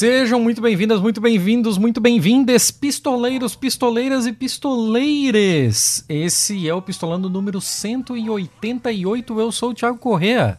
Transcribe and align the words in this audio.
Sejam 0.00 0.40
muito 0.40 0.62
bem-vindas, 0.62 0.98
muito 0.98 1.20
bem-vindos, 1.20 1.76
muito 1.76 2.00
bem-vindes, 2.00 2.70
pistoleiros, 2.70 3.54
pistoleiras 3.54 4.24
e 4.26 4.32
pistoleires. 4.32 6.06
Esse 6.08 6.66
é 6.66 6.72
o 6.72 6.80
Pistolando 6.80 7.28
número 7.28 7.60
188. 7.60 9.38
Eu 9.38 9.52
sou 9.52 9.72
o 9.72 9.74
Thiago 9.74 9.98
Correa. 9.98 10.56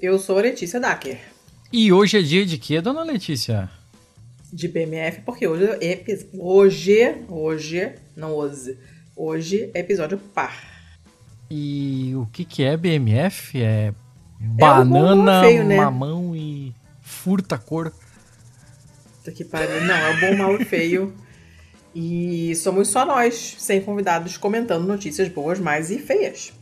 Eu 0.00 0.18
sou 0.18 0.38
a 0.38 0.40
Letícia 0.40 0.80
Dacker. 0.80 1.18
E 1.70 1.92
hoje 1.92 2.20
é 2.20 2.22
dia 2.22 2.46
de 2.46 2.56
quê, 2.56 2.80
dona 2.80 3.02
Letícia? 3.02 3.68
De 4.50 4.66
BMF, 4.66 5.20
porque 5.26 5.46
hoje 5.46 5.66
é 5.66 6.02
hoje, 6.32 7.14
hoje, 7.28 7.92
não 8.16 8.32
hoje, 8.32 8.78
hoje 9.14 9.70
é 9.74 9.80
episódio 9.80 10.16
par. 10.16 10.56
E 11.50 12.14
o 12.16 12.24
que 12.32 12.46
que 12.46 12.62
é 12.62 12.78
BMF? 12.78 13.60
É 13.60 13.92
banana, 14.40 15.44
é 15.44 15.48
feio, 15.48 15.64
né? 15.64 15.76
mamão 15.76 16.34
e 16.34 16.72
furta 17.02 17.58
cor. 17.58 17.92
Puta 19.22 19.30
que 19.30 19.44
pariu. 19.44 19.80
Não, 19.82 19.94
é 19.94 20.10
o 20.10 20.20
bom, 20.20 20.36
mal 20.36 20.60
e 20.60 20.64
feio. 20.64 21.14
E 21.94 22.52
somos 22.56 22.88
só 22.88 23.06
nós, 23.06 23.54
sem 23.56 23.80
convidados, 23.80 24.36
comentando 24.36 24.84
notícias 24.84 25.28
boas, 25.28 25.60
mais 25.60 25.92
e 25.92 25.98
feias. 25.98 26.52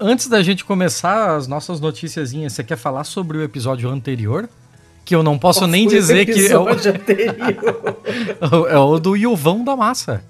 Antes 0.00 0.26
da 0.26 0.42
gente 0.42 0.64
começar 0.64 1.36
as 1.36 1.46
nossas 1.46 1.80
noticiazinhas, 1.80 2.54
você 2.54 2.64
quer 2.64 2.76
falar 2.76 3.04
sobre 3.04 3.36
o 3.36 3.42
episódio 3.42 3.90
anterior? 3.90 4.48
Que 5.04 5.14
eu 5.14 5.22
não 5.22 5.38
posso 5.38 5.66
nem 5.66 5.86
dizer 5.86 6.24
que 6.24 6.46
é 6.46 6.56
o... 6.56 6.66
é 8.68 8.78
o 8.78 8.98
do 8.98 9.14
Ilvão 9.14 9.62
da 9.62 9.76
Massa. 9.76 10.24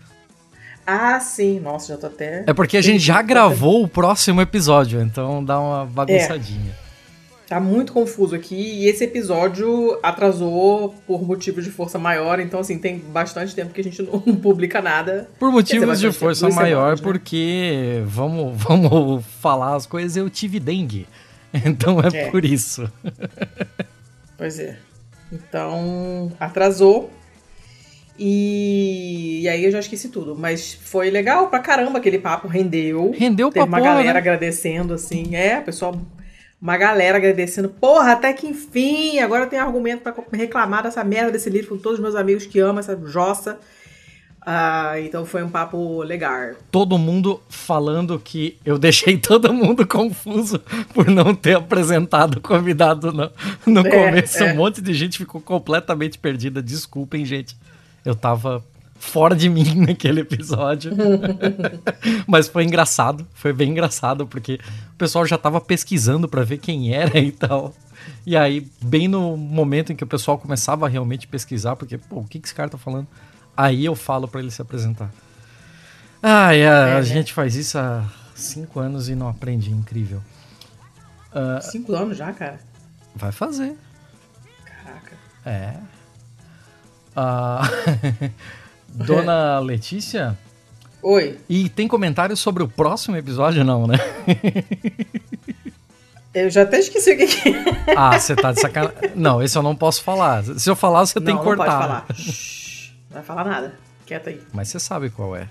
Ah, 0.84 1.20
sim. 1.20 1.60
Nossa, 1.60 1.92
já 1.92 1.98
tô 1.98 2.08
até. 2.08 2.42
É 2.44 2.52
porque 2.52 2.76
a 2.76 2.82
gente 2.82 2.98
já 2.98 3.22
gravou 3.22 3.84
o 3.84 3.88
próximo 3.88 4.40
episódio, 4.40 5.00
então 5.00 5.44
dá 5.44 5.60
uma 5.60 5.86
bagunçadinha. 5.86 6.76
É. 6.88 6.91
Tá 7.52 7.60
muito 7.60 7.92
confuso 7.92 8.34
aqui 8.34 8.54
e 8.54 8.88
esse 8.88 9.04
episódio 9.04 9.98
atrasou 10.02 10.94
por 11.06 11.22
motivos 11.22 11.62
de 11.62 11.70
força 11.70 11.98
maior, 11.98 12.40
então 12.40 12.60
assim, 12.60 12.78
tem 12.78 12.96
bastante 12.96 13.54
tempo 13.54 13.74
que 13.74 13.80
a 13.82 13.84
gente 13.84 14.02
não 14.02 14.20
publica 14.40 14.80
nada. 14.80 15.28
Por 15.38 15.52
motivos 15.52 16.00
de 16.00 16.10
força 16.12 16.48
maior, 16.48 16.96
semanas, 16.96 17.00
né? 17.02 17.06
porque 17.06 18.02
vamos, 18.06 18.56
vamos 18.64 19.22
falar 19.38 19.74
as 19.74 19.84
coisas, 19.84 20.16
eu 20.16 20.30
tive 20.30 20.58
dengue. 20.58 21.06
Então 21.66 22.00
é, 22.00 22.20
é. 22.20 22.30
por 22.30 22.42
isso. 22.42 22.90
Pois 24.38 24.58
é. 24.58 24.78
Então, 25.30 26.32
atrasou. 26.40 27.10
E... 28.18 29.40
e, 29.42 29.48
aí 29.50 29.62
eu 29.62 29.70
já 29.70 29.80
esqueci 29.80 30.08
tudo. 30.08 30.34
Mas 30.34 30.72
foi 30.72 31.10
legal 31.10 31.48
pra 31.48 31.58
caramba 31.58 31.98
aquele 31.98 32.18
papo, 32.18 32.48
rendeu. 32.48 33.10
Rendeu 33.14 33.50
Teve 33.50 33.66
pra 33.66 33.68
uma 33.68 33.76
porra, 33.76 33.90
galera 33.90 34.14
né? 34.14 34.18
agradecendo, 34.18 34.94
assim. 34.94 35.36
É, 35.36 35.60
pessoal 35.60 36.00
uma 36.62 36.76
galera 36.76 37.18
agradecendo. 37.18 37.68
Porra, 37.68 38.12
até 38.12 38.32
que 38.32 38.46
enfim, 38.46 39.18
agora 39.18 39.42
eu 39.42 39.48
tenho 39.48 39.62
argumento 39.62 40.02
para 40.02 40.14
reclamar 40.32 40.84
dessa 40.84 41.02
merda 41.02 41.32
desse 41.32 41.50
livro 41.50 41.70
com 41.70 41.82
todos 41.82 41.98
os 41.98 42.02
meus 42.02 42.14
amigos 42.14 42.46
que 42.46 42.60
amam 42.60 42.78
essa 42.78 42.96
jossa. 43.04 43.58
Ah, 44.44 44.94
então 45.00 45.26
foi 45.26 45.42
um 45.42 45.48
papo 45.48 46.02
legal. 46.02 46.54
Todo 46.70 46.98
mundo 46.98 47.40
falando 47.48 48.18
que 48.18 48.58
eu 48.64 48.78
deixei 48.78 49.18
todo 49.18 49.52
mundo 49.52 49.84
confuso 49.86 50.60
por 50.94 51.08
não 51.08 51.34
ter 51.34 51.56
apresentado 51.56 52.36
o 52.36 52.40
convidado 52.40 53.12
no, 53.12 53.30
no 53.66 53.86
é, 53.86 53.90
começo. 53.90 54.42
É. 54.42 54.52
Um 54.52 54.56
monte 54.56 54.80
de 54.80 54.94
gente 54.94 55.18
ficou 55.18 55.40
completamente 55.40 56.16
perdida. 56.16 56.62
Desculpem, 56.62 57.24
gente. 57.24 57.56
Eu 58.04 58.14
tava 58.14 58.64
fora 59.02 59.34
de 59.34 59.48
mim 59.48 59.74
naquele 59.84 60.20
episódio. 60.20 60.92
Mas 62.26 62.48
foi 62.48 62.62
engraçado, 62.62 63.26
foi 63.34 63.52
bem 63.52 63.70
engraçado, 63.70 64.26
porque 64.26 64.60
o 64.94 64.96
pessoal 64.96 65.26
já 65.26 65.36
tava 65.36 65.60
pesquisando 65.60 66.28
para 66.28 66.44
ver 66.44 66.58
quem 66.58 66.94
era 66.94 67.18
e 67.18 67.32
tal. 67.32 67.74
E 68.24 68.36
aí, 68.36 68.66
bem 68.80 69.08
no 69.08 69.36
momento 69.36 69.92
em 69.92 69.96
que 69.96 70.04
o 70.04 70.06
pessoal 70.06 70.38
começava 70.38 70.86
a 70.86 70.88
realmente 70.88 71.26
pesquisar, 71.26 71.74
porque, 71.74 71.98
pô, 71.98 72.20
o 72.20 72.24
que, 72.24 72.38
que 72.38 72.46
esse 72.46 72.54
cara 72.54 72.70
tá 72.70 72.78
falando? 72.78 73.08
Aí 73.56 73.84
eu 73.84 73.96
falo 73.96 74.28
para 74.28 74.40
ele 74.40 74.50
se 74.50 74.62
apresentar. 74.62 75.10
Ah, 76.22 76.54
é, 76.54 76.68
a 76.68 76.98
é, 76.98 77.02
gente 77.02 77.32
faz 77.32 77.56
isso 77.56 77.76
há 77.78 78.04
cinco 78.34 78.78
anos 78.78 79.08
e 79.08 79.14
não 79.16 79.28
aprende, 79.28 79.70
incrível. 79.70 80.22
Uh, 81.32 81.60
cinco 81.60 81.92
anos 81.94 82.16
já, 82.16 82.32
cara? 82.32 82.60
Vai 83.16 83.32
fazer. 83.32 83.76
Caraca. 84.64 85.16
É. 85.44 85.74
Uh, 87.16 88.30
Dona 89.06 89.58
Letícia? 89.58 90.38
Oi. 91.02 91.38
E 91.48 91.68
tem 91.68 91.88
comentários 91.88 92.38
sobre 92.38 92.62
o 92.62 92.68
próximo 92.68 93.16
episódio, 93.16 93.64
não, 93.64 93.86
né? 93.86 93.96
Eu 96.34 96.48
já 96.48 96.62
até 96.62 96.78
esqueci 96.78 97.12
o 97.12 97.16
que, 97.18 97.26
que 97.26 97.48
é. 97.50 97.94
Ah, 97.94 98.18
você 98.18 98.34
tá 98.34 98.52
de 98.52 98.60
sacanagem. 98.60 99.10
Não, 99.14 99.42
esse 99.42 99.58
eu 99.58 99.62
não 99.62 99.76
posso 99.76 100.02
falar. 100.02 100.42
Se 100.42 100.70
eu 100.70 100.74
falar, 100.74 101.04
você 101.04 101.18
não, 101.18 101.26
tem 101.26 101.36
que 101.36 101.42
cortar. 101.42 101.66
Não, 101.66 101.78
pode 101.78 101.82
falar. 101.82 102.06
Shhh, 102.14 102.92
não 103.10 103.14
vai 103.16 103.22
falar 103.22 103.44
nada. 103.44 103.74
Quieta 104.06 104.30
aí. 104.30 104.40
Mas 104.50 104.68
você 104.68 104.80
sabe 104.80 105.10
qual 105.10 105.36
é. 105.36 105.46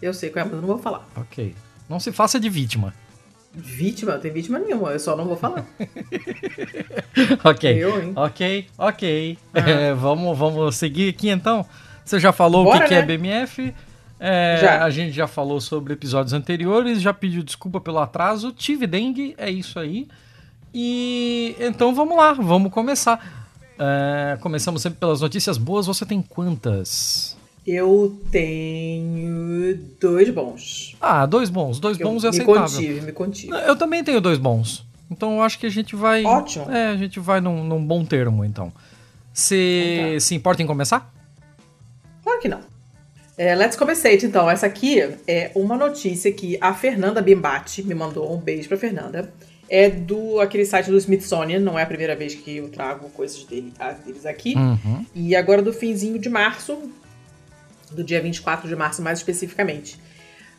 Eu 0.00 0.12
sei 0.12 0.30
qual 0.30 0.44
é, 0.44 0.44
mas 0.44 0.54
eu 0.54 0.60
não 0.60 0.66
vou 0.66 0.78
falar. 0.78 1.06
Ok. 1.14 1.54
Não 1.88 2.00
se 2.00 2.10
faça 2.10 2.40
de 2.40 2.48
vítima. 2.48 2.92
Vítima? 3.54 4.14
Não 4.14 4.20
tem 4.20 4.32
vítima 4.32 4.58
nenhuma, 4.58 4.90
eu 4.90 4.98
só 4.98 5.14
não 5.14 5.24
vou 5.24 5.36
falar. 5.36 5.64
ok. 7.44 7.84
Eu? 7.84 8.12
Ok, 8.16 8.66
ok. 8.76 9.38
Ah. 9.54 9.60
É, 9.60 9.94
vamos, 9.94 10.36
vamos 10.36 10.74
seguir 10.74 11.10
aqui 11.10 11.28
então? 11.28 11.64
Você 12.04 12.18
já 12.18 12.32
falou 12.32 12.64
Bora, 12.64 12.76
o 12.76 12.78
que, 12.78 12.82
né? 12.82 12.88
que 12.88 12.94
é 12.94 13.00
né? 13.00 13.06
BMF. 13.06 13.74
É. 14.18 14.78
A 14.80 14.88
gente 14.88 15.12
já 15.12 15.26
falou 15.26 15.60
sobre 15.60 15.94
episódios 15.94 16.32
anteriores, 16.32 17.02
já 17.02 17.12
pediu 17.12 17.42
desculpa 17.42 17.80
pelo 17.80 17.98
atraso. 17.98 18.52
Tive 18.52 18.86
dengue, 18.86 19.34
é 19.36 19.50
isso 19.50 19.78
aí. 19.78 20.06
E 20.72 21.56
então 21.58 21.94
vamos 21.94 22.16
lá, 22.16 22.32
vamos 22.32 22.72
começar. 22.72 23.42
É, 23.78 24.38
começamos 24.40 24.80
sempre 24.80 25.00
pelas 25.00 25.20
notícias 25.20 25.58
boas. 25.58 25.86
Você 25.86 26.06
tem 26.06 26.22
quantas? 26.22 27.36
Eu 27.66 28.16
tenho 28.30 29.78
dois 30.00 30.30
bons. 30.30 30.96
Ah, 31.00 31.26
dois 31.26 31.50
bons. 31.50 31.80
Dois 31.80 31.98
eu 31.98 32.06
bons 32.06 32.24
é 32.24 32.28
aceitável. 32.28 32.62
Me 32.62 32.68
contive, 32.68 33.00
me 33.00 33.12
contive. 33.12 33.52
Eu 33.66 33.76
também 33.76 34.04
tenho 34.04 34.20
dois 34.20 34.38
bons. 34.38 34.84
Então 35.10 35.36
eu 35.36 35.42
acho 35.42 35.58
que 35.58 35.66
a 35.66 35.70
gente 35.70 35.96
vai. 35.96 36.24
Ótimo. 36.24 36.70
É, 36.70 36.88
a 36.88 36.96
gente 36.96 37.18
vai 37.20 37.40
num, 37.40 37.64
num 37.64 37.84
bom 37.84 38.04
termo, 38.04 38.44
então. 38.44 38.72
Você 39.32 39.96
então 39.98 40.12
tá. 40.14 40.20
se 40.20 40.34
importa 40.34 40.62
em 40.62 40.66
começar? 40.66 41.12
É, 43.36 43.54
let's 43.54 43.76
começar 43.76 44.12
então. 44.12 44.50
Essa 44.50 44.66
aqui 44.66 45.00
é 45.26 45.50
uma 45.54 45.76
notícia 45.76 46.32
que 46.32 46.58
a 46.60 46.74
Fernanda 46.74 47.22
Bimbati 47.22 47.82
me 47.82 47.94
mandou. 47.94 48.32
Um 48.32 48.38
beijo 48.38 48.68
pra 48.68 48.76
Fernanda. 48.76 49.32
É 49.68 49.88
do 49.88 50.38
aquele 50.38 50.66
site 50.66 50.90
do 50.90 50.98
Smithsonian, 50.98 51.58
não 51.60 51.78
é 51.78 51.82
a 51.82 51.86
primeira 51.86 52.14
vez 52.14 52.34
que 52.34 52.58
eu 52.58 52.68
trago 52.68 53.08
coisas 53.10 53.42
dele, 53.44 53.72
deles 54.04 54.26
aqui. 54.26 54.54
Uhum. 54.54 55.06
E 55.14 55.34
agora 55.34 55.62
do 55.62 55.72
finzinho 55.72 56.18
de 56.18 56.28
março, 56.28 56.78
do 57.90 58.04
dia 58.04 58.20
24 58.20 58.68
de 58.68 58.76
março 58.76 59.00
mais 59.00 59.18
especificamente. 59.18 59.94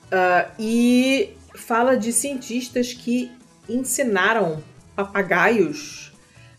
Uh, 0.06 0.52
e 0.58 1.30
fala 1.54 1.96
de 1.96 2.12
cientistas 2.12 2.92
que 2.92 3.32
ensinaram 3.70 4.64
papagaios 4.96 6.12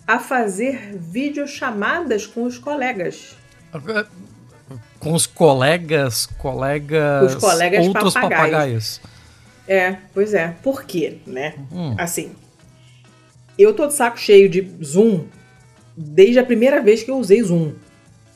a 0.07 0.21
fazer 0.21 0.97
videochamadas 0.97 2.25
com 2.25 2.45
os 2.45 2.57
colegas 2.57 3.37
com 5.05 5.13
os 5.13 5.27
colegas, 5.27 6.27
colegas, 6.39 7.35
os 7.35 7.41
colegas 7.41 7.87
outros 7.87 8.15
papagaios. 8.15 8.51
papagaios. 8.51 9.01
É, 9.69 9.97
pois 10.13 10.35
é. 10.35 10.57
Por 10.63 10.85
quê, 10.85 11.19
né? 11.27 11.55
Hum. 11.71 11.95
Assim, 11.99 12.33
eu 13.59 13.75
tô 13.75 13.87
de 13.87 13.95
saco 13.95 14.19
cheio 14.19 14.49
de 14.49 14.69
Zoom 14.83 15.27
desde 15.97 16.39
a 16.39 16.45
primeira 16.45 16.81
vez 16.81 17.03
que 17.03 17.11
eu 17.11 17.19
usei 17.19 17.43
Zoom. 17.43 17.73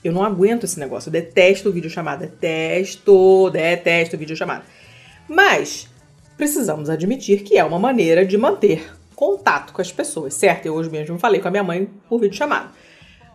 Eu 0.05 0.13
não 0.13 0.23
aguento 0.23 0.65
esse 0.65 0.79
negócio. 0.79 1.09
Eu 1.09 1.13
detesto 1.13 1.73
videochamada. 1.73 2.27
Detesto, 2.27 3.51
detesto 3.51 4.17
videochamada. 4.17 4.63
Mas 5.29 5.89
precisamos 6.37 6.89
admitir 6.89 7.43
que 7.43 7.59
é 7.59 7.65
uma 7.65 7.79
maneira 7.79 8.25
de 8.25 8.39
manter 8.39 8.95
contato 9.17 9.73
com 9.73 9.83
as 9.83 9.91
pessoas, 9.91 10.35
certo? 10.35 10.67
Eu 10.67 10.75
hoje 10.75 10.89
mesmo 10.89 11.19
falei 11.19 11.41
com 11.41 11.49
a 11.49 11.51
minha 11.51 11.65
mãe 11.65 11.89
por 12.09 12.21
videochamada. 12.21 12.71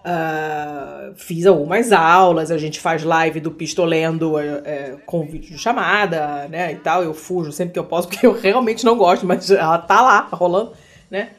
Uh, 0.04 1.16
fiz 1.16 1.46
algumas 1.46 1.94
aulas, 1.94 2.52
a 2.52 2.58
gente 2.58 2.78
faz 2.78 3.04
live 3.04 3.40
do 3.40 3.52
Pistolendo 3.52 4.38
é, 4.38 4.62
é, 4.66 4.98
com 5.06 5.26
vídeo 5.26 5.56
de 5.56 5.58
chamada, 5.58 6.46
né, 6.50 6.74
e 6.74 6.76
tal. 6.76 7.04
Eu 7.04 7.14
fujo 7.14 7.54
sempre 7.54 7.74
que 7.74 7.80
eu 7.80 7.86
posso, 7.86 8.08
porque 8.10 8.28
eu 8.28 8.34
realmente 8.34 8.84
não 8.84 8.98
gosto, 8.98 9.26
mas 9.26 9.50
ela 9.50 9.78
tá 9.78 10.02
lá, 10.02 10.28
rolando, 10.32 10.74
né. 11.10 11.30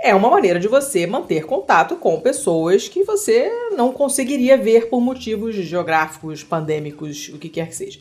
É 0.00 0.14
uma 0.14 0.30
maneira 0.30 0.60
de 0.60 0.68
você 0.68 1.06
manter 1.06 1.44
contato 1.44 1.96
com 1.96 2.20
pessoas 2.20 2.88
que 2.88 3.02
você 3.02 3.50
não 3.76 3.92
conseguiria 3.92 4.56
ver 4.56 4.88
por 4.88 5.00
motivos 5.00 5.56
geográficos, 5.56 6.44
pandêmicos, 6.44 7.28
o 7.30 7.38
que 7.38 7.48
quer 7.48 7.66
que 7.66 7.74
seja. 7.74 7.98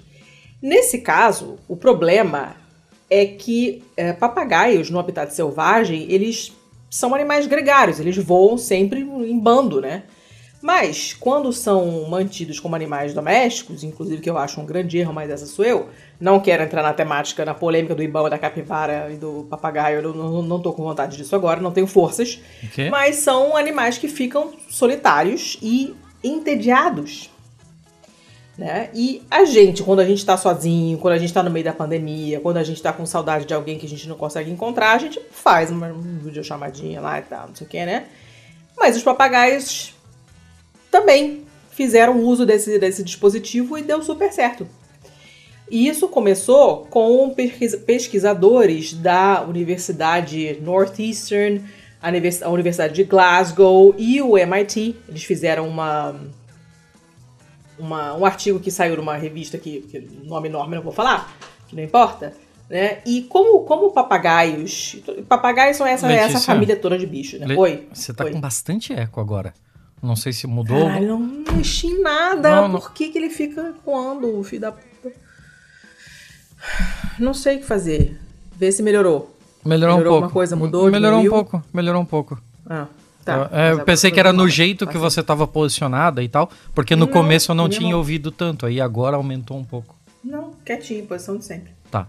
Nesse 0.61 0.99
caso, 0.99 1.57
o 1.67 1.75
problema 1.75 2.55
é 3.09 3.25
que 3.25 3.83
é, 3.97 4.13
papagaios 4.13 4.91
no 4.91 4.99
habitat 4.99 5.33
selvagem, 5.33 6.05
eles 6.09 6.53
são 6.89 7.13
animais 7.13 7.47
gregários, 7.47 7.99
eles 7.99 8.17
voam 8.17 8.57
sempre 8.57 9.01
em 9.01 9.39
bando, 9.39 9.81
né? 9.81 10.03
Mas, 10.61 11.13
quando 11.13 11.53
são 11.53 12.09
mantidos 12.09 12.59
como 12.59 12.75
animais 12.75 13.13
domésticos, 13.13 13.83
inclusive 13.83 14.21
que 14.21 14.29
eu 14.29 14.37
acho 14.37 14.59
um 14.59 14.65
grande 14.65 14.97
erro, 14.97 15.13
mas 15.13 15.29
essa 15.29 15.45
sou 15.45 15.63
eu, 15.63 15.89
não 16.19 16.39
quero 16.39 16.63
entrar 16.63 16.81
na 16.81 16.93
temática, 16.93 17.45
na 17.45 17.53
polêmica 17.53 17.93
do 17.93 18.01
ibama, 18.01 18.29
da 18.29 18.39
capivara 18.39 19.11
e 19.11 19.17
do 19.17 19.45
papagaio, 19.49 20.01
eu 20.01 20.13
não, 20.13 20.41
não 20.41 20.59
tô 20.59 20.73
com 20.73 20.83
vontade 20.83 21.15
disso 21.15 21.35
agora, 21.35 21.61
não 21.61 21.71
tenho 21.71 21.85
forças. 21.85 22.39
Okay. 22.65 22.89
Mas 22.89 23.17
são 23.17 23.55
animais 23.55 23.97
que 23.97 24.07
ficam 24.07 24.51
solitários 24.67 25.59
e 25.61 25.95
entediados. 26.23 27.29
Né? 28.57 28.89
E 28.91 29.21
a 29.29 29.45
gente, 29.45 29.83
quando 29.83 29.99
a 29.99 30.05
gente 30.05 30.25
tá 30.25 30.35
sozinho, 30.35 30.97
quando 30.97 31.13
a 31.13 31.17
gente 31.19 31.31
tá 31.31 31.43
no 31.43 31.51
meio 31.51 31.63
da 31.63 31.73
pandemia, 31.73 32.39
quando 32.39 32.57
a 32.57 32.63
gente 32.63 32.81
tá 32.81 32.91
com 32.91 33.05
saudade 33.05 33.45
de 33.45 33.53
alguém 33.53 33.77
que 33.77 33.85
a 33.85 33.89
gente 33.89 34.09
não 34.09 34.15
consegue 34.15 34.49
encontrar, 34.49 34.93
a 34.93 34.97
gente 34.97 35.21
faz 35.29 35.69
uma 35.69 35.93
videochamadinha 35.93 36.99
lá 36.99 37.19
e 37.19 37.21
tal, 37.21 37.49
não 37.49 37.55
sei 37.55 37.67
o 37.67 37.69
que, 37.69 37.85
né? 37.85 38.05
Mas 38.75 38.97
os 38.97 39.03
papagaios 39.03 39.93
também 40.89 41.43
fizeram 41.69 42.19
uso 42.19 42.47
desse, 42.47 42.79
desse 42.79 43.03
dispositivo 43.03 43.77
e 43.77 43.83
deu 43.83 44.01
super 44.01 44.33
certo. 44.33 44.67
E 45.69 45.87
isso 45.87 46.07
começou 46.07 46.87
com 46.89 47.35
pesquisadores 47.85 48.93
da 48.93 49.43
Universidade 49.43 50.57
Northeastern, 50.61 51.63
a 52.01 52.49
Universidade 52.49 52.93
de 52.93 53.03
Glasgow 53.03 53.93
e 53.97 54.21
o 54.21 54.37
MIT. 54.37 54.95
Eles 55.09 55.23
fizeram 55.23 55.67
uma, 55.67 56.15
uma 57.79 58.15
um 58.15 58.25
artigo 58.25 58.59
que 58.59 58.71
saiu 58.71 58.97
numa 58.97 59.15
revista 59.15 59.57
que, 59.57 59.81
que 59.81 59.99
nome 60.23 60.47
enorme 60.47 60.75
não 60.75 60.83
vou 60.83 60.93
falar, 60.93 61.35
que 61.67 61.75
não 61.75 61.83
importa. 61.83 62.33
Né? 62.69 62.99
E 63.05 63.21
como, 63.23 63.61
como 63.61 63.91
papagaios. 63.91 64.97
Papagaios 65.27 65.77
são 65.77 65.87
essa, 65.87 66.11
essa 66.11 66.39
família 66.39 66.75
toda 66.75 66.97
de 66.97 67.05
bicho, 67.05 67.37
né? 67.39 67.55
Oi. 67.55 67.87
Você 67.93 68.13
tá 68.13 68.25
Oi. 68.25 68.31
com 68.31 68.41
bastante 68.41 68.91
eco 68.91 69.21
agora. 69.21 69.53
Não 70.01 70.15
sei 70.15 70.33
se 70.33 70.45
mudou. 70.45 70.85
Caralho, 70.85 71.17
não 71.17 71.55
mexi 71.55 71.87
em 71.87 72.01
nada. 72.01 72.61
Não, 72.61 72.67
não. 72.67 72.79
Por 72.79 72.91
que, 72.93 73.09
que 73.09 73.17
ele 73.17 73.29
fica 73.29 73.73
coando, 73.83 74.43
filho 74.43 74.61
da 74.61 74.71
puta? 74.71 75.11
Não 77.17 77.33
sei 77.33 77.57
o 77.57 77.59
que 77.59 77.65
fazer. 77.65 78.19
Vê 78.55 78.71
se 78.71 78.83
melhorou. 78.83 79.35
Melhorou, 79.65 79.95
melhorou 79.95 79.95
um 79.95 79.97
pouco. 79.97 80.15
alguma 80.15 80.31
coisa? 80.31 80.55
Mudou? 80.55 80.91
Melhorou 80.91 81.19
diminuiu? 81.19 81.31
um 81.31 81.43
pouco. 81.43 81.63
Melhorou 81.73 82.01
um 82.01 82.05
pouco. 82.05 82.41
Ah. 82.69 82.87
Tá, 83.27 83.49
eu, 83.51 83.57
é, 83.57 83.71
eu 83.73 83.85
pensei 83.85 84.11
que 84.11 84.19
era 84.19 84.33
no 84.33 84.47
jeito 84.47 84.87
que 84.87 84.97
você 84.97 85.21
estava 85.21 85.47
posicionada 85.47 86.23
e 86.23 86.29
tal, 86.29 86.49
porque 86.73 86.95
no 86.95 87.05
não, 87.05 87.13
começo 87.13 87.51
eu 87.51 87.55
não 87.55 87.69
tinha 87.69 87.91
não. 87.91 87.97
ouvido 87.97 88.31
tanto, 88.31 88.65
aí 88.65 88.81
agora 88.81 89.15
aumentou 89.15 89.57
um 89.57 89.63
pouco. 89.63 89.95
Não, 90.23 90.51
quietinho, 90.65 91.05
posição 91.05 91.37
de 91.37 91.45
sempre. 91.45 91.71
Tá. 91.91 92.07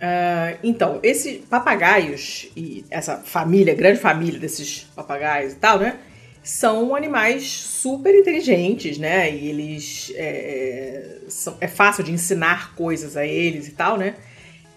Uh, 0.00 0.58
então, 0.62 0.98
esses 1.02 1.44
papagaios 1.44 2.48
e 2.56 2.84
essa 2.90 3.16
família, 3.18 3.74
grande 3.74 4.00
família 4.00 4.38
desses 4.38 4.86
papagaios 4.94 5.52
e 5.52 5.56
tal, 5.56 5.78
né? 5.78 5.98
são 6.44 6.94
animais 6.94 7.50
super 7.50 8.14
inteligentes, 8.14 8.98
né? 8.98 9.34
E 9.34 9.48
eles. 9.48 10.12
É, 10.14 11.20
são, 11.26 11.56
é 11.58 11.66
fácil 11.66 12.04
de 12.04 12.12
ensinar 12.12 12.74
coisas 12.74 13.16
a 13.16 13.26
eles 13.26 13.66
e 13.66 13.70
tal, 13.70 13.96
né? 13.96 14.14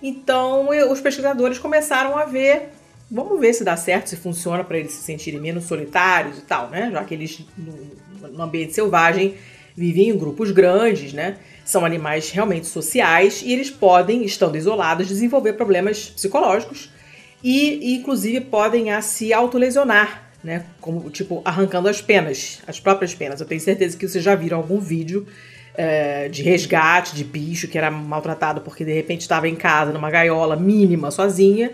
Então 0.01 0.69
os 0.89 1.01
pesquisadores 1.01 1.59
começaram 1.59 2.17
a 2.17 2.23
ver. 2.23 2.69
Vamos 3.09 3.39
ver 3.39 3.53
se 3.53 3.63
dá 3.63 3.77
certo, 3.77 4.09
se 4.09 4.17
funciona 4.17 4.63
para 4.63 4.77
eles 4.77 4.91
se 4.91 5.03
sentirem 5.03 5.39
menos 5.39 5.63
solitários 5.63 6.37
e 6.37 6.41
tal, 6.41 6.69
né? 6.69 6.89
Já 6.91 7.03
que 7.03 7.13
eles, 7.13 7.45
no, 7.57 8.41
ambiente 8.41 8.73
selvagem, 8.73 9.35
vivem 9.75 10.09
em 10.09 10.17
grupos 10.17 10.51
grandes, 10.51 11.13
né? 11.13 11.37
São 11.63 11.85
animais 11.85 12.31
realmente 12.31 12.67
sociais 12.67 13.41
e 13.41 13.53
eles 13.53 13.69
podem, 13.69 14.23
estando 14.23 14.57
isolados, 14.57 15.07
desenvolver 15.07 15.53
problemas 15.53 16.09
psicológicos 16.09 16.89
e, 17.43 17.95
inclusive, 17.95 18.41
podem 18.41 18.91
a 18.91 19.01
se 19.01 19.31
autolesionar 19.31 20.27
né? 20.43 20.65
Como, 20.79 21.09
tipo, 21.09 21.41
arrancando 21.43 21.89
as 21.89 22.01
penas, 22.01 22.61
as 22.67 22.79
próprias 22.79 23.13
penas. 23.13 23.41
Eu 23.41 23.47
tenho 23.47 23.59
certeza 23.59 23.97
que 23.97 24.07
vocês 24.07 24.23
já 24.23 24.35
viram 24.35 24.57
algum 24.57 24.79
vídeo 24.79 25.27
é, 25.75 26.29
de 26.29 26.41
resgate 26.41 27.15
de 27.15 27.23
bicho 27.23 27.67
que 27.67 27.77
era 27.77 27.91
maltratado 27.91 28.61
porque 28.61 28.83
de 28.83 28.93
repente 28.93 29.21
estava 29.21 29.47
em 29.47 29.55
casa, 29.55 29.91
numa 29.91 30.09
gaiola 30.09 30.55
mínima, 30.55 31.11
sozinha, 31.11 31.71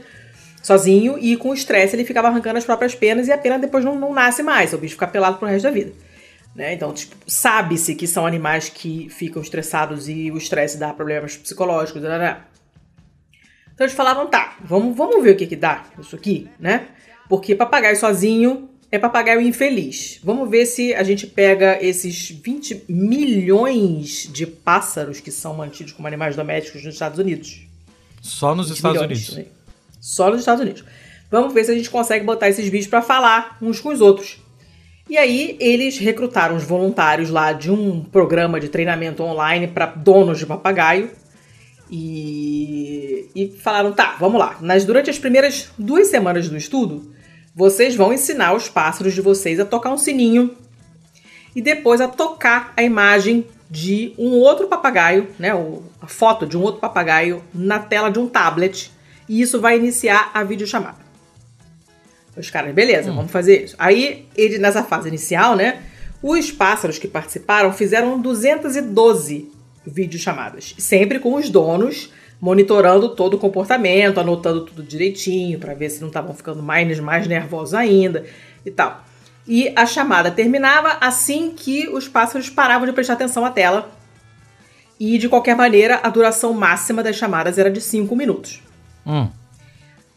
sozinho, 0.64 1.20
e 1.20 1.38
com 1.38 1.54
estresse 1.54 1.96
ele 1.96 2.06
ficava 2.06 2.30
arrancando 2.30 2.58
as 2.58 2.66
próprias 2.66 2.96
penas 2.96 3.28
e 3.28 3.32
a 3.32 3.38
pena 3.38 3.60
depois 3.60 3.86
não, 3.86 4.00
não 4.00 4.14
nasce 4.14 4.42
mais, 4.42 4.74
o 4.74 4.78
bicho 4.78 4.96
fica 4.96 5.06
pelado 5.06 5.38
pro 5.38 5.48
resto 5.48 5.66
da 5.66 5.72
vida. 5.72 5.92
Né? 6.56 6.74
Então, 6.74 6.94
tipo, 6.94 7.16
sabe-se 7.28 7.96
que 7.96 8.08
são 8.08 8.26
animais 8.26 8.70
que 8.70 9.10
ficam 9.10 9.42
estressados 9.42 10.08
e 10.08 10.32
o 10.32 10.38
estresse 10.38 10.78
dá 10.78 10.94
problemas 10.94 11.36
psicológicos. 11.36 12.02
Blá, 12.02 12.18
blá. 12.18 12.46
Então 13.74 13.86
eles 13.86 13.96
falavam, 13.96 14.28
tá, 14.28 14.58
vamos, 14.64 14.96
vamos 14.96 15.24
ver 15.24 15.32
o 15.32 15.36
que 15.36 15.48
que 15.48 15.56
dá 15.56 15.84
isso 16.00 16.16
aqui, 16.16 16.48
né? 16.60 16.88
Porque 17.28 17.56
papagaio 17.56 17.96
sozinho 17.96 18.70
é 18.92 19.00
papagaio 19.00 19.42
infeliz. 19.42 20.20
Vamos 20.24 20.48
ver 20.48 20.68
se 20.68 20.94
a 20.94 21.02
gente 21.02 21.26
pega 21.26 21.84
esses 21.84 22.30
20 22.30 22.86
milhões 22.88 24.30
de 24.32 24.46
pássaros 24.46 25.20
que 25.20 25.32
são 25.32 25.56
mantidos 25.56 25.92
como 25.94 26.08
animais 26.08 26.36
domésticos 26.36 26.84
nos 26.84 26.94
Estados 26.94 27.18
Unidos. 27.18 27.66
Só 28.22 28.54
nos 28.54 28.70
Estados 28.70 29.02
milhões, 29.02 29.30
Unidos. 29.30 29.38
Né? 29.38 29.63
Só 30.04 30.30
nos 30.30 30.42
Estados 30.42 30.62
Unidos. 30.62 30.84
Vamos 31.32 31.54
ver 31.54 31.64
se 31.64 31.72
a 31.72 31.74
gente 31.74 31.90
consegue 31.90 32.26
botar 32.26 32.50
esses 32.50 32.68
bichos 32.68 32.88
para 32.88 33.02
falar 33.02 33.58
uns 33.62 33.80
com 33.80 33.88
os 33.88 34.02
outros. 34.02 34.38
E 35.10 35.18
aí 35.18 35.56
eles 35.62 35.98
recrutaram 35.98 36.58
os 36.58 36.66
voluntários 36.66 37.30
lá 37.30 37.54
de 37.54 37.72
um 37.72 38.04
programa 38.04 38.60
de 38.60 38.68
treinamento 38.68 39.24
online 39.24 39.66
para 39.66 39.86
donos 39.86 40.40
de 40.40 40.46
papagaio 40.46 41.10
e, 41.90 43.30
e 43.34 43.48
falaram: 43.62 43.94
tá, 43.94 44.18
vamos 44.20 44.38
lá. 44.38 44.58
Nas, 44.60 44.84
durante 44.84 45.10
as 45.10 45.18
primeiras 45.18 45.70
duas 45.78 46.10
semanas 46.10 46.50
do 46.50 46.58
estudo, 46.58 47.10
vocês 47.56 47.96
vão 47.96 48.12
ensinar 48.12 48.54
os 48.54 48.68
pássaros 48.68 49.14
de 49.14 49.22
vocês 49.22 49.58
a 49.58 49.66
tocar 49.66 49.90
um 49.90 49.98
sininho 49.98 50.54
e 51.56 51.62
depois 51.62 52.02
a 52.02 52.10
tocar 52.10 52.74
a 52.76 52.84
imagem 52.84 53.48
de 53.70 54.14
um 54.18 54.32
outro 54.32 54.68
papagaio, 54.68 55.30
né, 55.40 55.52
a 56.02 56.08
foto 56.08 56.46
de 56.46 56.58
um 56.58 56.62
outro 56.62 56.82
papagaio 56.82 57.42
na 57.54 57.80
tela 57.80 58.10
de 58.10 58.20
um 58.20 58.28
tablet 58.28 58.92
e 59.28 59.42
isso 59.42 59.60
vai 59.60 59.78
iniciar 59.78 60.32
a 60.34 60.44
videochamada. 60.44 61.04
Os 62.36 62.50
caras, 62.50 62.74
beleza, 62.74 63.12
hum. 63.12 63.16
vamos 63.16 63.32
fazer 63.32 63.66
isso. 63.66 63.76
Aí, 63.78 64.28
ele, 64.36 64.58
nessa 64.58 64.84
fase 64.84 65.08
inicial, 65.08 65.56
né, 65.56 65.84
os 66.22 66.52
pássaros 66.52 66.98
que 66.98 67.08
participaram 67.08 67.72
fizeram 67.72 68.20
212 68.20 69.52
videochamadas, 69.86 70.74
sempre 70.78 71.20
com 71.20 71.36
os 71.36 71.50
donos 71.50 72.12
monitorando 72.44 73.16
todo 73.16 73.36
o 73.36 73.38
comportamento, 73.38 74.20
anotando 74.20 74.66
tudo 74.66 74.84
direitinho 74.84 75.58
para 75.58 75.74
ver 75.74 75.90
se 75.90 76.02
não 76.02 76.10
estavam 76.10 76.34
ficando 76.34 76.62
mais, 76.62 77.00
mais 77.00 77.26
nervosos 77.26 77.74
ainda 77.74 78.26
e 78.66 78.70
tal. 78.70 79.02
E 79.48 79.72
a 79.78 79.86
chamada 79.86 80.30
terminava 80.30 80.98
assim 81.00 81.54
que 81.56 81.88
os 81.88 82.10
pássaros 82.10 82.50
paravam 82.50 82.86
de 82.86 82.92
prestar 82.92 83.14
atenção 83.14 83.46
à 83.46 83.50
tela. 83.50 83.90
E 85.00 85.18
de 85.18 85.30
qualquer 85.30 85.56
maneira, 85.56 86.02
a 86.04 86.10
duração 86.10 86.54
máxima 86.54 87.02
das 87.02 87.16
chamadas 87.16 87.58
era 87.58 87.72
de 87.72 87.80
5 87.80 88.14
minutos. 88.14 88.62
Hum. 89.06 89.30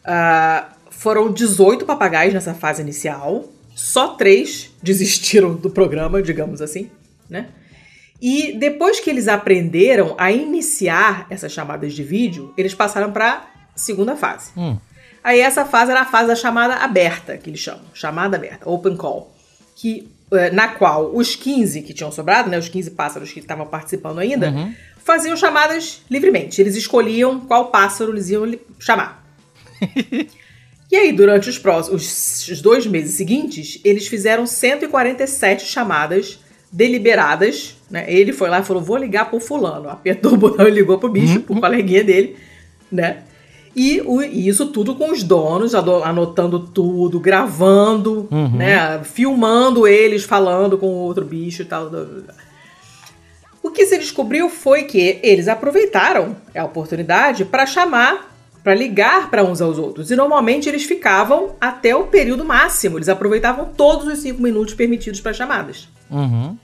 Uh, 0.05 0.65
foram 0.89 1.31
18 1.31 1.85
papagaios 1.85 2.33
nessa 2.33 2.53
fase 2.53 2.81
inicial. 2.81 3.45
Só 3.75 4.09
três 4.15 4.71
desistiram 4.81 5.55
do 5.55 5.69
programa, 5.69 6.21
digamos 6.21 6.61
assim, 6.61 6.89
né? 7.29 7.49
E 8.19 8.53
depois 8.53 8.99
que 8.99 9.09
eles 9.09 9.27
aprenderam 9.27 10.15
a 10.17 10.31
iniciar 10.31 11.27
essas 11.29 11.51
chamadas 11.51 11.93
de 11.93 12.03
vídeo, 12.03 12.51
eles 12.57 12.73
passaram 12.73 13.11
para 13.11 13.47
segunda 13.75 14.15
fase. 14.15 14.51
Hum. 14.57 14.77
Aí 15.23 15.39
essa 15.39 15.65
fase 15.65 15.91
era 15.91 16.01
a 16.01 16.05
fase 16.05 16.29
da 16.29 16.35
chamada 16.35 16.75
aberta, 16.75 17.37
que 17.37 17.49
eles 17.49 17.59
chamam, 17.59 17.83
chamada 17.93 18.37
aberta, 18.37 18.67
open 18.67 18.95
call, 18.95 19.35
que 19.75 20.09
na 20.51 20.67
qual 20.67 21.15
os 21.15 21.35
15 21.35 21.81
que 21.81 21.93
tinham 21.93 22.11
sobrado, 22.11 22.49
né, 22.49 22.57
os 22.57 22.67
15 22.67 22.91
pássaros 22.91 23.31
que 23.31 23.39
estavam 23.39 23.65
participando 23.65 24.19
ainda, 24.19 24.49
uhum. 24.49 24.73
faziam 24.97 25.37
chamadas 25.37 26.01
livremente. 26.09 26.61
Eles 26.61 26.75
escolhiam 26.75 27.39
qual 27.39 27.67
pássaro 27.67 28.11
eles 28.11 28.29
iam 28.29 28.53
chamar. 28.77 29.25
e 30.91 30.95
aí, 30.95 31.13
durante 31.13 31.49
os 31.49 31.57
próximos 31.57 32.47
os 32.49 32.61
dois 32.61 32.85
meses 32.85 33.15
seguintes, 33.15 33.79
eles 33.85 34.07
fizeram 34.07 34.45
147 34.45 35.65
chamadas 35.65 36.39
deliberadas, 36.71 37.77
né? 37.89 38.05
Ele 38.11 38.33
foi 38.33 38.49
lá 38.49 38.59
e 38.59 38.63
falou: 38.63 38.83
vou 38.83 38.97
ligar 38.97 39.29
pro 39.29 39.39
fulano. 39.39 39.89
Apertou 39.89 40.33
o 40.33 40.37
botão 40.37 40.67
e 40.67 40.71
ligou 40.71 40.97
pro 40.97 41.09
bicho, 41.09 41.35
uhum. 41.35 41.41
pro 41.41 41.61
coleguinha 41.61 42.03
dele, 42.03 42.35
né? 42.91 43.23
E, 43.77 44.01
o, 44.03 44.23
e, 44.23 44.47
isso 44.47 44.65
tudo 44.65 44.95
com 44.95 45.11
os 45.11 45.21
donos, 45.21 45.75
anotando 45.75 46.57
tudo, 46.57 47.19
gravando, 47.19 48.27
uhum. 48.31 48.57
né? 48.57 49.03
Filmando 49.03 49.87
eles 49.87 50.23
falando 50.23 50.79
com 50.79 50.87
o 50.87 50.95
outro 50.95 51.23
bicho 51.23 51.61
e 51.61 51.65
tal. 51.65 51.91
O 53.61 53.69
que 53.69 53.85
se 53.85 53.99
descobriu 53.99 54.49
foi 54.49 54.85
que 54.85 55.19
eles 55.21 55.47
aproveitaram 55.47 56.35
a 56.55 56.63
oportunidade 56.63 57.45
para 57.45 57.67
chamar, 57.67 58.35
para 58.63 58.73
ligar 58.73 59.29
para 59.29 59.43
uns 59.43 59.61
aos 59.61 59.77
outros. 59.77 60.09
E 60.09 60.15
normalmente 60.15 60.67
eles 60.67 60.83
ficavam 60.83 61.55
até 61.61 61.95
o 61.95 62.05
período 62.05 62.43
máximo. 62.43 62.97
Eles 62.97 63.09
aproveitavam 63.09 63.65
todos 63.77 64.07
os 64.07 64.17
cinco 64.17 64.41
minutos 64.41 64.73
permitidos 64.73 65.21
para 65.21 65.33
chamadas. 65.33 65.87
Uhum. 66.09 66.57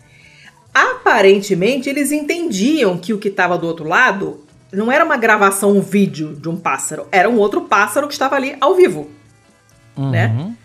Aparentemente, 0.73 1.87
eles 1.87 2.11
entendiam 2.11 2.97
que 2.97 3.13
o 3.13 3.19
que 3.19 3.27
estava 3.27 3.55
do 3.55 3.67
outro 3.67 3.87
lado 3.87 4.39
não 4.73 4.91
era 4.91 5.05
uma 5.05 5.17
gravação, 5.17 5.71
um 5.71 5.81
vídeo 5.81 6.35
de 6.35 6.49
um 6.49 6.57
pássaro, 6.57 7.07
era 7.11 7.29
um 7.29 7.37
outro 7.37 7.61
pássaro 7.61 8.07
que 8.07 8.13
estava 8.13 8.35
ali 8.35 8.57
ao 8.59 8.75
vivo, 8.75 9.09
uhum. 9.95 10.09
né? 10.09 10.55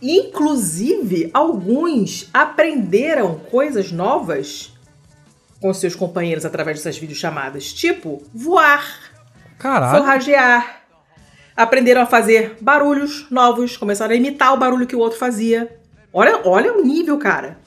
Inclusive, 0.00 1.30
alguns 1.32 2.28
aprenderam 2.32 3.38
coisas 3.50 3.90
novas 3.90 4.72
com 5.60 5.72
seus 5.72 5.94
companheiros 5.94 6.44
através 6.44 6.78
dessas 6.78 6.98
videochamadas, 6.98 7.72
tipo 7.72 8.22
voar, 8.32 8.84
Caralho. 9.58 9.98
forragear. 9.98 10.82
Aprenderam 11.56 12.02
a 12.02 12.06
fazer 12.06 12.56
barulhos 12.60 13.26
novos, 13.30 13.76
começaram 13.76 14.12
a 14.12 14.16
imitar 14.16 14.52
o 14.52 14.56
barulho 14.56 14.86
que 14.86 14.96
o 14.96 14.98
outro 14.98 15.18
fazia. 15.18 15.74
Olha, 16.12 16.40
olha 16.44 16.76
o 16.76 16.82
nível, 16.82 17.16
cara. 17.16 17.58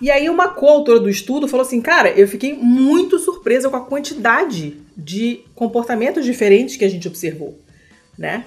E 0.00 0.10
aí 0.10 0.30
uma 0.30 0.48
coautora 0.48 1.00
do 1.00 1.10
estudo 1.10 1.48
falou 1.48 1.66
assim, 1.66 1.80
cara, 1.80 2.10
eu 2.10 2.28
fiquei 2.28 2.54
muito 2.54 3.18
surpresa 3.18 3.68
com 3.68 3.76
a 3.76 3.84
quantidade 3.84 4.76
de 4.96 5.40
comportamentos 5.54 6.24
diferentes 6.24 6.76
que 6.76 6.84
a 6.84 6.88
gente 6.88 7.08
observou, 7.08 7.58
né? 8.16 8.44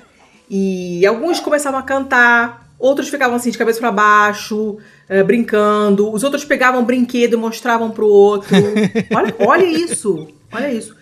E 0.50 1.06
alguns 1.06 1.40
começavam 1.40 1.80
a 1.80 1.84
cantar, 1.84 2.70
outros 2.80 3.10
ficavam 3.10 3.36
assim 3.36 3.52
de 3.52 3.58
cabeça 3.58 3.80
para 3.80 3.92
baixo, 3.92 4.78
é, 5.10 5.24
brincando, 5.24 6.12
os 6.12 6.24
outros 6.24 6.46
pegavam 6.46 6.82
um 6.82 6.86
brinquedo 6.86 7.34
e 7.34 7.38
mostravam 7.38 7.92
pro 7.92 8.08
outro. 8.08 8.50
olha, 9.14 9.36
olha 9.40 9.66
isso, 9.66 10.28
olha 10.52 10.72
isso. 10.72 10.96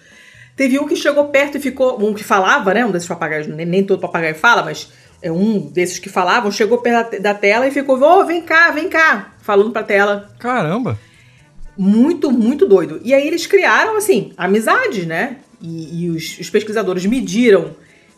Teve 0.55 0.79
um 0.79 0.87
que 0.87 0.95
chegou 0.95 1.25
perto 1.25 1.57
e 1.57 1.59
ficou, 1.61 2.03
um 2.03 2.13
que 2.13 2.23
falava, 2.23 2.73
né? 2.73 2.85
Um 2.85 2.91
desses 2.91 3.07
papagaios, 3.07 3.47
nem, 3.47 3.65
nem 3.65 3.83
todo 3.83 4.01
papagaio 4.01 4.35
fala, 4.35 4.61
mas 4.61 4.91
é 5.21 5.31
um 5.31 5.59
desses 5.59 5.99
que 5.99 6.09
falavam, 6.09 6.51
chegou 6.51 6.79
perto 6.79 7.21
da, 7.21 7.33
tela 7.33 7.67
e 7.67 7.71
ficou, 7.71 7.99
ô, 7.99 8.19
oh, 8.19 8.25
vem 8.25 8.41
cá, 8.41 8.71
vem 8.71 8.89
cá, 8.89 9.33
falando 9.49 9.71
pra 9.71 9.81
tela. 9.81 10.29
Caramba! 10.37 10.99
Muito, 11.75 12.29
muito 12.29 12.67
doido. 12.67 13.01
E 13.03 13.15
aí 13.15 13.27
eles 13.27 13.47
criaram, 13.47 13.97
assim, 13.97 14.31
amizade, 14.37 15.07
né? 15.07 15.37
E, 15.59 16.03
e 16.03 16.09
os, 16.11 16.37
os 16.37 16.51
pesquisadores 16.51 17.03
mediram 17.07 17.71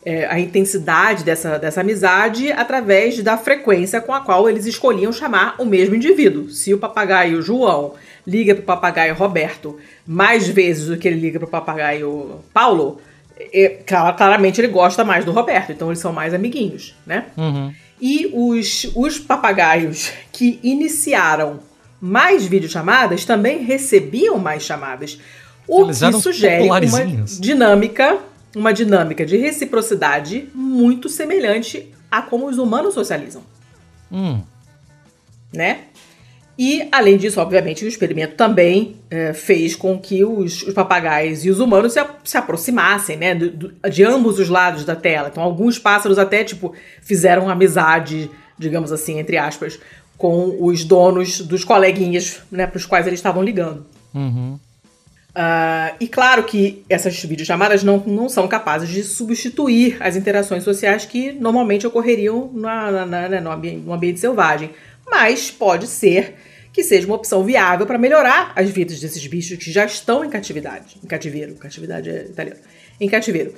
é, 0.03 0.25
a 0.25 0.37
intensidade 0.37 1.23
dessa, 1.23 1.57
dessa 1.57 1.79
amizade 1.79 2.51
através 2.51 3.23
da 3.23 3.37
frequência 3.37 4.01
com 4.01 4.13
a 4.13 4.19
qual 4.19 4.49
eles 4.49 4.65
escolhiam 4.65 5.13
chamar 5.13 5.55
o 5.57 5.63
mesmo 5.63 5.95
indivíduo. 5.95 6.49
Se 6.49 6.73
o 6.73 6.77
papagaio 6.77 7.41
João 7.41 7.93
liga 8.27 8.53
para 8.53 8.63
o 8.63 8.65
papagaio 8.65 9.15
Roberto 9.15 9.77
mais 10.05 10.49
vezes 10.49 10.87
do 10.87 10.97
que 10.97 11.07
ele 11.07 11.21
liga 11.21 11.39
para 11.39 11.47
o 11.47 11.51
papagaio 11.51 12.41
Paulo, 12.53 12.99
é, 13.53 13.79
claramente 14.17 14.59
ele 14.59 14.67
gosta 14.67 15.05
mais 15.05 15.23
do 15.23 15.31
Roberto, 15.31 15.71
então 15.71 15.87
eles 15.87 15.99
são 15.99 16.11
mais 16.11 16.33
amiguinhos, 16.33 16.93
né? 17.05 17.27
Uhum. 17.37 17.71
E 18.01 18.31
os, 18.33 18.91
os 18.95 19.19
papagaios 19.19 20.11
que 20.31 20.59
iniciaram 20.63 21.59
mais 22.01 22.45
videochamadas 22.45 23.25
também 23.25 23.63
recebiam 23.63 24.39
mais 24.39 24.63
chamadas. 24.63 25.19
O 25.67 25.83
eles 25.83 25.99
que 25.99 26.13
sugere 26.13 26.63
uma 26.63 26.81
dinâmica 26.81 28.19
uma 28.55 28.73
dinâmica 28.73 29.25
de 29.25 29.37
reciprocidade 29.37 30.49
muito 30.53 31.07
semelhante 31.07 31.91
a 32.09 32.21
como 32.21 32.47
os 32.47 32.57
humanos 32.57 32.93
socializam. 32.93 33.43
Hum. 34.11 34.41
Né? 35.53 35.85
E, 36.57 36.87
além 36.91 37.17
disso, 37.17 37.39
obviamente, 37.39 37.83
o 37.83 37.87
experimento 37.87 38.35
também 38.35 38.97
é, 39.09 39.33
fez 39.33 39.75
com 39.75 39.97
que 39.97 40.23
os, 40.23 40.61
os, 40.63 40.73
papagaios 40.73 41.45
e 41.45 41.49
os 41.49 41.59
humanos 41.59 41.93
se, 41.93 41.99
se 42.23 42.37
aproximassem, 42.37 43.17
né? 43.17 43.33
De, 43.33 43.49
de, 43.89 44.03
ambos 44.03 44.37
os 44.37 44.49
lados 44.49 44.85
da 44.85 44.95
tela. 44.95 45.29
Então, 45.31 45.41
alguns 45.41 45.79
pássaros 45.79 46.19
até, 46.19 46.43
tipo, 46.43 46.73
fizeram 47.01 47.49
amizade, 47.49 48.29
digamos 48.57 48.91
assim, 48.91 49.17
entre 49.17 49.37
aspas, 49.37 49.79
com 50.17 50.57
os 50.59 50.83
donos 50.83 51.41
dos 51.41 51.63
coleguinhas, 51.63 52.41
né? 52.51 52.67
Para 52.67 52.77
os 52.77 52.85
quais 52.85 53.07
eles 53.07 53.19
estavam 53.19 53.41
ligando. 53.41 53.85
Uhum. 54.13 54.59
Uh, 55.31 55.95
e 55.97 56.09
claro 56.09 56.43
que 56.43 56.83
essas 56.89 57.23
videochamadas 57.23 57.83
não, 57.83 58.03
não 58.05 58.27
são 58.27 58.49
capazes 58.49 58.89
de 58.89 59.01
substituir 59.01 59.95
as 60.01 60.17
interações 60.17 60.61
sociais 60.61 61.05
que 61.05 61.31
normalmente 61.31 61.87
ocorreriam 61.87 62.51
na, 62.53 62.91
na, 62.91 63.05
na, 63.05 63.29
né, 63.29 63.39
no, 63.39 63.49
ambiente, 63.49 63.77
no 63.85 63.93
ambiente 63.93 64.19
selvagem. 64.19 64.71
Mas 65.11 65.51
pode 65.51 65.87
ser 65.87 66.35
que 66.71 66.83
seja 66.83 67.05
uma 67.05 67.15
opção 67.15 67.43
viável 67.43 67.85
para 67.85 67.97
melhorar 67.97 68.53
as 68.55 68.69
vidas 68.69 68.99
desses 69.01 69.27
bichos 69.27 69.57
que 69.57 69.69
já 69.69 69.85
estão 69.85 70.23
em 70.23 70.29
catividade. 70.29 70.97
Em 71.03 71.07
cativeiro. 71.07 71.55
Catividade 71.55 72.09
é 72.09 72.23
italiano. 72.23 72.59
Em 72.99 73.09
cativeiro. 73.09 73.53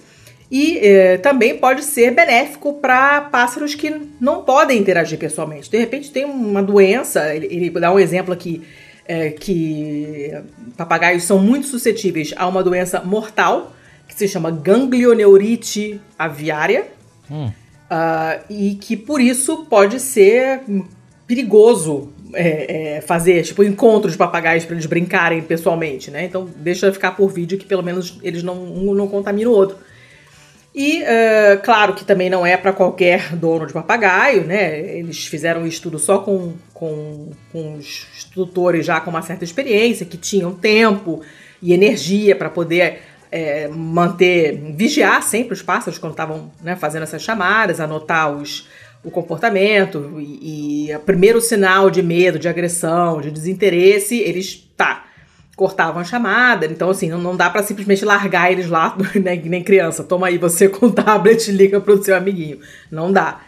E 0.51 0.79
eh, 0.79 1.17
também 1.17 1.57
pode 1.57 1.83
ser 1.83 2.11
benéfico 2.11 2.73
para 2.73 3.21
pássaros 3.21 3.75
que 3.75 4.01
não 4.19 4.43
podem 4.43 4.79
interagir 4.79 5.17
pessoalmente. 5.17 5.69
De 5.69 5.77
repente 5.77 6.11
tem 6.11 6.25
uma 6.25 6.61
doença, 6.61 7.33
ele, 7.33 7.47
ele 7.47 7.69
dá 7.69 7.93
um 7.93 7.99
exemplo 7.99 8.33
aqui 8.33 8.63
é, 9.05 9.31
que 9.31 10.31
papagaios 10.77 11.23
são 11.23 11.37
muito 11.39 11.67
suscetíveis 11.67 12.33
a 12.37 12.47
uma 12.47 12.63
doença 12.63 13.01
mortal 13.01 13.75
que 14.07 14.15
se 14.15 14.27
chama 14.27 14.49
ganglioneurite 14.51 15.99
aviária 16.17 16.87
hum. 17.29 17.47
uh, 17.47 18.43
e 18.49 18.75
que 18.75 18.95
por 18.95 19.19
isso 19.19 19.65
pode 19.65 19.99
ser 19.99 20.61
perigoso 21.33 22.13
é, 22.33 22.95
é, 22.97 23.01
fazer 23.01 23.41
tipo 23.41 23.63
encontros 23.63 24.13
de 24.13 24.17
papagaios 24.17 24.65
para 24.65 24.75
eles 24.75 24.85
brincarem 24.85 25.41
pessoalmente, 25.41 26.11
né? 26.11 26.25
Então 26.25 26.47
deixa 26.57 26.91
ficar 26.91 27.11
por 27.11 27.29
vídeo 27.29 27.57
que 27.57 27.65
pelo 27.65 27.81
menos 27.81 28.19
eles 28.21 28.43
não 28.43 28.55
um 28.55 28.93
não 28.93 29.07
contaminam 29.07 29.51
o 29.51 29.55
outro. 29.55 29.77
E, 30.75 31.03
uh, 31.03 31.61
claro 31.63 31.93
que 31.93 32.03
também 32.03 32.31
não 32.31 32.43
é 32.43 32.57
para 32.57 32.73
qualquer 32.73 33.35
dono 33.35 33.67
de 33.67 33.73
papagaio, 33.73 34.43
né? 34.43 34.79
Eles 34.79 35.27
fizeram 35.27 35.61
um 35.61 35.67
estudo 35.67 35.99
só 35.99 36.17
com, 36.17 36.53
com, 36.73 37.29
com 37.51 37.75
os 37.75 38.07
tutores 38.33 38.83
já 38.83 38.99
com 38.99 39.11
uma 39.11 39.21
certa 39.21 39.43
experiência, 39.43 40.03
que 40.03 40.17
tinham 40.17 40.51
tempo 40.51 41.21
e 41.61 41.73
energia 41.73 42.35
para 42.35 42.49
poder 42.49 43.01
é, 43.31 43.67
manter, 43.67 44.73
vigiar 44.75 45.21
sempre 45.21 45.53
os 45.53 45.61
pássaros 45.61 45.99
quando 45.99 46.13
estavam 46.13 46.51
né, 46.63 46.75
fazendo 46.75 47.03
essas 47.03 47.21
chamadas, 47.21 47.79
anotar 47.79 48.31
os, 48.31 48.67
o 49.03 49.11
comportamento 49.11 50.15
e, 50.17 50.87
e 50.89 50.95
o 50.95 50.99
primeiro 50.99 51.41
sinal 51.41 51.89
de 51.89 52.01
medo, 52.01 52.39
de 52.39 52.47
agressão, 52.47 53.19
de 53.19 53.29
desinteresse, 53.29 54.17
eles, 54.17 54.69
tá, 54.77 55.05
cortavam 55.55 56.01
a 56.01 56.05
chamada. 56.05 56.65
Então, 56.65 56.89
assim, 56.89 57.09
não, 57.09 57.19
não 57.19 57.35
dá 57.35 57.49
para 57.49 57.63
simplesmente 57.63 58.05
largar 58.05 58.51
eles 58.51 58.69
lá, 58.69 58.97
né, 59.21 59.35
nem 59.35 59.63
criança. 59.63 60.03
Toma 60.03 60.27
aí 60.27 60.37
você 60.37 60.69
com 60.69 60.87
o 60.87 60.91
tablet 60.91 61.51
liga 61.51 61.81
pro 61.81 62.01
seu 62.01 62.15
amiguinho. 62.15 62.59
Não 62.89 63.11
dá, 63.11 63.41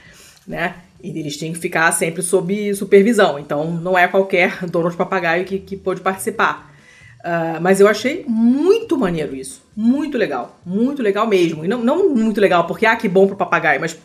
né? 0.47 0.75
E 1.01 1.17
eles 1.19 1.37
tinham 1.37 1.53
que 1.53 1.59
ficar 1.59 1.91
sempre 1.91 2.21
sob 2.21 2.73
supervisão. 2.73 3.37
Então, 3.39 3.71
não 3.71 3.97
é 3.97 4.07
qualquer 4.07 4.65
dono 4.65 4.89
de 4.89 4.97
papagaio 4.97 5.45
que, 5.45 5.59
que 5.59 5.77
pôde 5.77 6.01
participar. 6.01 6.73
Uh, 7.19 7.59
mas 7.59 7.79
eu 7.79 7.87
achei 7.87 8.23
muito 8.27 8.97
maneiro 8.97 9.35
isso. 9.35 9.63
Muito 9.75 10.17
legal. 10.17 10.59
Muito 10.65 11.01
legal 11.01 11.27
mesmo. 11.27 11.63
E 11.65 11.67
não, 11.67 11.83
não 11.83 12.09
muito 12.09 12.39
legal 12.41 12.67
porque, 12.67 12.85
ah, 12.85 12.95
que 12.95 13.07
bom 13.07 13.27
pro 13.27 13.35
papagaio, 13.35 13.81
mas 13.81 13.97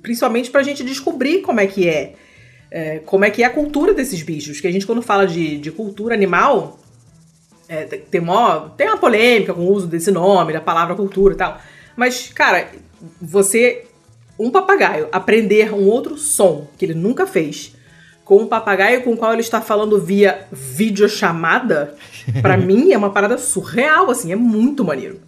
principalmente 0.00 0.50
pra 0.50 0.62
gente 0.62 0.82
descobrir 0.82 1.42
como 1.42 1.60
é 1.60 1.66
que 1.66 1.88
é. 1.88 2.14
é 2.70 2.98
como 3.00 3.24
é 3.24 3.30
que 3.30 3.42
é 3.42 3.46
a 3.46 3.50
cultura 3.50 3.92
desses 3.92 4.22
bichos. 4.22 4.60
Que 4.60 4.66
a 4.66 4.72
gente, 4.72 4.86
quando 4.86 5.02
fala 5.02 5.26
de, 5.26 5.58
de 5.58 5.70
cultura 5.70 6.14
animal, 6.14 6.78
é, 7.68 7.84
tem, 7.84 8.20
uma, 8.20 8.72
tem 8.76 8.86
uma 8.86 8.98
polêmica 8.98 9.52
com 9.52 9.62
o 9.62 9.72
uso 9.72 9.86
desse 9.86 10.10
nome, 10.10 10.52
da 10.52 10.60
palavra 10.60 10.94
cultura 10.94 11.34
e 11.34 11.36
tal. 11.36 11.60
Mas, 11.96 12.32
cara, 12.32 12.68
você. 13.20 13.86
Um 14.38 14.50
papagaio 14.50 15.08
aprender 15.12 15.72
um 15.72 15.86
outro 15.86 16.16
som 16.16 16.66
que 16.76 16.86
ele 16.86 16.94
nunca 16.94 17.26
fez 17.26 17.76
com 18.24 18.38
um 18.38 18.46
papagaio 18.46 19.02
com 19.02 19.12
o 19.12 19.16
qual 19.16 19.32
ele 19.32 19.42
está 19.42 19.60
falando 19.60 20.00
via 20.00 20.46
videochamada, 20.50 21.94
para 22.40 22.56
mim 22.58 22.92
é 22.92 22.98
uma 22.98 23.10
parada 23.10 23.36
surreal, 23.36 24.10
assim, 24.10 24.32
é 24.32 24.36
muito 24.36 24.84
maneiro. 24.84 25.20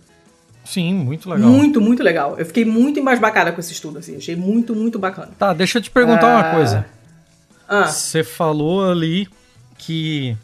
Sim, 0.65 0.95
muito 0.95 1.29
legal. 1.29 1.49
Muito, 1.49 1.81
muito 1.81 2.03
legal. 2.03 2.37
Eu 2.39 2.47
fiquei 2.47 2.65
muito 2.65 2.99
embasbacada 2.99 3.53
com 3.53 3.61
esse 3.61 3.73
estudo, 3.73 3.99
assim, 3.99 4.17
achei 4.17 4.35
muito, 4.35 4.75
muito 4.75 4.99
bacana. 4.99 5.33
Tá, 5.39 5.53
deixa 5.53 5.79
eu 5.79 5.83
te 5.83 5.91
perguntar 5.91 6.27
uma 6.27 6.51
ah, 6.51 6.55
coisa. 6.55 6.87
Ah. 7.69 7.87
Você 7.87 8.25
falou 8.25 8.91
ali 8.91 9.29
que 9.77 10.37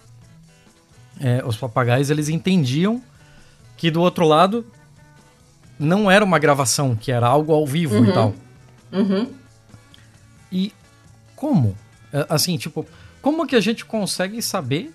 é, 1.21 1.43
os 1.45 1.57
papagaios 1.57 2.11
eles 2.11 2.29
entendiam 2.29 3.03
que 3.77 3.91
do 3.91 4.00
outro 4.00 4.27
lado 4.27 4.67
não 5.79 6.11
era 6.11 6.25
uma 6.25 6.39
gravação, 6.39 6.95
que 6.95 7.11
era 7.11 7.27
algo 7.27 7.53
ao 7.53 7.67
vivo 7.67 7.97
uhum. 7.97 8.05
e 8.05 8.12
tal. 8.12 8.35
Uhum. 8.93 9.31
E 10.53 10.73
como? 11.35 11.77
É, 12.12 12.27
assim, 12.29 12.59
tipo, 12.59 12.87
como 13.23 13.47
que 13.47 13.57
a 13.57 13.61
gente 13.61 13.85
consegue 13.85 14.43
saber 14.43 14.93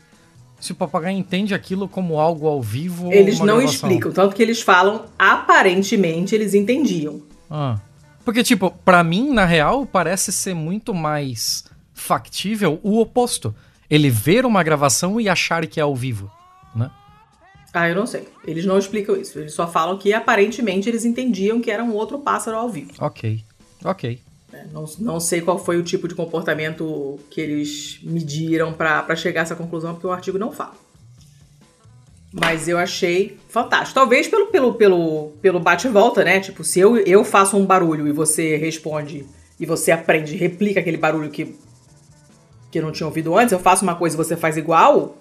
se 0.65 0.71
o 0.71 0.75
papagaio 0.75 1.17
entende 1.17 1.53
aquilo 1.53 1.87
como 1.87 2.19
algo 2.19 2.47
ao 2.47 2.61
vivo 2.61 3.11
Eles 3.11 3.39
não 3.39 3.57
gravação? 3.57 3.69
explicam, 3.69 4.11
tanto 4.11 4.35
que 4.35 4.41
eles 4.41 4.61
falam, 4.61 5.05
aparentemente 5.17 6.33
eles 6.33 6.53
entendiam. 6.53 7.21
Ah. 7.49 7.79
Porque, 8.23 8.43
tipo, 8.43 8.71
para 8.83 9.03
mim, 9.03 9.31
na 9.31 9.45
real, 9.45 9.85
parece 9.85 10.31
ser 10.31 10.55
muito 10.55 10.93
mais 10.93 11.63
factível 11.93 12.79
o 12.81 12.99
oposto 12.99 13.55
ele 13.89 14.09
ver 14.09 14.45
uma 14.45 14.63
gravação 14.63 15.21
e 15.21 15.29
achar 15.29 15.67
que 15.67 15.79
é 15.79 15.83
ao 15.83 15.95
vivo, 15.95 16.31
né? 16.75 16.89
Ah, 17.71 17.87
eu 17.87 17.95
não 17.95 18.07
sei. 18.07 18.27
Eles 18.47 18.65
não 18.65 18.79
explicam 18.79 19.15
isso. 19.15 19.37
Eles 19.37 19.53
só 19.53 19.67
falam 19.67 19.97
que 19.97 20.13
aparentemente 20.13 20.89
eles 20.89 21.05
entendiam 21.05 21.61
que 21.61 21.69
era 21.69 21.83
um 21.83 21.93
outro 21.93 22.17
pássaro 22.19 22.57
ao 22.57 22.69
vivo. 22.69 22.91
Ok, 22.99 23.43
ok. 23.83 24.19
Não, 24.71 24.85
não 24.99 25.19
sei 25.19 25.41
qual 25.41 25.57
foi 25.57 25.77
o 25.77 25.83
tipo 25.83 26.07
de 26.07 26.15
comportamento 26.15 27.19
que 27.29 27.39
eles 27.41 27.99
mediram 28.03 28.73
para 28.73 29.15
chegar 29.15 29.41
a 29.41 29.43
essa 29.43 29.55
conclusão, 29.55 29.93
porque 29.93 30.07
o 30.07 30.11
artigo 30.11 30.37
não 30.37 30.51
fala. 30.51 30.73
Mas 32.33 32.67
eu 32.67 32.77
achei 32.77 33.37
fantástico. 33.47 33.93
Talvez 33.93 34.27
pelo, 34.27 34.47
pelo, 34.47 34.73
pelo, 34.73 35.31
pelo 35.41 35.59
bate-volta, 35.59 36.23
né? 36.23 36.41
Tipo, 36.41 36.65
se 36.65 36.79
eu, 36.79 36.97
eu 36.97 37.23
faço 37.23 37.55
um 37.55 37.65
barulho 37.65 38.07
e 38.07 38.11
você 38.11 38.57
responde 38.57 39.25
e 39.57 39.65
você 39.65 39.91
aprende, 39.91 40.35
replica 40.35 40.81
aquele 40.81 40.97
barulho 40.97 41.29
que, 41.29 41.55
que 42.69 42.79
eu 42.79 42.83
não 42.83 42.91
tinha 42.91 43.07
ouvido 43.07 43.37
antes, 43.37 43.53
eu 43.53 43.59
faço 43.59 43.83
uma 43.83 43.95
coisa 43.95 44.15
e 44.15 44.17
você 44.17 44.35
faz 44.35 44.57
igual, 44.57 45.15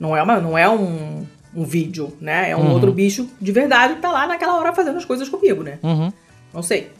não 0.00 0.16
é, 0.16 0.22
uma, 0.22 0.40
não 0.40 0.58
é 0.58 0.68
um, 0.68 1.24
um 1.54 1.64
vídeo, 1.64 2.12
né? 2.20 2.50
É 2.50 2.56
um 2.56 2.60
uhum. 2.60 2.72
outro 2.72 2.92
bicho 2.92 3.28
de 3.40 3.52
verdade 3.52 3.94
que 3.94 4.00
tá 4.00 4.10
lá 4.10 4.26
naquela 4.26 4.58
hora 4.58 4.72
fazendo 4.72 4.96
as 4.96 5.04
coisas 5.04 5.28
comigo, 5.28 5.62
né? 5.62 5.78
Uhum. 5.82 6.12
Não 6.52 6.62
sei. 6.62 6.90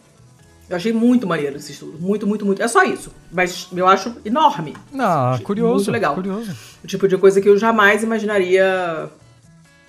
Eu 0.69 0.77
achei 0.77 0.93
muito 0.93 1.27
maneiro 1.27 1.57
esse 1.57 1.73
estudo. 1.73 1.99
Muito, 1.99 2.27
muito, 2.27 2.45
muito. 2.45 2.61
É 2.61 2.67
só 2.67 2.83
isso. 2.83 3.13
Mas 3.31 3.69
eu 3.75 3.87
acho 3.87 4.17
enorme. 4.25 4.75
Ah, 4.99 5.39
curioso. 5.45 5.77
Muito 5.77 5.91
legal. 5.93 6.15
Curioso. 6.15 6.57
O 6.83 6.87
tipo 6.87 7.07
de 7.07 7.17
coisa 7.17 7.41
que 7.41 7.49
eu 7.49 7.57
jamais 7.57 8.03
imaginaria 8.03 9.09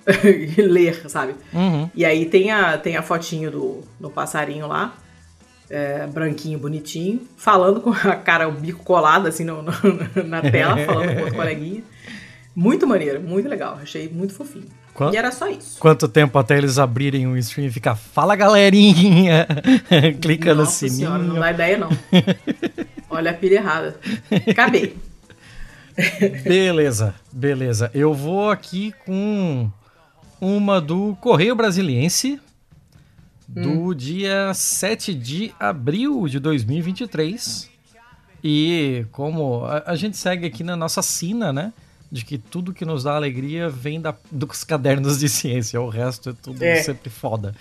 ler, 0.56 1.08
sabe? 1.08 1.34
Uhum. 1.52 1.90
E 1.94 2.04
aí 2.04 2.26
tem 2.26 2.50
a, 2.50 2.78
tem 2.78 2.96
a 2.96 3.02
fotinho 3.02 3.50
do, 3.50 3.80
do 3.98 4.08
passarinho 4.08 4.66
lá, 4.66 4.94
é, 5.68 6.06
branquinho, 6.06 6.58
bonitinho, 6.58 7.22
falando 7.36 7.80
com 7.80 7.90
a 7.90 8.16
cara, 8.16 8.48
o 8.48 8.52
bico 8.52 8.84
colado 8.84 9.26
assim 9.26 9.44
no, 9.44 9.62
no, 9.62 9.72
na 10.24 10.40
tela, 10.42 10.78
falando 10.84 11.14
com 11.14 11.20
outro 11.22 11.36
coleguinha. 11.36 11.82
Muito 12.54 12.86
maneiro, 12.86 13.20
muito 13.20 13.48
legal. 13.48 13.78
Achei 13.82 14.08
muito 14.08 14.34
fofinho. 14.34 14.66
Quanto, 14.98 15.14
e 15.14 15.16
era 15.16 15.30
só 15.30 15.48
isso. 15.48 15.78
Quanto 15.78 16.08
tempo 16.08 16.36
até 16.40 16.58
eles 16.58 16.76
abrirem 16.76 17.24
o 17.28 17.36
stream 17.36 17.68
e 17.68 17.70
ficar, 17.70 17.94
fala 17.94 18.34
galerinha, 18.34 19.46
clica 20.20 20.52
Nossa 20.52 20.60
no 20.60 20.66
sininho. 20.66 20.96
Senhora, 20.96 21.22
não 21.22 21.34
dá 21.36 21.52
ideia 21.52 21.78
não. 21.78 21.88
Olha 23.08 23.30
a 23.30 23.34
pilha 23.34 23.58
errada. 23.58 23.96
Acabei. 24.50 24.96
beleza, 26.42 27.14
beleza. 27.30 27.92
Eu 27.94 28.12
vou 28.12 28.50
aqui 28.50 28.92
com 29.06 29.70
uma 30.40 30.80
do 30.80 31.16
Correio 31.20 31.54
Brasiliense, 31.54 32.40
do 33.46 33.90
hum. 33.90 33.94
dia 33.94 34.52
7 34.52 35.14
de 35.14 35.54
abril 35.60 36.26
de 36.26 36.40
2023. 36.40 37.70
E 38.42 39.06
como 39.12 39.64
a, 39.64 39.92
a 39.92 39.94
gente 39.94 40.16
segue 40.16 40.44
aqui 40.44 40.64
na 40.64 40.74
nossa 40.74 41.02
sina, 41.02 41.52
né? 41.52 41.72
De 42.10 42.24
que 42.24 42.38
tudo 42.38 42.72
que 42.72 42.84
nos 42.84 43.04
dá 43.04 43.14
alegria 43.14 43.68
vem 43.68 44.00
da, 44.00 44.14
dos 44.30 44.64
cadernos 44.64 45.18
de 45.18 45.28
ciência, 45.28 45.80
o 45.80 45.88
resto 45.88 46.30
é 46.30 46.32
tudo 46.32 46.62
é. 46.62 46.82
sempre 46.82 47.10
foda. 47.10 47.54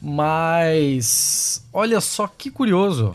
Mas 0.00 1.66
olha 1.72 2.00
só 2.00 2.26
que 2.26 2.50
curioso. 2.50 3.14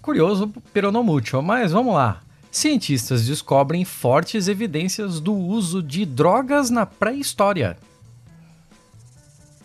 Curioso, 0.00 0.52
pero 0.72 0.90
não 0.90 1.02
muito, 1.02 1.42
mas 1.42 1.72
vamos 1.72 1.94
lá. 1.94 2.22
Cientistas 2.50 3.26
descobrem 3.26 3.84
fortes 3.84 4.48
evidências 4.48 5.20
do 5.20 5.34
uso 5.34 5.82
de 5.82 6.06
drogas 6.06 6.70
na 6.70 6.86
pré-história. 6.86 7.76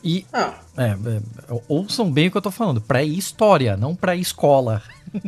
E 0.03 0.25
ah. 0.33 0.55
é, 0.77 0.89
é, 0.89 1.61
ouçam 1.69 2.11
bem 2.11 2.27
o 2.27 2.31
que 2.31 2.35
eu 2.35 2.41
tô 2.41 2.51
falando, 2.51 2.81
pré-história, 2.81 3.77
não 3.77 3.95
pré-escola. 3.95 4.83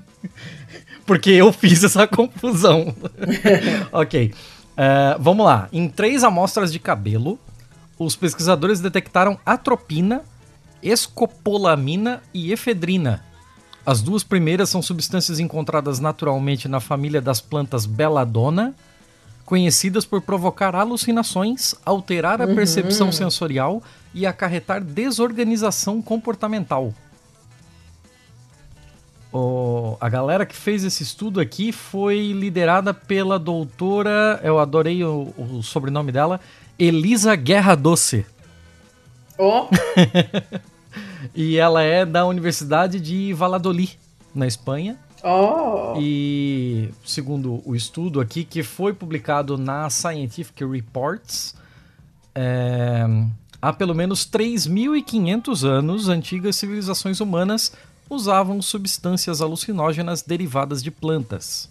porque 1.06 1.30
eu 1.32 1.52
fiz 1.54 1.84
essa 1.84 2.08
confusão. 2.08 2.94
ok. 3.92 4.34
Uh, 4.74 5.22
vamos 5.22 5.46
lá. 5.46 5.70
Em 5.72 5.88
três 5.88 6.24
amostras 6.24 6.72
de 6.72 6.80
cabelo, 6.80 7.40
os 7.98 8.16
pesquisadores 8.16 8.82
detectaram 8.82 9.40
atropina, 9.46 10.22
escopolamina 10.84 12.22
e 12.34 12.52
efedrina. 12.52 13.24
As 13.86 14.02
duas 14.02 14.24
primeiras 14.24 14.70
são 14.70 14.82
substâncias 14.82 15.40
encontradas 15.40 16.00
naturalmente 16.00 16.68
na 16.68 16.80
família 16.80 17.22
das 17.22 17.40
plantas 17.40 17.86
belladonna, 17.86 18.74
conhecidas 19.46 20.06
por 20.06 20.22
provocar 20.22 20.76
alucinações, 20.76 21.76
alterar 21.86 22.42
a 22.42 22.48
uhum. 22.48 22.56
percepção 22.56 23.12
sensorial 23.12 23.84
e 24.12 24.26
acarretar 24.26 24.84
desorganização 24.84 26.02
comportamental. 26.02 26.94
O, 29.38 29.98
a 30.00 30.08
galera 30.08 30.46
que 30.46 30.56
fez 30.56 30.86
esse 30.86 31.04
estudo 31.04 31.42
aqui 31.42 31.74
foi 31.74 32.32
liderada 32.32 32.94
pela 32.94 33.38
doutora, 33.38 34.40
eu 34.42 34.60
adorei 34.60 35.04
o, 35.04 35.34
o 35.38 35.62
sobrenome 35.62 36.10
dela, 36.10 36.40
Elisa 36.80 37.36
Guerra 37.36 37.76
Doce. 37.76 38.26
Oh. 39.38 39.68
e 41.36 41.58
ela 41.58 41.84
é 41.84 42.06
da 42.06 42.26
Universidade 42.26 42.98
de 42.98 43.34
Valladolid, 43.34 44.00
na 44.34 44.48
Espanha. 44.48 44.98
Oh. 45.22 46.00
E 46.00 46.90
segundo 47.04 47.62
o 47.66 47.76
estudo 47.76 48.22
aqui, 48.22 48.46
que 48.46 48.64
foi 48.64 48.94
publicado 48.94 49.58
na 49.58 49.90
Scientific 49.90 50.64
Reports, 50.64 51.54
é, 52.34 53.06
há 53.62 53.74
pelo 53.74 53.94
menos 53.94 54.26
3.500 54.26 55.68
anos, 55.68 56.08
antigas 56.08 56.56
civilizações 56.56 57.20
humanas 57.20 57.74
usavam 58.10 58.62
substâncias 58.62 59.42
alucinógenas 59.42 60.22
derivadas 60.22 60.84
de 60.84 60.92
plantas. 60.92 61.70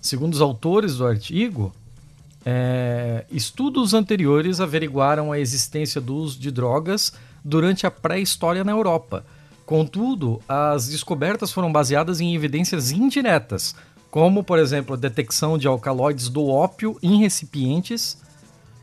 Segundo 0.00 0.34
os 0.34 0.40
autores 0.40 0.96
do 0.96 1.06
artigo, 1.06 1.72
é, 2.44 3.24
estudos 3.30 3.92
anteriores 3.92 4.60
averiguaram 4.60 5.30
a 5.30 5.38
existência 5.38 6.00
do 6.00 6.14
uso 6.16 6.38
de 6.38 6.50
drogas 6.50 7.12
durante 7.44 7.86
a 7.86 7.90
pré-história 7.90 8.64
na 8.64 8.72
Europa. 8.72 9.24
Contudo, 9.66 10.42
as 10.48 10.88
descobertas 10.88 11.52
foram 11.52 11.70
baseadas 11.70 12.20
em 12.20 12.34
evidências 12.34 12.90
indiretas, 12.90 13.74
como, 14.10 14.42
por 14.42 14.58
exemplo, 14.58 14.94
a 14.94 14.98
detecção 14.98 15.56
de 15.56 15.68
alcaloides 15.68 16.28
do 16.28 16.48
ópio 16.48 16.98
em 17.02 17.20
recipientes 17.20 18.18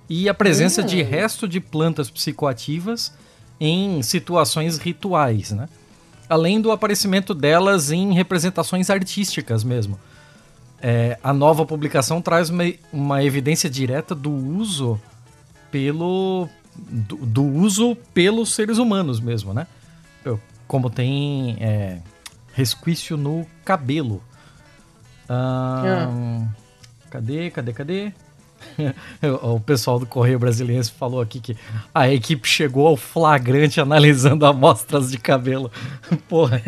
e 0.10 0.30
a 0.30 0.34
presença 0.34 0.82
de 0.82 1.02
hum. 1.02 1.06
resto 1.06 1.48
de 1.48 1.60
plantas 1.60 2.10
psicoativas 2.10 3.12
em 3.60 4.02
situações 4.02 4.78
rituais, 4.78 5.52
né? 5.52 5.68
Além 6.30 6.60
do 6.62 6.72
aparecimento 6.72 7.34
delas 7.34 7.92
em 7.92 8.14
representações 8.14 8.90
artísticas 8.90 9.64
mesmo. 9.64 10.00
É, 10.82 11.18
a 11.24 11.34
nova 11.34 11.66
publicação 11.66 12.22
traz 12.22 12.50
uma, 12.50 12.64
uma, 12.94 13.24
evidência 13.24 13.70
direta 13.70 14.14
do 14.14 14.32
uso 14.32 15.02
pelo 15.72 16.48
do, 16.76 17.16
do, 17.18 17.44
uso 17.44 17.96
pelos 18.14 18.54
seres 18.54 18.78
humanos 18.78 19.20
mesmo, 19.20 19.54
né? 19.54 19.66
Como 20.68 20.90
tem 20.90 21.58
é, 21.60 22.00
resquício 22.54 23.16
no 23.18 23.46
cabelo. 23.64 24.22
Ah. 25.30 26.46
Cadê, 27.10 27.50
cadê, 27.50 27.74
cadê? 27.74 28.14
o 29.42 29.60
pessoal 29.60 30.00
do 30.00 30.06
Correio 30.06 30.40
Brasiliense 30.40 30.92
falou 30.92 31.22
aqui 31.22 31.40
que 31.40 31.58
a 31.94 32.12
equipe 32.12 32.48
chegou 32.48 32.88
ao 32.88 32.98
flagrante 32.98 33.80
analisando 33.82 34.46
amostras 34.46 35.12
de 35.12 35.18
cabelo. 35.18 35.72
Porra. 36.28 36.62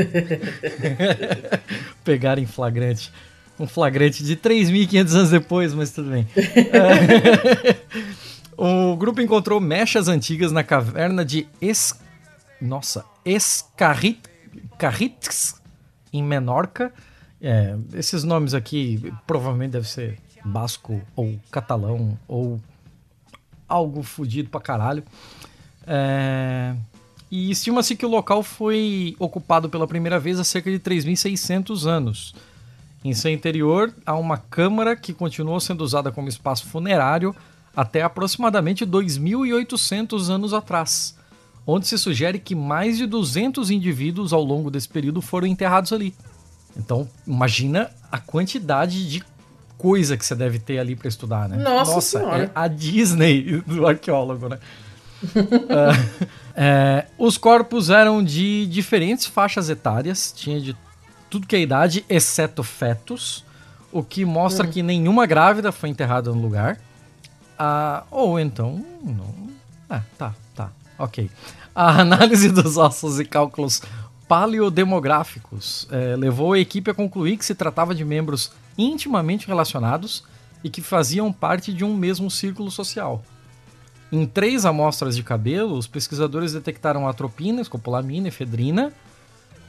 Pegaram 2.03 2.41
em 2.41 2.45
flagrante. 2.45 3.11
Um 3.59 3.67
flagrante 3.67 4.23
de 4.23 4.37
3.500 4.37 5.15
anos 5.15 5.29
depois, 5.31 5.73
mas 5.73 5.91
tudo 5.91 6.11
bem. 6.11 6.25
o 8.57 8.95
grupo 8.95 9.19
encontrou 9.21 9.59
mechas 9.59 10.07
antigas 10.07 10.51
na 10.51 10.63
caverna 10.63 11.25
de 11.25 11.45
Es... 11.61 11.99
Nossa, 12.61 13.05
Escarrites, 13.25 14.25
em 16.11 16.23
Menorca. 16.23 16.93
É, 17.41 17.75
esses 17.93 18.23
nomes 18.23 18.53
aqui 18.53 19.13
provavelmente 19.25 19.71
devem 19.71 19.87
ser 19.87 20.17
basco 20.43 21.01
ou 21.15 21.39
catalão 21.51 22.17
ou 22.27 22.59
algo 23.67 24.01
fodido 24.03 24.49
pra 24.49 24.59
caralho. 24.59 25.03
É... 25.85 26.75
E 27.31 27.51
estima-se 27.51 27.95
que 27.95 28.05
o 28.05 28.09
local 28.09 28.41
foi 28.41 29.15
ocupado 29.19 29.69
pela 29.69 29.87
primeira 29.87 30.19
vez 30.19 30.39
há 30.39 30.43
cerca 30.43 30.71
de 30.71 30.79
3.600 30.79 31.85
anos. 31.85 32.33
Em 33.03 33.13
seu 33.13 33.31
interior 33.31 33.93
há 34.05 34.15
uma 34.15 34.37
câmara 34.37 34.95
que 34.95 35.13
continuou 35.13 35.59
sendo 35.59 35.81
usada 35.83 36.11
como 36.11 36.27
espaço 36.27 36.65
funerário 36.65 37.35
até 37.75 38.01
aproximadamente 38.01 38.85
2.800 38.85 40.29
anos 40.29 40.53
atrás, 40.53 41.15
onde 41.65 41.87
se 41.87 41.97
sugere 41.97 42.39
que 42.39 42.55
mais 42.55 42.97
de 42.97 43.05
200 43.05 43.69
indivíduos 43.69 44.33
ao 44.33 44.43
longo 44.43 44.71
desse 44.71 44.89
período 44.89 45.21
foram 45.21 45.47
enterrados 45.47 45.93
ali. 45.93 46.13
Então, 46.75 47.07
imagina 47.25 47.89
a 48.11 48.17
quantidade 48.17 49.07
de 49.09 49.23
coisa 49.79 50.17
que 50.17 50.25
você 50.25 50.35
deve 50.35 50.59
ter 50.59 50.77
ali 50.77 50.93
para 50.93 51.07
estudar, 51.07 51.47
né? 51.47 51.55
Nossa, 51.55 51.93
Nossa 51.93 52.19
senhora. 52.19 52.43
É 52.43 52.51
a 52.53 52.67
Disney 52.67 53.61
do 53.65 53.87
arqueólogo, 53.87 54.49
né? 54.49 54.59
uh, 55.23 56.27
é, 56.53 57.05
os 57.17 57.37
corpos 57.37 57.89
eram 57.89 58.21
de 58.21 58.67
diferentes 58.67 59.25
faixas 59.25 59.69
etárias, 59.69 60.33
tinha 60.35 60.59
de 60.59 60.75
tudo 61.29 61.47
que 61.47 61.55
é 61.55 61.61
idade, 61.61 62.03
exceto 62.09 62.61
fetos, 62.61 63.45
o 63.89 64.03
que 64.03 64.25
mostra 64.25 64.67
hum. 64.67 64.69
que 64.69 64.83
nenhuma 64.83 65.25
grávida 65.25 65.71
foi 65.71 65.87
enterrada 65.87 66.29
no 66.29 66.41
lugar. 66.41 66.77
Uh, 67.57 68.03
ou 68.11 68.39
então. 68.39 68.85
Não... 69.01 69.49
Ah, 69.89 70.01
tá, 70.17 70.35
tá. 70.53 70.69
Ok. 70.97 71.31
A 71.73 72.01
análise 72.01 72.49
dos 72.51 72.75
ossos 72.75 73.17
e 73.17 73.25
cálculos 73.25 73.81
paleodemográficos 74.27 75.87
é, 75.89 76.15
levou 76.15 76.53
a 76.53 76.59
equipe 76.59 76.91
a 76.91 76.93
concluir 76.93 77.37
que 77.37 77.45
se 77.45 77.55
tratava 77.55 77.95
de 77.95 78.05
membros 78.05 78.51
intimamente 78.77 79.47
relacionados 79.47 80.23
e 80.63 80.69
que 80.69 80.81
faziam 80.81 81.31
parte 81.31 81.73
de 81.73 81.83
um 81.83 81.95
mesmo 81.95 82.29
círculo 82.29 82.69
social. 82.69 83.23
Em 84.11 84.25
três 84.25 84.65
amostras 84.65 85.15
de 85.15 85.23
cabelo, 85.23 85.75
os 85.75 85.87
pesquisadores 85.87 86.53
detectaram 86.53 87.07
atropina, 87.07 87.61
escopolamina, 87.61 88.27
efedrina, 88.27 88.93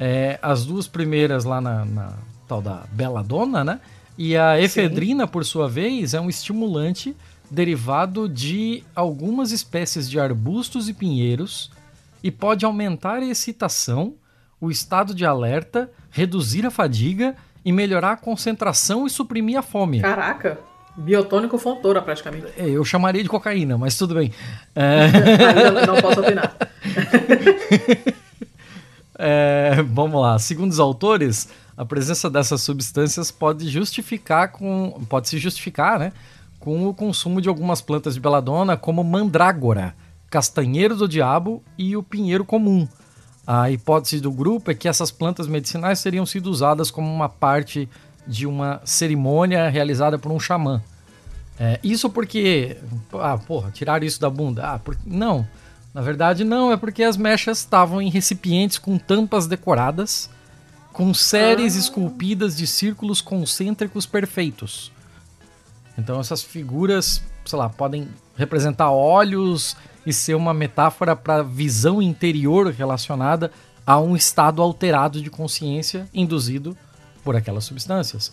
É, 0.02 0.38
as 0.40 0.64
duas 0.64 0.88
primeiras 0.88 1.44
lá 1.44 1.60
na, 1.60 1.84
na 1.84 2.14
tal 2.48 2.62
da 2.62 2.86
Belladonna, 2.90 3.62
né? 3.62 3.80
E 4.16 4.34
a 4.34 4.58
efedrina, 4.58 5.26
Sim. 5.26 5.30
por 5.30 5.44
sua 5.44 5.68
vez, 5.68 6.14
é 6.14 6.20
um 6.20 6.30
estimulante 6.30 7.14
derivado 7.50 8.26
de 8.26 8.82
algumas 8.94 9.52
espécies 9.52 10.08
de 10.08 10.18
arbustos 10.18 10.88
e 10.88 10.94
pinheiros 10.94 11.70
e 12.22 12.30
pode 12.30 12.64
aumentar 12.64 13.16
a 13.16 13.26
excitação, 13.26 14.14
o 14.58 14.70
estado 14.70 15.14
de 15.14 15.26
alerta, 15.26 15.90
reduzir 16.10 16.64
a 16.64 16.70
fadiga 16.70 17.36
e 17.64 17.72
melhorar 17.72 18.12
a 18.12 18.16
concentração 18.16 19.06
e 19.06 19.10
suprimir 19.10 19.58
a 19.58 19.62
fome. 19.62 20.00
Caraca! 20.00 20.58
Biotônico 20.96 21.56
fontora, 21.56 22.02
praticamente. 22.02 22.48
É, 22.56 22.68
eu 22.68 22.84
chamaria 22.84 23.22
de 23.22 23.28
cocaína, 23.28 23.78
mas 23.78 23.96
tudo 23.96 24.14
bem. 24.14 24.32
É... 24.74 25.06
eu 25.66 25.86
não 25.86 26.00
posso 26.00 26.20
opinar. 26.20 26.54
é, 29.18 29.82
vamos 29.88 30.20
lá. 30.20 30.38
Segundo 30.38 30.72
os 30.72 30.80
autores, 30.80 31.48
a 31.76 31.84
presença 31.84 32.28
dessas 32.28 32.60
substâncias 32.60 33.30
pode 33.30 33.68
justificar 33.68 34.52
com, 34.52 35.00
pode 35.08 35.28
se 35.28 35.38
justificar, 35.38 35.98
né, 35.98 36.12
com 36.58 36.86
o 36.86 36.92
consumo 36.92 37.40
de 37.40 37.48
algumas 37.48 37.80
plantas 37.80 38.14
de 38.14 38.20
beladona, 38.20 38.76
como 38.76 39.02
mandrágora, 39.02 39.94
castanheiro 40.28 40.94
do 40.94 41.08
diabo 41.08 41.62
e 41.78 41.96
o 41.96 42.02
pinheiro 42.02 42.44
comum. 42.44 42.86
A 43.52 43.68
hipótese 43.68 44.20
do 44.20 44.30
grupo 44.30 44.70
é 44.70 44.74
que 44.74 44.86
essas 44.86 45.10
plantas 45.10 45.48
medicinais 45.48 46.00
teriam 46.00 46.24
sido 46.24 46.48
usadas 46.48 46.88
como 46.88 47.12
uma 47.12 47.28
parte 47.28 47.88
de 48.24 48.46
uma 48.46 48.80
cerimônia 48.84 49.68
realizada 49.68 50.16
por 50.16 50.30
um 50.30 50.38
xamã. 50.38 50.80
É, 51.58 51.80
isso 51.82 52.08
porque. 52.08 52.76
Ah, 53.12 53.36
porra, 53.36 53.72
tiraram 53.72 54.06
isso 54.06 54.20
da 54.20 54.30
bunda. 54.30 54.74
Ah, 54.74 54.78
por, 54.78 54.96
não. 55.04 55.44
Na 55.92 56.00
verdade, 56.00 56.44
não. 56.44 56.70
É 56.70 56.76
porque 56.76 57.02
as 57.02 57.16
mechas 57.16 57.58
estavam 57.58 58.00
em 58.00 58.08
recipientes 58.08 58.78
com 58.78 58.96
tampas 58.96 59.48
decoradas 59.48 60.30
com 60.92 61.12
séries 61.12 61.74
ah. 61.74 61.80
esculpidas 61.80 62.56
de 62.56 62.68
círculos 62.68 63.20
concêntricos 63.20 64.06
perfeitos. 64.06 64.92
Então 65.98 66.20
essas 66.20 66.40
figuras, 66.40 67.20
sei 67.44 67.58
lá, 67.58 67.68
podem 67.68 68.06
representar 68.36 68.92
olhos 68.92 69.76
e 70.04 70.12
ser 70.12 70.34
uma 70.34 70.54
metáfora 70.54 71.14
para 71.14 71.42
visão 71.42 72.00
interior 72.00 72.72
relacionada 72.72 73.50
a 73.86 73.98
um 73.98 74.16
estado 74.16 74.62
alterado 74.62 75.20
de 75.20 75.30
consciência 75.30 76.08
induzido 76.12 76.76
por 77.24 77.36
aquelas 77.36 77.64
substâncias. 77.64 78.32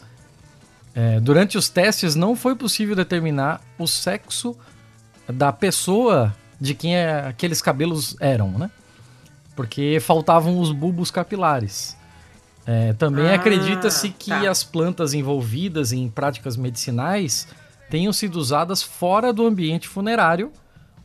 É, 0.93 1.19
durante 1.19 1.57
os 1.57 1.69
testes 1.69 2.15
não 2.15 2.35
foi 2.35 2.55
possível 2.55 2.95
determinar 2.95 3.61
o 3.77 3.85
sexo 3.85 4.57
da 5.27 5.51
pessoa 5.51 6.35
de 6.59 6.73
quem 6.73 6.95
é, 6.95 7.27
aqueles 7.27 7.61
cabelos 7.61 8.15
eram, 8.19 8.51
né? 8.51 8.71
Porque 9.55 9.99
faltavam 10.01 10.59
os 10.59 10.71
bulbos 10.71 11.11
capilares. 11.11 11.95
É, 12.65 12.93
também 12.93 13.29
ah, 13.29 13.35
acredita-se 13.35 14.09
que 14.09 14.29
tá. 14.29 14.49
as 14.49 14.63
plantas 14.63 15.13
envolvidas 15.13 15.91
em 15.93 16.09
práticas 16.09 16.57
medicinais 16.57 17.47
tenham 17.89 18.11
sido 18.11 18.35
usadas 18.35 18.83
fora 18.83 19.31
do 19.31 19.45
ambiente 19.45 19.87
funerário, 19.87 20.51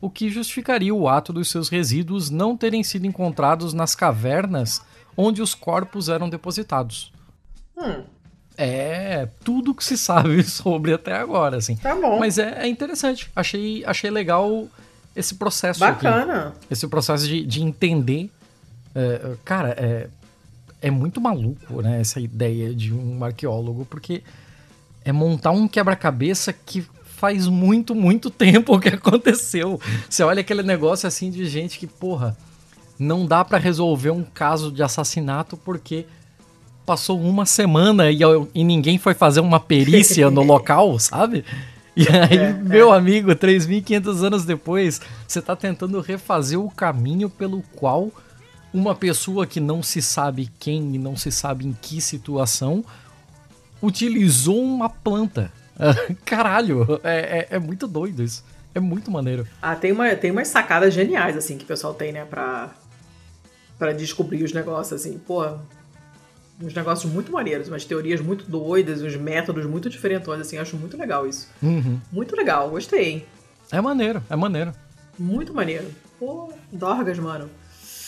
o 0.03 0.09
que 0.09 0.29
justificaria 0.29 0.93
o 0.93 1.07
ato 1.07 1.31
dos 1.31 1.49
seus 1.49 1.69
resíduos 1.69 2.29
não 2.29 2.57
terem 2.57 2.83
sido 2.83 3.07
encontrados 3.07 3.73
nas 3.73 3.95
cavernas 3.95 4.81
onde 5.15 5.41
os 5.41 5.55
corpos 5.55 6.09
eram 6.09 6.29
depositados. 6.29 7.13
Hum. 7.77 8.03
É 8.57 9.29
tudo 9.45 9.73
que 9.73 9.81
se 9.81 9.97
sabe 9.97 10.43
sobre 10.43 10.93
até 10.93 11.15
agora, 11.15 11.55
assim. 11.55 11.77
Tá 11.77 11.95
bom. 11.95 12.19
Mas 12.19 12.37
é, 12.37 12.65
é 12.65 12.67
interessante. 12.67 13.31
Achei, 13.33 13.81
achei 13.85 14.11
legal 14.11 14.67
esse 15.15 15.35
processo 15.35 15.79
Bacana. 15.79 16.47
Aqui. 16.47 16.57
Esse 16.69 16.85
processo 16.85 17.25
de, 17.25 17.45
de 17.45 17.63
entender. 17.63 18.29
É, 18.93 19.35
cara, 19.45 19.69
é, 19.69 20.09
é 20.81 20.91
muito 20.91 21.21
maluco, 21.21 21.81
né? 21.81 22.01
Essa 22.01 22.19
ideia 22.19 22.75
de 22.75 22.93
um 22.93 23.23
arqueólogo, 23.23 23.85
porque 23.85 24.21
é 25.05 25.13
montar 25.13 25.51
um 25.51 25.65
quebra-cabeça 25.65 26.51
que 26.51 26.85
faz 27.23 27.47
muito, 27.47 27.95
muito 27.95 28.29
tempo 28.29 28.77
que 28.81 28.89
aconteceu. 28.89 29.79
Você 30.09 30.23
olha 30.23 30.41
aquele 30.41 30.61
negócio 30.61 31.07
assim 31.07 31.31
de 31.31 31.45
gente 31.45 31.79
que, 31.79 31.87
porra, 31.87 32.35
não 32.99 33.25
dá 33.25 33.45
para 33.45 33.57
resolver 33.57 34.09
um 34.09 34.25
caso 34.25 34.69
de 34.69 34.83
assassinato 34.83 35.55
porque 35.55 36.05
passou 36.85 37.17
uma 37.21 37.45
semana 37.45 38.11
e, 38.11 38.19
e 38.53 38.61
ninguém 38.61 38.97
foi 38.97 39.13
fazer 39.13 39.39
uma 39.39 39.57
perícia 39.57 40.29
no 40.29 40.43
local, 40.43 40.99
sabe? 40.99 41.45
E 41.95 42.05
aí, 42.09 42.37
é, 42.37 42.51
meu 42.51 42.93
é. 42.93 42.97
amigo, 42.97 43.31
3.500 43.31 44.21
anos 44.21 44.43
depois, 44.43 44.99
você 45.25 45.41
tá 45.41 45.55
tentando 45.55 46.01
refazer 46.01 46.59
o 46.59 46.69
caminho 46.69 47.29
pelo 47.29 47.61
qual 47.73 48.11
uma 48.73 48.93
pessoa 48.93 49.47
que 49.47 49.61
não 49.61 49.81
se 49.81 50.01
sabe 50.01 50.51
quem 50.59 50.95
e 50.95 50.97
não 50.97 51.15
se 51.15 51.31
sabe 51.31 51.65
em 51.65 51.71
que 51.71 52.01
situação 52.01 52.83
utilizou 53.81 54.61
uma 54.61 54.89
planta. 54.89 55.62
Caralho, 56.25 56.99
é, 57.03 57.47
é, 57.51 57.55
é, 57.55 57.59
muito 57.59 57.87
doido 57.87 58.23
isso. 58.23 58.43
É 58.75 58.79
muito 58.79 59.11
maneiro. 59.11 59.47
Ah, 59.61 59.75
tem, 59.75 59.91
uma, 59.91 60.15
tem 60.15 60.31
umas 60.31 60.47
sacadas 60.47 60.93
geniais, 60.93 61.37
assim, 61.37 61.57
que 61.57 61.63
o 61.63 61.67
pessoal 61.67 61.93
tem, 61.93 62.11
né, 62.11 62.25
pra, 62.25 62.71
pra 63.77 63.91
descobrir 63.91 64.43
os 64.43 64.53
negócios, 64.53 64.99
assim. 64.99 65.17
Pô, 65.19 65.45
uns 66.61 66.73
negócios 66.73 67.11
muito 67.11 67.31
maneiros, 67.31 67.67
umas 67.67 67.85
teorias 67.85 68.21
muito 68.21 68.45
doidas, 68.45 69.01
uns 69.01 69.15
métodos 69.15 69.65
muito 69.65 69.89
diferentões, 69.89 70.41
assim. 70.41 70.57
Acho 70.57 70.75
muito 70.75 70.97
legal 70.97 71.27
isso. 71.27 71.49
Uhum. 71.61 71.99
Muito 72.11 72.35
legal, 72.35 72.69
gostei. 72.69 73.27
É 73.71 73.79
maneiro, 73.81 74.23
é 74.29 74.35
maneiro. 74.35 74.73
Muito 75.17 75.53
maneiro. 75.53 75.87
Pô, 76.19 76.51
Dorgas, 76.71 77.19
mano. 77.19 77.49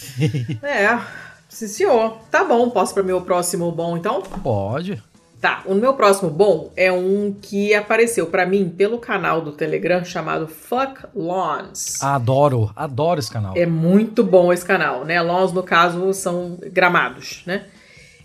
é, 0.63 0.99
sim 1.47 1.67
senhor. 1.67 2.19
Tá 2.31 2.43
bom, 2.43 2.69
posso 2.69 2.93
para 2.93 3.03
meu 3.03 3.21
próximo 3.21 3.71
bom 3.71 3.97
então? 3.97 4.21
Pode. 4.21 5.01
Tá, 5.41 5.61
o 5.65 5.75
meu 5.75 5.93
próximo 5.93 6.29
bom 6.29 6.71
é 6.75 6.91
um 6.91 7.35
que 7.39 7.73
apareceu 7.73 8.25
para 8.27 8.45
mim 8.45 8.69
pelo 8.69 8.97
canal 8.97 9.41
do 9.41 9.51
Telegram 9.51 10.03
chamado 10.03 10.47
Fuck 10.47 11.05
Lawns. 11.13 12.01
Adoro, 12.01 12.71
adoro 12.75 13.19
esse 13.19 13.29
canal. 13.29 13.53
É 13.55 13.65
muito 13.65 14.23
bom 14.23 14.51
esse 14.51 14.65
canal, 14.65 15.03
né? 15.05 15.21
Lawns, 15.21 15.51
no 15.51 15.61
caso, 15.61 16.13
são 16.13 16.57
gramados, 16.71 17.43
né? 17.45 17.65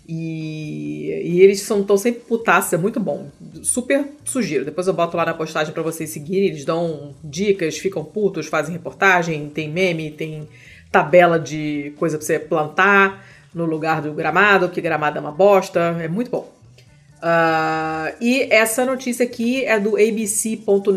E, 0.07 1.21
e 1.23 1.41
eles 1.41 1.61
estão 1.61 1.97
sempre 1.97 2.21
putaços, 2.21 2.73
é 2.73 2.77
muito 2.77 2.99
bom. 2.99 3.29
Super 3.61 4.09
sugiro. 4.25 4.65
Depois 4.65 4.87
eu 4.87 4.93
boto 4.93 5.15
lá 5.15 5.25
na 5.25 5.33
postagem 5.33 5.73
para 5.73 5.83
vocês 5.83 6.09
seguirem. 6.09 6.49
Eles 6.49 6.65
dão 6.65 7.13
dicas, 7.23 7.77
ficam 7.77 8.03
putos, 8.03 8.47
fazem 8.47 8.73
reportagem, 8.73 9.49
tem 9.49 9.69
meme, 9.69 10.11
tem 10.11 10.49
tabela 10.91 11.39
de 11.39 11.93
coisa 11.97 12.17
pra 12.17 12.25
você 12.25 12.39
plantar 12.39 13.25
no 13.53 13.65
lugar 13.65 14.01
do 14.01 14.11
gramado, 14.11 14.69
que 14.69 14.81
gramado 14.81 15.17
é 15.17 15.21
uma 15.21 15.31
bosta. 15.31 15.79
É 16.01 16.07
muito 16.07 16.31
bom. 16.31 16.60
Uh, 17.21 18.17
e 18.19 18.47
essa 18.51 18.83
notícia 18.83 19.23
aqui 19.23 19.63
é 19.63 19.79
do 19.79 19.95
abc.net.au, 19.95 20.89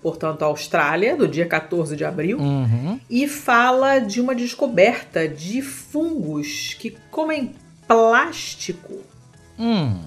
portanto, 0.00 0.42
Austrália, 0.42 1.14
do 1.14 1.28
dia 1.28 1.44
14 1.46 1.94
de 1.94 2.04
abril, 2.04 2.38
uhum. 2.38 2.98
e 3.10 3.28
fala 3.28 3.98
de 3.98 4.22
uma 4.22 4.34
descoberta 4.34 5.28
de 5.28 5.60
fungos 5.60 6.74
que 6.78 6.96
comem 7.10 7.54
plástico. 7.86 9.02
Hum. 9.58 10.00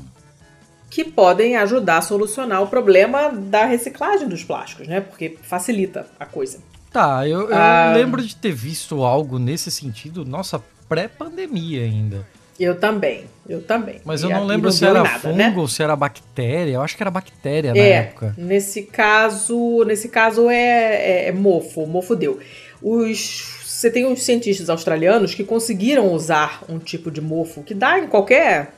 Que 0.89 1.03
podem 1.03 1.55
ajudar 1.57 1.99
a 1.99 2.01
solucionar 2.01 2.63
o 2.63 2.67
problema 2.67 3.29
da 3.29 3.65
reciclagem 3.65 4.27
dos 4.27 4.43
plásticos, 4.43 4.87
né? 4.87 5.01
Porque 5.01 5.37
facilita 5.41 6.07
a 6.19 6.25
coisa. 6.25 6.59
Tá, 6.91 7.27
eu, 7.27 7.49
eu 7.49 7.55
ah, 7.55 7.93
lembro 7.95 8.21
de 8.21 8.35
ter 8.35 8.51
visto 8.51 9.03
algo 9.03 9.39
nesse 9.39 9.71
sentido, 9.71 10.25
nossa, 10.25 10.61
pré-pandemia 10.89 11.83
ainda. 11.83 12.27
Eu 12.59 12.79
também, 12.79 13.25
eu 13.47 13.61
também. 13.61 14.01
Mas 14.05 14.23
eu 14.23 14.29
não 14.29 14.45
lembro 14.45 14.65
não 14.65 14.71
se 14.71 14.85
era 14.85 15.03
nada, 15.03 15.19
fungo 15.19 15.35
né? 15.35 15.53
ou 15.57 15.67
se 15.67 15.81
era 15.81 15.95
bactéria. 15.95 16.73
Eu 16.73 16.81
acho 16.81 16.95
que 16.95 17.03
era 17.03 17.09
bactéria 17.09 17.69
é, 17.69 17.73
na 17.73 17.79
época. 17.79 18.35
Nesse 18.37 18.83
caso, 18.83 19.83
nesse 19.85 20.09
caso 20.09 20.49
é, 20.49 20.55
é, 20.55 21.27
é 21.27 21.31
mofo, 21.31 21.85
mofo 21.85 22.15
deu. 22.15 22.39
Os 22.81 23.59
você 23.81 23.89
tem 23.89 24.05
uns 24.05 24.21
cientistas 24.21 24.69
australianos 24.69 25.33
que 25.33 25.43
conseguiram 25.43 26.13
usar 26.13 26.63
um 26.69 26.77
tipo 26.77 27.09
de 27.09 27.19
mofo 27.19 27.63
que 27.63 27.73
dá 27.73 27.97
em 27.97 28.05
qualquer 28.05 28.73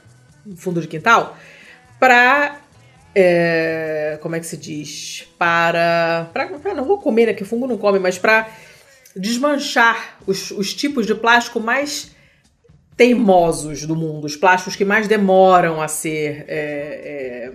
fundo 0.56 0.80
de 0.80 0.88
quintal 0.88 1.38
para 2.00 2.62
é, 3.14 4.18
como 4.22 4.36
é 4.36 4.40
que 4.40 4.46
se 4.46 4.56
diz? 4.56 5.28
Para. 5.38 6.30
Pra, 6.32 6.50
não 6.74 6.86
vou 6.86 6.98
comer, 7.00 7.28
né? 7.28 7.34
Que 7.34 7.44
fungo 7.44 7.68
não 7.68 7.78
come, 7.78 8.00
mas 8.00 8.18
para 8.18 8.48
desmanchar 9.16 10.18
os, 10.26 10.52
os 10.52 10.74
tipos 10.74 11.06
de 11.06 11.14
plástico 11.14 11.60
mais 11.60 12.13
teimosos 12.96 13.86
do 13.86 13.96
mundo, 13.96 14.26
os 14.26 14.36
plásticos 14.36 14.76
que 14.76 14.86
mais 14.86 15.08
demoram 15.08 15.82
a 15.82 15.88
ser 15.88 16.46
é, 16.48 16.56
é, 16.56 17.52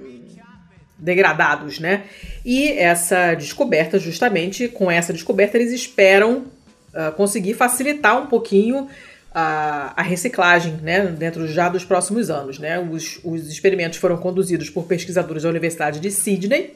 degradados, 0.99 1.79
né? 1.79 2.05
E 2.45 2.71
essa 2.73 3.35
descoberta, 3.35 3.99
justamente 3.99 4.69
com 4.69 4.91
essa 4.91 5.13
descoberta, 5.13 5.57
eles 5.57 5.73
esperam 5.73 6.47
uh, 6.93 7.13
conseguir 7.17 7.55
facilitar 7.55 8.21
um 8.21 8.27
pouquinho 8.27 8.89
a, 9.33 10.03
reciclagem 10.03 10.79
né, 10.83 11.07
dentro 11.07 11.47
já 11.47 11.69
dos 11.69 11.85
próximos 11.85 12.31
anos. 12.31 12.59
Né? 12.59 12.79
Os, 12.79 13.21
os 13.23 13.49
experimentos 13.51 13.99
foram 13.99 14.17
conduzidos 14.17 14.69
por 14.71 14.85
pesquisadores 14.85 15.43
da 15.45 15.49
Universidade 15.49 16.01
de 16.01 16.11
Sydney 16.11 16.75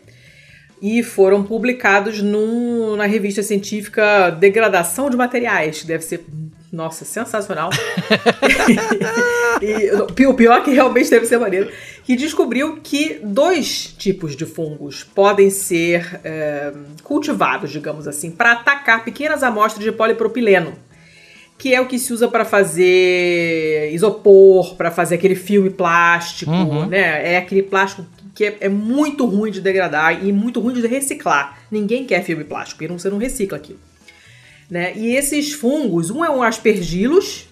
e 0.81 1.03
foram 1.03 1.43
publicados 1.43 2.21
num, 2.23 2.97
na 2.97 3.07
revista 3.07 3.43
científica 3.43 4.31
Degradação 4.31 5.09
de 5.09 5.17
Materiais, 5.17 5.81
que 5.81 5.87
deve 5.87 6.05
ser 6.05 6.25
Nossa, 6.73 7.05
sensacional. 7.05 7.69
e, 9.61 10.25
o 10.25 10.33
pior 10.33 10.59
é 10.59 10.61
que 10.63 10.71
realmente 10.71 11.11
deve 11.11 11.27
ser 11.27 11.37
maneiro. 11.39 11.71
Que 12.03 12.17
descobriu 12.17 12.81
que 12.83 13.21
dois 13.23 13.95
tipos 13.99 14.35
de 14.35 14.47
fungos 14.47 15.05
podem 15.05 15.51
ser 15.51 16.19
é, 16.25 16.73
cultivados, 17.03 17.71
digamos 17.71 18.09
assim, 18.09 18.31
para 18.31 18.53
atacar 18.53 19.05
pequenas 19.05 19.43
amostras 19.43 19.85
de 19.85 19.93
polipropileno. 19.93 20.73
Que 21.59 21.75
é 21.75 21.81
o 21.81 21.87
que 21.87 21.99
se 21.99 22.11
usa 22.11 22.27
para 22.27 22.47
fazer 22.47 23.91
isopor, 23.93 24.75
para 24.75 24.91
fazer 24.91 25.17
aquele 25.17 25.37
filme 25.37 25.69
plástico, 25.69 26.51
uhum. 26.51 26.87
né? 26.87 27.35
É 27.35 27.37
aquele 27.37 27.63
plástico 27.63 28.07
que 28.35 28.47
é, 28.47 28.57
é, 28.63 28.69
muito 28.71 29.27
ruim 29.27 29.51
de 29.51 29.61
degradar 29.61 30.25
e 30.25 30.33
muito 30.33 30.59
ruim 30.59 30.73
de 30.73 30.87
reciclar. 30.87 31.59
Ninguém 31.71 32.07
quer 32.07 32.25
filme 32.25 32.45
plástico, 32.45 32.79
porque 32.79 32.93
você 32.93 33.11
não 33.11 33.19
recicla 33.19 33.59
aquilo. 33.59 33.79
Né? 34.73 34.95
E 34.97 35.15
esses 35.15 35.53
fungos, 35.53 36.09
um 36.09 36.25
é 36.25 36.31
um 36.31 36.43
aspergillus 36.43 37.47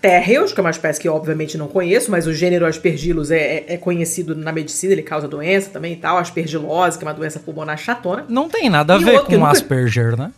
terreus, 0.00 0.52
que 0.52 0.58
é 0.58 0.62
uma 0.62 0.70
espécie 0.70 1.00
que 1.00 1.06
eu 1.06 1.14
obviamente 1.14 1.56
não 1.56 1.68
conheço, 1.68 2.10
mas 2.10 2.26
o 2.26 2.34
gênero 2.34 2.66
aspergillus 2.66 3.30
é, 3.30 3.38
é, 3.38 3.74
é, 3.74 3.76
conhecido 3.76 4.34
na 4.34 4.50
medicina, 4.50 4.94
ele 4.94 5.04
causa 5.04 5.28
doença 5.28 5.70
também 5.70 5.92
e 5.92 5.96
tal, 5.96 6.18
aspergilose, 6.18 6.98
que 6.98 7.04
é 7.04 7.06
uma 7.06 7.14
doença 7.14 7.38
pulmonar 7.38 7.78
chatona. 7.78 8.26
Não 8.28 8.48
tem 8.48 8.68
nada 8.68 8.94
a 8.94 8.98
ver 8.98 9.22
com 9.22 9.30
nunca... 9.30 9.52
Asperger, 9.52 10.16
né? 10.16 10.32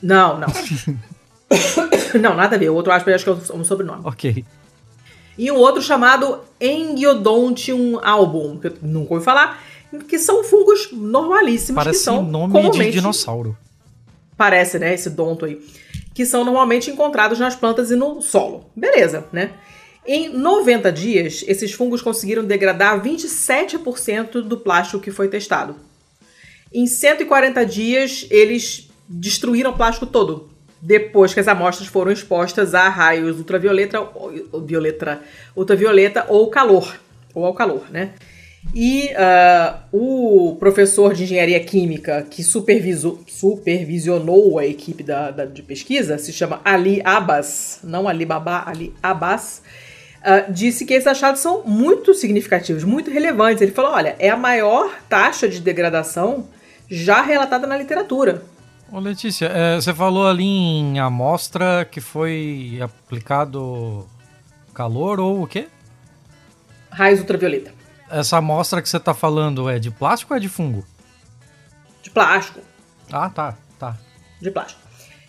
Não, 0.00 0.40
não. 0.40 0.48
não, 2.18 2.34
nada 2.34 2.56
a 2.56 2.58
ver. 2.58 2.70
O 2.70 2.74
outro 2.74 2.90
Asperger 2.90 3.16
acho 3.16 3.24
que 3.44 3.52
é 3.52 3.54
um 3.54 3.64
sobrenome. 3.64 4.00
Ok. 4.04 4.46
E 5.36 5.52
um 5.52 5.56
outro 5.56 5.82
chamado 5.82 6.40
Engiodontium 6.58 8.00
album, 8.02 8.58
que 8.58 8.68
eu 8.68 8.74
nunca 8.80 9.12
ouvi 9.12 9.24
falar, 9.26 9.62
que 10.08 10.18
são 10.18 10.42
fungos 10.42 10.88
normalíssimos 10.90 11.84
Parece 11.84 11.98
que 11.98 12.04
são 12.06 12.22
nome 12.22 12.54
comumente... 12.54 12.84
de 12.84 12.92
dinossauro. 12.92 13.54
Parece, 14.36 14.78
né? 14.78 14.94
Esse 14.94 15.10
donto 15.10 15.44
aí. 15.44 15.60
Que 16.14 16.24
são 16.24 16.44
normalmente 16.44 16.90
encontrados 16.90 17.38
nas 17.38 17.56
plantas 17.56 17.90
e 17.90 17.96
no 17.96 18.20
solo. 18.20 18.70
Beleza, 18.74 19.26
né? 19.32 19.52
Em 20.06 20.28
90 20.28 20.92
dias, 20.92 21.44
esses 21.46 21.72
fungos 21.72 22.02
conseguiram 22.02 22.44
degradar 22.44 23.02
27% 23.02 24.42
do 24.42 24.58
plástico 24.58 25.00
que 25.00 25.10
foi 25.10 25.28
testado. 25.28 25.76
Em 26.72 26.86
140 26.86 27.64
dias, 27.64 28.26
eles 28.30 28.90
destruíram 29.08 29.70
o 29.70 29.76
plástico 29.76 30.06
todo, 30.06 30.50
depois 30.80 31.32
que 31.32 31.40
as 31.40 31.48
amostras 31.48 31.88
foram 31.88 32.12
expostas 32.12 32.74
a 32.74 32.88
raios 32.88 33.38
ultravioleta, 33.38 33.98
violeta, 34.66 35.22
ultravioleta 35.56 36.26
ou 36.28 36.50
calor, 36.50 36.94
ou 37.34 37.46
ao 37.46 37.54
calor, 37.54 37.90
né? 37.90 38.12
E 38.72 39.10
uh, 39.12 39.74
o 39.92 40.56
professor 40.56 41.14
de 41.14 41.24
engenharia 41.24 41.60
química 41.60 42.26
que 42.28 42.42
supervisionou 42.42 44.58
a 44.58 44.66
equipe 44.66 45.02
da, 45.02 45.30
da, 45.30 45.44
de 45.44 45.62
pesquisa 45.62 46.18
se 46.18 46.32
chama 46.32 46.60
Ali 46.64 47.00
Abbas, 47.04 47.80
não 47.84 48.08
Ali 48.08 48.24
Baba, 48.24 48.64
Ali 48.66 48.94
Abbas, 49.02 49.62
uh, 50.20 50.52
disse 50.52 50.84
que 50.84 50.94
esses 50.94 51.06
achados 51.06 51.40
são 51.40 51.62
muito 51.64 52.14
significativos, 52.14 52.84
muito 52.84 53.10
relevantes. 53.10 53.62
Ele 53.62 53.72
falou: 53.72 53.92
olha, 53.92 54.16
é 54.18 54.30
a 54.30 54.36
maior 54.36 54.90
taxa 55.08 55.48
de 55.48 55.60
degradação 55.60 56.48
já 56.88 57.22
relatada 57.22 57.66
na 57.66 57.76
literatura. 57.76 58.42
Ô 58.92 58.98
Letícia, 58.98 59.46
é, 59.46 59.76
você 59.76 59.92
falou 59.92 60.26
ali 60.26 60.44
em 60.44 61.00
amostra 61.00 61.84
que 61.84 62.00
foi 62.00 62.78
aplicado 62.80 64.06
calor 64.72 65.18
ou 65.18 65.42
o 65.42 65.46
quê? 65.46 65.66
Raios 66.90 67.20
ultravioleta. 67.20 67.83
Essa 68.14 68.36
amostra 68.36 68.80
que 68.80 68.88
você 68.88 68.96
está 68.96 69.12
falando 69.12 69.68
é 69.68 69.80
de 69.80 69.90
plástico 69.90 70.32
ou 70.32 70.36
é 70.36 70.40
de 70.40 70.48
fungo? 70.48 70.84
De 72.00 72.10
plástico. 72.10 72.60
Ah, 73.10 73.28
tá, 73.28 73.56
tá. 73.76 73.96
De 74.40 74.52
plástico. 74.52 74.80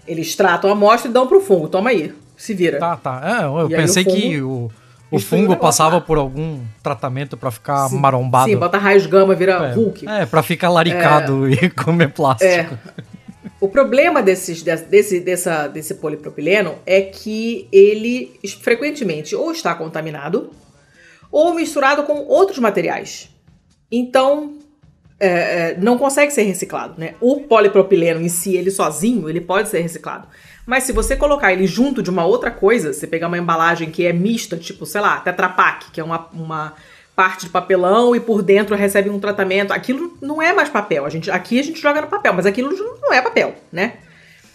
Eles 0.07 0.35
tratam 0.35 0.69
a 0.69 0.73
amostra 0.73 1.09
e 1.09 1.13
dão 1.13 1.27
pro 1.27 1.41
fungo. 1.41 1.67
Toma 1.67 1.89
aí, 1.89 2.13
se 2.37 2.53
vira. 2.53 2.77
Tá, 2.77 2.95
tá. 2.95 3.21
É, 3.41 3.45
eu 3.45 3.71
e 3.71 3.75
pensei 3.75 4.03
o 4.03 4.05
fungo, 4.05 4.21
que 4.21 4.41
o, 4.41 4.71
o 5.09 5.19
fungo 5.19 5.57
passava 5.57 5.99
por 5.99 6.19
algum 6.19 6.59
tratamento 6.83 7.35
para 7.35 7.49
ficar 7.49 7.89
sim, 7.89 7.97
marombado. 7.97 8.51
Sim, 8.51 8.57
bota 8.57 8.77
raios 8.77 9.07
gama, 9.07 9.33
vira 9.33 9.53
é, 9.53 9.73
Hulk. 9.73 10.07
É, 10.07 10.25
pra 10.27 10.43
ficar 10.43 10.69
laricado 10.69 11.47
é, 11.47 11.53
e 11.53 11.69
comer 11.73 12.13
plástico. 12.13 12.51
É. 12.51 12.69
O 13.59 13.67
problema 13.67 14.21
desses, 14.21 14.61
desse, 14.61 15.21
dessa, 15.21 15.67
desse 15.67 15.95
polipropileno 15.95 16.75
é 16.85 17.01
que 17.01 17.67
ele 17.71 18.39
frequentemente 18.61 19.35
ou 19.35 19.51
está 19.51 19.73
contaminado 19.73 20.51
ou 21.35 21.53
misturado 21.53 22.03
com 22.03 22.25
outros 22.29 22.59
materiais. 22.59 23.29
Então, 23.91 24.53
é, 25.19 25.27
é, 25.27 25.77
não 25.77 25.97
consegue 25.97 26.31
ser 26.31 26.43
reciclado, 26.43 26.93
né? 26.97 27.15
O 27.19 27.41
polipropileno 27.41 28.21
em 28.21 28.29
si, 28.29 28.55
ele 28.55 28.71
sozinho, 28.71 29.27
ele 29.27 29.41
pode 29.41 29.67
ser 29.67 29.81
reciclado. 29.81 30.29
Mas 30.65 30.85
se 30.85 30.93
você 30.93 31.13
colocar 31.13 31.51
ele 31.51 31.67
junto 31.67 32.01
de 32.01 32.09
uma 32.09 32.25
outra 32.25 32.49
coisa, 32.49 32.93
você 32.93 33.05
pegar 33.05 33.27
uma 33.27 33.37
embalagem 33.37 33.91
que 33.91 34.05
é 34.05 34.13
mista, 34.13 34.55
tipo, 34.55 34.85
sei 34.85 35.01
lá, 35.01 35.19
Tetra 35.19 35.49
Pak, 35.49 35.91
que 35.91 35.99
é 35.99 36.03
uma, 36.05 36.25
uma 36.31 36.73
parte 37.13 37.47
de 37.47 37.51
papelão 37.51 38.15
e 38.15 38.21
por 38.21 38.41
dentro 38.41 38.73
recebe 38.73 39.09
um 39.09 39.19
tratamento, 39.19 39.73
aquilo 39.73 40.17
não 40.21 40.41
é 40.41 40.53
mais 40.53 40.69
papel. 40.69 41.05
A 41.05 41.09
gente, 41.09 41.29
aqui 41.29 41.59
a 41.59 41.63
gente 41.63 41.81
joga 41.81 41.99
no 41.99 42.07
papel, 42.07 42.33
mas 42.33 42.45
aquilo 42.45 42.71
não 43.01 43.11
é 43.11 43.21
papel, 43.21 43.55
né? 43.73 43.95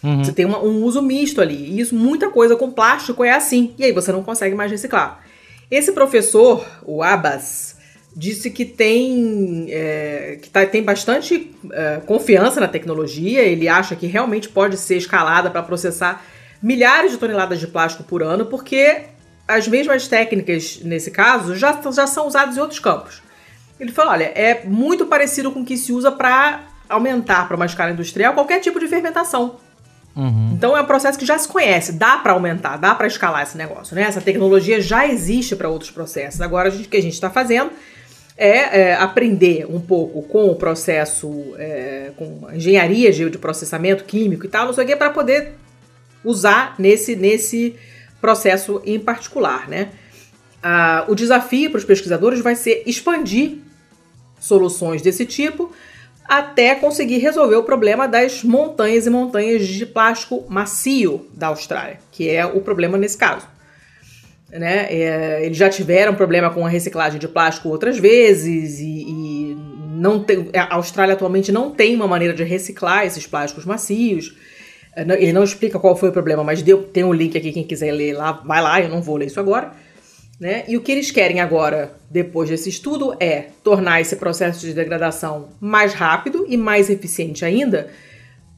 Uhum. 0.02 0.24
Você 0.24 0.32
tem 0.32 0.46
uma, 0.46 0.58
um 0.58 0.82
uso 0.82 1.02
misto 1.02 1.42
ali. 1.42 1.56
E 1.56 1.78
isso, 1.78 1.94
muita 1.94 2.30
coisa 2.30 2.56
com 2.56 2.70
plástico 2.70 3.22
é 3.22 3.32
assim. 3.32 3.74
E 3.76 3.84
aí 3.84 3.92
você 3.92 4.10
não 4.10 4.22
consegue 4.22 4.54
mais 4.54 4.70
reciclar. 4.70 5.20
Esse 5.70 5.92
professor, 5.92 6.66
o 6.84 7.02
Abbas, 7.02 7.76
disse 8.14 8.50
que 8.50 8.64
tem, 8.64 9.66
é, 9.70 10.38
que 10.42 10.50
tá, 10.50 10.66
tem 10.66 10.82
bastante 10.82 11.54
é, 11.72 12.00
confiança 12.04 12.60
na 12.60 12.66
tecnologia, 12.66 13.42
ele 13.42 13.68
acha 13.68 13.94
que 13.94 14.06
realmente 14.06 14.48
pode 14.48 14.76
ser 14.76 14.96
escalada 14.96 15.50
para 15.50 15.62
processar 15.62 16.24
milhares 16.62 17.12
de 17.12 17.18
toneladas 17.18 17.60
de 17.60 17.66
plástico 17.66 18.02
por 18.02 18.22
ano, 18.22 18.46
porque 18.46 19.02
as 19.46 19.66
mesmas 19.68 20.08
técnicas, 20.08 20.80
nesse 20.82 21.10
caso, 21.10 21.56
já, 21.56 21.80
já 21.92 22.06
são 22.06 22.26
usadas 22.26 22.56
em 22.56 22.60
outros 22.60 22.80
campos. 22.80 23.22
Ele 23.78 23.92
falou: 23.92 24.12
olha, 24.12 24.24
é 24.34 24.64
muito 24.64 25.06
parecido 25.06 25.50
com 25.50 25.60
o 25.60 25.64
que 25.64 25.76
se 25.76 25.92
usa 25.92 26.12
para 26.12 26.62
aumentar 26.88 27.46
para 27.46 27.56
uma 27.56 27.66
escala 27.66 27.92
industrial 27.92 28.34
qualquer 28.34 28.60
tipo 28.60 28.78
de 28.78 28.88
fermentação. 28.88 29.58
Uhum. 30.14 30.50
Então 30.52 30.76
é 30.76 30.82
um 30.82 30.86
processo 30.86 31.18
que 31.18 31.24
já 31.24 31.38
se 31.38 31.48
conhece, 31.48 31.92
dá 31.92 32.18
para 32.18 32.32
aumentar, 32.32 32.76
dá 32.76 32.94
para 32.94 33.06
escalar 33.06 33.42
esse 33.42 33.56
negócio, 33.56 33.94
né? 33.94 34.02
Essa 34.02 34.20
tecnologia 34.20 34.80
já 34.80 35.06
existe 35.06 35.54
para 35.54 35.68
outros 35.68 35.90
processos. 35.90 36.40
Agora 36.40 36.68
o 36.68 36.72
que 36.72 36.96
a 36.96 37.02
gente 37.02 37.14
está 37.14 37.30
fazendo 37.30 37.70
é, 38.36 38.80
é, 38.80 38.94
aprender 38.94 39.66
um 39.68 39.78
pouco 39.78 40.22
com 40.22 40.46
o 40.46 40.56
processo, 40.56 41.54
é, 41.58 42.10
com 42.16 42.46
a 42.48 42.56
engenharia 42.56 43.12
de, 43.12 43.38
processamento 43.38 44.04
químico 44.04 44.46
e 44.46 44.48
tal, 44.48 44.66
não 44.66 44.72
sei 44.72 44.94
o 44.94 44.96
para 44.96 45.10
poder 45.10 45.52
usar 46.24 46.74
nesse, 46.78 47.14
nesse 47.14 47.76
processo 48.20 48.80
em 48.84 48.98
particular, 48.98 49.68
né? 49.68 49.90
Ah, 50.62 51.04
o 51.08 51.14
desafio 51.14 51.70
para 51.70 51.78
os 51.78 51.84
pesquisadores 51.84 52.40
vai 52.40 52.54
ser 52.54 52.82
expandir 52.84 53.58
soluções 54.38 55.00
desse 55.02 55.24
tipo 55.24 55.72
até 56.30 56.76
conseguir 56.76 57.18
resolver 57.18 57.56
o 57.56 57.64
problema 57.64 58.06
das 58.06 58.44
montanhas 58.44 59.04
e 59.04 59.10
montanhas 59.10 59.66
de 59.66 59.84
plástico 59.84 60.44
macio 60.48 61.26
da 61.34 61.48
Austrália, 61.48 61.98
que 62.12 62.30
é 62.30 62.46
o 62.46 62.60
problema 62.60 62.96
nesse 62.96 63.18
caso. 63.18 63.48
Né? 64.48 64.86
É, 64.88 65.44
eles 65.44 65.56
já 65.56 65.68
tiveram 65.68 66.14
problema 66.14 66.48
com 66.50 66.64
a 66.64 66.68
reciclagem 66.68 67.18
de 67.18 67.26
plástico 67.26 67.68
outras 67.68 67.98
vezes 67.98 68.78
e, 68.78 68.84
e, 68.84 69.56
não 69.96 70.22
tem, 70.22 70.48
a 70.54 70.76
Austrália 70.76 71.14
atualmente 71.14 71.50
não 71.50 71.72
tem 71.72 71.96
uma 71.96 72.06
maneira 72.06 72.32
de 72.32 72.44
reciclar 72.44 73.04
esses 73.04 73.26
plásticos 73.26 73.64
macios. 73.64 74.32
É, 74.94 75.02
ele 75.02 75.32
não 75.32 75.42
explica 75.42 75.80
qual 75.80 75.96
foi 75.96 76.10
o 76.10 76.12
problema, 76.12 76.44
mas 76.44 76.62
deu, 76.62 76.84
tem 76.84 77.02
um 77.02 77.12
link 77.12 77.36
aqui, 77.36 77.50
quem 77.50 77.64
quiser 77.64 77.90
ler 77.90 78.12
lá, 78.12 78.40
vai 78.44 78.62
lá, 78.62 78.80
eu 78.80 78.88
não 78.88 79.02
vou 79.02 79.16
ler 79.16 79.26
isso 79.26 79.40
agora. 79.40 79.72
Né? 80.40 80.64
E 80.66 80.74
o 80.78 80.80
que 80.80 80.90
eles 80.90 81.10
querem 81.10 81.38
agora, 81.38 81.92
depois 82.10 82.48
desse 82.48 82.70
estudo, 82.70 83.14
é 83.20 83.48
tornar 83.62 84.00
esse 84.00 84.16
processo 84.16 84.60
de 84.60 84.72
degradação 84.72 85.50
mais 85.60 85.92
rápido 85.92 86.46
e 86.48 86.56
mais 86.56 86.88
eficiente 86.88 87.44
ainda, 87.44 87.90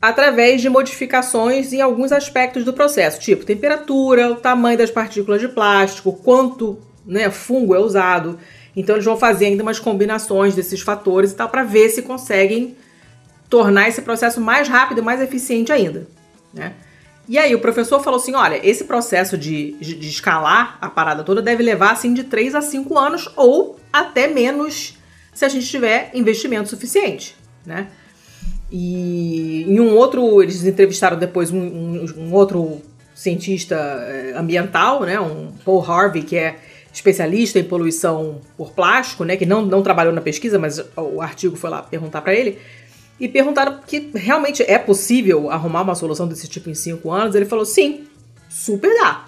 através 0.01 0.63
de 0.63 0.69
modificações 0.69 1.73
em 1.73 1.81
alguns 1.81 2.13
aspectos 2.13 2.65
do 2.65 2.73
processo, 2.73 3.19
tipo 3.19 3.45
temperatura, 3.45 4.31
o 4.31 4.37
tamanho 4.37 4.79
das 4.79 4.93
partículas 4.93 5.41
de 5.41 5.49
plástico, 5.49 6.13
quanto 6.13 6.79
né, 7.05 7.29
fungo 7.31 7.75
é 7.75 7.81
usado. 7.81 8.39
Então 8.77 8.95
eles 8.95 9.05
vão 9.05 9.17
fazer 9.17 9.47
ainda 9.47 9.65
umas 9.65 9.81
combinações 9.81 10.55
desses 10.55 10.81
fatores 10.81 11.33
e 11.33 11.35
tal 11.35 11.49
para 11.49 11.65
ver 11.65 11.91
se 11.91 12.03
conseguem 12.03 12.77
tornar 13.51 13.89
esse 13.89 14.03
processo 14.03 14.41
mais 14.41 14.69
rápido 14.69 14.99
e 14.99 15.03
mais 15.03 15.21
eficiente 15.21 15.73
ainda. 15.73 16.07
Né? 16.55 16.75
E 17.33 17.39
aí 17.39 17.55
o 17.55 17.61
professor 17.61 17.99
falou 18.03 18.21
assim: 18.21 18.35
olha, 18.35 18.61
esse 18.63 18.85
processo 18.85 19.39
de, 19.39 19.73
de, 19.81 20.07
escalar 20.07 20.77
a 20.83 20.91
parada 20.91 21.25
toda 21.25 21.41
deve 21.41 21.63
levar 21.63 21.93
assim 21.93 22.13
de 22.13 22.25
3 22.25 22.55
a 22.55 22.61
5 22.61 22.99
anos 22.99 23.27
ou 23.35 23.81
até 23.91 24.29
menos 24.29 24.99
se 25.33 25.43
a 25.43 25.49
gente 25.49 25.67
tiver 25.67 26.11
investimento 26.13 26.69
suficiente, 26.69 27.35
né? 27.65 27.89
E 28.71 29.65
em 29.67 29.81
um 29.81 29.97
outro, 29.97 30.43
eles 30.43 30.63
entrevistaram 30.63 31.19
depois 31.19 31.51
um, 31.51 31.59
um, 31.59 32.07
um 32.19 32.35
outro 32.35 32.83
cientista 33.15 33.77
eh, 33.77 34.35
ambiental, 34.37 35.01
né, 35.01 35.19
um 35.19 35.53
Paul 35.65 35.83
Harvey, 35.83 36.23
que 36.23 36.37
é 36.37 36.57
especialista 36.93 37.59
em 37.59 37.65
poluição 37.65 38.43
por 38.59 38.73
plástico, 38.73 39.25
né, 39.25 39.37
que 39.37 39.47
não, 39.47 39.65
não 39.65 39.83
trabalhou 39.83 40.13
na 40.13 40.21
pesquisa, 40.21 40.59
mas 40.59 40.83
o 40.97 41.21
artigo 41.23 41.57
foi 41.57 41.71
lá 41.71 41.83
perguntar 41.83 42.21
para 42.21 42.35
ele 42.35 42.59
e 43.21 43.29
perguntaram 43.29 43.81
que 43.87 44.11
realmente 44.15 44.63
é 44.63 44.79
possível 44.79 45.51
arrumar 45.51 45.83
uma 45.83 45.95
solução 45.95 46.27
desse 46.27 46.49
tipo 46.49 46.71
em 46.71 46.75
cinco 46.75 47.11
anos. 47.11 47.35
Ele 47.35 47.45
falou: 47.45 47.65
sim, 47.65 48.07
Super 48.53 48.95
dá. 48.95 49.25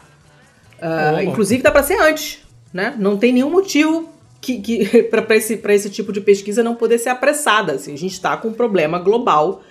Uh, 0.78 1.22
inclusive 1.22 1.62
dá 1.62 1.70
para 1.70 1.82
ser 1.82 1.98
antes, 1.98 2.40
né? 2.72 2.94
Não 2.98 3.16
tem 3.16 3.32
nenhum 3.32 3.50
motivo 3.50 4.12
que, 4.40 4.60
que 4.60 5.02
para 5.08 5.36
esse, 5.36 5.60
esse 5.66 5.90
tipo 5.90 6.12
de 6.12 6.20
pesquisa 6.20 6.62
não 6.62 6.74
poder 6.74 6.98
ser 6.98 7.08
apressada. 7.08 7.72
Assim, 7.72 7.94
a 7.94 7.98
gente 7.98 8.12
está 8.12 8.36
com 8.36 8.48
um 8.48 8.52
problema 8.52 8.98
global 8.98 9.62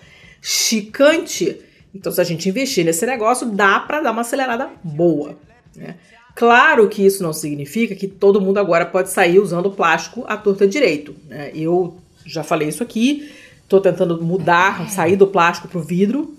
chicante. 0.41 1.61
Então, 1.93 2.11
se 2.11 2.19
a 2.19 2.23
gente 2.23 2.49
investir 2.49 2.83
nesse 2.83 3.05
negócio, 3.05 3.47
dá 3.47 3.79
para 3.79 4.01
dar 4.01 4.11
uma 4.11 4.21
acelerada 4.21 4.69
boa. 4.83 5.37
Né? 5.75 5.95
Claro 6.35 6.89
que 6.89 7.05
isso 7.05 7.21
não 7.21 7.31
significa 7.31 7.93
que 7.93 8.07
todo 8.07 8.41
mundo 8.41 8.57
agora 8.57 8.87
pode 8.87 9.11
sair 9.11 9.37
usando 9.37 9.69
plástico 9.69 10.23
à 10.27 10.35
torta 10.35 10.67
direito. 10.67 11.15
Né? 11.27 11.51
Eu 11.53 11.95
já 12.25 12.43
falei 12.43 12.69
isso 12.69 12.81
aqui, 12.81 13.31
estou 13.63 13.81
tentando 13.81 14.21
mudar, 14.21 14.89
sair 14.89 15.15
do 15.15 15.27
plástico 15.27 15.67
para 15.67 15.79
o 15.79 15.81
vidro. 15.81 16.35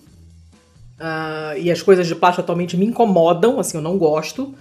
Uh, 0.99 1.59
e 1.59 1.71
as 1.71 1.83
coisas 1.83 2.07
de 2.07 2.15
plástico 2.15 2.43
atualmente 2.43 2.77
me 2.77 2.87
incomodam, 2.87 3.59
assim, 3.59 3.77
eu 3.77 3.83
não 3.83 3.99
gosto. 3.99 4.55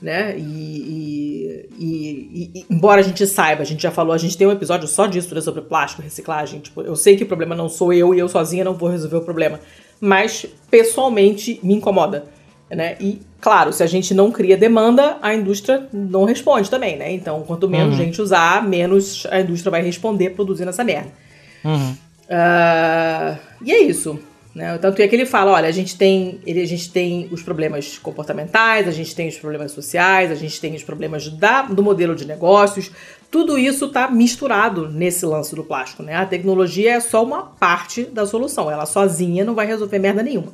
Né? 0.00 0.36
E, 0.36 0.42
e, 0.42 1.68
e, 1.78 2.50
e, 2.54 2.66
embora 2.68 3.00
a 3.00 3.04
gente 3.04 3.26
saiba, 3.26 3.62
a 3.62 3.64
gente 3.64 3.82
já 3.82 3.90
falou, 3.90 4.12
a 4.12 4.18
gente 4.18 4.36
tem 4.36 4.46
um 4.46 4.52
episódio 4.52 4.86
só 4.86 5.06
disso, 5.06 5.34
né, 5.34 5.40
sobre 5.40 5.62
plástico 5.62 6.02
e 6.02 6.04
reciclagem. 6.04 6.60
Tipo, 6.60 6.82
eu 6.82 6.96
sei 6.96 7.16
que 7.16 7.22
o 7.22 7.26
problema 7.26 7.54
não 7.54 7.68
sou 7.68 7.92
eu 7.92 8.14
e 8.14 8.18
eu 8.18 8.28
sozinha 8.28 8.64
não 8.64 8.74
vou 8.74 8.88
resolver 8.88 9.16
o 9.16 9.22
problema. 9.22 9.60
Mas 10.00 10.44
pessoalmente 10.70 11.58
me 11.62 11.74
incomoda. 11.74 12.26
Né? 12.70 12.96
E, 13.00 13.20
claro, 13.40 13.72
se 13.72 13.82
a 13.82 13.86
gente 13.86 14.12
não 14.14 14.32
cria 14.32 14.56
demanda, 14.56 15.18
a 15.22 15.34
indústria 15.34 15.86
não 15.92 16.24
responde 16.24 16.68
também, 16.68 16.96
né? 16.96 17.12
Então, 17.12 17.42
quanto 17.42 17.68
menos 17.68 17.96
uhum. 17.96 18.04
gente 18.04 18.20
usar, 18.20 18.66
menos 18.66 19.26
a 19.30 19.40
indústria 19.40 19.70
vai 19.70 19.82
responder 19.82 20.30
produzindo 20.30 20.70
essa 20.70 20.82
merda. 20.82 21.12
Uhum. 21.64 21.96
Uh, 22.24 23.38
e 23.62 23.72
é 23.72 23.82
isso. 23.82 24.18
Né? 24.54 24.78
Tanto 24.78 25.02
é 25.02 25.08
que 25.08 25.16
ele 25.16 25.26
fala, 25.26 25.50
olha, 25.50 25.68
a 25.68 25.72
gente 25.72 25.98
tem 25.98 26.40
ele, 26.46 26.60
a 26.62 26.66
gente 26.66 26.90
tem 26.90 27.28
os 27.32 27.42
problemas 27.42 27.98
comportamentais, 27.98 28.86
a 28.86 28.92
gente 28.92 29.14
tem 29.14 29.26
os 29.26 29.36
problemas 29.36 29.72
sociais, 29.72 30.30
a 30.30 30.36
gente 30.36 30.60
tem 30.60 30.74
os 30.76 30.84
problemas 30.84 31.28
da, 31.28 31.62
do 31.62 31.82
modelo 31.82 32.14
de 32.14 32.24
negócios, 32.24 32.90
tudo 33.30 33.58
isso 33.58 33.86
está 33.86 34.08
misturado 34.08 34.88
nesse 34.88 35.26
lance 35.26 35.56
do 35.56 35.64
plástico. 35.64 36.04
Né? 36.04 36.14
A 36.14 36.24
tecnologia 36.24 36.92
é 36.92 37.00
só 37.00 37.24
uma 37.24 37.42
parte 37.42 38.04
da 38.04 38.24
solução, 38.26 38.70
ela 38.70 38.86
sozinha 38.86 39.44
não 39.44 39.56
vai 39.56 39.66
resolver 39.66 39.98
merda 39.98 40.22
nenhuma. 40.22 40.52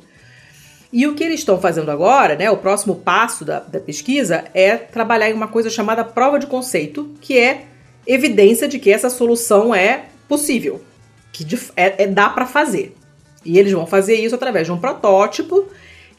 E 0.91 1.07
o 1.07 1.13
que 1.13 1.23
eles 1.23 1.39
estão 1.39 1.61
fazendo 1.61 1.89
agora, 1.89 2.35
né, 2.35 2.51
o 2.51 2.57
próximo 2.57 2.95
passo 2.95 3.45
da, 3.45 3.59
da 3.59 3.79
pesquisa 3.79 4.43
é 4.53 4.75
trabalhar 4.75 5.29
em 5.29 5.33
uma 5.33 5.47
coisa 5.47 5.69
chamada 5.69 6.03
prova 6.03 6.37
de 6.37 6.47
conceito, 6.47 7.11
que 7.21 7.37
é 7.37 7.65
evidência 8.05 8.67
de 8.67 8.77
que 8.77 8.91
essa 8.91 9.09
solução 9.09 9.73
é 9.73 10.07
possível, 10.27 10.81
que 11.31 11.45
é, 11.75 12.03
é 12.03 12.07
dá 12.07 12.29
para 12.29 12.45
fazer. 12.45 12.95
E 13.43 13.57
eles 13.57 13.71
vão 13.71 13.87
fazer 13.87 14.15
isso 14.15 14.35
através 14.35 14.67
de 14.67 14.71
um 14.71 14.77
protótipo 14.77 15.67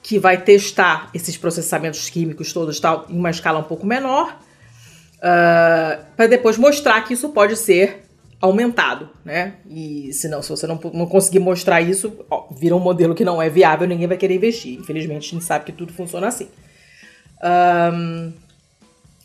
que 0.02 0.18
vai 0.18 0.40
testar 0.40 1.08
esses 1.14 1.36
processamentos 1.36 2.10
químicos 2.10 2.52
todos 2.52 2.80
tal, 2.80 3.06
em 3.08 3.16
uma 3.16 3.30
escala 3.30 3.60
um 3.60 3.64
pouco 3.64 3.86
menor, 3.86 4.32
uh, 4.32 5.22
ah, 5.22 5.98
para 6.16 6.26
depois 6.26 6.58
mostrar 6.58 7.00
que 7.02 7.14
isso 7.14 7.28
pode 7.28 7.56
ser 7.56 8.02
aumentado, 8.40 9.08
né? 9.24 9.54
E 9.70 10.12
se 10.12 10.26
não, 10.26 10.42
se 10.42 10.50
você 10.50 10.66
não, 10.66 10.80
não 10.92 11.06
conseguir 11.06 11.38
mostrar 11.38 11.80
isso, 11.80 12.24
ó, 12.28 12.48
vira 12.50 12.74
um 12.74 12.80
modelo 12.80 13.14
que 13.14 13.24
não 13.24 13.40
é 13.40 13.48
viável, 13.48 13.86
ninguém 13.86 14.08
vai 14.08 14.16
querer 14.16 14.34
investir. 14.34 14.80
Infelizmente, 14.80 15.28
a 15.28 15.30
gente 15.30 15.44
sabe 15.44 15.64
que 15.64 15.70
tudo 15.70 15.92
funciona 15.92 16.26
assim. 16.26 16.48
Um, 17.44 18.32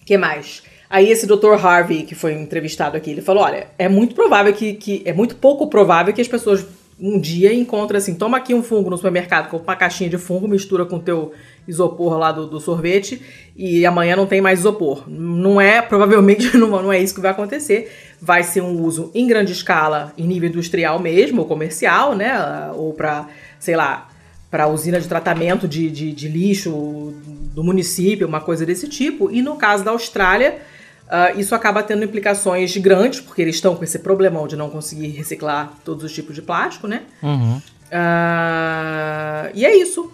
que 0.05 0.15
mais? 0.19 0.61
Aí 0.89 1.09
esse 1.09 1.27
Dr. 1.27 1.53
Harvey, 1.61 2.03
que 2.03 2.15
foi 2.15 2.33
entrevistado 2.33 2.95
aqui, 2.95 3.11
ele 3.11 3.21
falou, 3.21 3.43
olha, 3.43 3.67
é 3.77 3.89
muito 3.89 4.15
provável 4.15 4.53
que, 4.53 4.73
que 4.73 5.01
é 5.05 5.11
muito 5.11 5.35
pouco 5.35 5.67
provável 5.67 6.13
que 6.13 6.21
as 6.21 6.27
pessoas 6.27 6.65
um 6.99 7.19
dia 7.19 7.53
encontrem 7.53 7.99
assim, 7.99 8.15
toma 8.15 8.37
aqui 8.37 8.55
um 8.55 8.63
fungo 8.63 8.89
no 8.89 8.97
supermercado, 8.97 9.49
com 9.49 9.57
uma 9.57 9.75
caixinha 9.75 10.09
de 10.09 10.17
fungo, 10.17 10.47
mistura 10.47 10.83
com 10.83 10.95
o 10.95 10.99
teu 10.99 11.31
isopor 11.67 12.17
lá 12.17 12.31
do, 12.31 12.47
do, 12.47 12.59
sorvete 12.59 13.21
e 13.55 13.85
amanhã 13.85 14.15
não 14.15 14.25
tem 14.25 14.41
mais 14.41 14.59
isopor. 14.59 15.03
Não 15.07 15.61
é, 15.61 15.81
provavelmente 15.81 16.55
não, 16.57 16.69
não 16.69 16.91
é 16.91 16.99
isso 16.99 17.13
que 17.13 17.21
vai 17.21 17.31
acontecer. 17.31 17.91
Vai 18.19 18.41
ser 18.41 18.61
um 18.61 18.81
uso 18.81 19.11
em 19.13 19.27
grande 19.27 19.51
escala, 19.51 20.11
em 20.17 20.25
nível 20.25 20.49
industrial 20.49 20.99
mesmo, 20.99 21.41
ou 21.41 21.47
comercial, 21.47 22.15
né? 22.15 22.33
Ou 22.73 22.93
para, 22.93 23.27
sei 23.59 23.75
lá, 23.75 24.09
para 24.49 24.67
usina 24.67 24.99
de 24.99 25.07
tratamento 25.07 25.67
de, 25.67 25.91
de, 25.91 26.11
de, 26.11 26.27
lixo 26.27 27.13
do 27.53 27.63
município, 27.63 28.27
uma 28.27 28.41
coisa 28.41 28.65
desse 28.65 28.87
tipo. 28.87 29.29
E 29.29 29.41
no 29.43 29.55
caso 29.55 29.83
da 29.83 29.91
Austrália, 29.91 30.57
uh, 31.07 31.39
isso 31.39 31.55
acaba 31.55 31.81
tendo 31.83 32.03
implicações 32.03 32.75
grandes, 32.77 33.19
porque 33.19 33.41
eles 33.41 33.55
estão 33.55 33.75
com 33.75 33.83
esse 33.83 33.99
problemão 33.99 34.47
de 34.47 34.55
não 34.55 34.69
conseguir 34.69 35.07
reciclar 35.09 35.73
todos 35.83 36.03
os 36.03 36.13
tipos 36.13 36.35
de 36.35 36.41
plástico, 36.41 36.87
né? 36.87 37.03
Uhum. 37.21 37.57
Uh, 37.57 39.51
e 39.53 39.65
é 39.65 39.75
isso. 39.75 40.11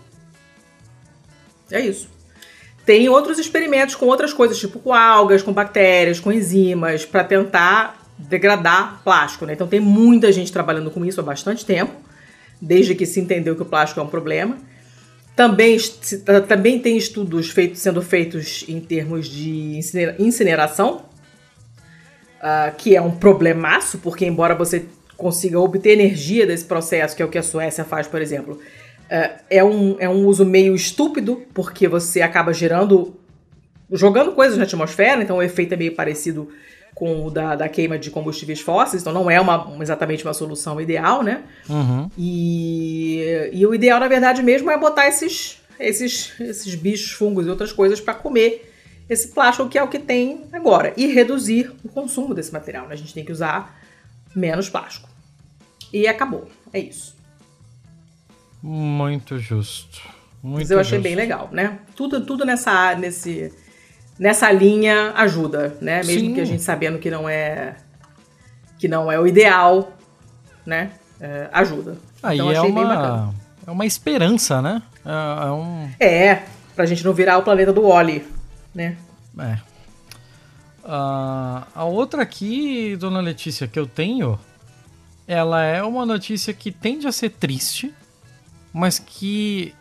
É 1.71 1.79
isso. 1.79 2.07
Tem 2.85 3.07
outros 3.07 3.39
experimentos 3.39 3.95
com 3.95 4.05
outras 4.07 4.33
coisas, 4.33 4.59
tipo 4.59 4.79
com 4.79 4.93
algas, 4.93 5.41
com 5.41 5.53
bactérias, 5.53 6.19
com 6.19 6.31
enzimas, 6.31 7.05
para 7.05 7.23
tentar 7.23 8.03
degradar 8.17 9.01
plástico. 9.03 9.45
Né? 9.45 9.53
Então 9.53 9.67
tem 9.67 9.79
muita 9.79 10.31
gente 10.31 10.51
trabalhando 10.51 10.91
com 10.91 11.05
isso 11.05 11.19
há 11.19 11.23
bastante 11.23 11.65
tempo, 11.65 11.93
desde 12.61 12.93
que 12.93 13.05
se 13.05 13.19
entendeu 13.19 13.55
que 13.55 13.61
o 13.61 13.65
plástico 13.65 13.99
é 13.99 14.03
um 14.03 14.07
problema. 14.07 14.57
Também, 15.35 15.77
também 16.47 16.79
tem 16.79 16.95
estudos 16.95 17.53
sendo 17.73 18.01
feitos 18.01 18.65
em 18.67 18.79
termos 18.79 19.27
de 19.27 19.79
incineração, 20.19 21.05
uh, 22.39 22.75
que 22.77 22.95
é 22.95 23.01
um 23.01 23.11
problemaço, 23.11 23.97
porque 23.97 24.25
embora 24.25 24.53
você 24.53 24.85
consiga 25.17 25.59
obter 25.59 25.93
energia 25.93 26.45
desse 26.45 26.65
processo, 26.65 27.15
que 27.15 27.21
é 27.23 27.25
o 27.25 27.29
que 27.29 27.37
a 27.37 27.43
Suécia 27.43 27.83
faz, 27.83 28.07
por 28.07 28.21
exemplo, 28.21 28.59
é, 29.09 29.31
é, 29.49 29.63
um, 29.63 29.95
é 29.99 30.07
um 30.07 30.25
uso 30.25 30.45
meio 30.45 30.75
estúpido, 30.75 31.43
porque 31.53 31.87
você 31.87 32.21
acaba 32.21 32.53
gerando. 32.53 33.15
jogando 33.91 34.33
coisas 34.33 34.57
na 34.57 34.63
atmosfera, 34.63 35.21
então 35.21 35.37
o 35.37 35.43
efeito 35.43 35.73
é 35.73 35.77
meio 35.77 35.95
parecido 35.95 36.49
com 36.93 37.25
o 37.25 37.31
da, 37.31 37.55
da 37.55 37.67
queima 37.67 37.97
de 37.97 38.11
combustíveis 38.11 38.61
fósseis, 38.61 39.01
então 39.01 39.13
não 39.13 39.29
é 39.29 39.39
uma, 39.39 39.75
exatamente 39.81 40.23
uma 40.23 40.33
solução 40.33 40.79
ideal, 40.79 41.23
né? 41.23 41.43
Uhum. 41.67 42.09
E, 42.17 43.49
e 43.51 43.65
o 43.65 43.73
ideal, 43.73 43.99
na 43.99 44.07
verdade, 44.07 44.43
mesmo 44.43 44.69
é 44.69 44.77
botar 44.77 45.07
esses, 45.07 45.59
esses, 45.79 46.39
esses 46.39 46.75
bichos, 46.75 47.11
fungos 47.11 47.45
e 47.45 47.49
outras 47.49 47.71
coisas 47.71 47.99
para 47.99 48.13
comer 48.13 48.71
esse 49.09 49.29
plástico, 49.29 49.67
que 49.67 49.77
é 49.77 49.83
o 49.83 49.87
que 49.87 49.99
tem 49.99 50.45
agora, 50.51 50.93
e 50.95 51.07
reduzir 51.07 51.71
o 51.83 51.89
consumo 51.89 52.33
desse 52.33 52.53
material. 52.53 52.87
Né? 52.87 52.93
A 52.93 52.97
gente 52.97 53.13
tem 53.13 53.25
que 53.25 53.31
usar 53.31 53.79
menos 54.35 54.69
plástico. 54.69 55.09
E 55.91 56.07
acabou. 56.07 56.49
É 56.71 56.79
isso. 56.79 57.15
Muito 58.61 59.37
justo. 59.37 60.01
Muito 60.41 60.59
Mas 60.59 60.71
eu 60.71 60.79
achei 60.79 60.97
justo. 60.97 61.03
bem 61.03 61.15
legal, 61.15 61.49
né? 61.51 61.79
Tudo, 61.95 62.25
tudo 62.25 62.45
nessa, 62.45 62.95
nesse, 62.95 63.53
nessa 64.17 64.51
linha 64.51 65.13
ajuda, 65.15 65.75
né? 65.81 65.97
Mesmo 66.03 66.27
Sim. 66.27 66.33
que 66.33 66.41
a 66.41 66.45
gente 66.45 66.61
sabendo 66.61 66.99
que 66.99 67.09
não 67.09 67.27
é 67.27 67.75
que 68.77 68.87
não 68.87 69.11
é 69.11 69.19
o 69.19 69.25
ideal, 69.25 69.93
né? 70.65 70.91
É, 71.19 71.49
ajuda. 71.53 71.97
Aí 72.21 72.37
então, 72.37 72.51
é 72.51 72.61
uma. 72.61 73.33
É 73.65 73.71
uma 73.71 73.85
esperança, 73.85 74.61
né? 74.61 74.81
É, 75.05 75.47
é, 75.47 75.51
um... 75.51 75.89
é, 75.99 76.43
pra 76.75 76.85
gente 76.85 77.03
não 77.05 77.13
virar 77.13 77.37
o 77.37 77.43
planeta 77.43 77.71
do 77.71 77.85
Oli, 77.85 78.27
né? 78.75 78.97
É. 79.39 79.57
Uh, 80.83 81.63
a 81.73 81.85
outra 81.85 82.23
aqui, 82.23 82.97
dona 82.97 83.21
Letícia, 83.21 83.69
que 83.69 83.79
eu 83.79 83.87
tenho, 83.87 84.37
ela 85.25 85.63
é 85.63 85.81
uma 85.81 86.05
notícia 86.05 86.53
que 86.53 86.73
tende 86.73 87.07
a 87.07 87.11
ser 87.11 87.29
triste, 87.29 87.93
mas 88.73 88.99
que 88.99 89.73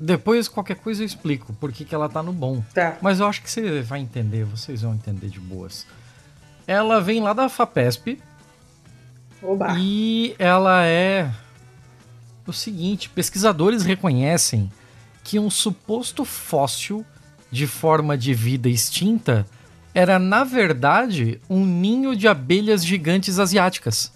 depois 0.00 0.48
qualquer 0.48 0.76
coisa 0.76 1.02
eu 1.02 1.06
explico 1.06 1.52
por 1.54 1.72
que, 1.72 1.84
que 1.84 1.94
ela 1.94 2.08
tá 2.08 2.22
no 2.22 2.32
bom. 2.32 2.62
Tá. 2.72 2.96
Mas 3.00 3.20
eu 3.20 3.26
acho 3.26 3.42
que 3.42 3.50
você 3.50 3.82
vai 3.82 4.00
entender, 4.00 4.44
vocês 4.44 4.82
vão 4.82 4.94
entender 4.94 5.28
de 5.28 5.40
boas. 5.40 5.86
Ela 6.66 7.00
vem 7.00 7.20
lá 7.20 7.32
da 7.32 7.48
FAPESP. 7.48 8.20
Oba. 9.42 9.74
E 9.78 10.34
ela 10.38 10.84
é 10.84 11.30
o 12.46 12.52
seguinte: 12.52 13.08
pesquisadores 13.08 13.84
reconhecem 13.84 14.70
que 15.24 15.38
um 15.38 15.50
suposto 15.50 16.24
fóssil 16.24 17.04
de 17.50 17.66
forma 17.66 18.16
de 18.16 18.34
vida 18.34 18.68
extinta 18.68 19.46
era, 19.94 20.18
na 20.18 20.44
verdade, 20.44 21.40
um 21.48 21.64
ninho 21.64 22.14
de 22.14 22.28
abelhas 22.28 22.84
gigantes 22.84 23.38
asiáticas. 23.38 24.12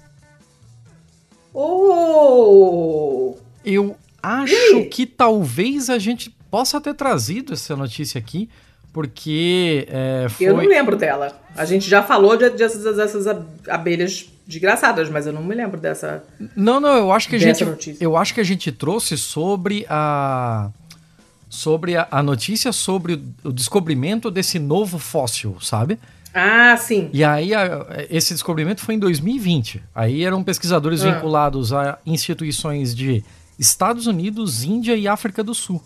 Oh! 1.52 3.36
Eu 3.64 3.96
acho 4.22 4.84
que 4.90 5.06
talvez 5.06 5.90
a 5.90 5.98
gente 5.98 6.34
possa 6.50 6.80
ter 6.80 6.94
trazido 6.94 7.52
essa 7.54 7.74
notícia 7.74 8.18
aqui, 8.18 8.48
porque 8.92 9.86
é, 9.90 10.26
foi... 10.28 10.46
Eu 10.46 10.56
não 10.56 10.64
lembro 10.64 10.96
dela. 10.96 11.40
A 11.56 11.64
gente 11.64 11.88
já 11.88 12.02
falou 12.02 12.36
de, 12.36 12.50
dessas, 12.50 12.96
dessas 12.96 13.26
abelhas 13.68 14.28
desgraçadas, 14.46 15.08
mas 15.08 15.26
eu 15.26 15.32
não 15.32 15.42
me 15.42 15.54
lembro 15.54 15.80
dessa. 15.80 16.22
Não, 16.54 16.78
não, 16.78 16.96
eu 16.96 17.12
acho 17.12 17.28
que 17.28 17.36
a 17.36 17.38
gente, 17.38 17.64
notícia. 17.64 18.04
eu 18.04 18.16
acho 18.16 18.34
que 18.34 18.40
a 18.40 18.44
gente 18.44 18.70
trouxe 18.70 19.16
sobre 19.16 19.86
a 19.88 20.70
sobre 21.48 21.96
a, 21.96 22.08
a 22.10 22.22
notícia 22.22 22.72
sobre 22.72 23.14
o, 23.14 23.48
o 23.48 23.52
descobrimento 23.52 24.30
desse 24.30 24.58
novo 24.58 24.98
fóssil, 24.98 25.58
sabe? 25.60 25.98
Ah, 26.34 26.76
sim. 26.78 27.10
E 27.12 27.22
aí, 27.22 27.54
a, 27.54 27.86
esse 28.08 28.32
descobrimento 28.32 28.80
foi 28.80 28.94
em 28.94 28.98
2020. 28.98 29.82
Aí 29.94 30.24
eram 30.24 30.42
pesquisadores 30.42 31.04
ah. 31.04 31.12
vinculados 31.12 31.72
a 31.72 31.98
instituições 32.06 32.94
de 32.94 33.22
Estados 33.58 34.06
Unidos, 34.06 34.62
Índia 34.64 34.96
e 34.96 35.06
África 35.06 35.42
do 35.42 35.54
Sul. 35.54 35.82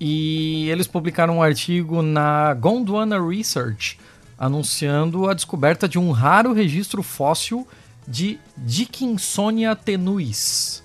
E 0.00 0.68
eles 0.70 0.86
publicaram 0.86 1.38
um 1.38 1.42
artigo 1.42 2.00
na 2.00 2.54
Gondwana 2.54 3.20
Research 3.20 3.98
anunciando 4.40 5.28
a 5.28 5.34
descoberta 5.34 5.86
de 5.86 5.98
um 5.98 6.10
raro 6.10 6.54
registro 6.54 7.02
fóssil 7.02 7.68
de 8.08 8.38
Dickinsonia 8.56 9.76
tenuis. 9.76 10.82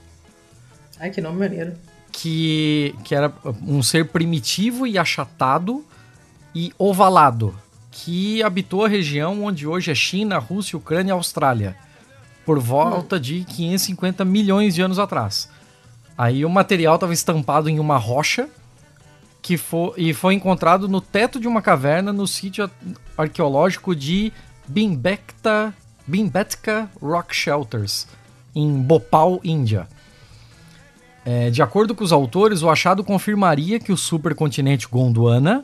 Ai, 1.00 1.10
que 1.10 1.22
nome 1.22 1.40
maneiro. 1.40 1.74
Que, 2.12 2.94
que 3.06 3.16
era 3.16 3.32
um 3.66 3.82
ser 3.82 4.10
primitivo 4.10 4.86
e 4.86 4.98
achatado 4.98 5.86
e 6.54 6.74
ovalado, 6.78 7.58
que 7.92 8.44
habitou 8.44 8.84
a 8.84 8.90
região 8.90 9.46
onde 9.46 9.66
hoje 9.66 9.90
é 9.90 9.96
China, 9.96 10.38
Rússia, 10.38 10.78
Ucrânia 10.78 11.12
e 11.12 11.14
Austrália, 11.14 11.78
por 12.46 12.60
volta 12.60 13.16
hum. 13.16 13.20
de 13.20 13.46
550 13.46 14.26
milhões 14.26 14.76
de 14.76 14.82
anos 14.82 15.00
atrás. 15.00 15.50
Aí 16.18 16.45
o 16.45 16.49
material 16.49 16.95
estava 16.95 17.13
estampado 17.13 17.70
em 17.70 17.80
uma 17.80 17.97
rocha 17.97 18.49
que 19.41 19.57
foi, 19.57 19.93
e 19.97 20.13
foi 20.13 20.34
encontrado 20.34 20.88
no 20.88 20.99
teto 20.99 21.39
de 21.39 21.47
uma 21.47 21.61
caverna 21.61 22.11
no 22.11 22.26
sítio 22.26 22.70
arqueológico 23.18 23.95
de 23.95 24.34
Bimbetka, 24.68 25.74
Bimbetka 26.07 26.89
Rock 27.01 27.36
Shelters, 27.36 28.07
em 28.55 28.82
Bhopal, 28.82 29.39
Índia. 29.43 29.88
É, 31.24 31.49
de 31.49 31.61
acordo 31.61 31.93
com 31.93 32.03
os 32.03 32.11
autores, 32.11 32.63
o 32.63 32.70
achado 32.70 33.03
confirmaria 33.03 33.80
que 33.80 33.91
o 33.91 33.97
supercontinente 33.97 34.88
Gondwana, 34.88 35.63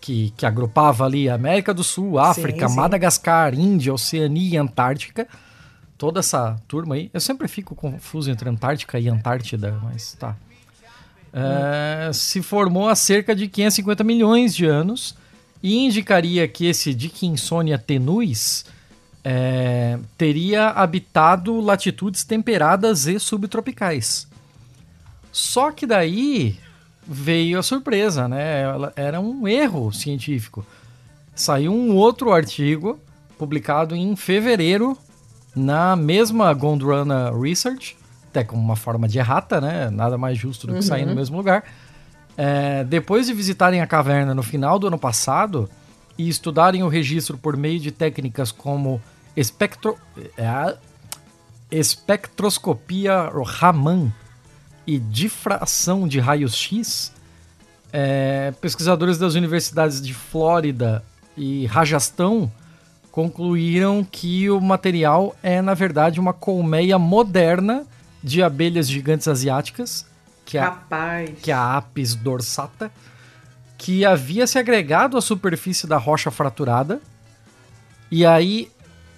que, 0.00 0.32
que 0.36 0.44
agrupava 0.44 1.04
ali 1.04 1.28
América 1.28 1.72
do 1.72 1.82
Sul, 1.82 2.18
África, 2.18 2.68
sim, 2.68 2.74
sim. 2.74 2.80
Madagascar, 2.80 3.54
Índia, 3.54 3.94
Oceania 3.94 4.54
e 4.54 4.56
Antártica, 4.56 5.26
toda 6.02 6.18
essa 6.18 6.60
turma 6.66 6.96
aí. 6.96 7.08
Eu 7.14 7.20
sempre 7.20 7.46
fico 7.46 7.76
confuso 7.76 8.28
entre 8.28 8.48
Antártica 8.48 8.98
e 8.98 9.08
Antártida, 9.08 9.78
mas 9.84 10.14
tá 10.14 10.34
é, 11.32 12.10
se 12.12 12.42
formou 12.42 12.88
há 12.88 12.96
cerca 12.96 13.36
de 13.36 13.46
550 13.46 14.02
milhões 14.02 14.52
de 14.52 14.66
anos 14.66 15.14
e 15.62 15.78
indicaria 15.78 16.48
que 16.48 16.66
esse 16.66 16.92
Dickinsonia 16.92 17.78
tenuis 17.78 18.64
é, 19.22 19.96
teria 20.18 20.70
habitado 20.70 21.60
latitudes 21.60 22.24
temperadas 22.24 23.06
e 23.06 23.20
subtropicais. 23.20 24.26
Só 25.30 25.70
que 25.70 25.86
daí 25.86 26.58
veio 27.06 27.60
a 27.60 27.62
surpresa, 27.62 28.26
né? 28.26 28.64
Era 28.96 29.20
um 29.20 29.46
erro 29.46 29.92
científico. 29.92 30.66
Saiu 31.32 31.72
um 31.72 31.94
outro 31.94 32.32
artigo 32.32 32.98
publicado 33.38 33.94
em 33.94 34.16
fevereiro 34.16 34.98
na 35.54 35.96
mesma 35.96 36.52
Gondwana 36.52 37.30
Research 37.30 37.96
até 38.32 38.42
como 38.42 38.62
uma 38.62 38.76
forma 38.76 39.06
de 39.06 39.18
errata, 39.18 39.60
né? 39.60 39.90
Nada 39.90 40.16
mais 40.16 40.38
justo 40.38 40.66
do 40.66 40.72
que 40.72 40.78
uhum. 40.78 40.82
sair 40.82 41.04
no 41.04 41.10
uhum. 41.10 41.16
mesmo 41.16 41.36
lugar. 41.36 41.62
É, 42.34 42.82
depois 42.84 43.26
de 43.26 43.34
visitarem 43.34 43.82
a 43.82 43.86
caverna 43.86 44.34
no 44.34 44.42
final 44.42 44.78
do 44.78 44.86
ano 44.86 44.98
passado 44.98 45.68
e 46.16 46.28
estudarem 46.30 46.82
o 46.82 46.88
registro 46.88 47.36
por 47.36 47.58
meio 47.58 47.78
de 47.78 47.92
técnicas 47.92 48.50
como 48.50 49.00
espectro, 49.36 49.98
é, 50.36 50.76
espectroscopia 51.70 53.30
Raman 53.44 54.10
e 54.86 54.98
difração 54.98 56.08
de 56.08 56.18
raios-x, 56.18 57.12
é, 57.92 58.52
pesquisadores 58.62 59.18
das 59.18 59.34
universidades 59.34 60.00
de 60.00 60.14
Flórida 60.14 61.04
e 61.36 61.66
Rajastão 61.66 62.50
concluíram 63.12 64.02
que 64.10 64.48
o 64.48 64.58
material 64.58 65.36
é, 65.42 65.60
na 65.60 65.74
verdade, 65.74 66.18
uma 66.18 66.32
colmeia 66.32 66.98
moderna 66.98 67.86
de 68.24 68.42
abelhas 68.42 68.88
gigantes 68.88 69.28
asiáticas, 69.28 70.06
que 70.46 70.56
é, 70.56 70.62
a, 70.62 70.78
que 71.42 71.50
é 71.50 71.54
a 71.54 71.76
Apis 71.76 72.14
dorsata, 72.14 72.90
que 73.76 74.04
havia 74.04 74.46
se 74.46 74.58
agregado 74.58 75.18
à 75.18 75.20
superfície 75.20 75.86
da 75.86 75.98
rocha 75.98 76.30
fraturada, 76.30 77.02
e 78.10 78.24
aí 78.24 78.70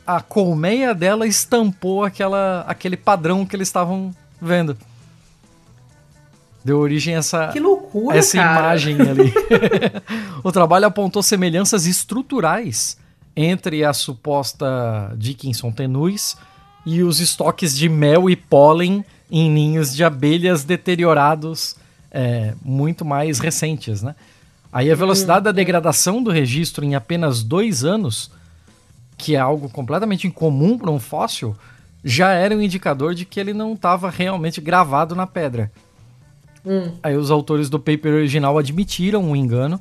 a 0.04 0.20
colmeia 0.20 0.92
dela 0.92 1.26
estampou 1.26 2.02
aquela, 2.02 2.64
aquele 2.66 2.96
padrão 2.96 3.46
que 3.46 3.54
eles 3.54 3.68
estavam 3.68 4.12
vendo. 4.40 4.76
Deu 6.64 6.78
origem 6.78 7.14
a 7.14 7.18
essa, 7.18 7.48
que 7.48 7.60
loucura, 7.60 8.16
essa 8.16 8.38
cara. 8.38 8.58
imagem 8.58 9.00
ali. 9.02 9.32
o 10.42 10.50
trabalho 10.50 10.86
apontou 10.86 11.22
semelhanças 11.22 11.86
estruturais 11.86 13.03
entre 13.36 13.84
a 13.84 13.92
suposta 13.92 15.12
Dickinson 15.16 15.72
tenuis 15.72 16.36
e 16.86 17.02
os 17.02 17.20
estoques 17.20 17.76
de 17.76 17.88
mel 17.88 18.28
e 18.28 18.36
pólen 18.36 19.04
em 19.30 19.50
ninhos 19.50 19.94
de 19.94 20.04
abelhas 20.04 20.64
deteriorados 20.64 21.76
é, 22.10 22.54
muito 22.62 23.04
mais 23.04 23.38
recentes, 23.38 24.02
né? 24.02 24.14
Aí 24.72 24.90
a 24.90 24.94
velocidade 24.94 25.44
da 25.44 25.50
uhum. 25.50 25.56
degradação 25.56 26.22
do 26.22 26.30
registro 26.30 26.84
em 26.84 26.94
apenas 26.94 27.42
dois 27.42 27.84
anos, 27.84 28.30
que 29.16 29.36
é 29.36 29.38
algo 29.38 29.68
completamente 29.68 30.26
incomum 30.26 30.76
para 30.76 30.90
um 30.90 30.98
fóssil, 30.98 31.56
já 32.04 32.32
era 32.32 32.54
um 32.54 32.60
indicador 32.60 33.14
de 33.14 33.24
que 33.24 33.40
ele 33.40 33.54
não 33.54 33.74
estava 33.74 34.10
realmente 34.10 34.60
gravado 34.60 35.14
na 35.14 35.26
pedra. 35.26 35.70
Hum. 36.66 36.92
Aí 37.02 37.16
os 37.16 37.30
autores 37.30 37.70
do 37.70 37.78
paper 37.78 38.14
original 38.14 38.58
admitiram 38.58 39.30
o 39.30 39.36
engano. 39.36 39.80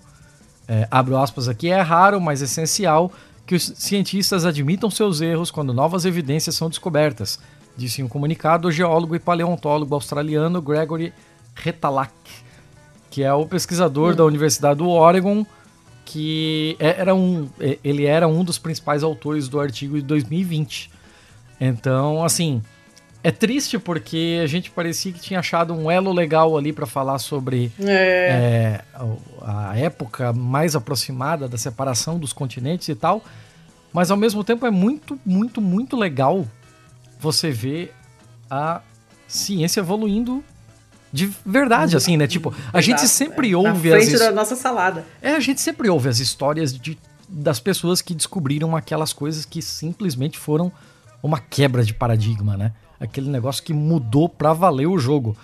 É, 0.68 0.88
abro 0.90 1.18
aspas 1.18 1.48
aqui, 1.50 1.70
é 1.70 1.82
raro, 1.82 2.22
mas 2.22 2.42
essencial 2.42 3.12
que 3.46 3.56
os 3.56 3.74
cientistas 3.76 4.46
admitam 4.46 4.90
seus 4.90 5.22
erros 5.22 5.52
quando 5.52 5.74
novas 5.74 6.06
evidências 6.06 6.56
são 6.56 6.70
descobertas, 6.70 7.40
disse 7.76 8.02
em 8.02 8.06
um 8.06 8.08
comunicado 8.08 8.68
o 8.68 8.72
geólogo 8.72 9.16
e 9.16 9.20
paleontólogo 9.20 9.94
australiano 9.94 10.62
Gregory 10.62 11.14
Retalak, 11.56 12.14
que 13.10 13.24
é 13.24 13.34
o 13.34 13.46
pesquisador 13.46 14.16
da 14.16 14.24
Universidade 14.24 14.80
do 14.80 14.90
Oregon, 14.90 15.46
que 16.06 16.76
é, 16.80 17.00
era 17.00 17.14
um, 17.14 17.50
é, 17.60 17.78
ele 17.84 18.06
era 18.06 18.28
um 18.28 18.44
dos 18.44 18.58
principais 18.58 19.04
autores 19.04 19.48
do 19.48 19.60
artigo 19.60 19.96
de 19.96 20.02
2020. 20.04 20.92
Então, 21.60 22.24
assim, 22.24 22.62
é 23.24 23.32
triste 23.32 23.80
porque 23.80 24.42
a 24.44 24.48
gente 24.48 24.70
parecia 24.70 25.14
que 25.14 25.20
tinha 25.20 25.40
achado 25.40 25.74
um 25.74 25.90
elo 25.90 26.12
legal 26.12 26.58
ali 26.58 26.74
para 26.74 26.86
falar 26.86 27.18
sobre 27.20 27.72
é. 27.80 27.86
É, 27.90 28.82
a 29.42 29.78
época 29.78 30.34
mais 30.34 30.76
aproximada 30.76 31.48
da 31.48 31.58
separação 31.58 32.20
dos 32.20 32.34
continentes 32.34 32.90
e 32.90 32.96
tal. 32.96 33.24
Mas 33.94 34.12
ao 34.12 34.18
mesmo 34.18 34.44
tempo 34.44 34.66
é 34.66 34.72
muito, 34.72 35.18
muito, 35.26 35.62
muito 35.62 35.96
legal 35.96 36.46
você 37.18 37.50
ver 37.50 37.94
a 38.50 38.82
ciência 39.26 39.80
evoluindo 39.80 40.44
de 41.14 41.32
verdade, 41.46 41.96
assim, 41.96 42.18
né? 42.18 42.28
Tipo, 42.28 42.50
a 42.74 42.80
Exato, 42.80 42.82
gente 42.82 43.08
sempre 43.08 43.52
é. 43.52 43.56
ouve 43.56 43.90
Na 43.90 43.98
frente 43.98 44.16
as... 44.16 44.20
da 44.20 44.32
nossa 44.32 44.56
salada. 44.56 45.06
É, 45.22 45.34
a 45.34 45.40
gente 45.40 45.62
sempre 45.62 45.88
ouve 45.90 46.10
as 46.10 46.20
histórias 46.20 46.78
de, 46.78 46.98
das 47.30 47.60
pessoas 47.60 48.02
que 48.02 48.16
descobriram 48.16 48.76
aquelas 48.76 49.14
coisas 49.14 49.46
que 49.46 49.62
simplesmente 49.62 50.40
foram 50.40 50.72
uma 51.22 51.40
quebra 51.40 51.86
de 51.86 51.94
paradigma, 51.94 52.58
né? 52.58 52.74
Aquele 53.04 53.30
negócio 53.30 53.64
que 53.64 53.74
mudou 53.74 54.30
para 54.30 54.54
valer 54.54 54.88
o 54.88 54.98
jogo. 54.98 55.36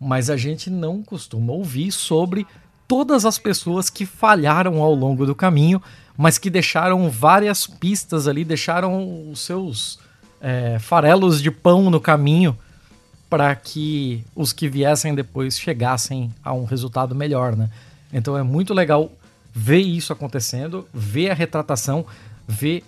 Mas 0.00 0.30
a 0.30 0.36
gente 0.36 0.70
não 0.70 1.02
costuma 1.02 1.52
ouvir 1.52 1.92
sobre 1.92 2.46
todas 2.88 3.26
as 3.26 3.38
pessoas 3.38 3.90
que 3.90 4.06
falharam 4.06 4.80
ao 4.80 4.94
longo 4.94 5.26
do 5.26 5.34
caminho, 5.34 5.82
mas 6.16 6.38
que 6.38 6.48
deixaram 6.48 7.10
várias 7.10 7.66
pistas 7.66 8.26
ali, 8.26 8.44
deixaram 8.44 9.30
os 9.30 9.40
seus 9.40 9.98
é, 10.40 10.78
farelos 10.78 11.42
de 11.42 11.50
pão 11.50 11.90
no 11.90 12.00
caminho 12.00 12.56
para 13.28 13.54
que 13.54 14.24
os 14.34 14.52
que 14.52 14.68
viessem 14.68 15.14
depois 15.14 15.58
chegassem 15.58 16.32
a 16.42 16.52
um 16.52 16.64
resultado 16.64 17.14
melhor, 17.14 17.54
né? 17.56 17.68
Então 18.12 18.38
é 18.38 18.42
muito 18.42 18.72
legal 18.72 19.10
ver 19.52 19.80
isso 19.80 20.12
acontecendo, 20.12 20.86
ver 20.92 21.30
a 21.30 21.34
retratação, 21.34 22.06
ver 22.46 22.84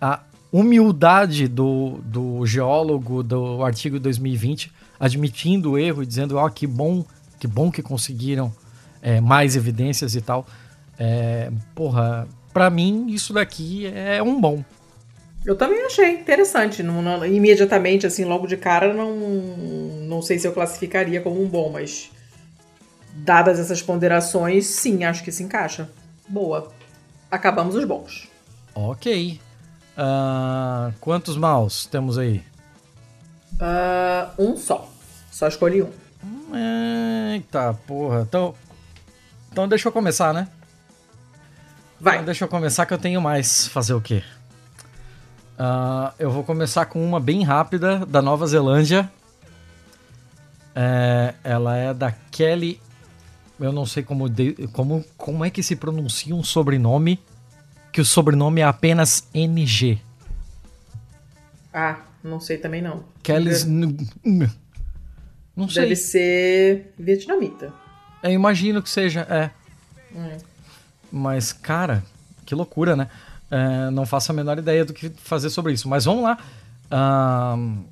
a 0.00 0.20
humildade 0.52 1.48
do, 1.48 1.98
do 2.04 2.46
geólogo 2.46 3.22
do 3.22 3.62
artigo 3.64 3.98
2020, 3.98 4.72
admitindo 4.98 5.72
o 5.72 5.78
erro 5.78 6.02
e 6.02 6.06
dizendo, 6.06 6.36
ó, 6.36 6.46
oh, 6.46 6.50
que 6.50 6.66
bom, 6.66 7.04
que 7.38 7.46
bom 7.46 7.70
que 7.70 7.82
conseguiram 7.82 8.52
é, 9.02 9.20
mais 9.20 9.56
evidências 9.56 10.14
e 10.14 10.20
tal. 10.20 10.46
É, 10.98 11.50
porra, 11.74 12.26
para 12.52 12.70
mim 12.70 13.06
isso 13.08 13.32
daqui 13.32 13.86
é 13.86 14.22
um 14.22 14.40
bom. 14.40 14.64
Eu 15.44 15.54
também 15.54 15.84
achei 15.84 16.10
interessante. 16.10 16.82
Não, 16.82 17.00
não, 17.00 17.24
imediatamente, 17.24 18.06
assim, 18.06 18.24
logo 18.24 18.46
de 18.46 18.56
cara, 18.56 18.92
não, 18.92 19.14
não 20.08 20.20
sei 20.20 20.38
se 20.38 20.46
eu 20.48 20.52
classificaria 20.52 21.20
como 21.20 21.40
um 21.40 21.48
bom, 21.48 21.70
mas 21.70 22.10
dadas 23.14 23.58
essas 23.58 23.80
ponderações, 23.80 24.66
sim, 24.66 25.04
acho 25.04 25.22
que 25.22 25.30
se 25.30 25.44
encaixa. 25.44 25.88
Boa. 26.28 26.72
Acabamos 27.30 27.76
os 27.76 27.84
bons. 27.84 28.28
Ok. 28.74 29.40
Uh, 29.96 30.92
quantos 31.00 31.36
maus 31.36 31.86
temos 31.86 32.18
aí? 32.18 32.44
Uh, 33.54 34.42
um 34.42 34.56
só. 34.56 34.88
Só 35.30 35.48
escolhi 35.48 35.82
um. 35.82 35.90
Eita 37.32 37.74
porra. 37.86 38.22
Então, 38.22 38.54
então 39.50 39.68
deixa 39.68 39.88
eu 39.88 39.92
começar, 39.92 40.32
né? 40.32 40.48
Vai. 42.00 42.16
Então 42.16 42.26
deixa 42.26 42.44
eu 42.44 42.48
começar 42.48 42.84
que 42.86 42.92
eu 42.92 42.98
tenho 42.98 43.20
mais. 43.20 43.66
Fazer 43.68 43.94
o 43.94 44.00
quê? 44.00 44.22
Uh, 45.58 46.12
eu 46.18 46.30
vou 46.30 46.44
começar 46.44 46.86
com 46.86 47.02
uma 47.04 47.18
bem 47.18 47.42
rápida 47.42 48.04
da 48.04 48.20
Nova 48.20 48.46
Zelândia. 48.46 49.10
É, 50.74 51.32
ela 51.42 51.74
é 51.74 51.94
da 51.94 52.12
Kelly 52.12 52.78
eu 53.58 53.72
não 53.72 53.86
sei 53.86 54.02
como, 54.02 54.28
de, 54.28 54.52
como, 54.72 55.04
como 55.16 55.44
é 55.44 55.50
que 55.50 55.62
se 55.62 55.76
pronuncia 55.76 56.34
um 56.34 56.44
sobrenome 56.44 57.18
que 57.96 58.00
o 58.02 58.04
sobrenome 58.04 58.60
é 58.60 58.64
apenas 58.64 59.26
NG. 59.32 59.98
Ah, 61.72 62.00
não 62.22 62.38
sei 62.38 62.58
também 62.58 62.82
não. 62.82 63.02
Kellys. 63.22 63.64
Não 63.64 63.96
sei. 65.66 65.84
Deve 65.84 65.96
ser 65.96 66.92
vietnamita. 66.98 67.72
Eu 68.22 68.32
imagino 68.32 68.82
que 68.82 68.90
seja, 68.90 69.26
é. 69.30 69.50
é. 70.14 70.36
Mas, 71.10 71.54
cara, 71.54 72.04
que 72.44 72.54
loucura, 72.54 72.94
né? 72.94 73.08
É, 73.50 73.88
não 73.88 74.04
faço 74.04 74.30
a 74.30 74.34
menor 74.34 74.58
ideia 74.58 74.84
do 74.84 74.92
que 74.92 75.08
fazer 75.16 75.48
sobre 75.48 75.72
isso. 75.72 75.88
Mas 75.88 76.04
vamos 76.04 76.22
lá. 76.22 76.36
Um, 77.56 77.82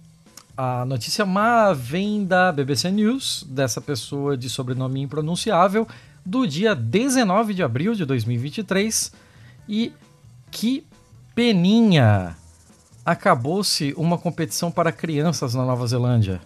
a 0.55 0.85
notícia 0.85 1.25
má 1.25 1.73
vem 1.73 2.27
da 2.27 2.53
BBC 2.53 2.91
News, 2.91 3.43
dessa 3.49 3.81
pessoa 3.81 4.37
de 4.37 4.51
sobrenome 4.51 5.01
impronunciável, 5.01 5.89
do 6.27 6.47
dia 6.47 6.75
19 6.75 7.55
de 7.55 7.63
abril 7.63 7.95
de 7.95 8.05
2023. 8.05 9.24
E 9.69 9.93
que 10.51 10.87
peninha! 11.35 12.37
Acabou-se 13.05 13.93
uma 13.97 14.17
competição 14.17 14.71
para 14.71 14.91
crianças 14.91 15.55
na 15.55 15.65
Nova 15.65 15.87
Zelândia. 15.87 16.41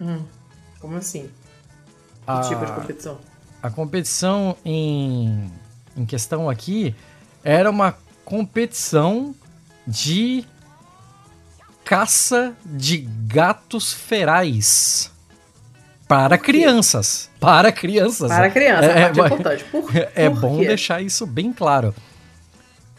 Hum, 0.00 0.22
como 0.80 0.96
assim? 0.96 1.30
Que 2.24 2.30
a, 2.30 2.40
tipo 2.40 2.66
de 2.66 2.72
competição? 2.72 3.18
A 3.62 3.70
competição 3.70 4.56
em, 4.64 5.50
em 5.96 6.04
questão 6.04 6.50
aqui 6.50 6.94
era 7.44 7.70
uma 7.70 7.96
competição 8.24 9.34
de 9.86 10.44
caça 11.84 12.54
de 12.64 12.98
gatos 12.98 13.92
ferais. 13.92 15.11
Para 16.12 16.36
crianças. 16.36 17.30
Para 17.40 17.72
crianças. 17.72 18.28
Para 18.28 18.50
crianças, 18.50 18.84
é, 18.84 18.98
é, 18.98 19.02
é 19.04 19.08
importante. 19.08 19.64
Por, 19.64 19.90
é 20.14 20.28
por 20.28 20.40
bom 20.40 20.58
quê? 20.58 20.66
deixar 20.66 21.00
isso 21.00 21.24
bem 21.26 21.50
claro. 21.50 21.94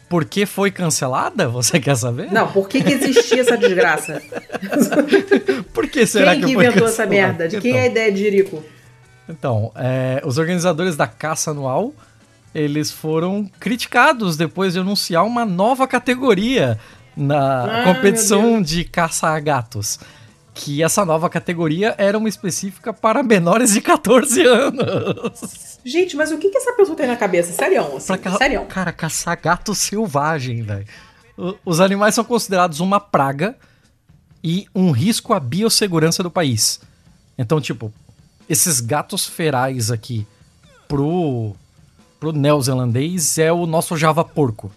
Por 0.08 0.24
que 0.24 0.44
foi 0.44 0.72
cancelada? 0.72 1.46
Você 1.48 1.78
quer 1.78 1.96
saber? 1.96 2.32
Não, 2.32 2.50
por 2.50 2.68
que, 2.68 2.82
que 2.82 2.92
existia 2.92 3.42
essa 3.42 3.56
desgraça? 3.56 4.20
por 5.72 5.86
que 5.86 6.04
será 6.06 6.32
quem 6.32 6.40
que, 6.40 6.46
que 6.46 6.52
inventou 6.54 6.88
essa 6.88 7.06
merda? 7.06 7.46
De 7.46 7.60
quem 7.60 7.70
então, 7.70 7.80
é 7.82 7.84
a 7.84 7.86
ideia 7.86 8.12
de 8.12 8.18
Jerico? 8.18 8.64
Então, 9.28 9.70
é, 9.76 10.20
os 10.24 10.36
organizadores 10.36 10.96
da 10.96 11.06
caça 11.06 11.52
anual, 11.52 11.94
eles 12.52 12.90
foram 12.90 13.48
criticados 13.60 14.36
depois 14.36 14.72
de 14.72 14.80
anunciar 14.80 15.24
uma 15.24 15.44
nova 15.46 15.86
categoria 15.86 16.80
na 17.16 17.64
ah, 17.64 17.84
competição 17.84 18.60
de 18.60 18.82
caça 18.82 19.28
a 19.28 19.38
gatos. 19.38 20.00
Que 20.54 20.82
essa 20.82 21.04
nova 21.04 21.28
categoria 21.28 21.94
era 21.98 22.16
uma 22.16 22.28
específica 22.28 22.92
para 22.92 23.22
menores 23.22 23.72
de 23.72 23.80
14 23.80 24.40
anos. 24.42 25.80
Gente, 25.84 26.16
mas 26.16 26.30
o 26.30 26.38
que, 26.38 26.48
que 26.48 26.56
essa 26.56 26.72
pessoa 26.72 26.96
tem 26.96 27.08
na 27.08 27.16
cabeça? 27.16 27.52
Sério, 27.52 27.96
assim, 27.96 28.16
ca 28.16 28.38
Serião. 28.38 28.64
Cara, 28.66 28.92
caçar 28.92 29.38
gato 29.40 29.74
selvagem, 29.74 30.62
velho. 30.62 30.86
Os 31.64 31.80
animais 31.80 32.14
são 32.14 32.24
considerados 32.24 32.78
uma 32.78 33.00
praga 33.00 33.56
e 34.42 34.66
um 34.74 34.92
risco 34.92 35.34
à 35.34 35.40
biossegurança 35.40 36.22
do 36.22 36.30
país. 36.30 36.80
Então, 37.36 37.60
tipo, 37.60 37.92
esses 38.48 38.80
gatos 38.80 39.26
ferais 39.26 39.90
aqui 39.90 40.26
pro, 40.86 41.54
pro 42.20 42.32
neozelandês 42.32 43.38
é 43.38 43.52
o 43.52 43.66
nosso 43.66 43.96
java 43.96 44.24
porco. 44.24 44.70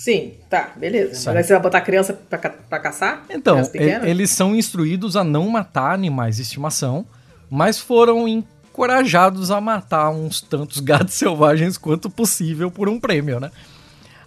Sim, 0.00 0.32
tá, 0.48 0.72
beleza. 0.74 1.14
Certo. 1.14 1.26
Mas 1.26 1.36
aí 1.36 1.44
você 1.44 1.52
vai 1.52 1.62
botar 1.62 1.76
a 1.76 1.82
criança 1.82 2.14
pra, 2.14 2.38
pra 2.38 2.78
caçar? 2.78 3.22
Então, 3.28 3.60
eles 3.74 4.30
são 4.30 4.56
instruídos 4.56 5.14
a 5.14 5.22
não 5.22 5.46
matar 5.50 5.92
animais 5.92 6.36
de 6.36 6.42
estimação, 6.42 7.04
mas 7.50 7.78
foram 7.78 8.26
encorajados 8.26 9.50
a 9.50 9.60
matar 9.60 10.08
uns 10.08 10.40
tantos 10.40 10.80
gatos 10.80 11.12
selvagens 11.12 11.76
quanto 11.76 12.08
possível 12.08 12.70
por 12.70 12.88
um 12.88 12.98
prêmio, 12.98 13.38
né? 13.38 13.50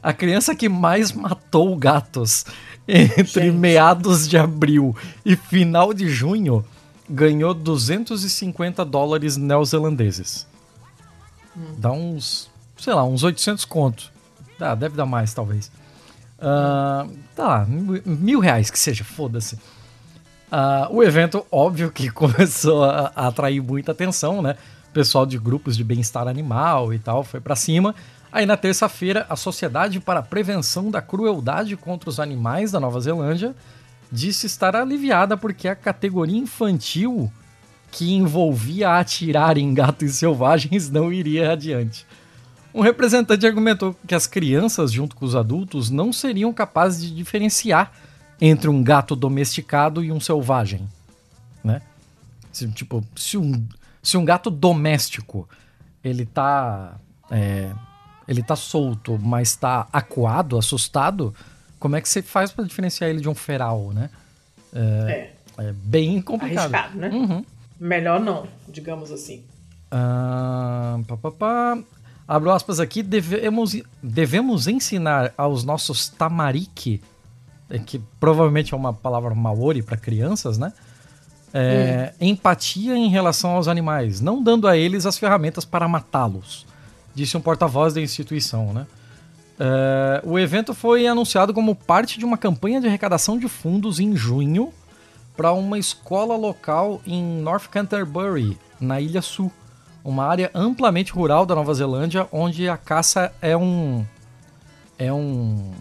A 0.03 0.13
criança 0.13 0.53
que 0.53 0.69
mais 0.69 1.11
matou 1.11 1.75
gatos 1.75 2.45
entre 2.87 3.45
Gente. 3.45 3.57
meados 3.57 4.29
de 4.29 4.37
abril 4.37 4.95
e 5.25 5.35
final 5.35 5.91
de 5.91 6.07
junho 6.07 6.63
ganhou 7.09 7.51
250 7.51 8.85
dólares 8.85 9.37
neozelandeses. 9.37 10.45
Hum. 11.57 11.73
Dá 11.79 11.91
uns, 11.91 12.47
sei 12.77 12.93
lá, 12.93 13.03
uns 13.03 13.23
800 13.23 13.65
contos. 13.65 14.12
Tá, 14.63 14.73
deve 14.75 14.95
dar 14.95 15.05
mais, 15.05 15.33
talvez. 15.33 15.69
Uh, 16.39 17.11
tá, 17.35 17.67
mil 17.67 18.39
reais 18.39 18.71
que 18.71 18.79
seja, 18.79 19.03
foda-se. 19.03 19.55
Uh, 19.55 20.87
o 20.89 21.03
evento, 21.03 21.45
óbvio 21.51 21.91
que 21.91 22.07
começou 22.09 22.85
a, 22.85 23.11
a, 23.13 23.27
atrair 23.27 23.61
muita 23.61 23.91
atenção, 23.91 24.41
né? 24.41 24.55
Pessoal 24.93 25.25
de 25.25 25.37
grupos 25.37 25.75
de 25.75 25.83
bem-estar 25.83 26.29
animal 26.29 26.93
e 26.93 26.99
tal 26.99 27.25
foi 27.25 27.41
para 27.41 27.57
cima. 27.57 27.93
Aí 28.31 28.45
na 28.45 28.55
terça-feira, 28.55 29.25
a 29.29 29.35
Sociedade 29.35 29.99
para 29.99 30.21
a 30.21 30.23
Prevenção 30.23 30.89
da 30.89 31.01
Crueldade 31.01 31.75
contra 31.75 32.09
os 32.09 32.17
Animais 32.17 32.71
da 32.71 32.79
Nova 32.79 33.01
Zelândia 33.01 33.53
disse 34.09 34.45
estar 34.45 34.77
aliviada 34.77 35.35
porque 35.35 35.67
a 35.67 35.75
categoria 35.75 36.37
infantil 36.37 37.29
que 37.91 38.13
envolvia 38.13 38.97
atirar 38.97 39.57
em 39.57 39.73
gatos 39.73 40.15
selvagens 40.15 40.89
não 40.89 41.11
iria 41.11 41.51
adiante. 41.51 42.05
Um 42.73 42.81
representante 42.81 43.45
argumentou 43.45 43.95
que 44.07 44.15
as 44.15 44.25
crianças, 44.25 44.91
junto 44.91 45.15
com 45.15 45.25
os 45.25 45.35
adultos, 45.35 45.91
não 45.91 46.11
seriam 46.11 46.51
capazes 46.51 47.03
de 47.03 47.13
diferenciar 47.13 47.91
entre 48.41 48.67
um 48.67 48.83
gato 48.83 49.15
domesticado 49.15 50.03
e 50.03 50.11
um 50.11 50.19
selvagem, 50.19 50.87
né? 51.63 51.81
Se, 52.51 52.67
tipo, 52.71 53.05
se 53.15 53.37
um, 53.37 53.65
se 54.01 54.17
um 54.17 54.25
gato 54.25 54.49
doméstico 54.49 55.47
ele 56.03 56.25
tá 56.25 56.95
é, 57.29 57.71
ele 58.27 58.41
tá 58.41 58.55
solto, 58.55 59.19
mas 59.21 59.55
tá 59.55 59.87
acuado, 59.93 60.57
assustado, 60.57 61.33
como 61.79 61.95
é 61.95 62.01
que 62.01 62.09
você 62.09 62.21
faz 62.21 62.51
para 62.51 62.65
diferenciar 62.65 63.09
ele 63.09 63.21
de 63.21 63.29
um 63.29 63.35
feral, 63.35 63.91
né? 63.93 64.09
É, 64.73 65.33
é. 65.59 65.65
é 65.65 65.73
bem 65.73 66.21
complicado. 66.21 66.73
Arriscado, 66.73 66.97
né? 66.97 67.09
Uhum. 67.09 67.45
Melhor 67.79 68.19
não, 68.19 68.47
digamos 68.67 69.11
assim. 69.11 69.43
Ah, 69.91 70.99
pá, 71.07 71.17
pá, 71.17 71.31
pá 71.31 71.77
abro 72.27 72.51
aspas 72.51 72.79
aqui, 72.79 73.03
devemos, 73.03 73.75
devemos 74.01 74.67
ensinar 74.67 75.33
aos 75.37 75.63
nossos 75.63 76.09
tamariki, 76.09 77.01
é, 77.69 77.79
que 77.79 77.99
provavelmente 78.19 78.73
é 78.73 78.77
uma 78.77 78.93
palavra 78.93 79.33
maori 79.33 79.81
para 79.81 79.97
crianças, 79.97 80.57
né? 80.57 80.73
É, 81.53 82.13
hum. 82.19 82.27
Empatia 82.29 82.95
em 82.95 83.09
relação 83.09 83.51
aos 83.51 83.67
animais, 83.67 84.19
não 84.19 84.41
dando 84.41 84.67
a 84.67 84.75
eles 84.75 85.05
as 85.05 85.17
ferramentas 85.17 85.65
para 85.65 85.87
matá-los, 85.87 86.65
disse 87.13 87.37
um 87.37 87.41
porta-voz 87.41 87.93
da 87.93 88.01
instituição, 88.01 88.73
né? 88.73 88.87
É, 89.59 90.21
o 90.25 90.39
evento 90.39 90.73
foi 90.73 91.05
anunciado 91.05 91.53
como 91.53 91.75
parte 91.75 92.17
de 92.17 92.25
uma 92.25 92.37
campanha 92.37 92.81
de 92.81 92.87
arrecadação 92.87 93.37
de 93.37 93.47
fundos 93.47 93.99
em 93.99 94.15
junho 94.15 94.73
para 95.37 95.51
uma 95.51 95.77
escola 95.77 96.35
local 96.35 97.01
em 97.05 97.23
North 97.23 97.67
Canterbury, 97.69 98.57
na 98.79 98.99
Ilha 98.99 99.21
Sul 99.21 99.51
uma 100.03 100.25
área 100.25 100.51
amplamente 100.53 101.11
rural 101.11 101.45
da 101.45 101.55
Nova 101.55 101.73
Zelândia, 101.73 102.27
onde 102.31 102.67
a 102.67 102.77
caça 102.77 103.33
é 103.41 103.55
um. 103.55 104.05
É 104.97 105.11
um. 105.11 105.71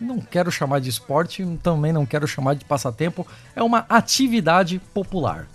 Não 0.00 0.18
quero 0.18 0.50
chamar 0.50 0.80
de 0.80 0.88
esporte, 0.88 1.44
também 1.62 1.92
não 1.92 2.06
quero 2.06 2.26
chamar 2.26 2.54
de 2.54 2.64
passatempo, 2.64 3.26
é 3.54 3.62
uma 3.62 3.84
atividade 3.88 4.80
popular. 4.92 5.46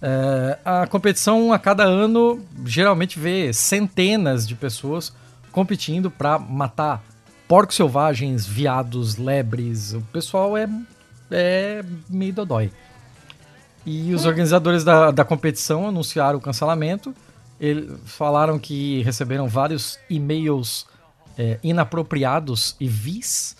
É, 0.00 0.58
a 0.64 0.86
competição 0.86 1.52
a 1.52 1.58
cada 1.58 1.84
ano 1.84 2.40
geralmente 2.64 3.18
vê 3.18 3.52
centenas 3.52 4.46
de 4.46 4.54
pessoas 4.54 5.12
competindo 5.52 6.10
para 6.10 6.38
matar 6.38 7.02
porcos 7.46 7.76
selvagens, 7.76 8.46
viados, 8.46 9.16
lebres. 9.16 9.92
O 9.92 10.00
pessoal 10.12 10.56
é, 10.56 10.68
é 11.30 11.84
meio 12.08 12.32
dodói. 12.32 12.72
E 13.84 14.14
os 14.14 14.24
organizadores 14.24 14.84
da, 14.84 15.10
da 15.10 15.24
competição 15.24 15.88
anunciaram 15.88 16.38
o 16.38 16.40
cancelamento. 16.40 17.14
Eles 17.60 17.92
falaram 18.04 18.58
que 18.58 19.02
receberam 19.02 19.48
vários 19.48 19.98
e-mails 20.08 20.86
é, 21.36 21.58
inapropriados 21.62 22.76
e 22.80 22.86
vis. 22.86 23.56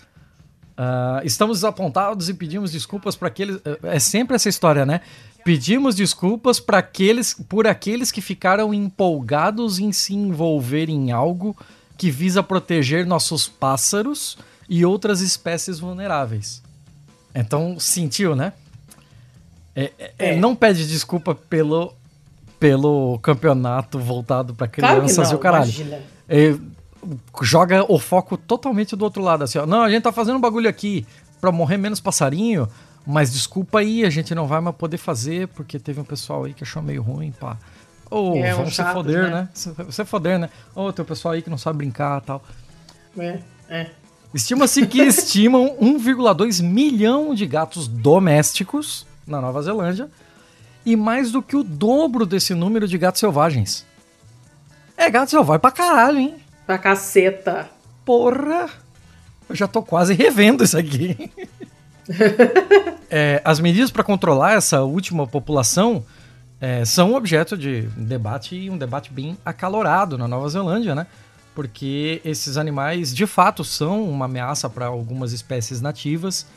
Uh, 0.73 1.23
estamos 1.23 1.57
desapontados 1.57 2.29
e 2.29 2.33
pedimos 2.33 2.71
desculpas 2.71 3.15
para 3.15 3.27
aqueles. 3.27 3.59
É, 3.83 3.95
é 3.95 3.99
sempre 3.99 4.35
essa 4.35 4.49
história, 4.49 4.85
né? 4.85 5.01
Pedimos 5.43 5.95
desculpas 5.95 6.59
para 6.59 6.77
aqueles, 6.79 7.33
por 7.33 7.67
aqueles 7.67 8.11
que 8.11 8.21
ficaram 8.21 8.73
empolgados 8.73 9.77
em 9.77 9.91
se 9.91 10.13
envolver 10.13 10.89
em 10.89 11.11
algo 11.11 11.55
que 11.97 12.09
visa 12.09 12.41
proteger 12.41 13.05
nossos 13.05 13.47
pássaros 13.47 14.37
e 14.67 14.85
outras 14.85 15.21
espécies 15.21 15.79
vulneráveis. 15.79 16.63
Então, 17.35 17.77
sentiu, 17.79 18.35
né? 18.35 18.53
É, 19.75 19.91
é, 19.97 20.13
é. 20.19 20.35
Não 20.35 20.55
pede 20.55 20.87
desculpa 20.87 21.33
pelo, 21.33 21.93
pelo 22.59 23.19
campeonato 23.19 23.99
voltado 23.99 24.53
para 24.53 24.67
crianças 24.67 25.15
claro 25.15 25.29
não, 25.29 25.33
e 25.33 25.35
o 25.35 25.39
caralho. 25.39 26.03
É, 26.29 26.55
joga 27.41 27.91
o 27.91 27.99
foco 27.99 28.37
totalmente 28.37 28.95
do 28.95 29.03
outro 29.03 29.21
lado, 29.21 29.43
assim, 29.43 29.57
ó. 29.57 29.65
Não, 29.65 29.81
a 29.81 29.89
gente 29.89 30.03
tá 30.03 30.11
fazendo 30.11 30.37
um 30.37 30.41
bagulho 30.41 30.69
aqui 30.69 31.05
para 31.41 31.51
morrer 31.51 31.77
menos 31.77 31.99
passarinho, 31.99 32.67
Mas 33.05 33.33
desculpa 33.33 33.79
aí, 33.79 34.05
a 34.05 34.09
gente 34.09 34.33
não 34.33 34.47
vai 34.47 34.61
mais 34.61 34.75
poder 34.77 34.97
fazer, 34.97 35.49
porque 35.49 35.77
teve 35.77 35.99
um 35.99 36.05
pessoal 36.05 36.45
aí 36.45 36.53
que 36.53 36.63
achou 36.63 36.81
meio 36.81 37.01
ruim, 37.01 37.33
pá. 37.37 37.57
Ou 38.09 38.37
é, 38.37 38.53
vamos 38.53 38.75
se 38.75 38.83
foder, 38.83 39.23
né? 39.23 39.29
né? 39.31 39.49
Você 39.85 40.05
foder, 40.05 40.39
né? 40.39 40.49
Ou 40.73 40.93
tem 40.93 41.03
o 41.03 41.05
pessoal 41.05 41.33
aí 41.33 41.41
que 41.41 41.49
não 41.49 41.57
sabe 41.57 41.79
brincar 41.79 42.21
e 42.21 42.25
tal. 42.25 42.43
É, 43.17 43.39
é. 43.67 43.89
Estima-se 44.33 44.87
que 44.87 45.01
estimam 45.03 45.75
1,2 45.81 46.63
milhão 46.63 47.35
de 47.35 47.45
gatos 47.45 47.87
domésticos 47.87 49.05
na 49.25 49.41
Nova 49.41 49.61
Zelândia 49.61 50.09
e 50.85 50.95
mais 50.95 51.31
do 51.31 51.41
que 51.41 51.55
o 51.55 51.63
dobro 51.63 52.25
desse 52.25 52.53
número 52.53 52.87
de 52.87 52.97
gatos 52.97 53.19
selvagens. 53.19 53.85
É 54.97 55.09
gato 55.09 55.29
selvagem 55.29 55.61
pra 55.61 55.71
caralho, 55.71 56.19
hein? 56.19 56.35
Pra 56.65 56.77
caceta. 56.77 57.69
Porra! 58.05 58.69
Eu 59.49 59.55
já 59.55 59.67
tô 59.67 59.81
quase 59.81 60.13
revendo 60.13 60.63
isso 60.63 60.77
aqui. 60.77 61.31
é, 63.09 63.41
as 63.43 63.59
medidas 63.59 63.91
para 63.91 64.03
controlar 64.03 64.53
essa 64.53 64.81
última 64.81 65.27
população 65.27 66.03
é, 66.59 66.85
são 66.85 67.13
objeto 67.13 67.57
de 67.57 67.81
debate 67.97 68.55
e 68.55 68.69
um 68.69 68.77
debate 68.77 69.11
bem 69.11 69.37
acalorado 69.45 70.17
na 70.17 70.27
Nova 70.27 70.47
Zelândia, 70.47 70.95
né? 70.95 71.07
Porque 71.53 72.21
esses 72.23 72.57
animais 72.57 73.13
de 73.13 73.27
fato 73.27 73.63
são 73.63 74.09
uma 74.09 74.25
ameaça 74.25 74.69
para 74.69 74.85
algumas 74.85 75.33
espécies 75.33 75.81
nativas. 75.81 76.47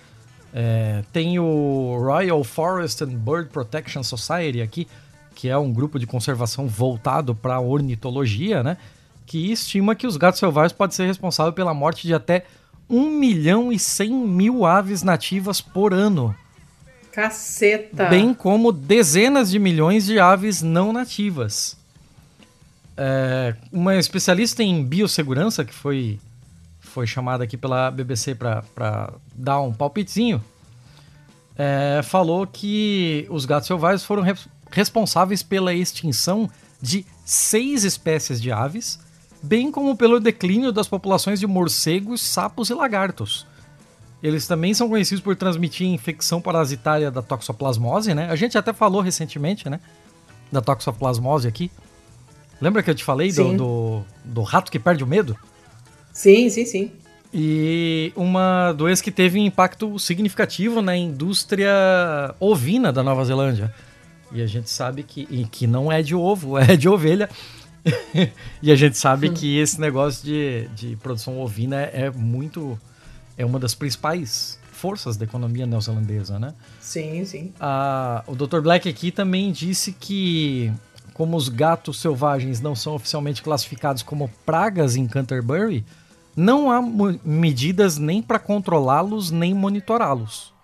É, 0.59 1.05
tem 1.13 1.39
o 1.39 1.99
Royal 2.01 2.43
Forest 2.43 3.05
and 3.05 3.09
Bird 3.09 3.51
Protection 3.51 4.03
Society 4.03 4.63
aqui, 4.63 4.89
que 5.35 5.51
é 5.51 5.59
um 5.59 5.71
grupo 5.71 5.99
de 5.99 6.07
conservação 6.07 6.67
voltado 6.67 7.35
para 7.35 7.57
a 7.57 7.61
ornitologia, 7.61 8.63
né? 8.63 8.79
Que 9.27 9.53
estima 9.53 9.95
que 9.95 10.07
os 10.07 10.17
gatos 10.17 10.41
selvagens 10.41 10.73
podem 10.73 10.97
ser 10.97 11.07
responsáveis 11.07 11.55
pela 11.55 11.75
morte 11.75 12.07
de 12.07 12.15
até 12.15 12.47
1 12.89 13.19
milhão 13.19 13.71
e 13.71 13.79
100 13.79 14.11
mil 14.11 14.65
aves 14.65 15.03
nativas 15.03 15.61
por 15.61 15.93
ano. 15.93 16.35
Caceta! 17.13 18.07
Bem 18.07 18.33
como 18.33 18.73
dezenas 18.73 19.51
de 19.51 19.59
milhões 19.59 20.07
de 20.07 20.19
aves 20.19 20.63
não 20.63 20.91
nativas. 20.91 21.77
É, 22.97 23.55
uma 23.71 23.95
especialista 23.97 24.63
em 24.63 24.83
biossegurança, 24.83 25.67
que 25.67 25.75
foi, 25.75 26.19
foi 26.87 27.07
chamada 27.07 27.45
aqui 27.45 27.57
pela 27.57 27.91
BBC 27.91 28.34
para 28.34 29.12
dar 29.34 29.61
um 29.61 29.72
palpitezinho, 29.72 30.43
é, 31.57 32.01
falou 32.03 32.47
que 32.47 33.26
os 33.30 33.45
gatos 33.45 33.66
selvagens 33.66 34.05
foram 34.05 34.22
re 34.22 34.34
responsáveis 34.70 35.43
pela 35.45 35.72
extinção 35.72 36.51
de 36.82 37.07
seis 37.24 37.84
espécies 37.84 38.43
de 38.43 38.51
aves, 38.51 38.99
bem 39.43 39.70
como 39.70 39.97
pelo 39.97 40.18
declínio 40.18 40.72
das 40.72 40.89
populações 40.89 41.39
de 41.39 41.47
morcegos, 41.47 42.20
sapos 42.20 42.68
e 42.68 42.74
lagartos. 42.74 43.47
Eles 44.22 44.47
também 44.47 44.74
são 44.74 44.89
conhecidos 44.89 45.22
por 45.22 45.37
transmitir 45.37 45.87
infecção 45.87 46.41
parasitária 46.41 47.11
da 47.11 47.22
toxoplasmose, 47.22 48.12
né? 48.14 48.28
A 48.30 48.37
gente 48.37 48.59
até 48.59 48.72
falou 48.72 49.01
recentemente, 49.01 49.70
né? 49.70 49.78
Da 50.51 50.61
toxoplasmose 50.61 51.47
aqui. 51.47 51.70
Lembra 52.61 52.82
que 52.82 52.91
eu 52.91 52.95
te 52.95 53.05
falei 53.05 53.30
do, 53.30 53.57
do, 53.57 54.05
do, 54.24 54.43
rato 54.43 54.70
que 54.72 54.78
perde 54.78 55.05
o 55.05 55.07
medo? 55.07 55.37
Sim, 56.17 56.49
sim, 56.49 56.64
sim. 56.64 56.91
E 57.33 58.11
uma 58.17 58.73
doença 58.73 59.05
que 59.05 59.11
teve 59.11 59.39
impacto 59.39 59.99
significativo 59.99 60.81
na 60.81 60.97
indústria 60.97 62.35
ovina 62.41 62.91
da 62.91 63.03
Nova 63.03 63.23
Zelândia. 63.23 63.73
E 64.33 64.41
a 64.41 64.47
gente 64.47 64.71
sabe 64.71 65.03
que, 65.03 65.47
que 65.51 65.67
não 65.67 65.93
é 65.93 66.01
de 66.01 66.14
ovo, 66.14 66.57
é 66.59 66.75
de 66.75 66.89
ovelha. 66.89 67.29
e 68.62 68.73
a 68.73 68.75
gente 68.75 68.97
sabe 68.97 69.29
que 69.29 69.59
esse 69.59 69.79
negócio 69.79 70.25
de, 70.25 70.67
de 70.75 70.97
produção 70.97 71.39
ovina 71.39 71.83
é, 71.83 72.07
é 72.07 72.11
muito. 72.11 72.81
É 73.37 73.45
uma 73.45 73.59
das 73.59 73.75
principais 73.75 74.59
forças 74.73 75.19
da 75.19 75.27
economia 75.27 75.67
neozelandesa, 75.67 76.39
né? 76.39 76.55
Sim, 76.81 77.27
sim. 77.27 77.53
Ah, 77.61 78.25
o 78.27 78.35
Dr. 78.35 78.61
Black 78.61 78.89
aqui 78.89 79.11
também 79.11 79.53
disse 79.53 79.93
que, 79.93 80.73
como 81.12 81.37
os 81.37 81.51
gatos 81.51 82.01
selvagens 82.01 82.59
não 82.62 82.75
são 82.75 82.95
oficialmente 82.95 83.43
classificados 83.43 84.03
como 84.03 84.31
pragas 84.47 84.97
em 84.97 85.07
Canterbury, 85.07 85.85
não 86.37 86.70
há 86.70 86.82
medidas 87.24 87.97
nem 87.97 88.22
para 88.22 88.39
controlá-los 88.39 89.30
nem 89.30 89.55
monitorá-los. 89.55 90.55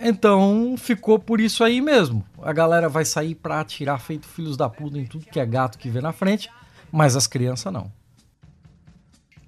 Então 0.00 0.76
ficou 0.78 1.18
por 1.18 1.40
isso 1.40 1.64
aí 1.64 1.80
mesmo. 1.80 2.24
A 2.40 2.52
galera 2.52 2.88
vai 2.88 3.04
sair 3.04 3.34
pra 3.34 3.60
atirar 3.60 4.00
feito 4.00 4.28
filhos 4.28 4.56
da 4.56 4.68
puta 4.68 4.96
em 4.96 5.04
tudo 5.04 5.26
que 5.26 5.40
é 5.40 5.44
gato 5.44 5.76
que 5.76 5.90
vê 5.90 6.00
na 6.00 6.12
frente, 6.12 6.48
mas 6.92 7.16
as 7.16 7.26
crianças 7.26 7.72
não. 7.72 7.90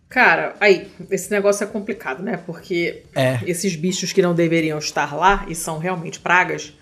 Cara, 0.08 0.56
aí, 0.58 0.90
esse 1.08 1.30
negócio 1.30 1.62
é 1.62 1.68
complicado, 1.68 2.20
né? 2.20 2.36
Porque 2.44 3.04
é. 3.14 3.38
esses 3.46 3.76
bichos 3.76 4.12
que 4.12 4.20
não 4.20 4.34
deveriam 4.34 4.76
estar 4.76 5.14
lá 5.14 5.46
e 5.46 5.54
são 5.54 5.78
realmente 5.78 6.18
pragas, 6.18 6.74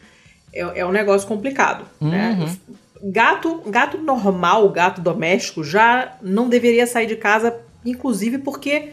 é, 0.51 0.61
é 0.81 0.87
um 0.87 0.91
negócio 0.91 1.29
complicado, 1.29 1.85
né? 2.01 2.39
uhum. 2.39 2.47
né? 2.47 2.57
Gato, 3.03 3.63
gato 3.67 3.99
normal, 3.99 4.69
gato 4.71 5.01
doméstico, 5.01 5.63
já 5.63 6.17
não 6.21 6.49
deveria 6.49 6.87
sair 6.87 7.07
de 7.07 7.17
casa, 7.17 7.61
inclusive 7.85 8.39
porque 8.39 8.91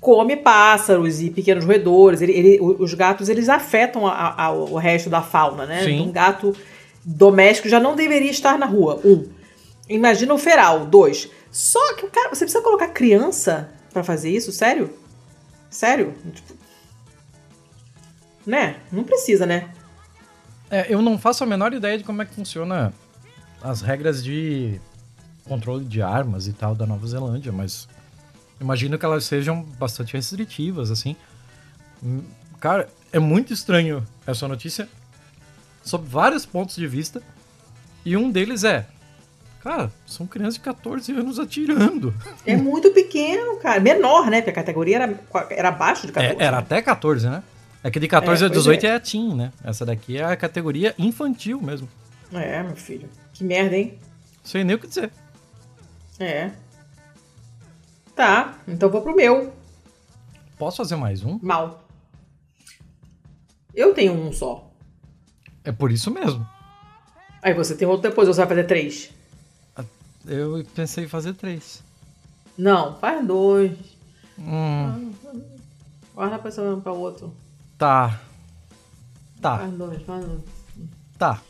come 0.00 0.36
pássaros 0.36 1.20
e 1.20 1.30
pequenos 1.30 1.64
roedores. 1.64 2.22
Ele, 2.22 2.32
ele, 2.32 2.58
os 2.60 2.94
gatos 2.94 3.28
eles 3.28 3.48
afetam 3.48 4.06
a, 4.06 4.42
a, 4.44 4.52
o 4.52 4.76
resto 4.76 5.10
da 5.10 5.20
fauna, 5.20 5.66
né? 5.66 5.84
Sim. 5.84 6.00
Um 6.00 6.12
gato 6.12 6.54
doméstico 7.04 7.68
já 7.68 7.80
não 7.80 7.94
deveria 7.94 8.30
estar 8.30 8.58
na 8.58 8.66
rua. 8.66 9.00
Um. 9.04 9.28
Imagina 9.88 10.32
o 10.32 10.38
feral. 10.38 10.86
Dois. 10.86 11.28
Só 11.50 11.94
que, 11.94 12.06
cara, 12.06 12.28
você 12.28 12.44
precisa 12.44 12.62
colocar 12.62 12.88
criança 12.88 13.70
para 13.92 14.04
fazer 14.04 14.30
isso? 14.30 14.52
Sério? 14.52 14.90
Sério? 15.68 16.14
Tipo, 16.32 16.54
né? 18.46 18.76
Não 18.90 19.04
precisa, 19.04 19.44
né? 19.44 19.68
É, 20.70 20.86
eu 20.88 21.02
não 21.02 21.18
faço 21.18 21.42
a 21.42 21.46
menor 21.46 21.72
ideia 21.74 21.98
de 21.98 22.04
como 22.04 22.22
é 22.22 22.24
que 22.24 22.34
funciona 22.34 22.92
as 23.62 23.82
regras 23.82 24.22
de 24.22 24.80
controle 25.44 25.84
de 25.84 26.00
armas 26.00 26.46
e 26.46 26.52
tal 26.52 26.74
da 26.74 26.86
Nova 26.86 27.06
Zelândia, 27.06 27.52
mas 27.52 27.88
imagino 28.60 28.98
que 28.98 29.04
elas 29.04 29.24
sejam 29.24 29.62
bastante 29.62 30.14
restritivas, 30.14 30.90
assim. 30.90 31.16
Hum, 32.02 32.22
cara, 32.58 32.88
é 33.12 33.18
muito 33.18 33.52
estranho 33.52 34.06
essa 34.26 34.46
notícia 34.46 34.88
sob 35.82 36.06
vários 36.08 36.46
pontos 36.46 36.76
de 36.76 36.86
vista. 36.86 37.22
E 38.04 38.16
um 38.16 38.30
deles 38.30 38.64
é, 38.64 38.86
cara, 39.62 39.90
são 40.06 40.26
crianças 40.26 40.54
de 40.54 40.60
14 40.60 41.12
anos 41.12 41.38
atirando. 41.38 42.14
É 42.46 42.56
muito 42.56 42.90
pequeno, 42.92 43.56
cara. 43.56 43.80
Menor, 43.80 44.30
né? 44.30 44.38
Porque 44.38 44.50
a 44.50 44.54
categoria 44.54 44.96
era, 44.96 45.20
era 45.50 45.68
abaixo 45.68 46.06
de 46.06 46.12
14. 46.12 46.40
É, 46.40 46.44
era 46.44 46.56
né? 46.56 46.62
até 46.62 46.80
14, 46.80 47.28
né? 47.28 47.42
É 47.82 47.90
que 47.90 47.98
de 47.98 48.08
14 48.08 48.42
é, 48.42 48.46
a 48.46 48.50
18 48.50 48.84
é. 48.84 48.88
é 48.88 48.94
a 48.94 49.00
teen, 49.00 49.34
né? 49.34 49.52
Essa 49.64 49.86
daqui 49.86 50.18
é 50.18 50.24
a 50.24 50.36
categoria 50.36 50.94
infantil 50.98 51.60
mesmo. 51.60 51.88
É, 52.32 52.62
meu 52.62 52.76
filho. 52.76 53.08
Que 53.40 53.44
merda, 53.44 53.74
hein? 53.74 53.98
Sei 54.44 54.62
nem 54.62 54.76
o 54.76 54.78
que 54.78 54.86
dizer. 54.86 55.10
É. 56.18 56.50
Tá, 58.14 58.58
então 58.68 58.90
vou 58.90 59.00
pro 59.00 59.16
meu. 59.16 59.50
Posso 60.58 60.76
fazer 60.76 60.96
mais 60.96 61.24
um? 61.24 61.38
Mal. 61.40 61.82
Eu 63.74 63.94
tenho 63.94 64.12
um 64.12 64.30
só. 64.30 64.70
É 65.64 65.72
por 65.72 65.90
isso 65.90 66.10
mesmo. 66.10 66.46
Aí 67.40 67.54
você 67.54 67.74
tem 67.74 67.88
outro 67.88 68.10
depois, 68.10 68.28
ou 68.28 68.34
você 68.34 68.40
vai 68.40 68.48
fazer 68.48 68.64
três? 68.64 69.10
Eu 70.26 70.62
pensei 70.74 71.04
em 71.04 71.08
fazer 71.08 71.32
três. 71.32 71.82
Não, 72.58 72.98
faz 72.98 73.26
dois. 73.26 73.72
Hum. 74.38 75.14
Guarda 76.14 76.38
pra 76.38 76.50
esse 76.50 76.60
um 76.60 76.78
pra 76.78 76.92
outro. 76.92 77.34
Tá. 77.78 78.20
Tá. 79.40 79.60
Faz 79.60 79.72
dois, 79.72 80.02
faz 80.02 80.26
dois. 80.26 80.42
Tá. 81.16 81.42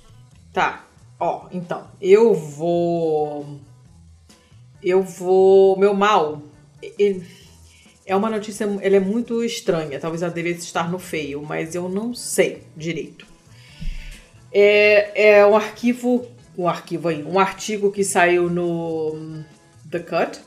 Tá. 0.52 0.84
Ó, 1.20 1.46
então, 1.52 1.86
eu 2.00 2.34
vou. 2.34 3.60
Eu 4.82 5.02
vou. 5.02 5.78
Meu 5.78 5.94
mal 5.94 6.42
ele, 6.98 7.26
é 8.06 8.16
uma 8.16 8.30
notícia, 8.30 8.64
ela 8.64 8.96
é 8.96 9.00
muito 9.00 9.44
estranha. 9.44 9.98
Talvez 10.00 10.22
ela 10.22 10.32
devesse 10.32 10.60
estar 10.60 10.90
no 10.90 10.98
feio, 10.98 11.42
mas 11.42 11.74
eu 11.74 11.88
não 11.88 12.14
sei 12.14 12.62
direito. 12.76 13.26
É, 14.52 15.38
é 15.38 15.46
um 15.46 15.54
arquivo, 15.54 16.26
um 16.56 16.68
arquivo 16.68 17.08
aí, 17.08 17.22
um 17.22 17.38
artigo 17.38 17.92
que 17.92 18.02
saiu 18.02 18.50
no 18.50 19.44
The 19.90 20.00
Cut. 20.00 20.40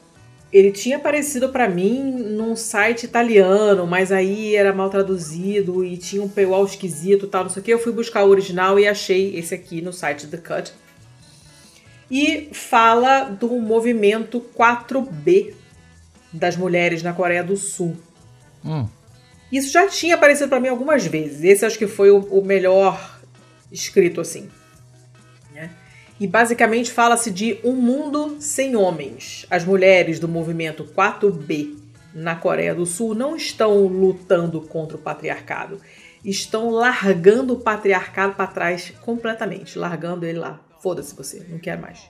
Ele 0.53 0.71
tinha 0.71 0.97
aparecido 0.97 1.49
para 1.49 1.67
mim 1.67 2.11
num 2.11 2.55
site 2.55 3.05
italiano, 3.07 3.87
mas 3.87 4.11
aí 4.11 4.55
era 4.55 4.71
mal 4.71 4.87
traduzido 4.87 5.83
e 5.83 5.97
tinha 5.97 6.21
um 6.21 6.29
paywall 6.29 6.63
esquisito, 6.63 7.25
tal, 7.25 7.45
não 7.45 7.49
sei 7.49 7.61
o 7.61 7.65
que. 7.65 7.73
Eu 7.73 7.79
fui 7.79 7.91
buscar 7.91 8.23
o 8.23 8.29
original 8.29 8.79
e 8.79 8.87
achei 8.87 9.35
esse 9.35 9.55
aqui 9.55 9.81
no 9.81 9.91
site 9.91 10.27
The 10.27 10.37
Cut. 10.37 10.71
E 12.11 12.49
fala 12.51 13.23
do 13.23 13.49
movimento 13.59 14.39
4B 14.55 15.55
das 16.31 16.55
mulheres 16.55 17.01
na 17.01 17.13
Coreia 17.13 17.43
do 17.43 17.57
Sul. 17.57 17.97
Hum. 18.63 18.87
Isso 19.51 19.71
já 19.71 19.87
tinha 19.87 20.13
aparecido 20.13 20.49
para 20.49 20.59
mim 20.59 20.67
algumas 20.67 21.03
vezes. 21.03 21.43
Esse 21.43 21.65
acho 21.65 21.79
que 21.79 21.87
foi 21.87 22.11
o, 22.11 22.19
o 22.19 22.45
melhor 22.45 23.19
escrito 23.71 24.21
assim. 24.21 24.49
E 26.23 26.27
basicamente 26.27 26.89
fala-se 26.89 27.29
de 27.29 27.59
um 27.65 27.73
mundo 27.73 28.37
sem 28.39 28.77
homens. 28.77 29.45
As 29.49 29.65
mulheres 29.65 30.21
do 30.21 30.27
movimento 30.29 30.85
4B 30.85 31.75
na 32.15 32.33
Coreia 32.33 32.73
do 32.73 32.85
Sul 32.85 33.13
não 33.13 33.35
estão 33.35 33.85
lutando 33.87 34.61
contra 34.61 34.95
o 34.95 35.01
patriarcado. 35.01 35.81
estão 36.23 36.69
largando 36.69 37.55
o 37.55 37.59
patriarcado 37.59 38.35
para 38.35 38.47
trás 38.47 38.93
completamente, 39.01 39.77
largando 39.77 40.25
ele 40.25 40.39
lá. 40.39 40.61
Foda-se 40.81 41.13
você, 41.13 41.45
não 41.49 41.59
quer 41.59 41.77
mais. 41.77 42.09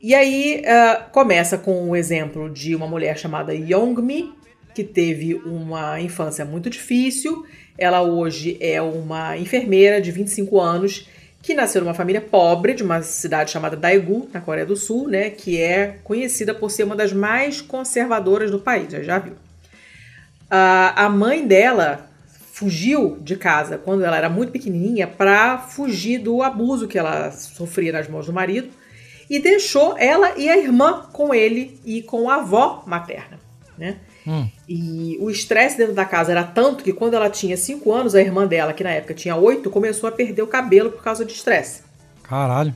E 0.00 0.14
aí 0.14 0.62
uh, 0.62 1.10
começa 1.10 1.58
com 1.58 1.90
o 1.90 1.96
exemplo 1.96 2.48
de 2.48 2.76
uma 2.76 2.86
mulher 2.86 3.18
chamada 3.18 3.52
Yongmi, 3.52 4.32
que 4.72 4.84
teve 4.84 5.34
uma 5.34 6.00
infância 6.00 6.44
muito 6.44 6.70
difícil. 6.70 7.44
Ela 7.76 8.00
hoje 8.02 8.56
é 8.60 8.80
uma 8.80 9.36
enfermeira 9.36 10.00
de 10.00 10.12
25 10.12 10.60
anos 10.60 11.08
que 11.46 11.54
nasceu 11.54 11.80
numa 11.80 11.94
família 11.94 12.20
pobre 12.20 12.74
de 12.74 12.82
uma 12.82 13.02
cidade 13.02 13.52
chamada 13.52 13.76
Daegu, 13.76 14.28
na 14.32 14.40
Coreia 14.40 14.66
do 14.66 14.74
Sul, 14.74 15.06
né, 15.06 15.30
que 15.30 15.62
é 15.62 15.98
conhecida 16.02 16.52
por 16.52 16.72
ser 16.72 16.82
uma 16.82 16.96
das 16.96 17.12
mais 17.12 17.60
conservadoras 17.60 18.50
do 18.50 18.58
país, 18.58 18.90
já, 18.90 19.00
já 19.00 19.18
viu. 19.20 19.34
A 20.50 21.08
mãe 21.08 21.46
dela 21.46 22.10
fugiu 22.52 23.16
de 23.20 23.36
casa 23.36 23.78
quando 23.78 24.04
ela 24.04 24.16
era 24.16 24.28
muito 24.28 24.50
pequenininha 24.50 25.06
para 25.06 25.58
fugir 25.58 26.18
do 26.18 26.42
abuso 26.42 26.88
que 26.88 26.98
ela 26.98 27.30
sofria 27.30 27.92
nas 27.92 28.08
mãos 28.08 28.26
do 28.26 28.32
marido 28.32 28.68
e 29.30 29.38
deixou 29.38 29.96
ela 29.98 30.36
e 30.36 30.48
a 30.48 30.58
irmã 30.58 31.04
com 31.12 31.32
ele 31.32 31.80
e 31.84 32.02
com 32.02 32.28
a 32.28 32.36
avó 32.36 32.82
materna, 32.86 33.38
né? 33.78 33.98
Hum. 34.26 34.48
E 34.68 35.16
o 35.20 35.30
estresse 35.30 35.78
dentro 35.78 35.94
da 35.94 36.04
casa 36.04 36.32
era 36.32 36.42
tanto 36.42 36.82
que 36.82 36.92
quando 36.92 37.14
ela 37.14 37.30
tinha 37.30 37.56
5 37.56 37.92
anos, 37.92 38.14
a 38.14 38.20
irmã 38.20 38.46
dela, 38.46 38.72
que 38.72 38.82
na 38.82 38.90
época 38.90 39.14
tinha 39.14 39.36
8, 39.36 39.70
começou 39.70 40.08
a 40.08 40.12
perder 40.12 40.42
o 40.42 40.46
cabelo 40.46 40.90
por 40.90 41.02
causa 41.02 41.24
de 41.24 41.32
estresse. 41.32 41.82
Caralho. 42.24 42.74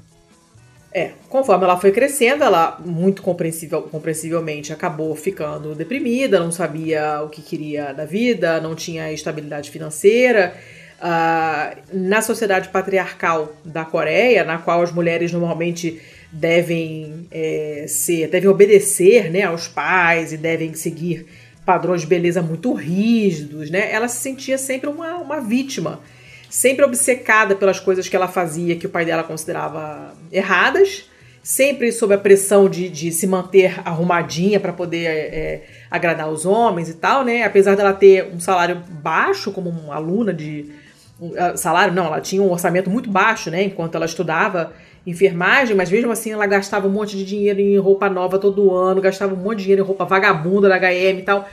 É, 0.92 1.12
conforme 1.28 1.64
ela 1.64 1.76
foi 1.76 1.92
crescendo, 1.92 2.42
ela 2.42 2.78
muito 2.84 3.22
compreensível, 3.22 3.82
compreensivelmente 3.82 4.72
acabou 4.72 5.14
ficando 5.14 5.74
deprimida, 5.74 6.40
não 6.40 6.50
sabia 6.50 7.22
o 7.22 7.28
que 7.28 7.42
queria 7.42 7.92
da 7.92 8.04
vida, 8.04 8.60
não 8.60 8.74
tinha 8.74 9.12
estabilidade 9.12 9.70
financeira. 9.70 10.54
Uh, 11.00 11.80
na 11.92 12.20
sociedade 12.20 12.68
patriarcal 12.68 13.54
da 13.64 13.84
Coreia, 13.84 14.44
na 14.44 14.58
qual 14.58 14.82
as 14.82 14.92
mulheres 14.92 15.32
normalmente 15.32 16.00
devem 16.30 17.26
é, 17.30 17.86
ser, 17.88 18.28
devem 18.28 18.48
obedecer 18.48 19.30
né, 19.30 19.42
aos 19.42 19.66
pais 19.66 20.32
e 20.32 20.36
devem 20.36 20.74
seguir 20.74 21.26
padrões 21.70 22.00
de 22.00 22.06
beleza 22.08 22.42
muito 22.42 22.72
rígidos, 22.72 23.70
né? 23.70 23.92
Ela 23.92 24.08
se 24.08 24.16
sentia 24.16 24.58
sempre 24.58 24.90
uma, 24.90 25.18
uma 25.18 25.40
vítima 25.40 26.00
sempre 26.48 26.84
obcecada 26.84 27.54
pelas 27.54 27.78
coisas 27.78 28.08
que 28.08 28.16
ela 28.16 28.26
fazia 28.26 28.74
que 28.74 28.88
o 28.88 28.90
pai 28.90 29.04
dela 29.04 29.22
considerava 29.22 30.12
erradas, 30.32 31.08
sempre 31.44 31.92
sob 31.92 32.12
a 32.12 32.18
pressão 32.18 32.68
de, 32.68 32.88
de 32.88 33.12
se 33.12 33.24
manter 33.24 33.80
arrumadinha 33.84 34.58
para 34.58 34.72
poder 34.72 35.06
é, 35.06 35.62
agradar 35.88 36.28
os 36.28 36.44
homens 36.44 36.88
e 36.88 36.94
tal, 36.94 37.24
né? 37.24 37.44
Apesar 37.44 37.76
dela 37.76 37.92
ter 37.92 38.32
um 38.34 38.40
salário 38.40 38.82
baixo 39.00 39.52
como 39.52 39.70
uma 39.70 39.94
aluna 39.94 40.34
de 40.34 40.72
um, 41.20 41.30
salário, 41.56 41.94
não, 41.94 42.06
ela 42.06 42.20
tinha 42.20 42.42
um 42.42 42.50
orçamento 42.50 42.90
muito 42.90 43.08
baixo, 43.08 43.48
né? 43.48 43.62
Enquanto 43.62 43.94
ela 43.94 44.06
estudava 44.06 44.72
enfermagem, 45.06 45.74
mas 45.74 45.90
mesmo 45.90 46.12
assim 46.12 46.32
ela 46.32 46.46
gastava 46.46 46.86
um 46.86 46.90
monte 46.90 47.16
de 47.16 47.24
dinheiro 47.24 47.58
em 47.60 47.78
roupa 47.78 48.08
nova 48.08 48.38
todo 48.38 48.74
ano, 48.74 49.00
gastava 49.00 49.34
um 49.34 49.36
monte 49.38 49.58
de 49.58 49.62
dinheiro 49.64 49.82
em 49.82 49.86
roupa 49.86 50.04
vagabunda 50.04 50.68
da 50.68 50.76
H&M 50.76 51.20
e 51.20 51.22
tal 51.22 51.48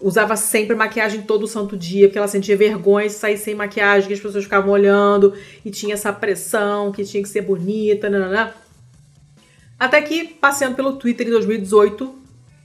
usava 0.00 0.36
sempre 0.36 0.76
maquiagem 0.76 1.22
todo 1.22 1.46
santo 1.46 1.76
dia, 1.76 2.06
porque 2.06 2.18
ela 2.18 2.28
sentia 2.28 2.56
vergonha 2.56 3.08
de 3.08 3.14
sair 3.14 3.36
sem 3.36 3.54
maquiagem, 3.54 4.06
que 4.06 4.14
as 4.14 4.20
pessoas 4.20 4.44
ficavam 4.44 4.70
olhando 4.70 5.34
e 5.64 5.70
tinha 5.70 5.94
essa 5.94 6.12
pressão 6.12 6.92
que 6.92 7.04
tinha 7.04 7.22
que 7.22 7.28
ser 7.28 7.42
bonita, 7.42 8.08
nananã. 8.08 8.52
Até 9.78 10.00
que, 10.02 10.24
passeando 10.24 10.76
pelo 10.76 10.94
Twitter 10.94 11.26
em 11.26 11.30
2018, 11.30 12.14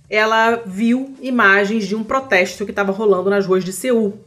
ela 0.10 0.62
viu 0.66 1.16
imagens 1.22 1.88
de 1.88 1.96
um 1.96 2.04
protesto 2.04 2.66
que 2.66 2.72
estava 2.72 2.92
rolando 2.92 3.30
nas 3.30 3.46
ruas 3.46 3.64
de 3.64 3.74
Seul. 3.74 4.20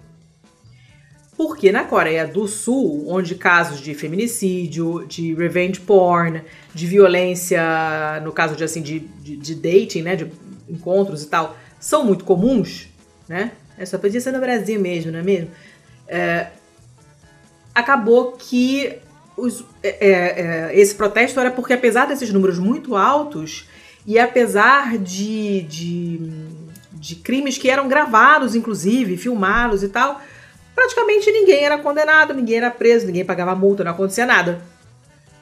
Porque 1.37 1.71
na 1.71 1.85
Coreia 1.85 2.27
do 2.27 2.49
Sul, 2.49 3.05
onde 3.09 3.35
casos 3.35 3.81
de 3.81 3.95
feminicídio, 3.95 5.05
de 5.07 5.35
revenge 5.35 5.81
porn, 5.81 6.43
de 6.75 6.87
violência, 6.87 8.21
no 8.25 8.33
caso 8.33 8.57
de 8.57 8.65
assim, 8.65 8.81
de, 8.81 9.01
de, 9.01 9.37
de 9.37 9.55
dating, 9.55 10.03
né, 10.03 10.17
de 10.17 10.31
encontros 10.69 11.23
e 11.23 11.27
tal, 11.27 11.57
são 11.79 12.05
muito 12.05 12.25
comuns, 12.25 12.89
né? 13.29 13.53
É, 13.77 13.85
só 13.85 13.99
podia 13.99 14.21
ser 14.21 14.33
no 14.33 14.41
Brasil 14.41 14.81
mesmo, 14.81 15.13
não 15.13 15.19
é 15.19 15.23
mesmo? 15.23 15.51
É, 16.09 16.47
acabou 17.75 18.33
que 18.33 18.99
os, 19.37 19.63
é, 19.83 19.89
é, 19.89 20.71
é, 20.71 20.81
esse 20.81 20.95
protesto 20.95 21.39
era 21.39 21.51
porque, 21.51 21.75
apesar 21.75 22.07
desses 22.07 22.33
números 22.33 22.59
muito 22.59 22.97
altos, 22.97 23.69
e 24.07 24.19
apesar 24.19 24.97
de, 24.97 25.63
de, 25.63 26.31
de 26.93 27.17
crimes 27.17 27.59
que 27.59 27.69
eram 27.69 27.87
gravados, 27.89 28.55
inclusive, 28.55 29.19
filmados 29.19 29.83
e 29.83 29.89
tal, 29.89 30.23
praticamente 30.77 31.33
ninguém 31.33 31.65
era 31.65 31.79
condenado, 31.79 32.35
ninguém 32.35 32.59
era 32.59 32.71
preso, 32.71 33.07
ninguém 33.07 33.25
pagava 33.25 33.57
multa, 33.57 33.83
não 33.83 33.91
acontecia 33.91 34.27
nada. 34.27 34.61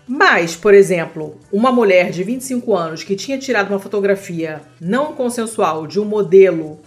Mas, 0.07 0.55
por 0.55 0.73
exemplo, 0.73 1.39
uma 1.53 1.73
mulher 1.73 2.11
de 2.11 2.23
25 2.23 2.75
anos 2.75 3.03
que 3.03 3.17
tinha 3.17 3.39
tirado 3.39 3.69
uma 3.71 3.81
fotografia 3.81 4.63
não 4.81 5.13
consensual 5.13 5.87
de 5.87 5.99
um 5.99 6.05
modelo 6.05 6.81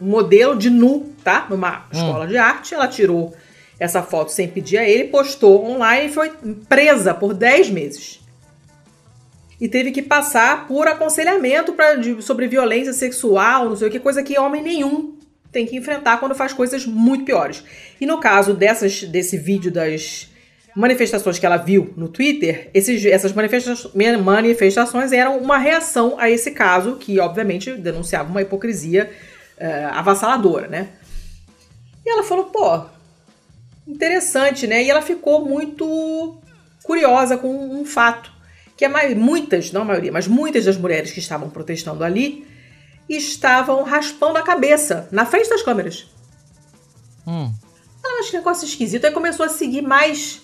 um 0.00 0.06
modelo 0.06 0.56
de 0.56 0.68
nu, 0.68 1.12
tá? 1.22 1.46
Numa 1.48 1.78
hum. 1.78 1.82
escola 1.92 2.26
de 2.26 2.36
arte. 2.36 2.74
Ela 2.74 2.88
tirou 2.88 3.34
essa 3.78 4.02
foto 4.02 4.32
sem 4.32 4.48
pedir 4.48 4.78
a 4.78 4.88
ele, 4.88 5.04
postou 5.04 5.64
online 5.64 6.06
e 6.06 6.12
foi 6.12 6.32
presa 6.68 7.14
por 7.14 7.32
10 7.32 7.70
meses. 7.70 8.20
E 9.60 9.68
teve 9.68 9.92
que 9.92 10.02
passar 10.02 10.66
por 10.66 10.88
aconselhamento 10.88 11.72
pra, 11.72 11.94
de, 11.94 12.20
sobre 12.20 12.48
violência 12.48 12.92
sexual, 12.92 13.68
não 13.68 13.76
sei 13.76 13.88
o 13.88 13.90
que, 13.90 14.00
coisa 14.00 14.22
que 14.22 14.38
homem 14.38 14.60
nenhum 14.60 15.14
tem 15.52 15.66
que 15.66 15.76
enfrentar 15.76 16.18
quando 16.18 16.34
faz 16.34 16.52
coisas 16.52 16.86
muito 16.86 17.24
piores. 17.24 17.62
E 18.00 18.06
no 18.06 18.18
caso 18.18 18.54
dessas, 18.54 19.02
desse 19.04 19.36
vídeo 19.36 19.70
das 19.70 20.28
manifestações 20.74 21.38
que 21.38 21.44
ela 21.44 21.58
viu 21.58 21.92
no 21.96 22.08
Twitter, 22.08 22.70
esses, 22.72 23.04
essas 23.04 23.32
manifestações 23.32 25.12
eram 25.12 25.38
uma 25.38 25.58
reação 25.58 26.16
a 26.18 26.30
esse 26.30 26.52
caso, 26.52 26.96
que 26.96 27.20
obviamente 27.20 27.74
denunciava 27.74 28.30
uma 28.30 28.40
hipocrisia 28.40 29.10
uh, 29.58 29.98
avassaladora, 29.98 30.66
né? 30.66 30.88
E 32.04 32.10
ela 32.10 32.22
falou, 32.22 32.46
pô, 32.46 32.86
interessante, 33.86 34.66
né? 34.66 34.82
E 34.82 34.90
ela 34.90 35.02
ficou 35.02 35.46
muito 35.46 36.38
curiosa 36.82 37.36
com 37.36 37.54
um 37.54 37.84
fato, 37.84 38.32
que 38.74 38.84
a 38.86 39.14
muitas, 39.14 39.70
não 39.70 39.82
a 39.82 39.84
maioria, 39.84 40.10
mas 40.10 40.26
muitas 40.26 40.64
das 40.64 40.78
mulheres 40.78 41.12
que 41.12 41.20
estavam 41.20 41.50
protestando 41.50 42.02
ali 42.02 42.46
estavam 43.08 43.82
raspando 43.82 44.38
a 44.38 44.42
cabeça 44.42 45.08
na 45.10 45.26
frente 45.26 45.48
das 45.48 45.62
câmeras. 45.62 46.06
Hum. 47.26 47.52
Ela 48.04 48.20
achou 48.20 48.34
um 48.34 48.38
negócio 48.38 48.66
esquisito, 48.66 49.04
aí 49.04 49.12
começou 49.12 49.46
a 49.46 49.48
seguir 49.48 49.82
mais 49.82 50.42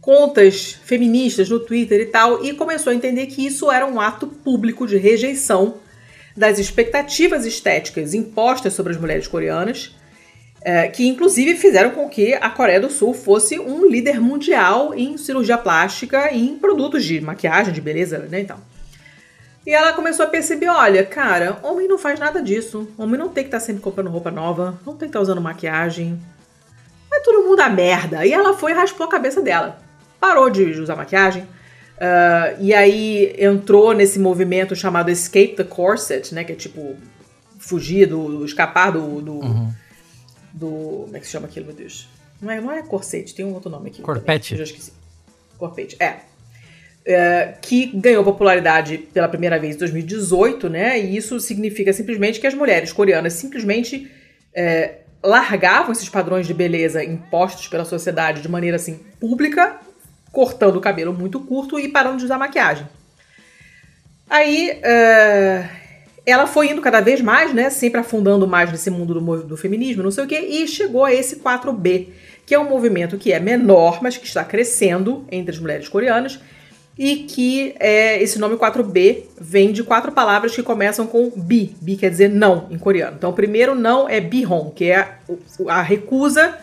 contas 0.00 0.78
feministas 0.84 1.48
no 1.48 1.60
Twitter 1.60 2.00
e 2.00 2.06
tal, 2.06 2.44
e 2.44 2.54
começou 2.54 2.92
a 2.92 2.94
entender 2.94 3.26
que 3.26 3.46
isso 3.46 3.70
era 3.70 3.86
um 3.86 4.00
ato 4.00 4.26
público 4.26 4.86
de 4.86 4.96
rejeição 4.96 5.76
das 6.36 6.58
expectativas 6.58 7.44
estéticas 7.44 8.14
impostas 8.14 8.72
sobre 8.72 8.92
as 8.92 8.98
mulheres 8.98 9.26
coreanas, 9.26 9.94
é, 10.64 10.88
que 10.88 11.06
inclusive 11.06 11.56
fizeram 11.56 11.90
com 11.90 12.08
que 12.08 12.34
a 12.34 12.48
Coreia 12.50 12.80
do 12.80 12.90
Sul 12.90 13.12
fosse 13.14 13.58
um 13.58 13.86
líder 13.86 14.20
mundial 14.20 14.94
em 14.94 15.16
cirurgia 15.16 15.58
plástica 15.58 16.32
e 16.32 16.48
em 16.48 16.58
produtos 16.58 17.04
de 17.04 17.20
maquiagem, 17.20 17.72
de 17.72 17.80
beleza, 17.80 18.18
né, 18.18 18.40
então. 18.40 18.58
E 19.66 19.72
ela 19.72 19.92
começou 19.92 20.26
a 20.26 20.28
perceber, 20.28 20.68
olha, 20.68 21.04
cara, 21.04 21.58
homem 21.62 21.86
não 21.86 21.98
faz 21.98 22.18
nada 22.18 22.42
disso. 22.42 22.88
Homem 22.98 23.18
não 23.18 23.28
tem 23.28 23.44
que 23.44 23.48
estar 23.48 23.60
tá 23.60 23.64
sempre 23.64 23.82
comprando 23.82 24.10
roupa 24.10 24.30
nova, 24.30 24.78
não 24.84 24.94
tem 24.94 25.08
que 25.08 25.10
estar 25.10 25.18
tá 25.20 25.22
usando 25.22 25.40
maquiagem. 25.40 26.20
Vai 27.08 27.20
todo 27.20 27.46
mundo 27.46 27.60
a 27.60 27.68
merda. 27.68 28.26
E 28.26 28.32
ela 28.32 28.54
foi 28.54 28.72
e 28.72 28.74
raspou 28.74 29.06
a 29.06 29.10
cabeça 29.10 29.40
dela. 29.40 29.78
Parou 30.18 30.50
de 30.50 30.64
usar 30.80 30.96
maquiagem, 30.96 31.46
Uh, 32.02 32.58
e 32.58 32.74
aí 32.74 33.32
entrou 33.38 33.92
nesse 33.92 34.18
movimento 34.18 34.74
chamado 34.74 35.08
Escape 35.08 35.54
the 35.54 35.62
Corset, 35.62 36.34
né? 36.34 36.42
Que 36.42 36.50
é 36.50 36.56
tipo 36.56 36.96
fugir 37.60 38.08
do. 38.08 38.44
escapar 38.44 38.90
do. 38.90 39.20
do, 39.20 39.32
uhum. 39.34 39.72
do 40.52 40.68
como 41.04 41.16
é 41.16 41.20
que 41.20 41.26
se 41.26 41.32
chama 41.32 41.46
aquilo, 41.46 41.66
meu 41.66 41.76
Deus? 41.76 42.08
Não 42.40 42.50
é, 42.50 42.60
não 42.60 42.72
é 42.72 42.82
corset, 42.82 43.32
tem 43.32 43.44
um 43.44 43.54
outro 43.54 43.70
nome 43.70 43.90
aqui. 43.90 44.02
Corpete. 44.02 44.54
Eu 44.54 44.58
já 44.58 44.64
esqueci. 44.64 44.92
Corpete, 45.56 45.96
é. 46.00 46.22
Uh, 47.04 47.58
que 47.60 47.86
ganhou 47.86 48.22
popularidade 48.22 48.96
pela 48.96 49.28
primeira 49.28 49.58
vez 49.58 49.74
em 49.74 49.78
2018, 49.80 50.68
né? 50.68 51.00
E 51.00 51.16
isso 51.16 51.40
significa 51.40 51.92
simplesmente 51.92 52.38
que 52.38 52.46
as 52.46 52.54
mulheres 52.54 52.92
coreanas 52.92 53.32
simplesmente 53.32 54.08
uh, 54.54 55.02
largavam 55.20 55.90
esses 55.90 56.08
padrões 56.08 56.46
de 56.46 56.54
beleza 56.54 57.02
impostos 57.02 57.66
pela 57.66 57.84
sociedade 57.84 58.40
de 58.40 58.48
maneira 58.48 58.76
assim 58.76 59.00
pública 59.18 59.80
cortando 60.32 60.76
o 60.76 60.80
cabelo 60.80 61.12
muito 61.12 61.38
curto 61.40 61.78
e 61.78 61.88
parando 61.88 62.16
de 62.16 62.24
usar 62.24 62.38
maquiagem. 62.38 62.88
Aí 64.28 64.80
uh, 64.80 65.68
ela 66.24 66.46
foi 66.46 66.70
indo 66.70 66.80
cada 66.80 67.00
vez 67.00 67.20
mais, 67.20 67.52
né? 67.52 67.68
Sempre 67.68 68.00
afundando 68.00 68.48
mais 68.48 68.72
nesse 68.72 68.90
mundo 68.90 69.20
do, 69.20 69.42
do 69.42 69.56
feminismo, 69.56 70.02
não 70.02 70.10
sei 70.10 70.24
o 70.24 70.26
quê, 70.26 70.38
e 70.38 70.66
chegou 70.66 71.04
a 71.04 71.12
esse 71.12 71.36
4B, 71.36 72.08
que 72.46 72.54
é 72.54 72.58
um 72.58 72.68
movimento 72.68 73.18
que 73.18 73.30
é 73.30 73.38
menor, 73.38 74.02
mas 74.02 74.16
que 74.16 74.26
está 74.26 74.42
crescendo 74.42 75.26
entre 75.30 75.54
as 75.54 75.60
mulheres 75.60 75.86
coreanas, 75.86 76.40
e 76.98 77.16
que 77.24 77.74
é, 77.80 78.22
esse 78.22 78.38
nome 78.38 78.56
4B 78.56 79.24
vem 79.40 79.72
de 79.72 79.82
quatro 79.82 80.12
palavras 80.12 80.54
que 80.54 80.62
começam 80.62 81.06
com 81.06 81.30
bi. 81.34 81.74
Bi 81.80 81.96
quer 81.96 82.10
dizer 82.10 82.28
não 82.28 82.66
em 82.70 82.78
coreano. 82.78 83.16
Então, 83.16 83.30
o 83.30 83.32
primeiro 83.32 83.74
não 83.74 84.08
é 84.08 84.20
bihon, 84.20 84.70
que 84.70 84.90
é 84.90 85.16
a 85.68 85.82
recusa 85.82 86.58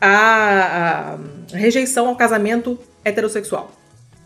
a, 0.00 1.16
a 1.52 1.56
rejeição 1.56 2.08
ao 2.08 2.16
casamento 2.16 2.78
heterossexual. 3.04 3.72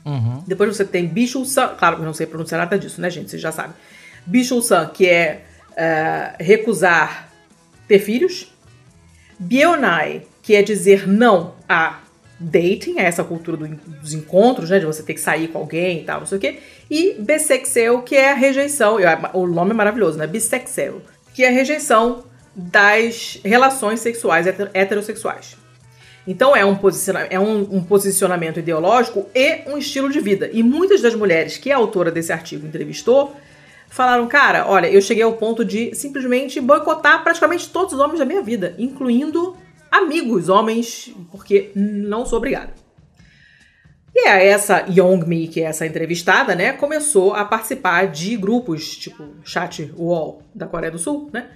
Uhum. 0.04 0.42
Depois 0.46 0.76
você 0.76 0.84
tem 0.84 1.06
Bichul 1.06 1.44
San, 1.44 1.68
claro, 1.78 1.98
eu 1.98 2.04
não 2.04 2.14
sei 2.14 2.26
pronunciar 2.26 2.60
nada 2.60 2.78
disso, 2.78 3.00
né, 3.00 3.10
gente? 3.10 3.30
Vocês 3.30 3.42
já 3.42 3.52
sabem. 3.52 3.72
Bichul 4.26 4.62
San, 4.62 4.86
que 4.86 5.06
é 5.06 5.42
uh, 5.70 6.42
recusar 6.42 7.28
ter 7.86 7.98
filhos. 7.98 8.52
Bionai, 9.38 10.22
que 10.42 10.54
é 10.54 10.62
dizer 10.62 11.06
não 11.06 11.54
a 11.68 12.00
dating, 12.40 12.98
a 12.98 13.02
essa 13.02 13.22
cultura 13.22 13.58
do, 13.58 13.68
dos 13.68 14.14
encontros, 14.14 14.70
né? 14.70 14.78
De 14.78 14.86
você 14.86 15.02
ter 15.02 15.14
que 15.14 15.20
sair 15.20 15.48
com 15.48 15.58
alguém 15.58 16.00
e 16.00 16.04
tal, 16.04 16.20
não 16.20 16.26
sei 16.26 16.38
o 16.38 16.40
quê. 16.40 16.58
E 16.90 17.14
bissexual, 17.18 18.02
que 18.02 18.16
é 18.16 18.32
a 18.32 18.34
rejeição, 18.34 18.96
o 19.34 19.46
nome 19.46 19.72
é 19.72 19.74
maravilhoso, 19.74 20.18
né? 20.18 20.26
Bissexual, 20.26 21.02
que 21.34 21.44
é 21.44 21.48
a 21.48 21.52
rejeição 21.52 22.24
das 22.56 23.38
relações 23.44 24.00
sexuais 24.00 24.46
heterossexuais. 24.46 25.56
Então 26.26 26.54
é 26.54 26.64
um, 26.64 26.76
posicionamento, 26.76 27.32
é 27.32 27.40
um, 27.40 27.76
um, 27.76 27.82
posicionamento 27.82 28.58
ideológico 28.58 29.26
e 29.34 29.62
um 29.66 29.78
estilo 29.78 30.10
de 30.10 30.20
vida. 30.20 30.50
E 30.52 30.62
muitas 30.62 31.00
das 31.00 31.14
mulheres 31.14 31.56
que 31.56 31.70
a 31.70 31.76
autora 31.76 32.10
desse 32.10 32.32
artigo 32.32 32.66
entrevistou 32.66 33.34
falaram: 33.88 34.26
cara, 34.26 34.66
olha, 34.68 34.86
eu 34.86 35.00
cheguei 35.00 35.22
ao 35.22 35.32
ponto 35.34 35.64
de 35.64 35.94
simplesmente 35.94 36.60
boicotar 36.60 37.22
praticamente 37.22 37.68
todos 37.70 37.94
os 37.94 38.00
homens 38.00 38.18
da 38.18 38.24
minha 38.24 38.42
vida, 38.42 38.74
incluindo 38.78 39.56
amigos 39.90 40.48
homens, 40.48 41.14
porque 41.30 41.72
não 41.74 42.24
sou 42.24 42.38
obrigada. 42.38 42.72
E 44.14 44.28
é 44.28 44.48
essa 44.48 44.84
Youngmi, 44.88 45.48
que 45.48 45.60
é 45.60 45.64
essa 45.64 45.86
entrevistada, 45.86 46.54
né, 46.54 46.72
começou 46.72 47.32
a 47.34 47.44
participar 47.44 48.08
de 48.08 48.36
grupos, 48.36 48.96
tipo 48.96 49.24
Chat 49.44 49.92
Wall 49.96 50.42
da 50.54 50.66
Coreia 50.66 50.90
do 50.90 50.98
Sul, 50.98 51.30
né? 51.32 51.46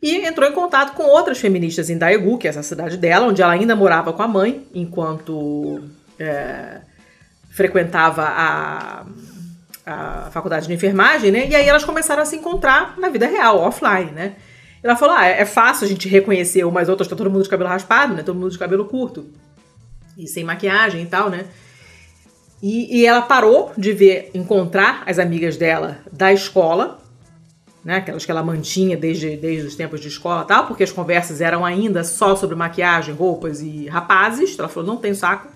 E 0.00 0.26
entrou 0.26 0.48
em 0.48 0.52
contato 0.52 0.94
com 0.94 1.04
outras 1.04 1.38
feministas 1.38 1.88
em 1.88 1.96
Daegu, 1.96 2.36
que 2.36 2.48
é 2.48 2.50
essa 2.50 2.62
cidade 2.62 2.96
dela, 2.96 3.26
onde 3.26 3.40
ela 3.40 3.52
ainda 3.52 3.76
morava 3.76 4.12
com 4.12 4.22
a 4.22 4.26
mãe, 4.26 4.66
enquanto 4.74 5.80
é, 6.18 6.80
frequentava 7.50 8.24
a, 8.24 9.06
a 9.86 10.30
faculdade 10.32 10.66
de 10.66 10.74
enfermagem, 10.74 11.30
né? 11.30 11.46
E 11.48 11.54
aí 11.54 11.68
elas 11.68 11.84
começaram 11.84 12.22
a 12.22 12.24
se 12.24 12.34
encontrar 12.34 12.98
na 12.98 13.08
vida 13.10 13.26
real, 13.26 13.60
offline, 13.60 14.10
né? 14.10 14.34
Ela 14.82 14.96
falou: 14.96 15.14
ah, 15.16 15.26
é 15.26 15.44
fácil 15.44 15.84
a 15.84 15.88
gente 15.88 16.08
reconhecer 16.08 16.64
umas 16.64 16.88
outras, 16.88 17.08
tá 17.08 17.14
todo 17.14 17.30
mundo 17.30 17.44
de 17.44 17.48
cabelo 17.48 17.70
raspado, 17.70 18.14
né? 18.14 18.22
Todo 18.22 18.38
mundo 18.38 18.50
de 18.50 18.58
cabelo 18.58 18.84
curto. 18.86 19.26
E 20.16 20.26
sem 20.26 20.44
maquiagem 20.44 21.02
e 21.02 21.06
tal, 21.06 21.30
né? 21.30 21.46
E, 22.62 23.00
e 23.00 23.06
ela 23.06 23.22
parou 23.22 23.72
de 23.76 23.92
ver, 23.92 24.30
encontrar 24.34 25.02
as 25.06 25.18
amigas 25.18 25.56
dela 25.56 25.98
da 26.12 26.32
escola, 26.32 27.00
né? 27.84 27.96
Aquelas 27.96 28.24
que 28.24 28.30
ela 28.30 28.42
mantinha 28.42 28.96
desde, 28.96 29.36
desde 29.36 29.66
os 29.66 29.76
tempos 29.76 30.00
de 30.00 30.08
escola 30.08 30.42
e 30.42 30.46
tal, 30.46 30.66
porque 30.66 30.82
as 30.82 30.92
conversas 30.92 31.40
eram 31.40 31.64
ainda 31.64 32.02
só 32.04 32.34
sobre 32.34 32.56
maquiagem, 32.56 33.14
roupas 33.14 33.60
e 33.60 33.86
rapazes. 33.86 34.58
Ela 34.58 34.68
falou: 34.68 34.88
não 34.88 34.96
tem 34.96 35.14
saco. 35.14 35.48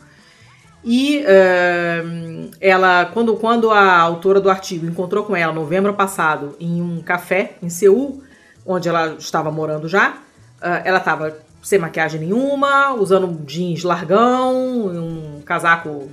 E 0.84 1.24
uh, 1.24 2.50
ela, 2.60 3.06
quando, 3.06 3.34
quando 3.36 3.72
a 3.72 3.98
autora 3.98 4.40
do 4.40 4.48
artigo 4.48 4.86
encontrou 4.86 5.24
com 5.24 5.34
ela 5.34 5.52
novembro 5.52 5.92
passado 5.94 6.54
em 6.60 6.80
um 6.80 7.02
café 7.02 7.56
em 7.60 7.68
Seul, 7.68 8.22
onde 8.66 8.88
ela 8.88 9.14
estava 9.18 9.50
morando 9.50 9.88
já, 9.88 10.10
uh, 10.10 10.82
ela 10.84 10.98
estava 10.98 11.36
sem 11.62 11.78
maquiagem 11.78 12.20
nenhuma, 12.20 12.94
usando 12.94 13.26
um 13.26 13.44
jeans 13.44 13.82
largão, 13.82 14.86
um 14.86 15.42
casaco 15.44 16.10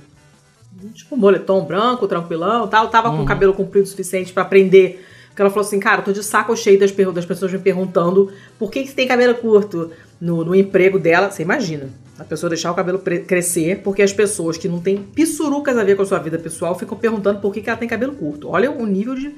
tipo 0.92 1.14
um 1.14 1.18
moletom 1.18 1.64
branco, 1.64 2.06
tranquilão, 2.06 2.68
tal, 2.68 2.88
tava 2.88 3.08
uhum. 3.08 3.18
com 3.18 3.22
o 3.22 3.26
cabelo 3.26 3.54
comprido 3.54 3.84
o 3.84 3.88
suficiente 3.88 4.32
para 4.32 4.44
prender 4.44 5.04
porque 5.34 5.42
ela 5.42 5.50
falou 5.50 5.66
assim, 5.66 5.80
cara, 5.80 6.00
tô 6.00 6.12
de 6.12 6.22
saco 6.22 6.56
cheio 6.56 6.78
das, 6.78 6.92
das 6.92 7.26
pessoas 7.26 7.52
me 7.52 7.58
perguntando 7.58 8.32
por 8.56 8.70
que, 8.70 8.82
que 8.82 8.88
você 8.90 8.94
tem 8.94 9.08
cabelo 9.08 9.34
curto 9.34 9.90
no, 10.20 10.44
no 10.44 10.54
emprego 10.54 10.96
dela. 10.96 11.28
Você 11.28 11.42
imagina, 11.42 11.88
a 12.16 12.22
pessoa 12.22 12.48
deixar 12.48 12.70
o 12.70 12.74
cabelo 12.74 13.00
crescer, 13.00 13.80
porque 13.82 14.00
as 14.00 14.12
pessoas 14.12 14.56
que 14.56 14.68
não 14.68 14.78
têm 14.78 14.96
pissurucas 14.96 15.76
a 15.76 15.82
ver 15.82 15.96
com 15.96 16.02
a 16.02 16.06
sua 16.06 16.20
vida 16.20 16.38
pessoal 16.38 16.78
ficam 16.78 16.96
perguntando 16.96 17.40
por 17.40 17.52
que, 17.52 17.60
que 17.60 17.68
ela 17.68 17.76
tem 17.76 17.88
cabelo 17.88 18.12
curto. 18.12 18.48
Olha 18.48 18.70
o 18.70 18.86
nível 18.86 19.16
de 19.16 19.34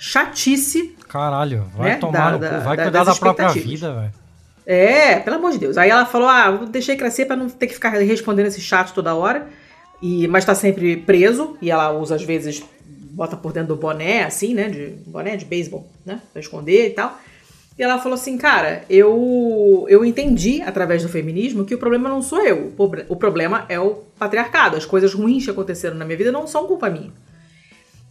chatice. 0.00 0.96
Caralho, 1.06 1.66
vai 1.76 1.90
né, 1.90 1.96
tomar, 1.96 2.38
da, 2.38 2.58
vai 2.60 2.76
da, 2.76 2.84
cuidar 2.84 3.04
da 3.04 3.14
própria 3.14 3.48
vida, 3.48 3.92
velho. 3.92 4.12
É, 4.64 5.20
pelo 5.20 5.36
amor 5.36 5.52
de 5.52 5.58
Deus. 5.58 5.76
Aí 5.76 5.90
ela 5.90 6.06
falou: 6.06 6.28
ah, 6.28 6.50
deixei 6.70 6.96
crescer 6.96 7.26
para 7.26 7.36
não 7.36 7.50
ter 7.50 7.66
que 7.66 7.74
ficar 7.74 7.90
respondendo 7.90 8.46
esse 8.46 8.60
chat 8.60 8.92
toda 8.92 9.14
hora. 9.14 9.46
E, 10.00 10.26
mas 10.28 10.46
tá 10.46 10.54
sempre 10.54 10.96
preso, 10.96 11.58
e 11.60 11.70
ela 11.70 11.90
usa 11.92 12.14
às 12.14 12.22
vezes 12.22 12.64
bota 13.12 13.36
por 13.36 13.52
dentro 13.52 13.74
do 13.74 13.80
boné, 13.80 14.24
assim, 14.24 14.54
né? 14.54 14.68
De 14.70 14.86
boné 15.06 15.36
de 15.36 15.44
beisebol, 15.44 15.86
né? 16.06 16.20
Pra 16.32 16.40
esconder 16.40 16.86
e 16.86 16.90
tal. 16.90 17.18
E 17.78 17.82
ela 17.82 17.98
falou 17.98 18.14
assim, 18.14 18.36
cara, 18.38 18.84
eu, 18.88 19.86
eu 19.88 20.04
entendi 20.04 20.62
através 20.62 21.02
do 21.02 21.08
feminismo 21.08 21.64
que 21.64 21.74
o 21.74 21.78
problema 21.78 22.08
não 22.08 22.22
sou 22.22 22.40
eu. 22.40 22.72
O 23.08 23.16
problema 23.16 23.64
é 23.68 23.78
o 23.80 24.02
patriarcado. 24.18 24.76
As 24.76 24.84
coisas 24.84 25.14
ruins 25.14 25.44
que 25.44 25.50
aconteceram 25.50 25.96
na 25.96 26.04
minha 26.04 26.16
vida 26.16 26.30
não 26.30 26.46
são 26.46 26.66
culpa 26.66 26.90
minha. 26.90 27.10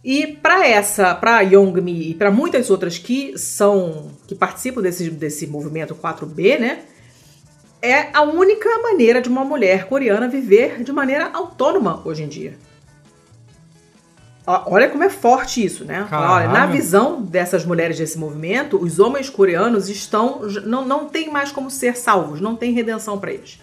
E 0.02 0.26
para 0.26 0.66
essa, 0.66 1.14
para 1.14 1.40
Youngmi 1.42 2.10
e 2.10 2.14
para 2.14 2.30
muitas 2.30 2.70
outras 2.70 2.96
que 2.96 3.36
são 3.38 4.10
que 4.26 4.34
participam 4.34 4.80
desse, 4.80 5.10
desse 5.10 5.46
movimento 5.46 5.94
4B, 5.94 6.58
né? 6.58 6.82
É 7.82 8.08
a 8.12 8.22
única 8.22 8.68
maneira 8.82 9.20
de 9.20 9.28
uma 9.28 9.44
mulher 9.44 9.86
coreana 9.86 10.28
viver 10.28 10.82
de 10.82 10.92
maneira 10.92 11.30
autônoma 11.32 12.02
hoje 12.04 12.22
em 12.22 12.28
dia. 12.28 12.54
Olha 14.46 14.88
como 14.88 15.04
é 15.04 15.10
forte 15.10 15.64
isso, 15.64 15.84
né? 15.84 16.06
Olha, 16.10 16.48
na 16.48 16.66
visão 16.66 17.22
dessas 17.22 17.64
mulheres 17.64 17.98
desse 17.98 18.18
movimento, 18.18 18.82
os 18.82 18.98
homens 18.98 19.30
coreanos 19.30 19.88
estão 19.88 20.40
não, 20.64 20.84
não 20.84 21.08
tem 21.08 21.30
mais 21.30 21.52
como 21.52 21.70
ser 21.70 21.96
salvos, 21.96 22.40
não 22.40 22.56
tem 22.56 22.72
redenção 22.72 23.18
para 23.18 23.32
eles. 23.32 23.60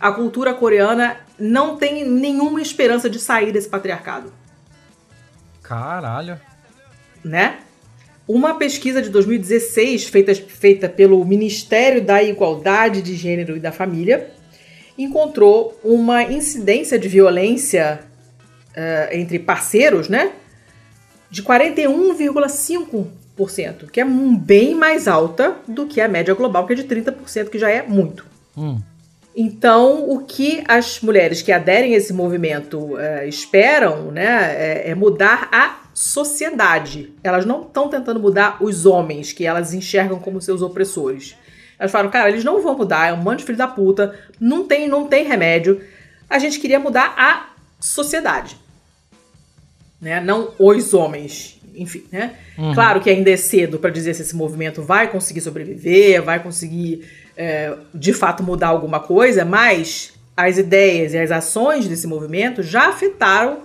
A 0.00 0.10
cultura 0.10 0.54
coreana 0.54 1.18
não 1.38 1.76
tem 1.76 2.08
nenhuma 2.08 2.60
esperança 2.60 3.08
de 3.08 3.18
sair 3.18 3.52
desse 3.52 3.68
patriarcado. 3.68 4.32
Caralho. 5.68 6.40
Né? 7.22 7.58
Uma 8.26 8.54
pesquisa 8.54 9.02
de 9.02 9.10
2016 9.10 10.04
feita, 10.04 10.34
feita 10.34 10.88
pelo 10.88 11.22
Ministério 11.26 12.02
da 12.02 12.22
Igualdade 12.22 13.02
de 13.02 13.14
Gênero 13.14 13.54
e 13.54 13.60
da 13.60 13.70
Família 13.70 14.30
encontrou 14.96 15.78
uma 15.84 16.22
incidência 16.22 16.98
de 16.98 17.06
violência 17.06 18.00
uh, 18.70 19.14
entre 19.14 19.38
parceiros, 19.38 20.08
né? 20.08 20.32
De 21.30 21.42
41,5%, 21.42 23.90
que 23.90 24.00
é 24.00 24.04
bem 24.04 24.74
mais 24.74 25.06
alta 25.06 25.58
do 25.68 25.86
que 25.86 26.00
a 26.00 26.08
média 26.08 26.32
global, 26.34 26.66
que 26.66 26.72
é 26.72 26.76
de 26.76 26.84
30%, 26.84 27.50
que 27.50 27.58
já 27.58 27.70
é 27.70 27.82
muito. 27.82 28.24
Hum. 28.56 28.80
Então, 29.40 30.10
o 30.10 30.24
que 30.24 30.64
as 30.66 31.00
mulheres 31.00 31.42
que 31.42 31.52
aderem 31.52 31.94
a 31.94 31.96
esse 31.96 32.12
movimento 32.12 32.94
uh, 32.94 33.24
esperam 33.28 34.10
né, 34.10 34.24
é, 34.24 34.90
é, 34.90 34.94
mudar 34.96 35.48
a 35.52 35.78
sociedade. 35.94 37.12
Elas 37.22 37.46
não 37.46 37.62
estão 37.62 37.88
tentando 37.88 38.18
mudar 38.18 38.60
os 38.60 38.84
homens, 38.84 39.32
que 39.32 39.46
elas 39.46 39.72
enxergam 39.72 40.18
como 40.18 40.40
seus 40.40 40.60
opressores. 40.60 41.36
Elas 41.78 41.92
falam, 41.92 42.10
cara, 42.10 42.30
eles 42.30 42.42
não 42.42 42.60
vão 42.60 42.76
mudar, 42.76 43.10
é 43.10 43.12
um 43.12 43.22
monte 43.22 43.38
de 43.38 43.44
filho 43.44 43.58
da 43.58 43.68
puta, 43.68 44.18
não 44.40 44.66
tem, 44.66 44.88
não 44.88 45.06
tem 45.06 45.24
remédio. 45.24 45.80
A 46.28 46.40
gente 46.40 46.58
queria 46.58 46.80
mudar 46.80 47.14
a 47.16 47.50
sociedade 47.78 48.56
né? 50.00 50.20
Não 50.20 50.52
os 50.58 50.94
homens, 50.94 51.60
enfim, 51.74 52.04
né? 52.10 52.34
Uhum. 52.56 52.74
Claro 52.74 53.00
que 53.00 53.10
ainda 53.10 53.30
é 53.30 53.36
cedo 53.36 53.78
para 53.78 53.90
dizer 53.90 54.14
se 54.14 54.22
esse 54.22 54.36
movimento 54.36 54.82
vai 54.82 55.10
conseguir 55.10 55.40
sobreviver, 55.40 56.22
vai 56.22 56.42
conseguir 56.42 57.04
é, 57.38 57.72
de 57.94 58.12
fato 58.12 58.42
mudar 58.42 58.68
alguma 58.68 58.98
coisa, 58.98 59.44
mas 59.44 60.12
as 60.36 60.58
ideias 60.58 61.14
e 61.14 61.18
as 61.18 61.30
ações 61.30 61.86
desse 61.86 62.06
movimento 62.06 62.64
já 62.64 62.88
afetaram 62.88 63.60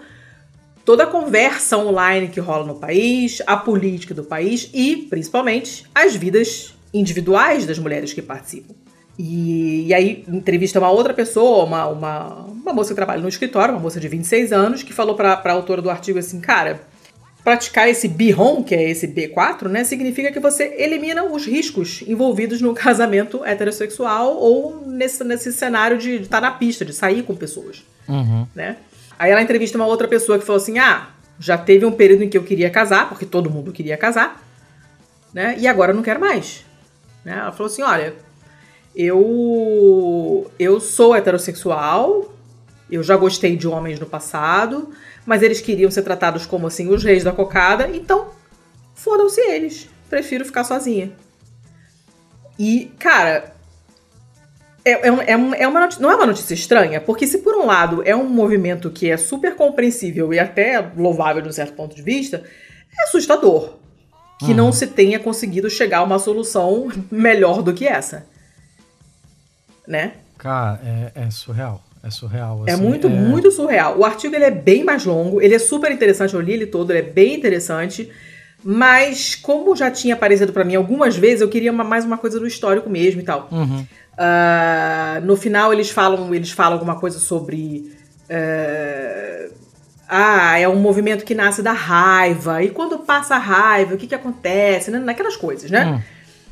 toda 0.86 1.06
a 1.06 1.08
conversa 1.08 1.78
online 1.78 2.28
que 2.28 2.40
rola 2.40 2.66
no 2.66 2.76
país, 2.76 3.42
a 3.48 3.58
política 3.58 4.14
do 4.14 4.24
país 4.24 4.70
e, 4.74 5.08
principalmente, 5.10 5.86
as 5.96 6.16
vidas 6.16 6.76
individuais 6.94 7.66
das 7.66 7.80
mulheres 7.80 8.14
que 8.14 8.22
participam. 8.22 8.76
E, 9.18 9.88
e, 9.88 9.94
aí 9.94 10.24
entrevista 10.28 10.80
uma 10.80 10.90
outra 10.90 11.14
pessoa, 11.14 11.66
uma, 11.66 11.88
uma, 11.88 12.28
uma 12.46 12.74
moça 12.74 12.90
que 12.90 12.96
trabalha 12.96 13.22
no 13.22 13.30
escritório, 13.30 13.74
uma 13.74 13.82
moça 13.82 14.00
de 14.00 14.08
26 14.08 14.52
anos, 14.52 14.84
que 14.84 14.94
falou 14.94 15.16
para 15.16 15.34
a 15.34 15.52
autora 15.52 15.82
do 15.82 15.90
artigo 15.90 16.20
assim, 16.20 16.40
cara, 16.40 16.82
praticar 17.44 17.90
esse 17.90 18.08
BIHOM, 18.08 18.64
que 18.64 18.74
é 18.74 18.90
esse 18.90 19.08
B4, 19.08 19.68
né, 19.68 19.84
significa 19.84 20.32
que 20.32 20.40
você 20.40 20.76
elimina 20.78 21.24
os 21.24 21.46
riscos 21.46 22.02
envolvidos 22.08 22.62
no 22.62 22.74
casamento 22.76 23.44
heterossexual 23.44 24.38
ou 24.38 24.86
nesse, 24.88 25.24
nesse 25.24 25.52
cenário 25.52 25.98
de 25.98 26.22
estar 26.22 26.40
tá 26.40 26.50
na 26.50 26.52
pista, 26.52 26.86
de 26.86 26.94
sair 26.94 27.24
com 27.24 27.36
pessoas, 27.36 27.84
uhum. 28.08 28.48
né? 28.56 28.78
Aí 29.20 29.32
ela 29.32 29.42
entrevista 29.42 29.78
uma 29.78 29.86
outra 29.86 30.08
pessoa 30.08 30.40
que 30.40 30.46
falou 30.46 30.62
assim, 30.62 30.80
ah, 30.80 31.10
já 31.40 31.58
teve 31.58 31.86
um 31.86 31.92
período 31.92 32.24
em 32.24 32.30
que 32.30 32.38
eu 32.38 32.44
queria 32.44 32.70
casar, 32.70 33.10
porque 33.10 33.26
todo 33.26 33.50
mundo 33.50 33.72
queria 33.72 33.98
casar, 33.98 34.42
né, 35.34 35.56
e 35.60 35.68
agora 35.68 35.92
eu 35.92 35.96
não 35.96 36.04
quero 36.04 36.20
mais. 36.20 36.66
Né? 37.26 37.34
Ela 37.34 37.52
falou 37.52 37.72
assim, 37.72 37.82
olha, 37.82 38.14
eu 38.96 40.50
eu 40.58 40.80
sou 40.80 41.14
heterossexual, 41.16 42.34
eu 42.90 43.04
já 43.04 43.18
gostei 43.18 43.58
de 43.58 43.68
homens 43.68 44.00
no 44.00 44.06
passado, 44.06 44.90
mas 45.26 45.42
eles 45.42 45.62
queriam 45.62 45.90
ser 45.90 46.02
tratados 46.02 46.46
como 46.46 46.68
assim 46.68 46.90
os 46.90 47.04
reis 47.04 47.24
da 47.24 47.32
cocada, 47.32 47.90
então 47.94 48.30
fodam-se 48.94 49.42
eles. 49.42 49.90
Prefiro 50.10 50.46
ficar 50.46 50.64
sozinha. 50.64 51.12
E, 52.58 52.92
cara, 53.00 53.54
é, 54.86 54.92
é, 54.92 55.32
é, 55.32 55.68
uma 55.68 55.80
notícia, 55.80 56.02
não 56.02 56.12
é 56.12 56.16
uma 56.16 56.26
notícia 56.26 56.54
estranha, 56.54 57.00
porque 57.02 57.26
se 57.26 57.40
por 57.40 57.56
um 57.56 57.66
lado 57.66 58.04
é 58.06 58.16
um 58.16 58.28
movimento 58.28 58.92
que 58.92 59.10
é 59.10 59.18
super 59.18 59.56
compreensível 59.56 60.34
e 60.34 60.40
até 60.40 60.80
louvável 60.96 61.42
de 61.42 61.50
um 61.50 61.54
certo 61.54 61.74
ponto 61.74 61.96
de 61.96 62.02
vista, 62.02 62.44
é 62.98 63.04
assustador 63.04 63.78
que 64.40 64.52
uhum. 64.52 64.56
não 64.56 64.72
se 64.72 64.88
tenha 64.88 65.20
conseguido 65.20 65.70
chegar 65.70 66.00
a 66.00 66.04
uma 66.04 66.20
solução 66.20 66.90
melhor 67.10 67.62
do 67.62 67.74
que 67.74 67.88
essa. 67.88 68.26
Né? 69.88 70.14
Cara, 70.38 70.82
é, 70.84 71.12
é 71.16 71.32
surreal. 71.32 71.82
É 72.04 72.10
surreal. 72.10 72.64
É 72.68 72.74
assim, 72.74 72.82
é 72.82 72.86
muito, 72.86 73.08
é... 73.08 73.10
muito 73.10 73.50
surreal. 73.50 73.98
O 73.98 74.04
artigo 74.04 74.36
ele 74.36 74.44
é 74.44 74.52
bem 74.52 74.84
mais 74.84 75.06
longo, 75.06 75.42
ele 75.42 75.56
é 75.56 75.60
super 75.60 75.90
interessante, 75.92 76.34
eu 76.34 76.42
li 76.42 76.54
ele 76.54 76.66
todo, 76.66 76.92
ele 76.92 77.00
é 77.00 77.12
bem 77.12 77.34
interessante. 77.36 78.12
Mas, 78.64 79.36
como 79.36 79.76
já 79.76 79.92
tinha 79.92 80.14
aparecido 80.14 80.54
para 80.54 80.64
mim 80.64 80.76
algumas 80.76 81.18
vezes, 81.18 81.42
eu 81.42 81.50
queria 81.50 81.72
uma, 81.72 81.84
mais 81.84 82.06
uma 82.06 82.18
coisa 82.18 82.40
do 82.40 82.48
histórico 82.48 82.90
mesmo 82.90 83.22
e 83.22 83.24
tal. 83.24 83.50
Uhum. 83.52 83.86
Uh, 84.14 85.26
no 85.26 85.36
final 85.36 85.74
eles 85.74 85.90
falam, 85.90 86.34
eles 86.34 86.52
falam 86.52 86.74
alguma 86.74 86.96
coisa 87.00 87.20
sobre. 87.20 87.92
Uh, 88.30 89.54
ah, 90.08 90.60
é 90.60 90.68
um 90.68 90.76
movimento 90.76 91.26
que 91.26 91.34
nasce 91.34 91.62
da 91.62 91.72
raiva. 91.72 92.64
E 92.64 92.70
quando 92.70 93.00
passa 93.00 93.36
a 93.36 93.40
raiva, 93.40 93.96
o 93.96 93.98
que, 93.98 94.08
que 94.08 94.16
acontece? 94.16 94.92
Né? 94.92 95.00
Naquelas 95.00 95.36
coisas, 95.36 95.72
né? 95.72 95.86
Uhum. 95.86 96.02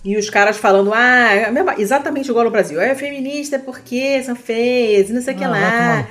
E 0.03 0.17
os 0.17 0.29
caras 0.29 0.57
falando, 0.57 0.91
ah, 0.93 1.33
é 1.33 1.51
exatamente 1.77 2.29
igual 2.29 2.45
no 2.45 2.51
Brasil. 2.51 2.81
É 2.81 2.95
feminista 2.95 3.59
porque 3.59 4.21
são 4.23 4.35
feias, 4.35 5.09
não 5.09 5.21
sei 5.21 5.35
o 5.35 5.37
que 5.37 5.43
ah, 5.43 5.49
lá. 5.49 6.07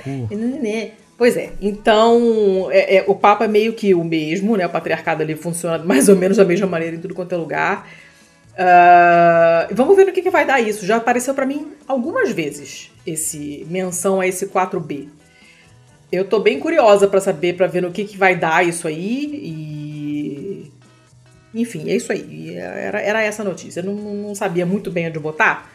Pois 1.17 1.37
é. 1.37 1.51
Então, 1.61 2.69
é, 2.71 2.95
é, 2.95 3.03
o 3.05 3.13
Papa 3.13 3.45
é 3.45 3.47
meio 3.47 3.73
que 3.73 3.93
o 3.93 4.03
mesmo, 4.03 4.57
né? 4.57 4.65
O 4.65 4.69
patriarcado 4.69 5.21
ali 5.21 5.35
funciona 5.35 5.77
mais 5.77 6.09
ou 6.09 6.15
menos 6.15 6.37
da 6.37 6.45
mesma 6.45 6.65
maneira 6.65 6.95
em 6.95 6.99
tudo 6.99 7.13
quanto 7.13 7.35
é 7.35 7.37
lugar. 7.37 7.87
Uh, 8.53 9.73
vamos 9.75 9.95
ver 9.95 10.05
no 10.05 10.11
que, 10.11 10.21
que 10.21 10.29
vai 10.29 10.45
dar 10.45 10.59
isso. 10.59 10.85
Já 10.85 10.95
apareceu 10.95 11.33
para 11.33 11.45
mim 11.45 11.73
algumas 11.87 12.31
vezes 12.31 12.91
esse 13.05 13.65
menção 13.69 14.19
a 14.19 14.27
esse 14.27 14.47
4B. 14.47 15.09
Eu 16.11 16.25
tô 16.25 16.39
bem 16.39 16.59
curiosa 16.59 17.07
para 17.07 17.21
saber, 17.21 17.55
para 17.55 17.67
ver 17.67 17.81
no 17.81 17.91
que, 17.91 18.03
que 18.03 18.17
vai 18.17 18.35
dar 18.35 18.67
isso 18.67 18.87
aí. 18.87 19.29
E. 19.31 19.90
Enfim, 21.53 21.89
é 21.89 21.95
isso 21.95 22.11
aí. 22.11 22.55
Era, 22.55 23.01
era 23.01 23.21
essa 23.21 23.43
notícia. 23.43 23.81
Eu 23.81 23.85
não, 23.85 23.95
não 23.95 24.35
sabia 24.35 24.65
muito 24.65 24.89
bem 24.89 25.07
onde 25.07 25.19
botar. 25.19 25.69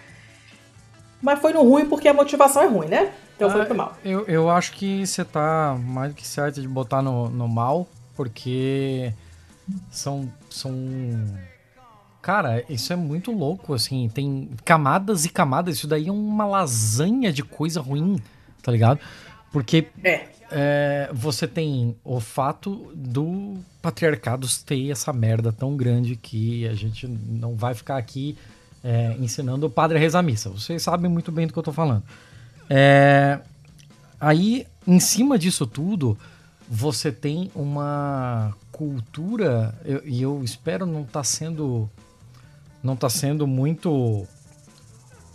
Mas 1.21 1.39
foi 1.39 1.53
no 1.53 1.63
ruim 1.63 1.87
porque 1.87 2.09
a 2.09 2.15
motivação 2.15 2.63
é 2.63 2.67
ruim, 2.67 2.89
né? 2.89 3.13
Então 3.37 3.49
ah, 3.49 3.53
foi 3.53 3.65
pro 3.67 3.75
mal. 3.75 3.97
Eu, 4.05 4.25
eu 4.27 4.51
acho 4.51 4.73
que 4.73 5.07
você 5.07 5.25
tá 5.25 5.79
mais 5.79 6.13
do 6.13 6.15
que 6.15 6.27
certo 6.27 6.61
de 6.61 6.69
botar 6.69 7.03
no, 7.03 7.29
no 7.29 7.47
mal, 7.47 7.87
porque 8.15 9.13
são. 9.91 10.33
são 10.51 10.75
Cara, 12.23 12.65
isso 12.69 12.93
é 12.93 12.97
muito 12.97 13.31
louco, 13.31 13.73
assim. 13.73 14.09
Tem 14.13 14.51
camadas 14.65 15.25
e 15.25 15.29
camadas. 15.29 15.77
Isso 15.77 15.87
daí 15.87 16.09
é 16.09 16.13
uma 16.13 16.45
lasanha 16.47 17.33
de 17.33 17.43
coisa 17.43 17.81
ruim, 17.81 18.21
tá 18.63 18.73
ligado? 18.73 18.99
Porque 19.53 19.87
é. 20.03 20.27
É, 20.51 21.11
você 21.13 21.47
tem 21.49 21.97
o 22.05 22.21
fato 22.21 22.93
do 22.95 23.57
patriarcado 23.83 24.47
ter 24.65 24.91
essa 24.91 25.13
merda 25.13 25.53
tão 25.53 25.77
grande 25.77 26.17
que 26.17 26.67
a 26.69 26.75
gente 26.75 27.07
não 27.09 27.55
vai 27.57 27.75
ficar 27.75 27.97
aqui 27.97 28.37
é, 28.83 29.17
ensinando 29.19 29.67
o 29.67 29.71
padre 29.71 29.99
a 29.99 30.01
rezar 30.01 30.23
missa. 30.23 30.49
Vocês 30.51 30.83
sabem 30.83 31.11
muito 31.11 31.33
bem 31.33 31.47
do 31.47 31.53
que 31.53 31.59
eu 31.59 31.63
tô 31.63 31.73
falando. 31.73 32.05
É, 32.71 33.41
aí, 34.21 34.67
em 34.87 35.01
cima 35.01 35.39
disso 35.39 35.67
tudo, 35.67 36.17
você 36.69 37.11
tem 37.11 37.51
uma 37.55 38.55
cultura, 38.71 39.75
e 40.05 40.21
eu, 40.21 40.45
espero 40.45 40.85
não 40.85 41.03
estar 41.03 41.21
tá 41.21 41.25
sendo 41.25 41.89
não 42.83 42.95
está 42.95 43.09
sendo 43.09 43.47
muito 43.47 44.27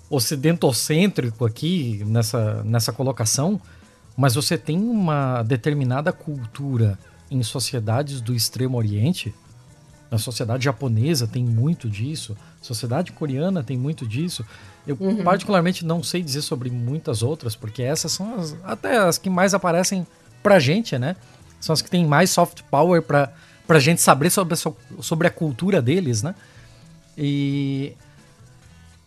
ocidentocêntrico 0.09 1.45
aqui 1.45 2.01
nessa, 2.05 2.63
nessa 2.63 2.93
colocação, 2.93 3.59
mas 4.21 4.35
você 4.35 4.55
tem 4.55 4.77
uma 4.77 5.41
determinada 5.41 6.13
cultura 6.13 6.95
em 7.31 7.41
sociedades 7.41 8.21
do 8.21 8.35
Extremo 8.35 8.77
Oriente. 8.77 9.33
A 10.11 10.19
sociedade 10.19 10.63
japonesa 10.65 11.25
tem 11.25 11.43
muito 11.43 11.89
disso, 11.89 12.37
sociedade 12.61 13.11
coreana 13.13 13.63
tem 13.63 13.75
muito 13.75 14.07
disso. 14.07 14.45
Eu 14.85 14.95
uhum. 14.99 15.23
particularmente 15.23 15.83
não 15.83 16.03
sei 16.03 16.21
dizer 16.21 16.43
sobre 16.43 16.69
muitas 16.69 17.23
outras, 17.23 17.55
porque 17.55 17.81
essas 17.81 18.11
são 18.11 18.35
as, 18.35 18.55
até 18.63 18.99
as 18.99 19.17
que 19.17 19.27
mais 19.27 19.55
aparecem 19.55 20.05
pra 20.43 20.59
gente, 20.59 20.99
né? 20.99 21.15
São 21.59 21.73
as 21.73 21.81
que 21.81 21.89
têm 21.89 22.05
mais 22.05 22.29
soft 22.29 22.61
power 22.69 23.01
pra, 23.01 23.33
pra 23.65 23.79
gente 23.79 24.01
saber 24.03 24.29
sobre 24.29 24.53
a, 24.53 25.01
sobre 25.01 25.25
a 25.25 25.31
cultura 25.31 25.81
deles, 25.81 26.21
né? 26.21 26.35
E, 27.17 27.93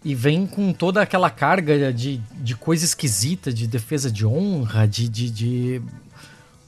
e 0.04 0.14
vem 0.14 0.46
com 0.46 0.72
toda 0.72 1.00
aquela 1.00 1.30
carga 1.30 1.92
de, 1.92 2.18
de 2.34 2.54
coisa 2.54 2.84
esquisita, 2.84 3.52
de 3.52 3.66
defesa 3.66 4.10
de 4.10 4.26
honra, 4.26 4.86
de, 4.86 5.08
de, 5.08 5.30
de 5.30 5.82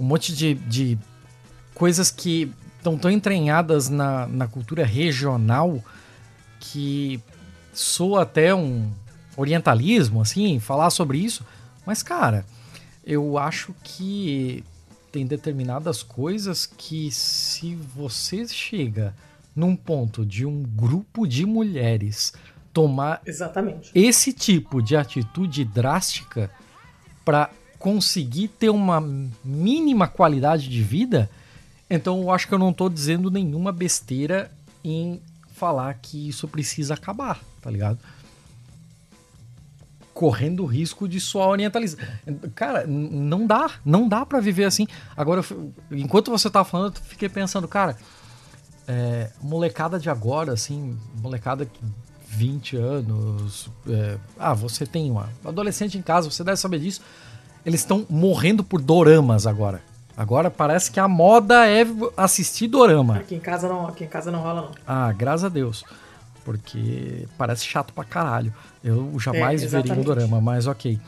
um 0.01 0.05
monte 0.05 0.35
de, 0.35 0.55
de 0.55 0.99
coisas 1.75 2.11
que 2.11 2.51
estão 2.79 2.97
tão 2.97 3.11
entranhadas 3.11 3.91
na, 3.91 4.27
na 4.27 4.47
cultura 4.47 4.87
regional 4.87 5.85
que 6.59 7.21
soa 7.75 8.23
até 8.23 8.55
um 8.55 8.91
orientalismo, 9.37 10.23
assim, 10.23 10.59
falar 10.59 10.89
sobre 10.89 11.19
isso. 11.19 11.45
Mas, 11.85 12.03
cara, 12.03 12.47
eu 13.05 13.37
acho 13.37 13.75
que 13.85 14.65
tem 15.13 15.27
determinadas 15.27 16.03
coisas 16.03 16.65
que 16.65 17.11
se 17.11 17.75
você 17.75 18.49
chega 18.49 19.15
num 19.55 19.77
ponto 19.77 20.25
de 20.25 20.47
um 20.47 20.63
grupo 20.63 21.27
de 21.27 21.45
mulheres 21.45 22.33
tomar 22.77 23.23
Exatamente. 23.25 23.91
esse 23.95 24.35
tipo 24.35 24.83
de 24.83 24.95
atitude 24.99 25.65
drástica 25.65 26.51
para 27.25 27.49
conseguir 27.79 28.49
ter 28.49 28.69
uma 28.69 29.01
mínima 29.43 30.07
qualidade 30.07 30.69
de 30.69 30.83
vida, 30.83 31.31
então 31.89 32.21
eu 32.21 32.31
acho 32.31 32.47
que 32.47 32.53
eu 32.53 32.59
não 32.59 32.69
estou 32.69 32.91
dizendo 32.91 33.31
nenhuma 33.31 33.73
besteira 33.73 34.51
em 34.85 35.23
falar 35.55 35.95
que 35.95 36.29
isso 36.29 36.47
precisa 36.47 36.93
acabar, 36.93 37.41
tá 37.63 37.71
ligado? 37.71 37.99
Correndo 40.13 40.63
o 40.63 40.67
risco 40.67 41.09
de 41.09 41.19
só 41.19 41.49
orientalizar. 41.49 42.21
Cara, 42.55 42.87
não 42.87 43.47
dá, 43.47 43.71
não 43.87 44.07
dá 44.07 44.27
para 44.27 44.39
viver 44.39 44.65
assim. 44.65 44.87
Agora, 45.17 45.43
enquanto 45.91 46.31
você 46.31 46.51
tá 46.51 46.63
falando, 46.63 46.97
eu 46.97 47.03
fiquei 47.05 47.31
pensando, 47.31 47.67
cara, 47.67 47.97
é, 48.87 49.31
molecada 49.41 49.99
de 49.99 50.11
agora, 50.11 50.53
assim, 50.53 50.95
molecada 51.23 51.65
que 51.65 51.81
20 52.37 52.77
anos. 52.77 53.71
É, 53.89 54.19
ah, 54.39 54.53
você 54.53 54.85
tem 54.85 55.11
uma 55.11 55.31
adolescente 55.45 55.97
em 55.97 56.03
casa, 56.03 56.31
você 56.31 56.45
deve 56.45 56.59
saber 56.59 56.79
disso. 56.79 57.01
Eles 57.65 57.81
estão 57.81 58.07
morrendo 58.11 58.63
por 58.63 58.81
doramas 58.81 59.47
agora. 59.47 59.83
Agora 60.17 60.51
parece 60.51 60.91
que 60.91 61.01
a 61.01 61.09
moda 61.09 61.67
é 61.67 61.85
assistir 62.17 62.69
dorama. 62.69 63.17
Aqui 63.17 63.35
em 63.35 63.41
casa 63.41 63.69
não, 63.69 63.87
aqui 63.87 64.05
em 64.05 64.09
casa 64.09 64.31
não 64.31 64.41
rola 64.41 64.63
não. 64.63 64.71
Ah, 64.87 65.13
graças 65.13 65.45
a 65.45 65.49
Deus. 65.49 65.83
Porque 66.45 67.27
parece 67.37 67.65
chato 67.65 67.93
pra 67.93 68.05
caralho. 68.05 68.53
Eu 68.85 69.19
jamais 69.19 69.63
é, 69.63 69.67
veria 69.67 69.95
um 69.95 70.03
dorama, 70.03 70.41
mas 70.41 70.67
ok. 70.67 70.99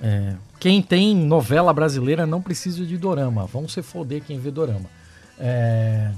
É, 0.00 0.34
quem 0.60 0.82
tem 0.82 1.14
novela 1.14 1.72
brasileira 1.72 2.26
não 2.26 2.42
precisa 2.42 2.84
de 2.84 2.98
dorama. 2.98 3.46
Vão 3.46 3.68
se 3.68 3.82
foder 3.82 4.22
quem 4.22 4.38
vê 4.38 4.50
dorama. 4.50 4.90
É, 5.38 6.12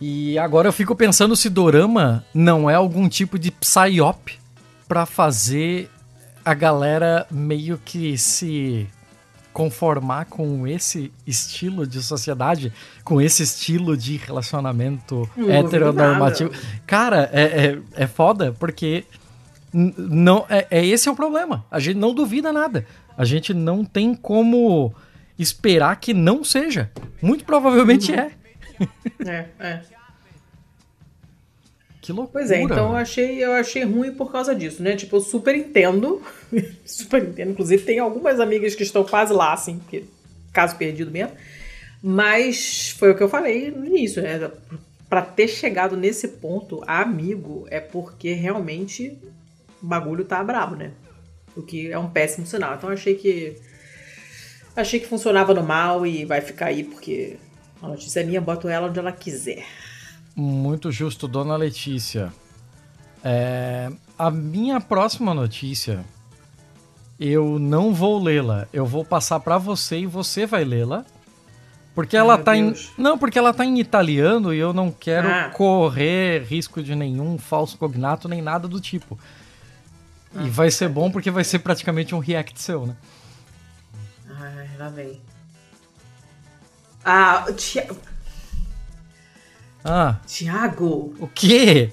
e 0.00 0.38
agora 0.38 0.68
eu 0.68 0.72
fico 0.72 0.94
pensando 0.94 1.34
se 1.34 1.48
Dorama 1.48 2.24
não 2.34 2.68
é 2.68 2.74
algum 2.74 3.08
tipo 3.08 3.38
de 3.38 3.50
psyop 3.50 4.38
para 4.86 5.06
fazer 5.06 5.90
a 6.44 6.54
galera 6.54 7.26
meio 7.30 7.80
que 7.84 8.16
se 8.16 8.86
conformar 9.52 10.26
com 10.26 10.66
esse 10.66 11.10
estilo 11.26 11.86
de 11.86 12.02
sociedade, 12.02 12.70
com 13.02 13.20
esse 13.22 13.42
estilo 13.42 13.96
de 13.96 14.18
relacionamento 14.18 15.28
não 15.34 15.50
heteronormativo. 15.50 16.50
Cara, 16.86 17.30
é, 17.32 17.42
é, 17.42 17.78
é 17.94 18.06
foda, 18.06 18.54
porque 18.60 19.04
não 19.72 20.44
é, 20.48 20.66
é 20.70 20.84
esse 20.84 21.08
é 21.08 21.10
o 21.10 21.16
problema. 21.16 21.64
A 21.70 21.80
gente 21.80 21.96
não 21.96 22.14
duvida 22.14 22.52
nada. 22.52 22.86
A 23.16 23.24
gente 23.24 23.54
não 23.54 23.82
tem 23.82 24.14
como 24.14 24.94
esperar 25.38 25.96
que 25.96 26.12
não 26.12 26.44
seja. 26.44 26.90
Muito 27.22 27.44
provavelmente 27.44 28.12
uhum. 28.12 28.18
é. 28.18 28.30
É, 29.26 29.46
é. 29.58 29.80
Que 32.06 32.12
loucura. 32.12 32.44
Pois 32.44 32.52
é, 32.52 32.62
então 32.62 32.90
eu 32.90 32.96
achei, 32.96 33.44
eu 33.44 33.52
achei 33.52 33.82
ruim 33.82 34.12
por 34.12 34.30
causa 34.30 34.54
disso, 34.54 34.80
né? 34.80 34.94
Tipo, 34.94 35.16
eu 35.16 35.20
super 35.20 35.56
entendo. 35.56 36.22
super 36.86 37.20
entendo. 37.20 37.50
Inclusive, 37.50 37.82
tem 37.82 37.98
algumas 37.98 38.38
amigas 38.38 38.76
que 38.76 38.84
estão 38.84 39.02
quase 39.02 39.32
lá, 39.32 39.52
assim, 39.52 39.78
porque, 39.78 40.04
caso 40.52 40.76
perdido 40.76 41.10
mesmo. 41.10 41.32
Mas 42.00 42.90
foi 42.90 43.10
o 43.10 43.16
que 43.16 43.22
eu 43.24 43.28
falei 43.28 43.72
no 43.72 43.84
início, 43.84 44.22
né? 44.22 44.48
Pra 45.08 45.20
ter 45.20 45.48
chegado 45.48 45.96
nesse 45.96 46.28
ponto, 46.28 46.80
amigo, 46.86 47.66
é 47.70 47.80
porque 47.80 48.34
realmente 48.34 49.18
o 49.82 49.86
bagulho 49.86 50.24
tá 50.24 50.44
brabo, 50.44 50.76
né? 50.76 50.92
O 51.56 51.62
que 51.62 51.90
é 51.90 51.98
um 51.98 52.08
péssimo 52.08 52.46
sinal. 52.46 52.76
Então 52.76 52.88
eu 52.88 52.94
achei 52.94 53.16
que. 53.16 53.56
Achei 54.76 55.00
que 55.00 55.08
funcionava 55.08 55.52
no 55.52 55.64
mal 55.64 56.06
e 56.06 56.24
vai 56.24 56.40
ficar 56.40 56.66
aí 56.66 56.84
porque 56.84 57.36
a 57.86 57.90
notícia 57.90 58.20
é 58.20 58.24
minha, 58.24 58.40
boto 58.40 58.68
ela 58.68 58.88
onde 58.88 58.98
ela 58.98 59.12
quiser. 59.12 59.64
Muito 60.34 60.92
justo, 60.92 61.26
dona 61.26 61.56
Letícia. 61.56 62.32
É, 63.24 63.90
a 64.18 64.30
minha 64.30 64.80
próxima 64.80 65.32
notícia, 65.32 66.04
eu 67.18 67.58
não 67.58 67.94
vou 67.94 68.22
lê-la. 68.22 68.68
Eu 68.72 68.84
vou 68.84 69.04
passar 69.04 69.40
para 69.40 69.56
você 69.58 70.00
e 70.00 70.06
você 70.06 70.44
vai 70.44 70.64
lê-la. 70.64 71.04
Porque 71.94 72.16
Ai, 72.16 72.20
ela 72.20 72.36
tá 72.36 72.52
Deus. 72.52 72.92
em. 72.98 73.02
Não, 73.02 73.16
porque 73.16 73.38
ela 73.38 73.54
tá 73.54 73.64
em 73.64 73.80
italiano 73.80 74.52
e 74.52 74.58
eu 74.58 74.74
não 74.74 74.92
quero 74.92 75.28
ah. 75.28 75.48
correr 75.48 76.44
risco 76.44 76.82
de 76.82 76.94
nenhum 76.94 77.38
falso 77.38 77.78
cognato 77.78 78.28
nem 78.28 78.42
nada 78.42 78.68
do 78.68 78.78
tipo. 78.78 79.18
Ah, 80.34 80.44
e 80.44 80.50
vai 80.50 80.70
ser 80.70 80.90
bom 80.90 81.10
porque 81.10 81.30
vai 81.30 81.42
ser 81.42 81.60
praticamente 81.60 82.14
um 82.14 82.18
react 82.18 82.60
seu, 82.60 82.86
né? 82.86 82.94
Ai, 84.28 84.68
lá 84.78 84.88
vem. 84.90 85.18
Ah, 87.08 87.46
tia... 87.56 87.88
ah. 89.84 90.16
Tiago. 90.26 91.14
O 91.20 91.28
quê? 91.28 91.92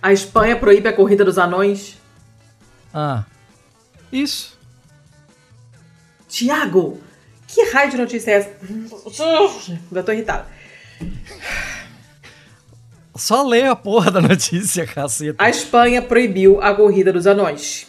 A 0.00 0.14
Espanha 0.14 0.56
proíbe 0.56 0.88
a 0.88 0.94
corrida 0.94 1.22
dos 1.22 1.36
anões. 1.36 1.98
Ah. 2.92 3.24
Isso. 4.10 4.58
Tiago, 6.26 6.98
que 7.46 7.70
raio 7.70 7.90
de 7.90 7.98
notícia 7.98 8.30
é 8.30 8.34
essa? 8.34 8.50
Já 9.92 10.02
tô 10.02 10.12
irritada. 10.12 10.46
Só 13.14 13.46
lê 13.46 13.66
a 13.66 13.76
porra 13.76 14.10
da 14.10 14.22
notícia, 14.22 14.86
caceta. 14.86 15.36
A 15.44 15.50
Espanha 15.50 16.00
proibiu 16.00 16.62
a 16.62 16.74
corrida 16.74 17.12
dos 17.12 17.26
anões. 17.26 17.86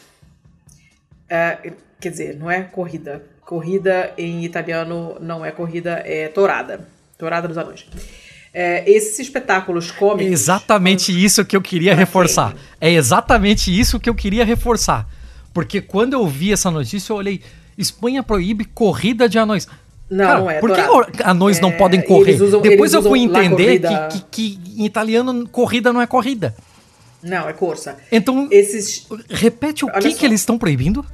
É, 1.29 1.71
quer 2.01 2.09
dizer, 2.09 2.35
não 2.35 2.51
é 2.51 2.63
corrida. 2.63 3.23
Corrida 3.45 4.13
em 4.17 4.43
italiano 4.43 5.17
não 5.19 5.45
é 5.45 5.51
corrida, 5.51 6.01
é 6.05 6.27
torada. 6.27 6.87
Torada 7.17 7.47
dos 7.47 7.57
anões. 7.57 7.85
É, 8.53 8.89
esses 8.89 9.19
espetáculos 9.19 9.91
cômicos. 9.91 10.29
É 10.29 10.33
exatamente 10.33 11.11
quando... 11.11 11.19
isso 11.19 11.45
que 11.45 11.55
eu 11.55 11.61
queria 11.61 11.95
reforçar. 11.95 12.55
É 12.79 12.91
exatamente 12.91 13.77
isso 13.77 13.99
que 13.99 14.09
eu 14.09 14.15
queria 14.15 14.45
reforçar. 14.45 15.07
Porque 15.53 15.81
quando 15.81 16.13
eu 16.13 16.27
vi 16.27 16.53
essa 16.53 16.69
notícia, 16.69 17.11
eu 17.11 17.17
olhei: 17.17 17.41
Espanha 17.77 18.23
proíbe 18.23 18.65
corrida 18.65 19.27
de 19.27 19.37
anões. 19.39 19.67
Não, 20.09 20.25
Cara, 20.25 20.39
não 20.39 20.51
é. 20.51 20.59
Por 20.59 20.71
que 20.71 21.23
anões 21.23 21.57
é, 21.57 21.61
não 21.61 21.71
podem 21.71 22.01
correr? 22.01 22.41
Usam, 22.41 22.61
Depois 22.61 22.93
eu 22.93 23.01
fui 23.01 23.21
entender 23.21 23.79
que, 23.79 24.19
que, 24.19 24.57
que, 24.57 24.81
em 24.81 24.85
italiano 24.85 25.47
corrida 25.49 25.91
não 25.91 26.01
é 26.01 26.07
corrida. 26.07 26.55
Não, 27.21 27.47
é 27.47 27.53
corsa. 27.53 27.97
Então, 28.11 28.47
esses. 28.51 29.07
Repete 29.29 29.85
o 29.85 29.91
que, 29.91 30.13
que 30.13 30.25
eles 30.25 30.41
estão 30.41 30.57
proibindo? 30.57 31.05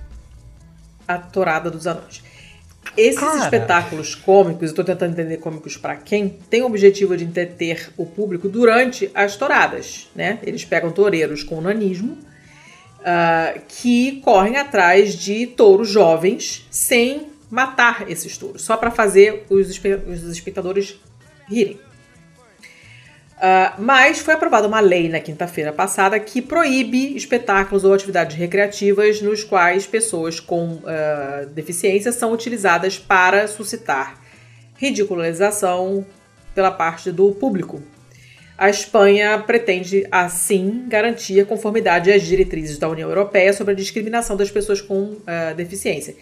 A 1.10 1.18
torada 1.18 1.72
dos 1.72 1.88
anões. 1.88 2.24
Esses 2.96 3.20
Cara. 3.20 3.44
espetáculos 3.44 4.16
cômicos, 4.16 4.62
eu 4.64 4.68
estou 4.68 4.86
tentando 4.86 5.14
entender 5.14 5.38
cômicos 5.38 5.78
para 5.78 5.96
quem, 5.96 6.30
tem 6.50 6.62
o 6.62 6.66
objetivo 6.66 7.16
de 7.16 7.24
entreter 7.24 7.92
o 7.98 8.06
público 8.06 8.48
durante 8.48 9.10
as 9.14 9.36
touradas, 9.36 10.10
né? 10.16 10.40
Eles 10.44 10.66
pegam 10.66 10.92
toureiros 10.92 11.44
com 11.44 11.62
nanismo, 11.62 12.18
uh, 13.00 13.60
que 13.68 14.22
correm 14.22 14.58
atrás 14.58 15.16
de 15.16 15.48
touros 15.48 15.90
jovens 15.90 16.68
sem 16.70 17.28
matar 17.50 18.10
esses 18.10 18.38
touros, 18.38 18.62
só 18.62 18.78
para 18.78 18.92
fazer 18.92 19.46
os, 19.50 19.68
os 19.68 20.24
espectadores 20.24 21.00
rirem. 21.48 21.80
Uh, 23.40 23.82
mas 23.82 24.20
foi 24.20 24.34
aprovada 24.34 24.68
uma 24.68 24.82
lei 24.82 25.08
na 25.08 25.22
quinta-feira 25.22 25.72
passada 25.72 26.20
que 26.20 26.42
proíbe 26.42 27.16
espetáculos 27.16 27.86
ou 27.86 27.94
atividades 27.94 28.36
recreativas 28.36 29.22
nos 29.22 29.46
quais 29.46 29.88
pessoas 29.88 30.42
com 30.42 30.74
uh, 30.74 31.46
deficiência 31.54 32.12
são 32.12 32.34
utilizadas 32.34 33.00
para 33.00 33.48
suscitar 33.48 34.20
ridicularização 34.76 36.06
pela 36.54 36.70
parte 36.70 37.14
do 37.14 37.32
público. 37.32 37.82
A 38.58 38.70
Espanha 38.70 39.40
pretende, 39.40 40.06
assim, 40.12 40.84
garantir 40.90 41.40
a 41.40 41.46
conformidade 41.46 42.12
às 42.12 42.24
diretrizes 42.24 42.78
da 42.78 42.90
União 42.90 43.08
Europeia 43.08 43.54
sobre 43.54 43.72
a 43.72 43.76
discriminação 43.76 44.36
das 44.36 44.52
pessoas 44.52 44.82
com 44.82 45.14
uh, 45.14 45.56
deficiência 45.56 46.14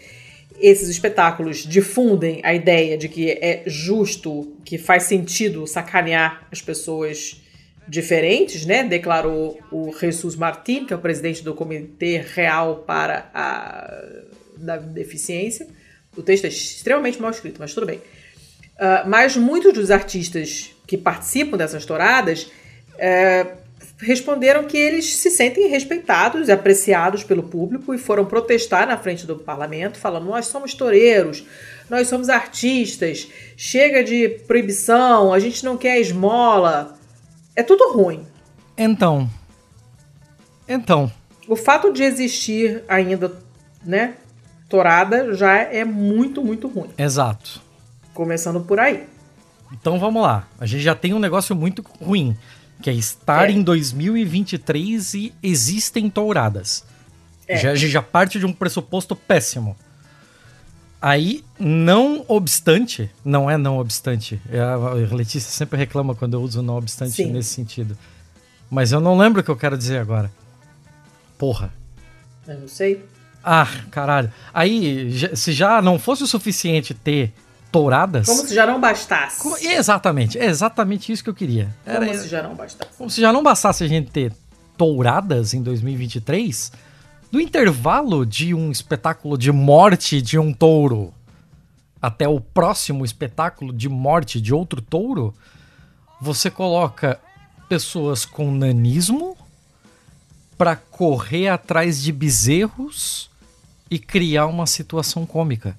esses 0.60 0.88
espetáculos 0.88 1.58
difundem 1.58 2.40
a 2.44 2.54
ideia 2.54 2.96
de 2.96 3.08
que 3.08 3.30
é 3.30 3.62
justo, 3.66 4.56
que 4.64 4.78
faz 4.78 5.04
sentido 5.04 5.66
sacanear 5.66 6.46
as 6.50 6.60
pessoas 6.60 7.40
diferentes, 7.88 8.66
né? 8.66 8.84
Declarou 8.84 9.58
o 9.72 9.92
Jesus 9.98 10.36
Martin, 10.36 10.84
que 10.84 10.92
é 10.92 10.96
o 10.96 10.98
presidente 10.98 11.42
do 11.42 11.54
Comitê 11.54 12.18
Real 12.18 12.84
para 12.86 13.30
a 13.32 14.02
da 14.56 14.76
Deficiência. 14.76 15.66
O 16.16 16.22
texto 16.22 16.44
é 16.44 16.48
extremamente 16.48 17.20
mal 17.20 17.30
escrito, 17.30 17.58
mas 17.58 17.72
tudo 17.72 17.86
bem. 17.86 17.98
Uh, 17.98 19.08
mas 19.08 19.36
muitos 19.36 19.72
dos 19.72 19.90
artistas 19.90 20.74
que 20.86 20.96
participam 20.96 21.56
dessas 21.56 21.84
touradas 21.84 22.44
uh, 22.44 23.58
responderam 24.00 24.64
que 24.64 24.76
eles 24.76 25.16
se 25.16 25.30
sentem 25.30 25.68
respeitados 25.68 26.48
e 26.48 26.52
apreciados 26.52 27.24
pelo 27.24 27.42
público 27.42 27.92
e 27.92 27.98
foram 27.98 28.24
protestar 28.24 28.86
na 28.86 28.96
frente 28.96 29.26
do 29.26 29.36
parlamento, 29.36 29.98
falando: 29.98 30.26
nós 30.26 30.46
somos 30.46 30.74
toureiros, 30.74 31.44
nós 31.90 32.08
somos 32.08 32.28
artistas, 32.28 33.28
chega 33.56 34.04
de 34.04 34.28
proibição, 34.46 35.32
a 35.32 35.38
gente 35.38 35.64
não 35.64 35.76
quer 35.76 36.00
esmola. 36.00 36.96
É 37.56 37.62
tudo 37.62 37.92
ruim. 37.92 38.24
Então. 38.76 39.28
Então. 40.68 41.10
O 41.48 41.56
fato 41.56 41.92
de 41.92 42.02
existir 42.02 42.84
ainda, 42.86 43.32
né, 43.84 44.14
tourada 44.68 45.34
já 45.34 45.56
é 45.56 45.84
muito, 45.84 46.44
muito 46.44 46.68
ruim. 46.68 46.90
Exato. 46.96 47.60
Começando 48.14 48.60
por 48.60 48.78
aí. 48.78 49.08
Então 49.72 49.98
vamos 49.98 50.22
lá. 50.22 50.46
A 50.60 50.66
gente 50.66 50.82
já 50.82 50.94
tem 50.94 51.12
um 51.12 51.18
negócio 51.18 51.56
muito 51.56 51.84
ruim 52.00 52.36
que 52.80 52.90
é 52.90 52.92
estar 52.94 53.48
é. 53.48 53.52
em 53.52 53.62
2023 53.62 55.14
e 55.14 55.34
existem 55.42 56.08
touradas. 56.08 56.84
É. 57.46 57.56
Já, 57.56 57.74
já 57.74 58.02
parte 58.02 58.38
de 58.38 58.46
um 58.46 58.52
pressuposto 58.52 59.16
péssimo. 59.16 59.76
Aí, 61.00 61.44
não 61.58 62.24
obstante, 62.26 63.08
não 63.24 63.48
é 63.48 63.56
não 63.56 63.78
obstante, 63.78 64.40
é, 64.50 64.58
a 64.58 65.14
Letícia 65.14 65.48
sempre 65.48 65.78
reclama 65.78 66.12
quando 66.14 66.34
eu 66.34 66.42
uso 66.42 66.60
não 66.60 66.76
obstante 66.76 67.12
Sim. 67.12 67.32
nesse 67.32 67.50
sentido. 67.50 67.96
Mas 68.68 68.90
eu 68.90 69.00
não 69.00 69.16
lembro 69.16 69.40
o 69.40 69.44
que 69.44 69.50
eu 69.50 69.56
quero 69.56 69.78
dizer 69.78 69.98
agora. 69.98 70.30
Porra. 71.38 71.72
Eu 72.46 72.60
não 72.60 72.68
sei. 72.68 73.04
Ah, 73.44 73.68
caralho. 73.90 74.32
Aí, 74.52 75.36
se 75.36 75.52
já 75.52 75.80
não 75.80 75.98
fosse 75.98 76.24
o 76.24 76.26
suficiente 76.26 76.92
ter 76.92 77.32
touradas. 77.70 78.26
Como 78.26 78.46
se 78.46 78.54
já 78.54 78.66
não 78.66 78.80
bastasse. 78.80 79.40
Como, 79.40 79.56
exatamente, 79.56 80.38
é 80.38 80.46
exatamente 80.46 81.12
isso 81.12 81.22
que 81.22 81.30
eu 81.30 81.34
queria. 81.34 81.74
Era, 81.84 82.06
Como 82.06 82.18
se 82.18 82.28
já 82.28 82.42
não 82.42 82.54
bastasse. 82.54 82.92
Como 82.96 83.10
se 83.10 83.20
já 83.20 83.32
não 83.32 83.42
bastasse 83.42 83.84
a 83.84 83.88
gente 83.88 84.10
ter 84.10 84.32
touradas 84.76 85.54
em 85.54 85.62
2023, 85.62 86.72
no 87.30 87.40
intervalo 87.40 88.24
de 88.24 88.54
um 88.54 88.70
espetáculo 88.70 89.36
de 89.36 89.52
morte 89.52 90.22
de 90.22 90.38
um 90.38 90.52
touro 90.52 91.12
até 92.00 92.28
o 92.28 92.40
próximo 92.40 93.04
espetáculo 93.04 93.72
de 93.72 93.88
morte 93.88 94.40
de 94.40 94.54
outro 94.54 94.80
touro, 94.80 95.34
você 96.20 96.50
coloca 96.50 97.20
pessoas 97.68 98.24
com 98.24 98.50
nanismo 98.50 99.36
para 100.56 100.74
correr 100.74 101.48
atrás 101.48 102.02
de 102.02 102.12
bezerros 102.12 103.30
e 103.90 103.98
criar 103.98 104.46
uma 104.46 104.66
situação 104.66 105.26
cômica. 105.26 105.76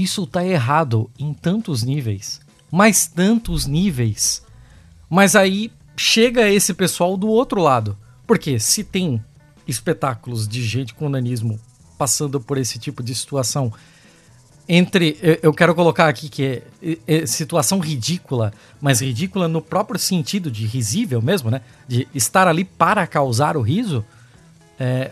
Isso 0.00 0.26
tá 0.26 0.42
errado 0.42 1.10
em 1.18 1.34
tantos 1.34 1.82
níveis, 1.82 2.40
mas 2.70 3.06
tantos 3.06 3.66
níveis. 3.66 4.42
Mas 5.10 5.36
aí 5.36 5.70
chega 5.94 6.48
esse 6.48 6.72
pessoal 6.72 7.18
do 7.18 7.28
outro 7.28 7.60
lado. 7.60 7.98
Porque 8.26 8.58
se 8.58 8.82
tem 8.82 9.22
espetáculos 9.68 10.48
de 10.48 10.62
gente 10.64 10.94
com 10.94 11.10
nanismo 11.10 11.60
passando 11.98 12.40
por 12.40 12.56
esse 12.56 12.78
tipo 12.78 13.02
de 13.02 13.14
situação, 13.14 13.70
entre. 14.66 15.18
Eu 15.42 15.52
quero 15.52 15.74
colocar 15.74 16.08
aqui 16.08 16.30
que 16.30 16.62
é, 16.82 16.98
é, 17.06 17.26
situação 17.26 17.78
ridícula, 17.78 18.54
mas 18.80 19.02
ridícula 19.02 19.48
no 19.48 19.60
próprio 19.60 20.00
sentido 20.00 20.50
de 20.50 20.64
risível 20.64 21.20
mesmo, 21.20 21.50
né? 21.50 21.60
De 21.86 22.08
estar 22.14 22.48
ali 22.48 22.64
para 22.64 23.06
causar 23.06 23.54
o 23.54 23.60
riso. 23.60 24.02
É, 24.78 25.10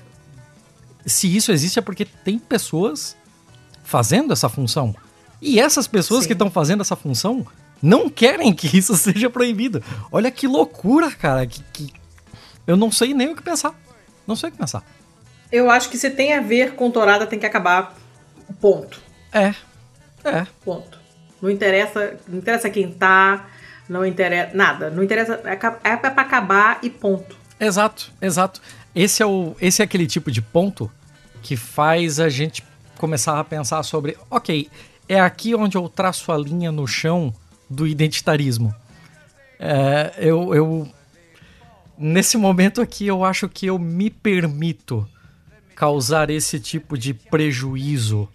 se 1.04 1.36
isso 1.36 1.52
existe 1.52 1.78
é 1.78 1.82
porque 1.82 2.06
tem 2.06 2.38
pessoas 2.38 3.17
fazendo 3.88 4.34
essa 4.34 4.50
função. 4.50 4.94
E 5.40 5.58
essas 5.58 5.88
pessoas 5.88 6.22
Sim. 6.22 6.26
que 6.28 6.32
estão 6.34 6.50
fazendo 6.50 6.82
essa 6.82 6.94
função 6.94 7.46
não 7.82 8.10
querem 8.10 8.52
que 8.52 8.76
isso 8.76 8.94
seja 8.98 9.30
proibido. 9.30 9.82
Olha 10.12 10.30
que 10.30 10.46
loucura, 10.46 11.10
cara. 11.10 11.46
Que, 11.46 11.62
que... 11.72 11.92
Eu 12.66 12.76
não 12.76 12.92
sei 12.92 13.14
nem 13.14 13.30
o 13.30 13.36
que 13.36 13.42
pensar. 13.42 13.74
Não 14.26 14.36
sei 14.36 14.50
o 14.50 14.52
que 14.52 14.58
pensar. 14.58 14.84
Eu 15.50 15.70
acho 15.70 15.88
que 15.88 15.96
se 15.96 16.10
tem 16.10 16.34
a 16.34 16.42
ver 16.42 16.74
com 16.74 16.90
Torada, 16.90 17.26
tem 17.26 17.38
que 17.38 17.46
acabar. 17.46 17.96
Ponto. 18.60 19.00
É. 19.32 19.54
É. 20.22 20.46
Ponto. 20.62 20.98
Não 21.40 21.48
interessa, 21.48 22.18
não 22.28 22.38
interessa 22.38 22.68
quem 22.68 22.92
tá, 22.92 23.46
não 23.88 24.04
interessa. 24.04 24.54
Nada. 24.54 24.90
Não 24.90 25.02
interessa. 25.02 25.40
É, 25.44 25.52
é 25.52 25.96
pra 25.96 26.10
acabar 26.10 26.78
e 26.82 26.90
ponto. 26.90 27.38
Exato, 27.58 28.12
exato. 28.20 28.60
Esse 28.94 29.22
é, 29.22 29.26
o, 29.26 29.56
esse 29.60 29.80
é 29.80 29.84
aquele 29.84 30.06
tipo 30.06 30.30
de 30.30 30.42
ponto 30.42 30.90
que 31.40 31.56
faz 31.56 32.20
a 32.20 32.28
gente 32.28 32.62
começar 32.98 33.38
a 33.38 33.44
pensar 33.44 33.82
sobre, 33.82 34.16
ok, 34.30 34.68
é 35.08 35.18
aqui 35.18 35.54
onde 35.54 35.76
eu 35.76 35.88
traço 35.88 36.30
a 36.30 36.36
linha 36.36 36.70
no 36.70 36.86
chão 36.86 37.32
do 37.70 37.86
identitarismo. 37.86 38.74
É, 39.58 40.12
eu, 40.18 40.54
eu 40.54 40.88
nesse 41.96 42.36
momento 42.36 42.80
aqui 42.80 43.06
eu 43.06 43.24
acho 43.24 43.48
que 43.48 43.66
eu 43.66 43.78
me 43.78 44.10
permito 44.10 45.08
causar 45.74 46.30
esse 46.30 46.60
tipo 46.60 46.96
de 46.96 47.14
prejuízo 47.14 48.28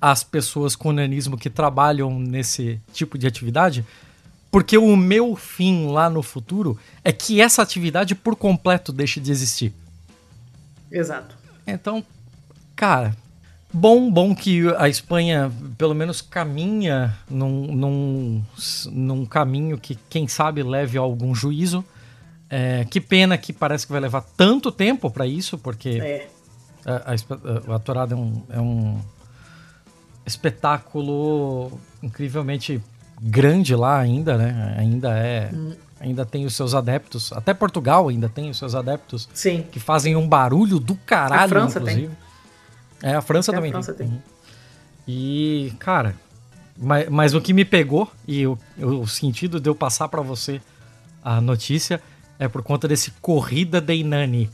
às 0.00 0.22
pessoas 0.22 0.76
com 0.76 0.92
nanismo 0.92 1.36
que 1.38 1.48
trabalham 1.48 2.18
nesse 2.18 2.80
tipo 2.92 3.16
de 3.16 3.26
atividade, 3.26 3.86
porque 4.50 4.76
o 4.76 4.96
meu 4.96 5.34
fim 5.34 5.86
lá 5.86 6.10
no 6.10 6.22
futuro 6.22 6.78
é 7.02 7.10
que 7.10 7.40
essa 7.40 7.62
atividade 7.62 8.14
por 8.14 8.36
completo 8.36 8.92
deixe 8.92 9.18
de 9.18 9.30
existir. 9.30 9.72
Exato. 10.90 11.36
Então, 11.66 12.04
cara, 12.76 13.16
bom, 13.74 14.10
bom 14.10 14.34
que 14.34 14.62
a 14.78 14.88
Espanha 14.88 15.50
pelo 15.76 15.94
menos 15.94 16.22
caminha 16.22 17.14
num, 17.28 17.74
num, 17.74 18.42
num 18.92 19.26
caminho 19.26 19.76
que, 19.76 19.98
quem 20.08 20.28
sabe, 20.28 20.62
leve 20.62 20.96
a 20.96 21.00
algum 21.00 21.34
juízo. 21.34 21.84
É, 22.48 22.84
que 22.84 23.00
pena 23.00 23.36
que 23.36 23.52
parece 23.52 23.84
que 23.86 23.92
vai 23.92 24.00
levar 24.00 24.20
tanto 24.36 24.70
tempo 24.70 25.10
para 25.10 25.26
isso, 25.26 25.58
porque 25.58 25.98
é. 26.00 26.28
a, 26.86 27.12
a, 27.12 27.74
a, 27.74 27.78
Torada 27.80 28.14
é 28.14 28.16
um, 28.16 28.42
é 28.48 28.60
um 28.60 29.00
espetáculo 30.24 31.72
incrivelmente 32.02 32.80
grande 33.20 33.74
lá 33.74 33.98
ainda, 33.98 34.36
né? 34.36 34.76
Ainda 34.78 35.18
é. 35.18 35.50
Hum. 35.52 35.72
Ainda 36.00 36.26
tem 36.26 36.44
os 36.44 36.54
seus 36.54 36.74
adeptos. 36.74 37.32
Até 37.32 37.54
Portugal 37.54 38.08
ainda 38.08 38.28
tem 38.28 38.50
os 38.50 38.58
seus 38.58 38.74
adeptos. 38.74 39.26
Sim. 39.32 39.64
Que 39.72 39.80
fazem 39.80 40.14
um 40.14 40.28
barulho 40.28 40.78
do 40.78 40.94
caralho, 40.94 41.44
a 41.44 41.48
França 41.48 41.78
inclusive. 41.78 42.08
Tem. 42.08 42.23
É, 43.04 43.14
a 43.14 43.20
França 43.20 43.50
Até 43.50 43.58
também 43.58 43.70
a 43.70 43.74
França 43.74 43.92
tem. 43.92 44.06
tem. 44.06 44.16
Uhum. 44.16 44.22
E, 45.06 45.74
cara, 45.78 46.14
mas, 46.74 47.06
mas 47.10 47.34
o 47.34 47.40
que 47.40 47.52
me 47.52 47.62
pegou 47.62 48.10
e 48.26 48.46
o, 48.46 48.58
o 48.78 49.06
sentido 49.06 49.60
de 49.60 49.68
eu 49.68 49.74
passar 49.74 50.08
para 50.08 50.22
você 50.22 50.58
a 51.22 51.38
notícia 51.38 52.00
é 52.38 52.48
por 52.48 52.62
conta 52.62 52.88
desse 52.88 53.10
Corrida 53.20 53.78
de 53.78 53.94
Inani 53.94 54.50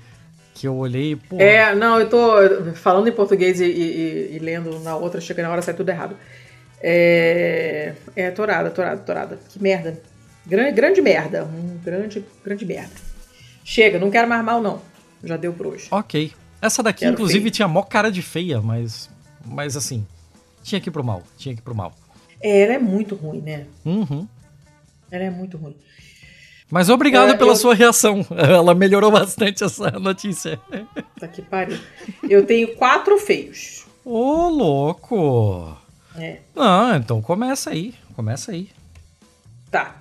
que 0.52 0.66
eu 0.66 0.74
olhei. 0.74 1.14
Pô. 1.14 1.38
É, 1.38 1.74
não, 1.76 2.00
eu 2.00 2.08
tô 2.08 2.74
falando 2.74 3.08
em 3.08 3.12
português 3.12 3.60
e, 3.60 3.66
e, 3.66 4.36
e 4.36 4.38
lendo 4.40 4.80
na 4.80 4.96
outra, 4.96 5.20
chega 5.20 5.44
na 5.44 5.50
hora 5.50 5.62
sai 5.62 5.74
tudo 5.74 5.88
errado. 5.88 6.16
É, 6.82 7.94
é 8.16 8.30
torada, 8.32 8.68
torada, 8.68 9.00
torada. 9.00 9.38
Que 9.48 9.62
merda. 9.62 9.96
Grande, 10.44 10.72
grande 10.72 11.00
merda. 11.00 11.44
Um 11.44 11.78
grande, 11.84 12.24
grande 12.44 12.66
merda. 12.66 12.94
Chega, 13.64 13.98
não 13.98 14.10
quero 14.10 14.28
mais 14.28 14.44
mal, 14.44 14.60
não. 14.60 14.82
Já 15.22 15.36
deu 15.36 15.52
por 15.52 15.68
hoje. 15.68 15.86
Ok. 15.90 16.32
Essa 16.60 16.82
daqui, 16.82 17.00
quero 17.00 17.12
inclusive, 17.12 17.40
feio. 17.40 17.50
tinha 17.50 17.68
mó 17.68 17.82
cara 17.82 18.10
de 18.10 18.22
feia, 18.22 18.60
mas. 18.60 19.10
Mas 19.44 19.76
assim. 19.76 20.06
Tinha 20.62 20.80
que 20.80 20.88
ir 20.88 20.92
pro 20.92 21.02
mal. 21.02 21.22
Tinha 21.36 21.54
que 21.54 21.60
ir 21.60 21.64
pro 21.64 21.74
mal. 21.74 21.94
É, 22.40 22.60
ela 22.60 22.74
é 22.74 22.78
muito 22.78 23.14
ruim, 23.14 23.40
né? 23.40 23.66
Uhum. 23.84 24.26
Ela 25.10 25.24
é 25.24 25.30
muito 25.30 25.56
ruim. 25.56 25.76
Mas 26.70 26.88
obrigado 26.88 27.30
é, 27.30 27.36
pela 27.36 27.52
eu... 27.52 27.56
sua 27.56 27.74
reação. 27.74 28.24
Ela 28.30 28.74
melhorou 28.74 29.10
bastante 29.10 29.64
essa 29.64 29.90
notícia. 29.92 30.60
Tá 31.18 31.26
que 31.26 31.42
pariu. 31.42 31.78
Eu 32.28 32.46
tenho 32.46 32.76
quatro 32.76 33.18
feios. 33.18 33.84
Ô, 34.04 34.48
louco! 34.48 35.76
É. 36.16 36.38
Ah, 36.56 36.92
então 36.96 37.20
começa 37.20 37.70
aí. 37.70 37.94
Começa 38.14 38.52
aí. 38.52 38.70
Tá. 39.70 39.99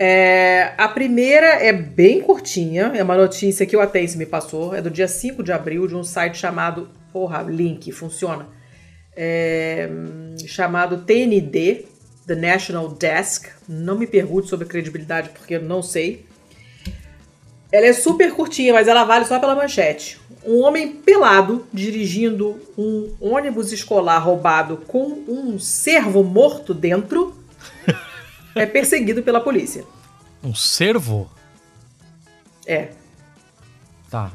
É, 0.00 0.74
a 0.78 0.86
primeira 0.86 1.46
é 1.46 1.72
bem 1.72 2.20
curtinha, 2.20 2.92
é 2.94 3.02
uma 3.02 3.16
notícia 3.16 3.66
que 3.66 3.76
o 3.76 3.80
Atense 3.80 4.16
me 4.16 4.26
passou, 4.26 4.72
é 4.74 4.80
do 4.80 4.90
dia 4.90 5.08
5 5.08 5.42
de 5.42 5.50
abril, 5.50 5.88
de 5.88 5.96
um 5.96 6.04
site 6.04 6.38
chamado. 6.38 6.88
Porra, 7.12 7.42
link, 7.42 7.90
funciona. 7.90 8.46
É, 9.16 9.88
chamado 10.46 10.98
TND, 10.98 11.86
The 12.26 12.36
National 12.36 12.90
Desk. 12.90 13.48
Não 13.68 13.98
me 13.98 14.06
pergunte 14.06 14.48
sobre 14.48 14.68
credibilidade, 14.68 15.30
porque 15.30 15.56
eu 15.56 15.62
não 15.62 15.82
sei. 15.82 16.26
Ela 17.72 17.86
é 17.86 17.92
super 17.92 18.32
curtinha, 18.32 18.72
mas 18.72 18.86
ela 18.86 19.04
vale 19.04 19.24
só 19.24 19.40
pela 19.40 19.56
manchete. 19.56 20.20
Um 20.46 20.62
homem 20.62 20.92
pelado 20.92 21.66
dirigindo 21.72 22.60
um 22.78 23.12
ônibus 23.20 23.72
escolar 23.72 24.18
roubado 24.18 24.76
com 24.86 25.24
um 25.26 25.58
cervo 25.58 26.22
morto 26.22 26.72
dentro 26.72 27.37
é 28.62 28.66
perseguido 28.66 29.22
pela 29.22 29.40
polícia. 29.40 29.84
Um 30.42 30.54
cervo? 30.54 31.30
É. 32.66 32.88
Tá. 34.10 34.30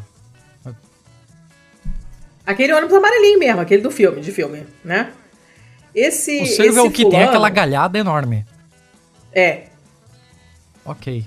Aquele 2.45 2.73
ônibus 2.73 2.95
amarelinho 2.95 3.39
mesmo, 3.39 3.61
aquele 3.61 3.81
do 3.81 3.89
filme, 3.89 4.19
de 4.21 4.31
filme, 4.31 4.65
né? 4.83 5.13
Esse. 5.95 6.41
O 6.41 6.45
cervo 6.45 6.71
esse 6.71 6.79
é 6.79 6.81
o 6.81 6.91
que 6.91 7.03
fulano, 7.03 7.19
tem 7.19 7.27
aquela 7.27 7.49
galhada 7.49 7.97
enorme. 7.97 8.45
É. 9.31 9.67
Ok. 10.83 11.25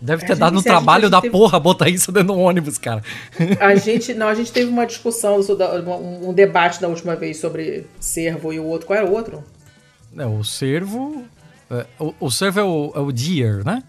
Deve 0.00 0.24
ter 0.26 0.34
dado 0.34 0.58
um 0.58 0.62
trabalho 0.62 1.10
da 1.10 1.20
teve... 1.20 1.30
porra 1.30 1.60
botar 1.60 1.88
isso 1.88 2.10
dentro 2.10 2.28
do 2.28 2.38
ônibus, 2.38 2.78
cara. 2.78 3.02
A 3.60 3.74
gente, 3.74 4.14
não, 4.14 4.28
a 4.28 4.34
gente 4.34 4.50
teve 4.50 4.70
uma 4.70 4.86
discussão, 4.86 5.38
um 6.24 6.32
debate 6.32 6.80
da 6.80 6.88
última 6.88 7.14
vez 7.14 7.36
sobre 7.36 7.86
cervo 8.00 8.50
e 8.52 8.58
o 8.58 8.64
outro. 8.64 8.86
Qual 8.86 8.98
era 8.98 9.06
o 9.06 9.12
outro? 9.12 9.44
É, 10.16 10.24
o 10.24 10.42
cervo. 10.42 11.22
É, 11.70 11.86
o, 11.98 12.14
o 12.20 12.30
cervo 12.30 12.60
é 12.60 12.64
o, 12.64 12.92
é 12.96 13.00
o 13.00 13.12
deer, 13.12 13.64
né? 13.64 13.82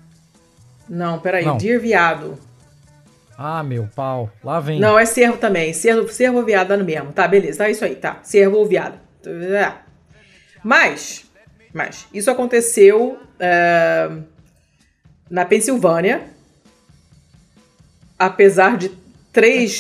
Não, 0.87 1.19
peraí, 1.19 1.45
não. 1.45 1.57
deer 1.57 1.79
viado. 1.79 2.37
Ah, 3.37 3.63
meu 3.63 3.89
pau. 3.95 4.29
Lá 4.43 4.59
vem. 4.59 4.79
Não, 4.79 4.99
é 4.99 5.05
cervo 5.05 5.37
também. 5.37 5.73
Cervo, 5.73 6.07
cervo 6.09 6.37
ou 6.37 6.45
viado 6.45 6.67
dá 6.67 6.77
no 6.77 6.83
mesmo. 6.83 7.11
Tá, 7.11 7.27
beleza. 7.27 7.59
Tá 7.59 7.69
isso 7.69 7.83
aí, 7.83 7.95
tá. 7.95 8.19
Cervo 8.21 8.57
ou 8.57 8.67
viado. 8.67 8.99
É. 9.25 9.73
Mas, 10.63 11.25
mas 11.73 12.07
isso 12.13 12.29
aconteceu 12.29 13.17
uh, 13.17 14.23
na 15.29 15.43
Pensilvânia, 15.43 16.21
apesar 18.19 18.77
de 18.77 18.91
três, 19.33 19.71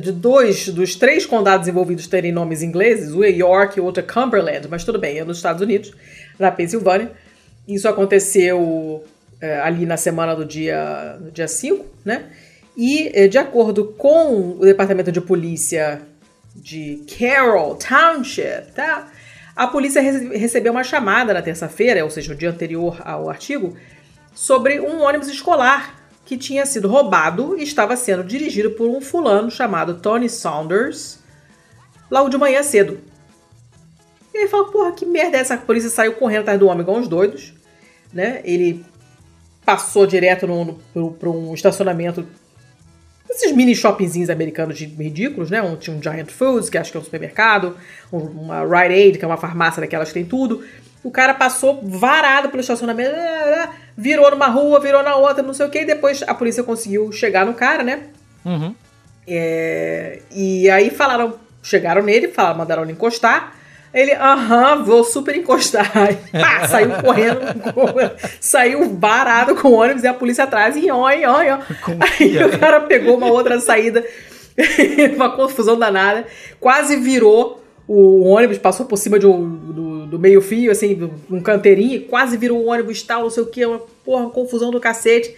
de 0.00 0.12
dois 0.12 0.68
dos 0.68 0.94
três 0.94 1.26
condados 1.26 1.68
envolvidos 1.68 2.06
terem 2.06 2.32
nomes 2.32 2.62
ingleses, 2.62 3.12
um 3.12 3.22
é 3.22 3.28
York 3.28 3.76
e 3.76 3.80
o 3.82 3.84
outro 3.84 4.02
é 4.02 4.06
Cumberland, 4.06 4.68
mas 4.68 4.84
tudo 4.84 4.98
bem, 4.98 5.18
é 5.18 5.24
nos 5.24 5.38
Estados 5.38 5.60
Unidos, 5.60 5.92
na 6.38 6.50
Pensilvânia. 6.50 7.10
Isso 7.74 7.88
aconteceu 7.88 8.60
uh, 8.60 9.04
ali 9.62 9.86
na 9.86 9.96
semana 9.96 10.34
do 10.34 10.44
dia, 10.44 11.16
do 11.20 11.30
dia 11.30 11.48
5, 11.48 11.84
né? 12.04 12.30
E, 12.76 13.28
de 13.28 13.36
acordo 13.36 13.94
com 13.98 14.56
o 14.58 14.60
Departamento 14.60 15.12
de 15.12 15.20
Polícia 15.20 16.00
de 16.54 17.04
Carroll 17.18 17.76
Township, 17.76 18.72
tá? 18.74 19.10
A 19.54 19.66
polícia 19.66 20.00
recebeu 20.00 20.72
uma 20.72 20.84
chamada 20.84 21.34
na 21.34 21.42
terça-feira, 21.42 22.02
ou 22.04 22.10
seja, 22.10 22.32
o 22.32 22.36
dia 22.36 22.50
anterior 22.50 23.02
ao 23.04 23.28
artigo, 23.28 23.76
sobre 24.32 24.80
um 24.80 25.02
ônibus 25.02 25.28
escolar 25.28 26.00
que 26.24 26.38
tinha 26.38 26.64
sido 26.64 26.88
roubado 26.88 27.58
e 27.58 27.62
estava 27.62 27.96
sendo 27.96 28.22
dirigido 28.22 28.70
por 28.70 28.88
um 28.88 29.00
fulano 29.00 29.50
chamado 29.50 29.94
Tony 30.00 30.28
Saunders, 30.28 31.18
logo 32.10 32.28
de 32.28 32.38
manhã 32.38 32.62
cedo. 32.62 33.00
E 34.32 34.38
ele 34.38 34.48
fala, 34.48 34.70
porra, 34.70 34.92
que 34.92 35.04
merda 35.04 35.36
é 35.36 35.40
essa? 35.40 35.54
A 35.54 35.58
polícia 35.58 35.90
saiu 35.90 36.14
correndo 36.14 36.42
atrás 36.42 36.58
do 36.58 36.68
homem 36.68 36.82
igual 36.82 36.96
uns 36.96 37.08
doidos, 37.08 37.52
né? 38.12 38.40
Ele 38.44 38.84
passou 39.64 40.06
direto 40.06 40.46
para 41.18 41.30
um 41.30 41.54
estacionamento 41.54 42.26
esses 43.30 43.52
mini 43.52 43.74
shoppingzinhos 43.74 44.28
americanos 44.28 44.76
de 44.76 44.86
ridículos, 44.86 45.50
né? 45.50 45.62
Um, 45.62 45.76
tinha 45.76 45.96
um 45.96 46.02
Giant 46.02 46.30
Foods, 46.30 46.68
que 46.68 46.76
acho 46.76 46.90
que 46.90 46.96
é 46.96 47.00
um 47.00 47.04
supermercado, 47.04 47.76
uma 48.10 48.62
Rite 48.62 48.94
Aid, 48.94 49.18
que 49.18 49.24
é 49.24 49.28
uma 49.28 49.36
farmácia 49.36 49.80
daquelas 49.80 50.08
que 50.08 50.14
tem 50.14 50.24
tudo. 50.24 50.64
O 51.02 51.10
cara 51.10 51.32
passou 51.32 51.80
varado 51.82 52.50
pelo 52.50 52.60
estacionamento, 52.60 53.14
virou 53.96 54.30
numa 54.30 54.48
rua, 54.48 54.80
virou 54.80 55.02
na 55.02 55.14
outra, 55.16 55.42
não 55.42 55.54
sei 55.54 55.66
o 55.66 55.70
que, 55.70 55.80
e 55.80 55.86
depois 55.86 56.22
a 56.26 56.34
polícia 56.34 56.62
conseguiu 56.62 57.10
chegar 57.12 57.46
no 57.46 57.54
cara, 57.54 57.82
né? 57.82 58.08
Uhum. 58.44 58.74
É, 59.26 60.20
e 60.30 60.68
aí 60.68 60.90
falaram, 60.90 61.34
chegaram 61.62 62.02
nele, 62.02 62.28
falaram, 62.28 62.58
mandaram 62.58 62.82
ele 62.82 62.92
encostar. 62.92 63.56
Ele, 63.92 64.12
aham, 64.12 64.84
vou 64.84 65.02
super 65.02 65.34
encostar. 65.36 65.90
pá, 66.32 66.68
saiu 66.68 66.90
correndo, 67.02 67.40
saiu 68.40 68.96
varado 68.96 69.56
com 69.56 69.68
o 69.68 69.72
ônibus 69.72 70.04
e 70.04 70.06
a 70.06 70.14
polícia 70.14 70.44
atrás, 70.44 70.76
e 70.76 70.90
oi, 70.90 71.26
oi, 71.26 71.50
oi. 71.50 71.58
Aí 71.98 72.44
o 72.44 72.58
cara 72.58 72.80
pegou 72.80 73.16
uma 73.16 73.26
outra 73.26 73.58
saída, 73.58 74.04
uma 75.14 75.30
confusão 75.30 75.76
danada, 75.76 76.24
quase 76.60 76.96
virou 76.96 77.62
o 77.88 78.22
ônibus, 78.22 78.58
passou 78.58 78.86
por 78.86 78.96
cima 78.96 79.18
de 79.18 79.26
um, 79.26 79.48
do, 79.56 80.06
do 80.06 80.18
meio-fio, 80.18 80.70
assim, 80.70 81.10
um 81.28 81.40
canteirinho, 81.40 82.02
quase 82.02 82.36
virou 82.36 82.64
um 82.64 82.70
ônibus 82.70 83.02
tal, 83.02 83.22
não 83.22 83.30
sei 83.30 83.42
o 83.42 83.46
que, 83.46 83.66
uma 83.66 83.80
porra, 84.04 84.22
uma 84.22 84.30
confusão 84.30 84.70
do 84.70 84.78
cacete. 84.78 85.34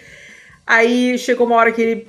Aí 0.67 1.19
chegou 1.19 1.47
uma 1.47 1.57
hora 1.57 1.73
que 1.73 1.81
ele 1.81 2.09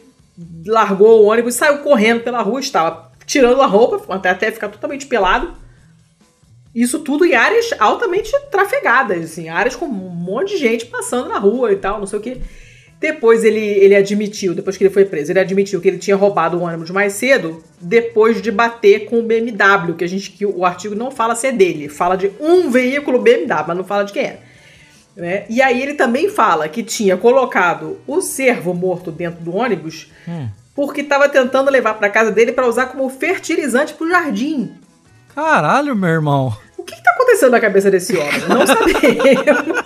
largou 0.67 1.21
o 1.21 1.27
ônibus, 1.27 1.55
saiu 1.55 1.77
correndo 1.77 2.21
pela 2.21 2.41
rua, 2.41 2.59
estava 2.59 3.13
tirando 3.25 3.61
a 3.61 3.65
roupa, 3.65 4.13
até, 4.13 4.29
até 4.31 4.51
ficar 4.51 4.67
totalmente 4.67 5.05
pelado 5.05 5.62
isso 6.75 6.99
tudo 6.99 7.25
em 7.25 7.35
áreas 7.35 7.69
altamente 7.79 8.31
trafegadas, 8.49 9.23
assim, 9.25 9.49
áreas 9.49 9.75
com 9.75 9.85
um 9.85 9.89
monte 9.89 10.53
de 10.53 10.57
gente 10.57 10.85
passando 10.87 11.29
na 11.29 11.37
rua 11.37 11.71
e 11.71 11.75
tal, 11.75 11.99
não 11.99 12.07
sei 12.07 12.19
o 12.19 12.21
que. 12.21 12.41
Depois 12.99 13.43
ele, 13.43 13.59
ele 13.59 13.95
admitiu, 13.95 14.55
depois 14.55 14.77
que 14.77 14.83
ele 14.83 14.93
foi 14.93 15.03
preso, 15.03 15.31
ele 15.31 15.39
admitiu 15.39 15.81
que 15.81 15.89
ele 15.89 15.97
tinha 15.97 16.15
roubado 16.15 16.57
o 16.57 16.61
ônibus 16.61 16.89
mais 16.89 17.13
cedo, 17.13 17.61
depois 17.79 18.41
de 18.41 18.49
bater 18.49 19.05
com 19.05 19.19
o 19.19 19.23
BMW, 19.23 19.93
que 19.97 20.05
a 20.05 20.07
gente 20.07 20.31
que 20.31 20.45
o 20.45 20.63
artigo 20.63 20.95
não 20.95 21.11
fala 21.11 21.35
se 21.35 21.47
é 21.47 21.51
dele, 21.51 21.89
fala 21.89 22.15
de 22.15 22.31
um 22.39 22.69
veículo 22.71 23.19
BMW, 23.19 23.65
mas 23.67 23.77
não 23.77 23.83
fala 23.83 24.03
de 24.03 24.13
quem 24.13 24.23
é. 24.23 24.39
Né? 25.15 25.45
E 25.49 25.61
aí 25.61 25.81
ele 25.81 25.93
também 25.93 26.29
fala 26.29 26.67
que 26.67 26.81
tinha 26.81 27.15
colocado 27.17 27.99
o 28.07 28.21
cervo 28.21 28.73
morto 28.73 29.11
dentro 29.11 29.43
do 29.43 29.55
ônibus 29.55 30.11
hum. 30.27 30.47
porque 30.73 31.01
estava 31.01 31.29
tentando 31.29 31.69
levar 31.69 31.93
para 31.95 32.09
casa 32.09 32.31
dele 32.31 32.51
para 32.51 32.67
usar 32.67 32.87
como 32.87 33.07
fertilizante 33.09 33.93
para 33.93 34.07
o 34.07 34.09
jardim. 34.09 34.71
Caralho, 35.35 35.95
meu 35.95 36.09
irmão. 36.09 36.55
O 36.77 36.83
que, 36.83 36.93
está 36.93 37.11
acontecendo 37.11 37.51
na 37.51 37.59
cabeça 37.59 37.89
desse 37.89 38.15
homem? 38.15 38.41
Não 38.47 38.67
sabemos. 38.67 39.83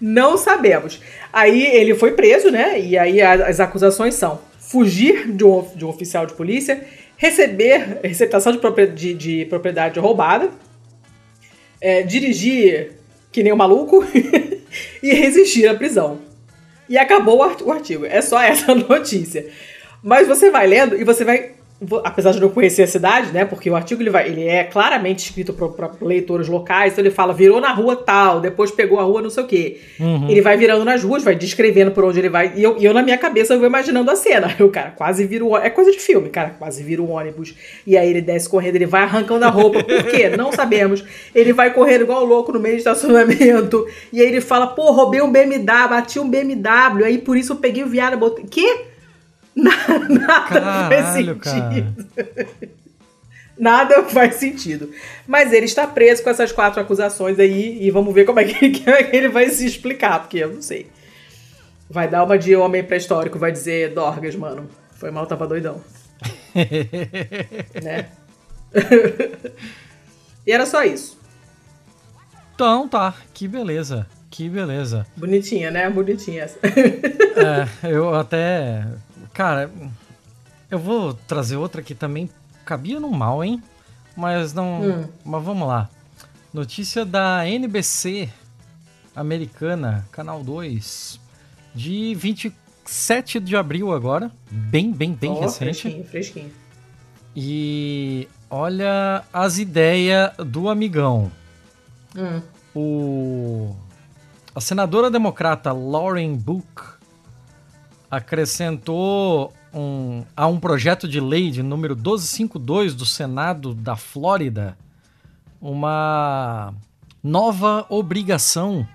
Não 0.00 0.36
sabemos. 0.36 1.00
Aí 1.32 1.66
ele 1.76 1.94
foi 1.94 2.12
preso, 2.12 2.50
né? 2.50 2.80
E 2.80 2.96
aí 2.96 3.20
as 3.20 3.60
acusações 3.60 4.14
são 4.14 4.40
fugir 4.58 5.30
de 5.32 5.44
um, 5.44 5.66
de 5.74 5.84
um 5.84 5.88
oficial 5.88 6.26
de 6.26 6.34
polícia, 6.34 6.84
receber 7.16 8.00
receptação 8.02 8.52
de 8.52 8.58
propriedade, 8.58 9.14
de, 9.14 9.14
de 9.14 9.44
propriedade 9.46 10.00
roubada, 10.00 10.50
é, 11.80 12.02
dirigir 12.02 12.92
que 13.30 13.42
nem 13.42 13.52
um 13.52 13.56
maluco 13.56 14.04
e 15.02 15.12
resistir 15.12 15.66
à 15.68 15.74
prisão. 15.74 16.20
E 16.88 16.96
acabou 16.96 17.38
o 17.38 17.72
artigo. 17.72 18.06
É 18.06 18.22
só 18.22 18.40
essa 18.40 18.72
notícia. 18.76 19.46
Mas 20.02 20.28
você 20.28 20.50
vai 20.50 20.66
lendo 20.66 20.96
e 20.96 21.04
você 21.04 21.24
vai 21.24 21.55
apesar 22.04 22.32
de 22.32 22.40
não 22.40 22.48
conhecer 22.48 22.82
a 22.82 22.86
cidade, 22.86 23.32
né? 23.32 23.44
Porque 23.44 23.68
o 23.68 23.76
artigo 23.76 24.02
ele, 24.02 24.08
vai, 24.08 24.28
ele 24.28 24.46
é 24.46 24.64
claramente 24.64 25.26
escrito 25.26 25.52
para 25.52 25.90
leitores 26.00 26.48
locais, 26.48 26.92
então 26.92 27.04
ele 27.04 27.12
fala 27.12 27.34
virou 27.34 27.60
na 27.60 27.70
rua 27.72 27.94
tal, 27.94 28.40
depois 28.40 28.70
pegou 28.70 28.98
a 28.98 29.02
rua 29.02 29.20
não 29.20 29.28
sei 29.28 29.42
o 29.42 29.46
quê. 29.46 29.80
Uhum. 30.00 30.28
Ele 30.28 30.40
vai 30.40 30.56
virando 30.56 30.84
nas 30.84 31.02
ruas, 31.02 31.22
vai 31.22 31.34
descrevendo 31.34 31.90
por 31.90 32.02
onde 32.04 32.18
ele 32.18 32.30
vai. 32.30 32.52
E 32.56 32.62
eu, 32.62 32.78
eu 32.78 32.94
na 32.94 33.02
minha 33.02 33.18
cabeça 33.18 33.52
eu 33.52 33.58
vou 33.58 33.68
imaginando 33.68 34.10
a 34.10 34.16
cena. 34.16 34.56
O 34.66 34.70
cara 34.70 34.90
quase 34.90 35.24
vira 35.24 35.44
o 35.44 35.56
É 35.56 35.70
coisa 35.70 35.92
de 35.92 35.98
filme, 35.98 36.28
cara, 36.28 36.50
quase 36.50 36.82
vira 36.82 37.00
o 37.00 37.10
ônibus. 37.10 37.54
E 37.86 37.96
aí 37.96 38.10
ele 38.10 38.20
desce 38.20 38.48
correndo, 38.48 38.74
ele 38.76 38.86
vai 38.86 39.02
arrancando 39.02 39.44
a 39.44 39.48
roupa. 39.48 39.84
Por 39.84 40.02
quê? 40.04 40.28
Não 40.36 40.50
sabemos. 40.50 41.04
Ele 41.32 41.52
vai 41.52 41.72
correndo 41.72 42.02
igual 42.02 42.24
louco 42.24 42.52
no 42.52 42.58
meio 42.58 42.74
do 42.74 42.78
estacionamento. 42.78 43.86
E 44.12 44.20
aí 44.20 44.26
ele 44.26 44.40
fala: 44.40 44.66
pô, 44.66 44.90
roubei 44.90 45.22
um 45.22 45.30
BMW, 45.30 45.88
bati 45.88 46.18
um 46.18 46.28
BMW, 46.28 47.04
aí 47.04 47.18
por 47.18 47.36
isso 47.36 47.52
eu 47.52 47.56
peguei 47.56 47.84
o 47.84 47.86
viado. 47.86 48.16
Botei... 48.16 48.44
Quê? 48.50 48.86
Nada 49.56 50.48
Caralho, 50.48 50.94
faz 50.94 51.14
sentido. 51.14 51.40
Cara. 51.40 52.48
Nada 53.58 54.04
faz 54.04 54.34
sentido. 54.34 54.90
Mas 55.26 55.50
ele 55.50 55.64
está 55.64 55.86
preso 55.86 56.22
com 56.22 56.28
essas 56.28 56.52
quatro 56.52 56.78
acusações 56.78 57.38
aí 57.38 57.82
e 57.82 57.90
vamos 57.90 58.14
ver 58.14 58.26
como 58.26 58.38
é 58.38 58.44
que, 58.44 58.78
como 58.84 58.96
é 58.96 59.02
que 59.02 59.16
ele 59.16 59.28
vai 59.28 59.48
se 59.48 59.64
explicar, 59.64 60.20
porque 60.20 60.38
eu 60.38 60.52
não 60.52 60.60
sei. 60.60 60.90
Vai 61.88 62.06
dar 62.06 62.24
uma 62.24 62.36
de 62.36 62.54
homem 62.54 62.84
pré-histórico, 62.84 63.38
vai 63.38 63.50
dizer 63.50 63.94
Dorgas, 63.94 64.36
mano. 64.36 64.68
Foi 64.96 65.10
mal, 65.10 65.26
tava 65.26 65.46
doidão. 65.46 65.80
né? 67.82 68.08
e 70.46 70.52
era 70.52 70.66
só 70.66 70.84
isso. 70.84 71.18
Então 72.54 72.88
tá, 72.88 73.14
que 73.32 73.48
beleza. 73.48 74.06
Que 74.30 74.48
beleza. 74.50 75.06
Bonitinha, 75.16 75.70
né? 75.70 75.88
Bonitinha 75.88 76.42
essa. 76.42 76.58
é, 76.66 77.90
eu 77.90 78.14
até 78.14 78.84
Cara, 79.36 79.70
eu 80.70 80.78
vou 80.78 81.12
trazer 81.12 81.56
outra 81.56 81.82
que 81.82 81.94
também 81.94 82.30
cabia 82.64 82.98
no 82.98 83.10
mal, 83.10 83.44
hein? 83.44 83.62
Mas 84.16 84.54
não. 84.54 84.80
Hum. 84.80 85.08
Mas 85.22 85.44
vamos 85.44 85.68
lá. 85.68 85.90
Notícia 86.54 87.04
da 87.04 87.46
NBC 87.46 88.30
americana, 89.14 90.08
canal 90.10 90.42
2, 90.42 91.20
de 91.74 92.14
27 92.14 93.38
de 93.38 93.54
abril 93.54 93.92
agora. 93.92 94.32
Bem, 94.50 94.90
bem, 94.90 95.12
bem 95.12 95.32
oh, 95.32 95.40
recente. 95.40 95.82
Fresquinho, 95.82 96.04
fresquinho. 96.04 96.52
E 97.36 98.26
olha 98.48 99.22
as 99.34 99.58
ideias 99.58 100.32
do 100.46 100.70
amigão. 100.70 101.30
Hum. 102.16 102.40
O. 102.74 103.76
A 104.54 104.62
senadora 104.62 105.10
democrata 105.10 105.74
Lauren 105.74 106.34
Book 106.36 106.95
acrescentou 108.10 109.52
um, 109.72 110.24
a 110.36 110.46
um 110.46 110.58
projeto 110.58 111.08
de 111.08 111.20
lei 111.20 111.50
de 111.50 111.62
número 111.62 111.94
1252 111.94 112.94
do 112.94 113.04
Senado 113.04 113.74
da 113.74 113.96
Flórida 113.96 114.76
uma 115.60 116.72
nova 117.22 117.86
obrigação 117.88 118.86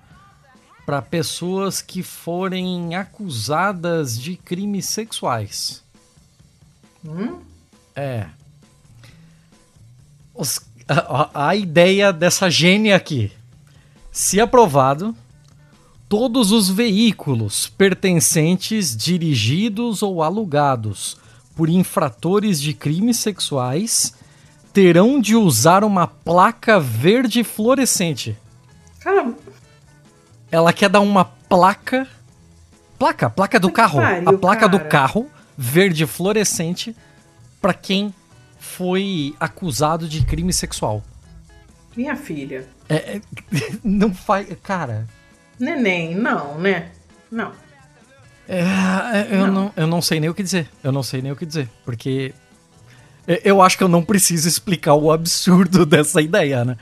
para 0.85 1.01
pessoas 1.01 1.81
que 1.81 2.01
forem 2.01 2.95
acusadas 2.95 4.19
de 4.19 4.35
crimes 4.35 4.85
sexuais. 4.85 5.83
Hum? 7.05 7.39
É. 7.95 8.27
Os, 10.33 10.59
a, 10.88 11.49
a 11.49 11.55
ideia 11.55 12.11
dessa 12.11 12.49
gênia 12.49 12.95
aqui, 12.95 13.31
se 14.11 14.39
aprovado, 14.39 15.15
todos 16.11 16.51
os 16.51 16.69
veículos 16.69 17.69
pertencentes, 17.69 18.93
dirigidos 18.97 20.03
ou 20.03 20.21
alugados 20.21 21.15
por 21.55 21.69
infratores 21.69 22.61
de 22.61 22.73
crimes 22.73 23.17
sexuais 23.17 24.13
terão 24.73 25.21
de 25.21 25.38
usar 25.38 25.85
uma 25.85 26.05
placa 26.07 26.81
verde 26.81 27.45
fluorescente. 27.45 28.38
Caramba. 28.99 29.38
Ela 30.51 30.73
quer 30.73 30.89
dar 30.89 30.99
uma 30.99 31.23
placa. 31.23 32.05
Placa, 32.99 33.29
placa 33.29 33.57
do 33.57 33.71
carro. 33.71 34.01
Pariu, 34.01 34.29
a 34.29 34.33
placa 34.33 34.69
cara. 34.69 34.71
do 34.77 34.79
carro 34.89 35.31
verde 35.57 36.05
fluorescente 36.05 36.93
para 37.61 37.73
quem 37.73 38.13
foi 38.59 39.33
acusado 39.39 40.09
de 40.09 40.25
crime 40.25 40.51
sexual. 40.51 41.01
Minha 41.95 42.17
filha. 42.17 42.67
É, 42.89 42.95
é 42.95 43.21
não 43.81 44.13
faz. 44.13 44.45
Cara, 44.61 45.07
Neném, 45.61 46.15
não, 46.15 46.57
né? 46.57 46.89
Não. 47.31 47.51
É, 48.49 48.59
é, 48.59 49.27
eu 49.31 49.47
não. 49.47 49.53
não. 49.53 49.73
eu 49.77 49.88
não 49.88 50.01
sei 50.01 50.19
nem 50.19 50.29
o 50.29 50.33
que 50.33 50.43
dizer. 50.43 50.67
Eu 50.83 50.91
não 50.91 51.03
sei 51.03 51.21
nem 51.21 51.31
o 51.31 51.35
que 51.35 51.45
dizer. 51.45 51.69
Porque 51.85 52.33
eu 53.43 53.61
acho 53.61 53.77
que 53.77 53.83
eu 53.83 53.88
não 53.88 54.03
preciso 54.03 54.47
explicar 54.47 54.95
o 54.95 55.11
absurdo 55.11 55.85
dessa 55.88 56.21
ideia, 56.21 56.65
né? 56.65 56.77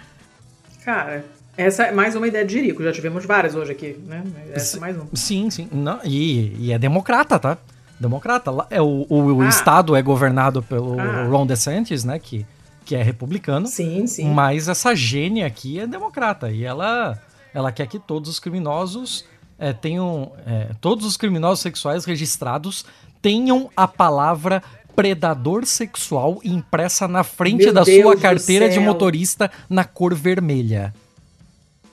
Cara, 0.84 1.26
essa 1.57 1.84
é 1.84 1.91
mais 1.91 2.15
uma 2.15 2.27
ideia 2.27 2.45
de 2.45 2.53
Jerico. 2.53 2.81
Já 2.81 2.91
tivemos 2.93 3.26
várias 3.26 3.53
hoje 3.53 3.73
aqui, 3.73 3.99
né? 4.07 4.23
Essa 4.53 4.77
é 4.77 4.80
mais 4.80 4.95
uma. 4.95 5.07
Sim, 5.14 5.49
sim. 5.49 5.68
Não, 5.72 5.99
e, 6.03 6.56
e 6.57 6.72
é 6.72 6.80
democrata, 6.80 7.38
tá? 7.38 7.57
Democrata. 7.99 8.49
É, 8.69 8.81
o 8.81 9.06
o, 9.10 9.34
o 9.35 9.41
ah. 9.41 9.49
estado 9.49 9.95
é 9.95 10.01
governado 10.01 10.64
pelo 10.64 10.97
ah. 10.97 11.26
Ron 11.26 11.45
DeSantis, 11.45 12.06
né? 12.06 12.18
Que, 12.18 12.45
que 12.85 12.95
é 12.95 13.03
republicano. 13.03 13.68
Sim, 13.68 14.07
sim. 14.07 14.34
Mas 14.34 14.69
essa 14.69 14.95
gênia 14.95 15.45
aqui 15.45 15.80
é 15.80 15.85
democrata. 15.85 16.49
E 16.49 16.64
ela 16.64 17.22
ela 17.53 17.71
quer 17.71 17.88
que 17.88 17.99
todos 17.99 18.30
os 18.30 18.39
criminosos 18.39 19.26
é, 19.57 19.73
tenham. 19.73 20.31
É, 20.45 20.71
todos 20.80 21.05
os 21.05 21.17
criminosos 21.17 21.59
sexuais 21.59 22.05
registrados 22.05 22.85
tenham 23.21 23.69
a 23.76 23.88
palavra 23.88 24.63
predador 24.95 25.65
sexual 25.65 26.39
impressa 26.43 27.07
na 27.07 27.23
frente 27.23 27.65
Meu 27.65 27.73
da 27.73 27.84
Deus 27.84 28.01
sua 28.01 28.17
carteira 28.17 28.69
de 28.69 28.80
motorista 28.80 29.49
na 29.69 29.84
cor 29.84 30.13
vermelha. 30.13 30.93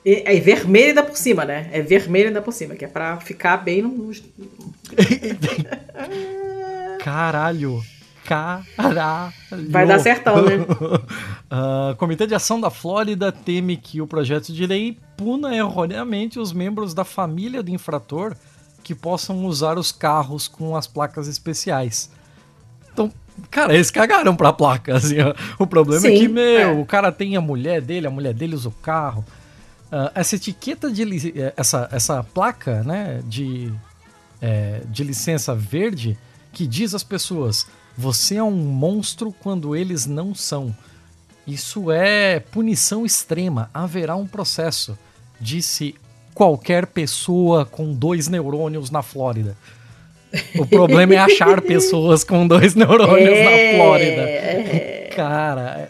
É, 0.05 0.35
é 0.35 0.39
vermelho 0.39 0.89
ainda 0.89 1.03
por 1.03 1.17
cima, 1.17 1.43
né? 1.45 1.69
É 1.71 1.81
vermelho 1.81 2.27
ainda 2.27 2.41
por 2.41 2.53
cima, 2.53 2.75
que 2.75 2.85
é 2.85 2.87
pra 2.87 3.17
ficar 3.17 3.57
bem 3.57 3.81
no. 3.81 4.11
Caralho! 6.99 7.81
Caralho. 8.27 9.33
Vai 9.69 9.87
dar 9.87 9.99
certão, 9.99 10.43
né? 10.43 10.57
uh, 10.57 11.95
Comitê 11.95 12.27
de 12.27 12.35
Ação 12.35 12.59
da 12.59 12.69
Flórida 12.69 13.31
teme 13.31 13.77
que 13.77 14.01
o 14.01 14.07
projeto 14.07 14.51
de 14.51 14.67
lei 14.67 14.97
puna 15.15 15.55
erroneamente 15.55 16.37
os 16.37 16.51
membros 16.51 16.93
da 16.93 17.05
família 17.05 17.63
do 17.63 17.71
infrator 17.71 18.35
que 18.83 18.93
possam 18.93 19.45
usar 19.45 19.77
os 19.77 19.93
carros 19.93 20.45
com 20.49 20.75
as 20.75 20.85
placas 20.85 21.29
especiais. 21.29 22.11
Então, 22.91 23.09
cara, 23.49 23.73
eles 23.73 23.89
cagaram 23.89 24.35
pra 24.35 24.51
placa, 24.51 24.95
assim, 24.97 25.21
ó. 25.21 25.33
O 25.57 25.65
problema 25.65 26.01
Sim, 26.01 26.15
é 26.15 26.17
que, 26.17 26.27
meu, 26.27 26.59
é. 26.59 26.67
o 26.67 26.85
cara 26.85 27.13
tem 27.13 27.37
a 27.37 27.41
mulher 27.41 27.81
dele, 27.81 28.07
a 28.07 28.11
mulher 28.11 28.33
dele 28.33 28.55
usa 28.55 28.67
o 28.67 28.73
carro. 28.73 29.23
Uh, 29.89 30.11
essa 30.13 30.35
etiqueta 30.35 30.91
de... 30.91 31.33
Essa, 31.55 31.87
essa 31.93 32.23
placa, 32.23 32.83
né, 32.83 33.21
de, 33.25 33.71
é, 34.41 34.81
de 34.89 35.01
licença 35.05 35.55
verde 35.55 36.17
que 36.51 36.67
diz 36.67 36.93
às 36.93 37.03
pessoas 37.03 37.67
você 37.97 38.35
é 38.35 38.43
um 38.43 38.51
monstro 38.51 39.33
quando 39.39 39.75
eles 39.75 40.05
não 40.05 40.35
são. 40.35 40.75
Isso 41.47 41.91
é 41.91 42.39
punição 42.39 43.05
extrema. 43.05 43.69
Haverá 43.73 44.15
um 44.15 44.27
processo, 44.27 44.97
disse 45.39 45.95
qualquer 46.33 46.85
pessoa 46.85 47.65
com 47.65 47.93
dois 47.93 48.27
neurônios 48.27 48.91
na 48.91 49.01
Flórida. 49.01 49.57
O 50.55 50.65
problema 50.65 51.15
é 51.15 51.17
achar 51.17 51.59
pessoas 51.63 52.23
com 52.23 52.45
dois 52.45 52.75
neurônios 52.75 53.29
é, 53.29 53.71
na 53.71 53.77
Flórida. 53.77 54.21
É, 54.21 55.09
Cara, 55.15 55.89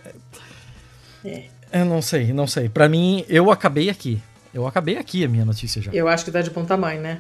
é, 1.26 1.44
eu 1.74 1.86
não 1.86 2.02
sei, 2.02 2.32
não 2.32 2.48
sei. 2.48 2.70
Para 2.70 2.88
mim, 2.88 3.26
eu 3.28 3.52
acabei 3.52 3.90
aqui. 3.90 4.22
Eu 4.54 4.66
acabei 4.66 4.98
aqui 4.98 5.26
a 5.26 5.28
minha 5.28 5.44
notícia 5.44 5.82
já. 5.82 5.92
Eu 5.92 6.08
acho 6.08 6.24
que 6.24 6.32
tá 6.32 6.42
de 6.42 6.50
bom 6.50 6.64
tamanho, 6.64 7.02
né? 7.02 7.20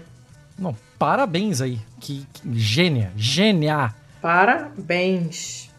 Não, 0.57 0.75
parabéns 0.97 1.59
aí. 1.59 1.79
Que, 1.99 2.25
que 2.33 2.59
gênia, 2.59 3.11
gênia. 3.17 3.93
Parabéns. 4.21 5.69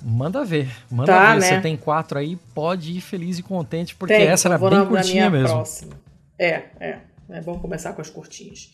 Manda 0.00 0.44
ver, 0.44 0.70
manda 0.90 1.12
Tá, 1.12 1.34
ver. 1.34 1.40
né? 1.40 1.46
Você 1.48 1.60
tem 1.60 1.76
quatro 1.76 2.18
aí, 2.18 2.36
pode 2.54 2.92
ir 2.96 3.00
feliz 3.00 3.38
e 3.38 3.42
contente, 3.42 3.96
porque 3.96 4.14
Tem, 4.14 4.28
essa 4.28 4.48
era 4.48 4.56
bem 4.58 4.70
na- 4.70 4.78
na 4.84 4.86
curtinha 4.86 5.28
minha 5.28 5.42
mesmo. 5.42 5.56
próxima. 5.56 5.92
É, 6.38 6.62
é. 6.78 6.98
É 7.30 7.40
bom 7.40 7.58
começar 7.58 7.92
com 7.92 8.00
as 8.00 8.08
curtinhas. 8.08 8.70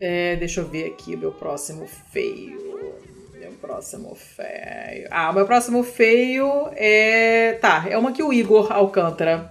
É, 0.00 0.36
deixa 0.36 0.60
eu 0.60 0.68
ver 0.68 0.86
aqui 0.92 1.14
o 1.14 1.18
meu 1.18 1.32
próximo 1.32 1.86
feio. 2.12 2.94
Meu 3.40 3.52
próximo 3.52 4.14
feio. 4.14 5.08
Ah, 5.10 5.30
o 5.30 5.34
meu 5.34 5.46
próximo 5.46 5.82
feio 5.82 6.68
é. 6.76 7.54
Tá, 7.60 7.86
é 7.88 7.96
uma 7.98 8.12
que 8.12 8.22
o 8.22 8.32
Igor 8.32 8.70
Alcântara 8.70 9.50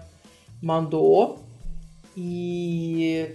mandou. 0.61 1.43
E. 2.15 3.27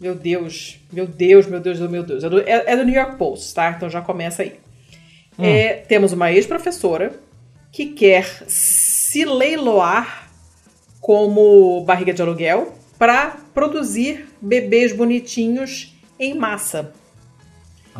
Meu 0.00 0.14
Deus, 0.14 0.78
meu 0.92 1.06
Deus, 1.06 1.46
meu 1.46 1.60
Deus, 1.60 1.78
meu 1.80 2.02
Deus. 2.02 2.24
É 2.24 2.28
do, 2.28 2.40
é- 2.40 2.64
é 2.72 2.76
do 2.76 2.84
New 2.84 2.94
York 2.94 3.16
Post, 3.16 3.54
tá? 3.54 3.70
Então 3.70 3.88
já 3.88 4.00
começa 4.02 4.42
aí. 4.42 4.58
É, 5.38 5.74
temos 5.88 6.12
uma 6.12 6.32
ex-professora 6.32 7.18
que 7.70 7.86
quer 7.86 8.24
se 8.48 9.24
leiloar 9.24 10.30
como 11.00 11.84
barriga 11.84 12.12
de 12.12 12.22
aluguel 12.22 12.72
para 12.98 13.36
produzir 13.52 14.28
bebês 14.40 14.94
bonitinhos 14.94 15.94
em 16.18 16.34
massa. 16.34 16.92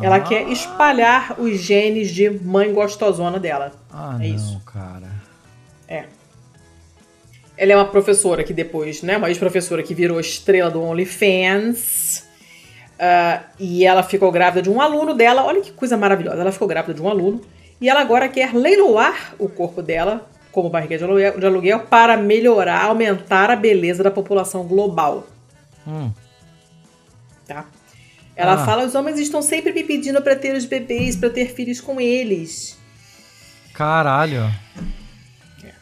Ela 0.01 0.17
Ah. 0.17 0.19
quer 0.21 0.47
espalhar 0.49 1.39
os 1.39 1.59
genes 1.59 2.09
de 2.09 2.29
mãe 2.29 2.73
gostosona 2.73 3.39
dela. 3.39 3.73
Ah, 3.91 4.17
É 4.21 4.27
não, 4.27 4.35
isso. 4.35 4.59
cara. 4.65 5.09
É. 5.87 6.05
Ela 7.55 7.71
é 7.71 7.75
uma 7.75 7.85
professora 7.85 8.43
que 8.43 8.53
depois, 8.53 9.01
né, 9.01 9.17
uma 9.17 9.29
ex-professora 9.29 9.81
que 9.81 9.93
virou 9.95 10.19
estrela 10.19 10.69
do 10.69 10.81
OnlyFans. 10.81 12.26
Ah, 12.99 13.41
e 13.59 13.85
ela 13.85 14.01
ficou 14.03 14.31
grávida 14.31 14.61
de 14.61 14.69
um 14.69 14.81
aluno 14.81 15.13
dela. 15.13 15.43
Olha 15.43 15.61
que 15.61 15.71
coisa 15.71 15.95
maravilhosa. 15.97 16.41
Ela 16.41 16.51
ficou 16.51 16.67
grávida 16.67 16.93
de 16.93 17.01
um 17.01 17.09
aluno. 17.09 17.41
E 17.79 17.87
ela 17.89 18.01
agora 18.01 18.27
quer 18.27 18.53
leiloar 18.55 19.33
o 19.37 19.47
corpo 19.47 19.81
dela 19.83 20.27
como 20.51 20.69
barriga 20.69 20.97
de 20.97 21.03
aluguel, 21.03 21.39
de 21.39 21.45
aluguel 21.45 21.79
para 21.81 22.17
melhorar, 22.17 22.85
aumentar 22.85 23.51
a 23.51 23.55
beleza 23.55 24.03
da 24.03 24.09
população 24.09 24.63
global. 24.63 25.27
Hum. 25.87 26.11
Tá? 27.47 27.65
Ela 28.35 28.53
Ah. 28.53 28.65
fala: 28.65 28.83
os 28.83 28.95
homens 28.95 29.19
estão 29.19 29.41
sempre 29.43 29.71
me 29.71 29.83
pedindo 29.83 30.21
para 30.21 30.35
ter 30.35 30.55
os 30.55 30.65
bebês, 30.65 31.15
para 31.15 31.29
ter 31.29 31.53
filhos 31.53 31.79
com 31.79 32.01
eles. 32.01 32.77
Caralho. 33.73 34.51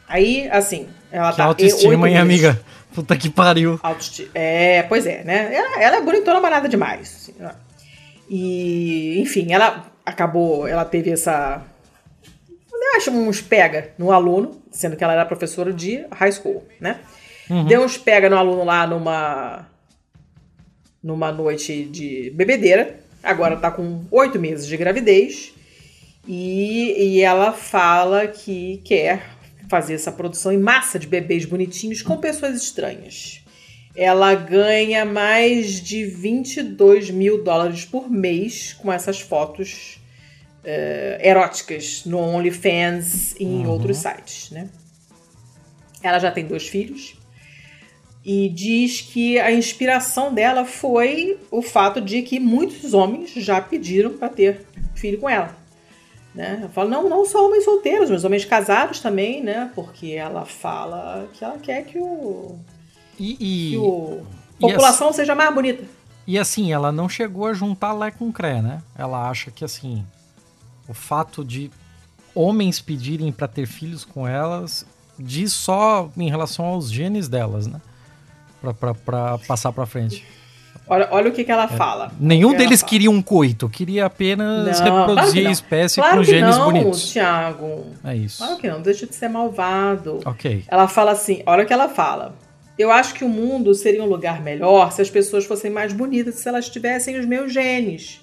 Aí, 0.08 0.48
assim, 0.52 0.88
ela 1.12 1.32
Que 1.32 1.38
tá. 1.38 1.46
autoestima, 1.46 2.10
hein, 2.10 2.18
amiga? 2.18 2.60
Puta 2.96 3.18
que 3.18 3.30
pariu. 3.30 3.78
É, 4.34 4.84
pois 4.84 5.06
é, 5.06 5.22
né? 5.26 5.54
Ela, 5.54 5.82
ela 5.82 5.98
é 5.98 6.02
bonitona, 6.02 6.40
mas 6.40 6.52
nada 6.52 6.70
demais. 6.70 7.02
assim, 7.02 7.36
né? 7.38 7.52
E, 8.30 9.20
enfim, 9.20 9.52
ela 9.52 9.86
acabou, 10.06 10.66
ela 10.66 10.86
teve 10.86 11.12
essa. 11.12 11.62
Eu 12.72 12.98
acho 12.98 13.12
uns 13.12 13.42
pega 13.42 13.94
no 13.98 14.14
aluno, 14.14 14.62
sendo 14.72 14.96
que 14.96 15.04
ela 15.04 15.14
era 15.14 15.26
professora 15.26 15.74
de 15.74 16.06
high 16.12 16.32
school, 16.32 16.66
né? 16.80 17.00
Deu 17.68 17.84
uns 17.84 17.98
pega 17.98 18.30
no 18.30 18.38
aluno 18.38 18.64
lá 18.64 18.88
numa. 18.88 19.68
numa 21.04 21.32
noite 21.32 21.84
de 21.84 22.32
bebedeira. 22.34 23.00
Agora 23.22 23.58
tá 23.58 23.70
com 23.70 24.06
oito 24.10 24.40
meses 24.40 24.66
de 24.66 24.78
gravidez. 24.78 25.54
E, 26.28 26.96
e 26.98 27.22
ela 27.22 27.52
fala 27.52 28.26
que 28.28 28.82
quer 28.84 29.35
fazer 29.70 29.96
essa 29.96 30.12
produção 30.12 30.52
em 30.52 30.58
massa 30.58 31.00
de 31.00 31.08
bebês 31.08 31.46
bonitinhos 31.46 32.02
com 32.02 32.18
pessoas 32.18 32.56
estranhas. 32.56 33.42
Ela 33.96 34.36
ganha 34.36 35.06
mais 35.06 35.82
de 35.82 36.06
22 36.06 37.10
mil 37.10 37.44
dólares 37.44 37.86
por 37.86 38.10
mês 38.10 38.74
com 38.74 38.92
essas 38.92 39.22
fotos 39.22 40.00
eh, 40.64 41.20
eróticas 41.24 42.04
no 42.06 42.20
OnlyFans 42.20 43.36
e 43.40 43.46
em 43.46 43.68
outros 43.68 43.98
sites, 43.98 44.52
né? 44.52 44.70
Ela 46.04 46.20
já 46.20 46.30
tem 46.32 46.46
dois 46.46 46.68
filhos 46.68 47.16
e 48.26 48.50
diz 48.50 49.02
que 49.02 49.40
a 49.40 49.52
inspiração 49.52 50.34
dela 50.34 50.66
foi 50.66 51.38
o 51.52 51.62
fato 51.62 52.02
de 52.02 52.24
que 52.24 52.40
muitos 52.40 52.94
homens 52.94 53.32
já 53.36 53.62
pediram 53.62 54.18
para 54.18 54.30
ter 54.30 54.66
filho 54.96 55.20
com 55.20 55.30
ela. 55.30 55.56
Né? 56.36 56.60
Eu 56.64 56.70
falo, 56.70 56.90
não, 56.90 57.08
não 57.08 57.26
só 57.26 57.46
homens 57.48 57.64
solteiros, 57.64 58.10
mas 58.10 58.26
homens 58.26 58.44
casados 58.44 59.00
também, 59.00 59.42
né? 59.42 59.72
Porque 59.74 60.12
ela 60.12 60.46
fala 60.46 61.30
que 61.34 61.44
ela 61.44 61.58
quer 61.58 61.86
que 61.86 61.98
o, 61.98 62.60
E, 63.18 63.36
que 63.36 63.44
e, 63.74 63.78
o 63.78 64.22
e 64.60 64.62
população 64.62 65.14
seja 65.14 65.34
mais 65.34 65.54
bonita. 65.56 65.86
e 66.28 66.38
assim, 66.38 66.74
ela 66.74 66.92
não 66.92 67.08
chegou 67.08 67.46
a 67.48 67.54
juntar 67.54 67.94
Lé 67.94 68.12
com 68.12 68.34
Cré, 68.34 68.62
né? 68.62 68.82
Ela 68.98 69.30
acha 69.30 69.50
que 69.50 69.64
assim, 69.64 70.06
o 70.90 70.94
fato 70.94 71.46
de 71.46 71.72
homens 72.34 72.82
pedirem 72.82 73.32
pra 73.32 73.48
ter 73.48 73.66
filhos 73.66 74.04
com 74.04 74.28
elas 74.28 74.86
diz 75.18 75.54
só 75.54 76.10
em 76.18 76.30
relação 76.30 76.66
aos 76.66 76.92
genes 76.92 77.30
delas, 77.30 77.66
né? 77.66 77.80
Pra, 78.60 78.74
pra, 78.74 78.94
pra 78.94 79.38
passar 79.38 79.72
pra 79.72 79.86
frente. 79.86 80.26
Olha, 80.88 81.08
olha 81.12 81.30
o 81.30 81.34
que, 81.34 81.44
que 81.44 81.52
ela 81.52 81.68
fala. 81.68 82.12
Nenhum 82.20 82.52
que 82.52 82.58
deles 82.58 82.84
queria 82.84 83.10
um 83.10 83.22
coito, 83.22 83.68
queria 83.68 84.06
apenas 84.06 84.80
Não, 84.80 84.88
claro 84.88 85.08
reproduzir 85.08 85.44
não. 85.44 85.50
a 85.50 85.54
espécie 85.54 86.00
Claro 86.00 86.18
com 86.18 86.24
que 86.24 86.30
genes 86.30 86.58
não, 86.58 86.66
bonitos. 86.66 87.12
Thiago. 87.12 87.86
É 88.04 88.16
isso. 88.16 88.38
Claro 88.38 88.58
que 88.58 88.70
não, 88.70 88.82
deixa 88.82 89.08
de 89.08 89.16
ser 89.16 89.28
malvado. 89.28 90.20
Ok. 90.26 90.64
Ela 90.68 90.88
fala 90.88 91.12
assim, 91.12 91.42
olha 91.46 91.64
o 91.64 91.66
que 91.66 91.74
ela 91.74 91.90
fala. 91.90 92.36
Eu 92.78 92.92
acho 92.92 93.14
que 93.14 93.24
o 93.24 93.30
mundo 93.30 93.74
seria 93.74 94.04
um 94.04 94.08
lugar 94.08 94.42
melhor 94.42 94.92
se 94.92 95.02
as 95.02 95.10
pessoas 95.10 95.46
fossem 95.46 95.72
mais 95.72 95.94
bonitas, 95.94 96.36
se 96.36 96.48
elas 96.48 96.70
tivessem 96.70 97.18
os 97.18 97.26
meus 97.26 97.52
genes. 97.52 98.22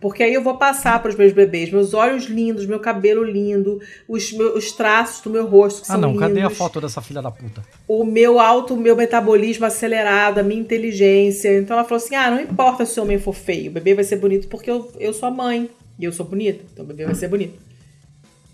Porque 0.00 0.22
aí 0.22 0.32
eu 0.32 0.42
vou 0.42 0.56
passar 0.56 0.98
para 1.02 1.10
os 1.10 1.14
meus 1.14 1.30
bebês 1.32 1.70
meus 1.70 1.92
olhos 1.92 2.24
lindos, 2.24 2.64
meu 2.64 2.80
cabelo 2.80 3.22
lindo, 3.22 3.78
os, 4.08 4.32
meus, 4.32 4.56
os 4.56 4.72
traços 4.72 5.20
do 5.20 5.28
meu 5.28 5.46
rosto 5.46 5.82
que 5.82 5.88
Ah, 5.88 5.92
são 5.92 6.00
não, 6.00 6.08
lindos, 6.12 6.26
cadê 6.26 6.40
a 6.40 6.48
foto 6.48 6.80
dessa 6.80 7.02
filha 7.02 7.20
da 7.20 7.30
puta? 7.30 7.62
o 7.86 8.02
meu 8.04 8.40
alto, 8.40 8.72
o 8.72 8.76
meu 8.78 8.96
metabolismo 8.96 9.66
acelerado, 9.66 10.38
a 10.38 10.42
minha 10.42 10.58
inteligência. 10.60 11.58
Então 11.58 11.76
ela 11.76 11.84
falou 11.84 12.02
assim: 12.02 12.14
ah, 12.14 12.30
não 12.30 12.40
importa 12.40 12.86
se 12.86 12.98
o 12.98 13.02
homem 13.02 13.18
for 13.18 13.34
feio, 13.34 13.70
o 13.70 13.74
bebê 13.74 13.94
vai 13.94 14.04
ser 14.04 14.16
bonito 14.16 14.48
porque 14.48 14.70
eu, 14.70 14.90
eu 14.98 15.12
sou 15.12 15.28
a 15.28 15.30
mãe 15.30 15.68
e 15.98 16.04
eu 16.04 16.12
sou 16.12 16.24
bonita, 16.24 16.64
então 16.72 16.82
o 16.82 16.88
bebê 16.88 17.04
vai 17.04 17.14
ser 17.14 17.28
bonito. 17.28 17.58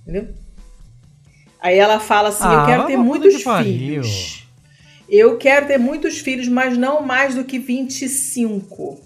Entendeu? 0.03 0.29
Aí 1.61 1.79
ela 1.79 2.01
fala 2.01 2.31
assim: 2.31 2.43
eu 2.45 2.51
Ah, 2.51 2.67
quero 2.67 2.83
vai 2.83 2.91
ter 2.91 2.97
muitos 2.97 3.35
filhos. 3.43 4.43
Eu 5.09 5.37
quero 5.39 5.67
ter 5.69 5.79
muitos 5.79 6.19
filhos, 6.19 6.49
mas 6.49 6.77
não 6.77 7.01
mais 7.03 7.37
do 7.37 7.45
que 7.45 7.61
25. 7.61 9.01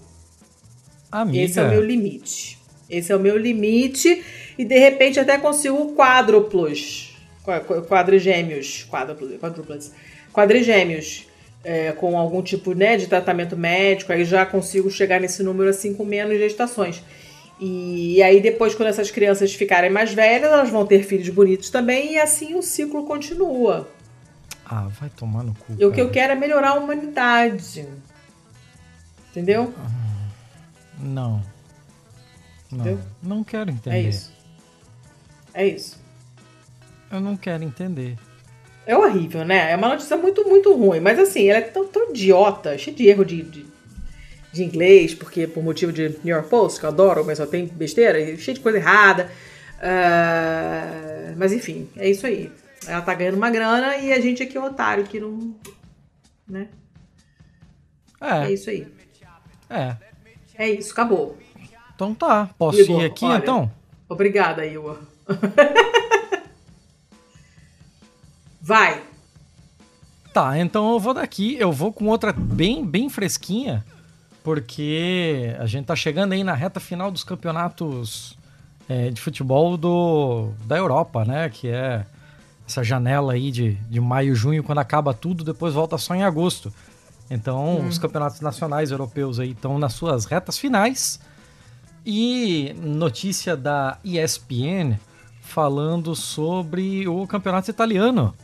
Amiga. 1.11 1.43
Esse 1.43 1.59
é 1.59 1.63
o 1.63 1.69
meu 1.69 1.83
limite. 1.83 2.57
Esse 2.89 3.11
é 3.11 3.15
o 3.15 3.19
meu 3.19 3.37
limite. 3.37 4.23
E 4.57 4.63
de 4.65 4.77
repente 4.77 5.19
até 5.19 5.37
consigo 5.37 5.93
quádruplos. 5.95 7.15
Qua- 7.43 7.59
qua- 7.59 7.81
Quadrigêmeos. 7.81 8.85
Quádruplos. 8.89 9.91
Quadrigêmeos. 10.33 11.27
é, 11.63 11.91
com 11.91 12.17
algum 12.17 12.41
tipo 12.41 12.73
né, 12.73 12.97
de 12.97 13.05
tratamento 13.07 13.55
médico. 13.55 14.11
Aí 14.11 14.25
já 14.25 14.45
consigo 14.45 14.89
chegar 14.89 15.19
nesse 15.21 15.43
número 15.43 15.69
assim 15.69 15.93
com 15.93 16.03
menos 16.03 16.37
gestações. 16.39 17.03
E 17.59 18.19
aí 18.23 18.41
depois, 18.41 18.73
quando 18.73 18.89
essas 18.89 19.11
crianças 19.11 19.53
ficarem 19.53 19.91
mais 19.91 20.11
velhas, 20.11 20.51
elas 20.51 20.71
vão 20.71 20.87
ter 20.87 21.03
filhos 21.03 21.29
bonitos 21.29 21.69
também. 21.69 22.13
E 22.13 22.17
assim 22.17 22.55
o 22.55 22.63
ciclo 22.63 23.03
continua. 23.05 23.87
Ah, 24.65 24.87
vai 24.99 25.09
tomar 25.09 25.43
no 25.43 25.53
cu. 25.53 25.73
E 25.77 25.85
o 25.85 25.91
que 25.91 26.01
eu 26.01 26.05
cara. 26.05 26.13
quero 26.13 26.33
é 26.33 26.35
melhorar 26.35 26.69
a 26.69 26.73
humanidade. 26.75 27.85
Entendeu? 29.29 29.71
Não. 31.01 31.41
Não. 32.71 32.79
Entendeu? 32.79 32.99
Não 33.21 33.43
quero 33.43 33.69
entender. 33.71 33.95
É 33.97 34.01
isso. 34.01 34.31
É 35.53 35.67
isso. 35.67 35.99
Eu 37.11 37.19
não 37.19 37.35
quero 37.35 37.63
entender. 37.63 38.17
É 38.85 38.95
horrível, 38.95 39.43
né? 39.45 39.71
É 39.71 39.75
uma 39.75 39.89
notícia 39.89 40.15
muito, 40.17 40.47
muito 40.47 40.73
ruim. 40.73 40.99
Mas 40.99 41.19
assim, 41.19 41.47
ela 41.49 41.59
é 41.59 41.61
tão, 41.61 41.87
tão 41.87 42.09
idiota, 42.09 42.77
cheia 42.77 42.95
de 42.95 43.07
erro 43.07 43.25
de, 43.25 43.43
de, 43.43 43.65
de 44.51 44.63
inglês, 44.63 45.13
porque 45.13 45.45
por 45.45 45.63
motivo 45.63 45.91
de 45.91 46.09
New 46.23 46.35
York 46.35 46.49
Post, 46.49 46.79
que 46.79 46.85
eu 46.85 46.89
adoro, 46.89 47.25
mas 47.25 47.37
só 47.37 47.45
tem 47.45 47.67
besteira, 47.67 48.19
cheia 48.37 48.55
de 48.55 48.61
coisa 48.61 48.77
errada. 48.77 49.29
Ah, 49.81 51.33
mas 51.37 51.51
enfim, 51.51 51.89
é 51.97 52.09
isso 52.09 52.25
aí. 52.25 52.51
Ela 52.87 53.01
tá 53.01 53.13
ganhando 53.13 53.35
uma 53.35 53.49
grana 53.51 53.97
e 53.97 54.11
a 54.11 54.19
gente 54.19 54.41
aqui 54.41 54.57
é 54.57 54.61
otário 54.61 55.03
que 55.03 55.19
não. 55.19 55.55
Né? 56.47 56.69
É 58.19 58.45
É, 58.45 58.51
isso 58.51 58.69
aí. 58.69 58.87
é. 59.69 59.95
É 60.61 60.69
isso, 60.69 60.91
acabou. 60.91 61.35
Então 61.95 62.13
tá. 62.13 62.47
Posso 62.55 62.81
Igor, 62.81 63.01
ir 63.01 63.05
aqui 63.05 63.25
olha. 63.25 63.39
então? 63.39 63.71
Obrigada, 64.07 64.63
Igor. 64.63 64.99
Vai. 68.61 69.01
Tá, 70.31 70.59
então 70.59 70.91
eu 70.91 70.99
vou 70.99 71.15
daqui. 71.15 71.57
Eu 71.59 71.71
vou 71.71 71.91
com 71.91 72.05
outra 72.05 72.31
bem, 72.31 72.85
bem 72.85 73.09
fresquinha. 73.09 73.83
Porque 74.43 75.55
a 75.57 75.65
gente 75.65 75.85
tá 75.85 75.95
chegando 75.95 76.33
aí 76.33 76.43
na 76.43 76.53
reta 76.53 76.79
final 76.79 77.09
dos 77.09 77.23
campeonatos 77.23 78.37
é, 78.87 79.09
de 79.09 79.19
futebol 79.19 79.75
do, 79.77 80.51
da 80.67 80.77
Europa, 80.77 81.25
né? 81.25 81.49
Que 81.49 81.69
é 81.69 82.05
essa 82.67 82.83
janela 82.83 83.33
aí 83.33 83.49
de, 83.49 83.73
de 83.89 83.99
maio, 83.99 84.35
junho, 84.35 84.63
quando 84.63 84.77
acaba 84.77 85.11
tudo, 85.11 85.43
depois 85.43 85.73
volta 85.73 85.97
só 85.97 86.13
em 86.13 86.21
agosto. 86.21 86.71
Então, 87.33 87.87
os 87.87 87.97
campeonatos 87.97 88.41
nacionais 88.41 88.91
europeus 88.91 89.39
aí 89.39 89.51
estão 89.51 89.79
nas 89.79 89.93
suas 89.93 90.25
retas 90.25 90.57
finais. 90.57 91.17
E 92.05 92.75
notícia 92.77 93.55
da 93.55 93.97
ESPN 94.03 94.99
falando 95.41 96.13
sobre 96.13 97.07
o 97.07 97.25
campeonato 97.25 97.69
italiano. 97.71 98.35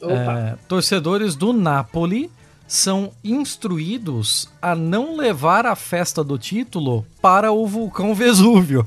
É, 0.00 0.56
torcedores 0.68 1.34
do 1.34 1.52
Napoli 1.52 2.30
são 2.68 3.10
instruídos 3.24 4.48
a 4.62 4.76
não 4.76 5.16
levar 5.16 5.66
a 5.66 5.74
festa 5.74 6.22
do 6.22 6.38
título 6.38 7.04
para 7.20 7.50
o 7.50 7.66
vulcão 7.66 8.14
Vesúvio. 8.14 8.86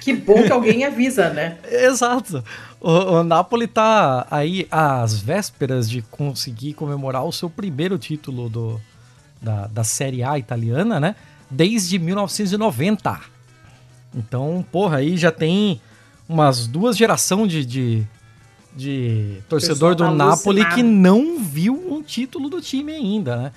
Que 0.00 0.14
bom 0.14 0.42
que 0.42 0.50
alguém 0.50 0.84
avisa, 0.84 1.28
né? 1.30 1.58
Exato. 1.70 2.42
O, 2.86 3.14
o 3.14 3.24
Napoli 3.24 3.66
tá 3.66 4.28
aí 4.30 4.68
às 4.70 5.18
vésperas 5.18 5.90
de 5.90 6.02
conseguir 6.02 6.72
comemorar 6.74 7.24
o 7.24 7.32
seu 7.32 7.50
primeiro 7.50 7.98
título 7.98 8.48
do, 8.48 8.80
da, 9.42 9.66
da 9.66 9.82
Série 9.82 10.22
A 10.22 10.38
italiana, 10.38 11.00
né? 11.00 11.16
Desde 11.50 11.98
1990. 11.98 13.20
Então, 14.14 14.64
porra, 14.70 14.98
aí 14.98 15.16
já 15.16 15.32
tem 15.32 15.80
umas 16.28 16.68
duas 16.68 16.96
gerações 16.96 17.50
de, 17.50 17.64
de, 17.64 18.06
de 18.76 19.38
torcedor 19.48 19.96
do 19.96 20.08
Napoli 20.12 20.64
que 20.68 20.84
não 20.84 21.40
viu 21.40 21.74
um 21.92 22.00
título 22.00 22.48
do 22.48 22.60
time 22.60 22.92
ainda, 22.92 23.36
né? 23.36 23.52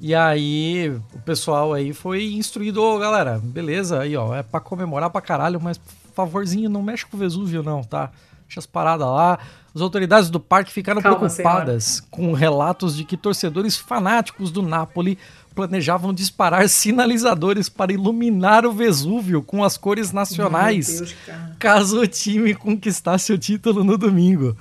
E 0.00 0.14
aí 0.14 0.88
o 1.12 1.18
pessoal 1.18 1.74
aí 1.74 1.92
foi 1.92 2.32
instruído, 2.32 2.82
ô 2.82 2.96
oh, 2.96 2.98
galera, 2.98 3.38
beleza, 3.44 4.00
aí 4.00 4.16
ó, 4.16 4.34
é 4.34 4.42
pra 4.42 4.58
comemorar 4.58 5.10
pra 5.10 5.20
caralho, 5.20 5.60
mas 5.60 5.78
favorzinho, 6.14 6.70
não 6.70 6.82
mexe 6.82 7.04
com 7.04 7.14
o 7.18 7.20
Vesúvio 7.20 7.62
não, 7.62 7.82
tá? 7.82 8.10
Deixa 8.46 8.60
as 8.60 8.66
paradas 8.66 9.06
lá. 9.06 9.38
As 9.74 9.80
autoridades 9.80 10.30
do 10.30 10.38
parque 10.38 10.72
ficaram 10.72 11.02
Calma, 11.02 11.18
preocupadas 11.18 11.84
senhora. 11.84 12.08
com 12.10 12.32
relatos 12.32 12.96
de 12.96 13.04
que 13.04 13.16
torcedores 13.16 13.76
fanáticos 13.76 14.52
do 14.52 14.62
Napoli 14.62 15.18
planejavam 15.54 16.12
disparar 16.12 16.68
sinalizadores 16.68 17.68
para 17.68 17.92
iluminar 17.92 18.66
o 18.66 18.72
Vesúvio 18.72 19.42
com 19.42 19.64
as 19.64 19.76
cores 19.76 20.12
nacionais, 20.12 20.98
Deus, 20.98 21.14
caso 21.58 22.00
o 22.00 22.06
time 22.06 22.54
conquistasse 22.54 23.32
o 23.32 23.38
título 23.38 23.82
no 23.82 23.96
domingo. 23.96 24.56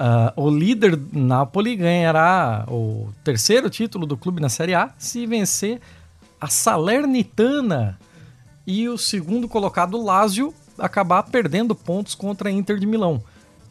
Uh, 0.00 0.30
o 0.36 0.50
líder 0.50 0.98
Napoli 1.12 1.74
ganhará 1.74 2.64
o 2.68 3.08
terceiro 3.24 3.68
título 3.68 4.06
do 4.06 4.16
clube 4.16 4.40
na 4.40 4.48
Série 4.48 4.74
A 4.74 4.90
se 4.96 5.26
vencer 5.26 5.80
a 6.40 6.46
Salernitana 6.46 7.98
e 8.64 8.88
o 8.88 8.96
segundo 8.96 9.48
colocado 9.48 10.00
Lazio 10.00 10.54
acabar 10.78 11.22
perdendo 11.24 11.74
pontos 11.74 12.14
contra 12.14 12.48
a 12.48 12.52
Inter 12.52 12.78
de 12.78 12.86
Milão. 12.86 13.22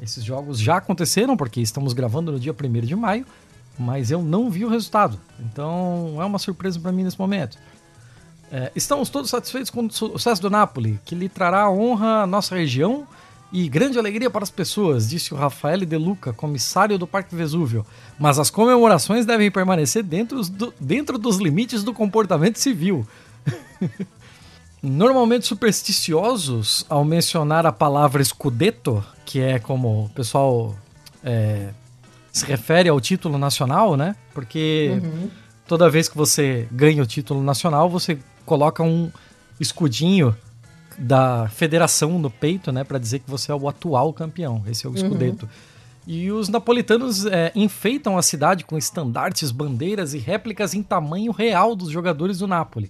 Esses 0.02 0.24
jogos 0.24 0.60
já 0.60 0.78
aconteceram 0.78 1.36
porque 1.36 1.60
estamos 1.60 1.94
gravando 1.94 2.32
no 2.32 2.40
dia 2.40 2.54
1 2.54 2.82
de 2.86 2.96
maio, 2.96 3.26
mas 3.78 4.12
eu 4.12 4.22
não 4.22 4.50
vi 4.50 4.64
o 4.66 4.70
resultado. 4.70 5.20
Então 5.40 6.16
é 6.20 6.26
uma 6.26 6.40
surpresa 6.40 6.80
para 6.80 6.92
mim 6.92 7.04
nesse 7.04 7.20
momento. 7.20 7.58
É, 8.52 8.72
estamos 8.76 9.10
todos 9.10 9.30
satisfeitos 9.30 9.70
com 9.70 9.86
o 9.86 9.92
sucesso 9.92 10.42
do 10.42 10.50
Napoli, 10.50 11.00
que 11.04 11.16
lhe 11.16 11.28
trará 11.28 11.70
honra 11.70 12.24
à 12.24 12.28
nossa 12.28 12.56
região 12.56 13.06
e 13.52 13.68
grande 13.68 13.98
alegria 13.98 14.30
para 14.30 14.44
as 14.44 14.50
pessoas, 14.50 15.10
disse 15.10 15.34
o 15.34 15.38
Rafael 15.38 15.80
De 15.80 15.98
Luca, 15.98 16.34
comissário 16.34 16.98
do 16.98 17.08
Parque 17.08 17.36
Vesúvio. 17.36 17.86
Mas 18.20 18.40
as 18.40 18.50
comemorações 18.50 19.26
devem 19.26 19.50
permanecer 19.50 20.04
dentro, 20.04 20.42
do, 20.44 20.74
dentro 20.80 21.18
dos 21.18 21.38
limites 21.38 21.84
do 21.84 21.94
comportamento 21.94 22.58
civil. 22.58 23.08
Normalmente 24.90 25.46
supersticiosos, 25.46 26.86
ao 26.88 27.04
mencionar 27.04 27.66
a 27.66 27.72
palavra 27.72 28.22
escudeto, 28.22 29.04
que 29.26 29.40
é 29.40 29.60
como 29.60 30.06
o 30.06 30.10
pessoal 30.10 30.76
é, 31.24 31.70
se 32.32 32.46
refere 32.46 32.88
ao 32.88 33.02
título 33.02 33.38
nacional, 33.38 33.98
né? 33.98 34.16
Porque 34.34 35.00
uhum. 35.04 35.30
toda 35.68 35.90
vez 35.90 36.08
que 36.08 36.18
você 36.18 36.68
ganha 36.72 37.04
o 37.04 37.06
título 37.06 37.44
nacional, 37.44 37.90
você 37.90 38.18
coloca 38.46 38.82
um 38.82 39.12
escudinho 39.60 40.36
da 40.98 41.50
federação 41.50 42.18
no 42.18 42.32
peito, 42.32 42.72
né, 42.72 42.84
para 42.84 42.98
dizer 42.98 43.20
que 43.20 43.30
você 43.30 43.52
é 43.52 43.56
o 43.56 43.68
atual 43.68 44.14
campeão. 44.14 44.64
Esse 44.68 44.88
é 44.88 44.90
o 44.90 44.96
escudeto. 44.96 45.44
Uhum. 45.44 45.52
E 46.08 46.32
os 46.32 46.48
napolitanos 46.48 47.26
é, 47.26 47.52
enfeitam 47.54 48.18
a 48.18 48.22
cidade 48.22 48.64
com 48.64 48.78
estandartes, 48.78 49.52
bandeiras 49.52 50.14
e 50.14 50.18
réplicas 50.18 50.74
em 50.74 50.82
tamanho 50.82 51.34
real 51.34 51.76
dos 51.76 51.90
jogadores 51.90 52.40
do 52.40 52.48
Napoli. 52.48 52.90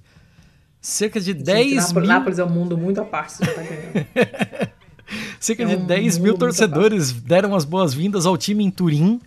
Cerca 0.82 1.20
de 1.20 1.28
Gente, 1.28 1.44
10 1.44 1.76
Nápoles, 1.76 1.94
mil... 1.94 2.06
Nápoles 2.06 2.40
é 2.40 2.44
um 2.44 2.50
mundo 2.50 2.78
muito 2.78 3.02
à 3.02 3.06
parte, 3.06 3.34
você 3.34 3.46
não 3.46 3.54
tá 3.54 3.64
entendendo. 3.64 4.08
Cerca 5.40 5.64
é 5.64 5.66
de 5.66 5.76
um 5.76 5.86
10 5.86 6.18
mil 6.18 6.38
torcedores 6.38 7.12
deram 7.12 7.56
as 7.56 7.66
boas-vindas 7.66 8.26
ao 8.26 8.38
time 8.38 8.64
em 8.64 8.72
Turim. 8.72 9.22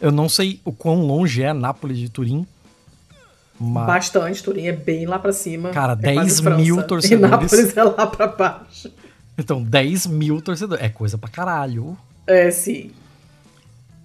Eu 0.00 0.12
não 0.12 0.28
sei 0.28 0.60
o 0.64 0.72
quão 0.72 1.06
longe 1.06 1.42
é 1.42 1.52
Nápoles 1.52 1.98
de 1.98 2.08
Turim, 2.08 2.46
mas... 3.58 3.86
Bastante, 3.86 4.42
Turim 4.42 4.66
é 4.66 4.72
bem 4.72 5.06
lá 5.06 5.18
pra 5.18 5.32
cima. 5.32 5.70
Cara, 5.70 5.94
é 5.94 5.96
10 5.96 6.40
mil 6.40 6.82
torcedores. 6.82 7.10
E 7.10 7.16
Nápoles 7.16 7.76
é 7.76 7.82
lá 7.82 8.06
pra 8.06 8.26
baixo. 8.26 8.90
Então, 9.38 9.62
10 9.62 10.06
mil 10.06 10.40
torcedores. 10.40 10.84
É 10.84 10.88
coisa 10.88 11.16
pra 11.16 11.28
caralho. 11.28 11.96
É, 12.26 12.50
sim. 12.50 12.90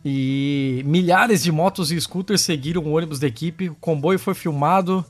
E 0.04 0.82
milhares 0.86 1.44
de 1.44 1.52
motos 1.52 1.92
e 1.92 2.00
scooters 2.00 2.42
seguiram 2.42 2.84
o 2.84 2.94
ônibus 2.94 3.20
da 3.20 3.28
equipe. 3.28 3.70
O 3.70 3.76
comboio 3.76 4.18
foi 4.18 4.34
filmado. 4.34 5.06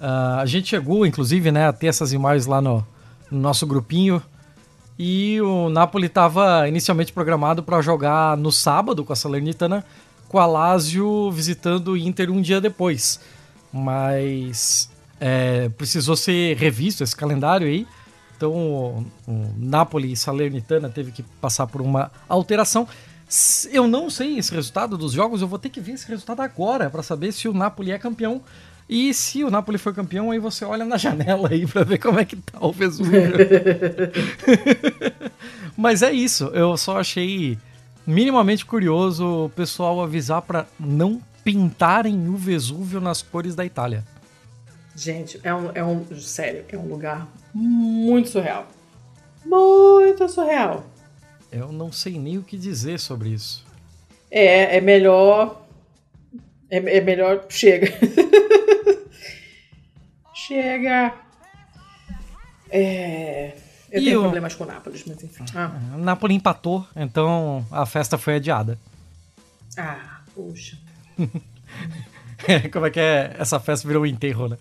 Uh, 0.00 0.40
a 0.40 0.46
gente 0.46 0.68
chegou, 0.68 1.04
inclusive, 1.04 1.52
né, 1.52 1.68
a 1.68 1.72
ter 1.72 1.88
essas 1.88 2.12
imagens 2.12 2.46
lá 2.46 2.60
no, 2.60 2.84
no 3.30 3.38
nosso 3.38 3.66
grupinho. 3.66 4.22
E 4.98 5.40
o 5.40 5.68
Napoli 5.68 6.06
estava 6.06 6.66
inicialmente 6.66 7.12
programado 7.12 7.62
para 7.62 7.80
jogar 7.80 8.36
no 8.36 8.50
sábado 8.50 9.04
com 9.04 9.12
a 9.12 9.16
Salernitana, 9.16 9.84
com 10.28 10.38
a 10.38 10.46
Lazio 10.46 11.30
visitando 11.30 11.92
o 11.92 11.96
Inter 11.96 12.30
um 12.30 12.40
dia 12.40 12.60
depois 12.60 13.20
mas 13.72 14.90
é, 15.20 15.68
precisou 15.70 16.16
ser 16.16 16.56
revisto 16.56 17.02
esse 17.02 17.14
calendário 17.14 17.66
aí. 17.66 17.86
Então 18.36 18.52
o, 18.52 19.06
o 19.26 19.54
Napoli 19.56 20.12
e 20.12 20.16
Salernitana 20.16 20.88
teve 20.88 21.12
que 21.12 21.22
passar 21.22 21.66
por 21.66 21.80
uma 21.80 22.10
alteração. 22.28 22.88
Eu 23.70 23.86
não 23.86 24.10
sei 24.10 24.38
esse 24.38 24.52
resultado 24.52 24.98
dos 24.98 25.12
jogos, 25.12 25.40
eu 25.40 25.46
vou 25.46 25.58
ter 25.58 25.68
que 25.68 25.80
ver 25.80 25.92
esse 25.92 26.08
resultado 26.08 26.40
agora 26.40 26.90
para 26.90 27.02
saber 27.02 27.32
se 27.32 27.46
o 27.48 27.52
Napoli 27.52 27.92
é 27.92 27.98
campeão. 27.98 28.42
E 28.92 29.14
se 29.14 29.44
o 29.44 29.50
Napoli 29.52 29.78
for 29.78 29.94
campeão, 29.94 30.32
aí 30.32 30.40
você 30.40 30.64
olha 30.64 30.84
na 30.84 30.96
janela 30.96 31.48
aí 31.48 31.64
para 31.64 31.84
ver 31.84 31.98
como 31.98 32.18
é 32.18 32.24
que 32.24 32.34
tá 32.34 32.58
o 32.60 32.72
Vesúvio. 32.72 33.22
Mas 35.78 36.02
é 36.02 36.10
isso, 36.10 36.46
eu 36.46 36.76
só 36.76 36.98
achei 36.98 37.56
minimamente 38.04 38.66
curioso 38.66 39.44
o 39.44 39.48
pessoal 39.48 40.02
avisar 40.02 40.42
para 40.42 40.66
não 40.78 41.22
pintarem 41.44 42.28
o 42.28 42.34
Vesúvio 42.34 43.00
nas 43.00 43.22
cores 43.22 43.54
da 43.54 43.64
Itália. 43.64 44.04
Gente, 44.96 45.38
é 45.44 45.54
um, 45.54 45.70
é 45.72 45.84
um. 45.84 46.04
Sério, 46.16 46.64
é 46.68 46.76
um 46.76 46.88
lugar 46.88 47.28
muito 47.54 48.28
surreal. 48.28 48.66
Muito 49.46 50.28
surreal. 50.28 50.84
Eu 51.52 51.70
não 51.70 51.92
sei 51.92 52.18
nem 52.18 52.38
o 52.38 52.42
que 52.42 52.56
dizer 52.56 52.98
sobre 52.98 53.28
isso. 53.28 53.64
É, 54.28 54.78
é 54.78 54.80
melhor. 54.80 55.64
É, 56.68 56.78
é 56.78 57.00
melhor. 57.00 57.44
Chega. 57.48 57.86
chega. 60.50 61.14
É. 62.68 63.52
Eu 63.90 64.00
e 64.00 64.04
tenho 64.04 64.18
o... 64.18 64.22
problemas 64.22 64.54
com 64.54 64.64
o 64.64 64.66
Nápoles, 64.66 65.04
mas 65.06 65.22
enfim. 65.22 65.44
Ah. 65.54 65.70
O 65.94 65.98
Nápoles 65.98 66.36
empatou, 66.36 66.86
então 66.96 67.64
a 67.70 67.86
festa 67.86 68.18
foi 68.18 68.36
adiada. 68.36 68.78
Ah, 69.76 70.20
puxa. 70.34 70.76
Como 72.72 72.86
é 72.86 72.90
que 72.90 73.00
é? 73.00 73.36
Essa 73.38 73.60
festa 73.60 73.86
virou 73.86 74.02
um 74.02 74.06
enterro, 74.06 74.48
né? 74.48 74.58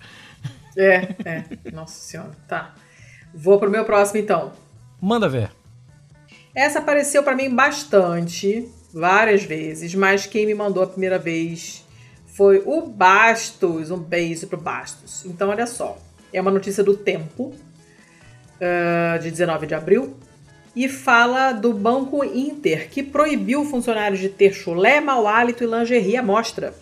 É, 0.78 1.16
é. 1.26 1.44
Nossa 1.72 2.00
senhora. 2.00 2.32
Tá. 2.48 2.74
Vou 3.34 3.60
pro 3.60 3.70
meu 3.70 3.86
próximo 3.86 4.20
então. 4.20 4.52
Manda 5.02 5.28
ver. 5.28 5.52
Essa 6.54 6.80
apareceu 6.80 7.24
para 7.24 7.36
mim 7.36 7.54
bastante, 7.54 8.68
várias 8.94 9.44
vezes, 9.44 9.96
mas 9.96 10.26
quem 10.26 10.46
me 10.46 10.54
mandou 10.54 10.84
a 10.84 10.88
primeira 10.88 11.18
vez 11.18 11.86
foi 12.40 12.64
o 12.66 12.82
Bastos. 12.84 13.92
Um 13.92 13.98
beijo 13.98 14.48
pro 14.48 14.58
Bastos. 14.58 15.26
Então, 15.26 15.50
olha 15.50 15.68
só. 15.68 15.98
É 16.32 16.40
uma 16.40 16.52
notícia 16.52 16.82
do 16.82 16.96
Tempo, 16.96 17.54
uh, 18.56 19.20
de 19.22 19.30
19 19.30 19.68
de 19.68 19.76
abril 19.76 20.16
e 20.74 20.88
fala 20.88 21.52
do 21.52 21.74
Banco 21.74 22.24
Inter, 22.24 22.88
que 22.90 23.04
proibiu 23.04 23.66
funcionários 23.66 24.22
de 24.22 24.30
ter 24.30 24.54
chulé, 24.54 25.02
mau 25.02 25.28
hálito 25.28 25.66
e 25.66 25.68
lingerie 25.68 26.16
à 26.16 26.24
mostra. 26.24 26.74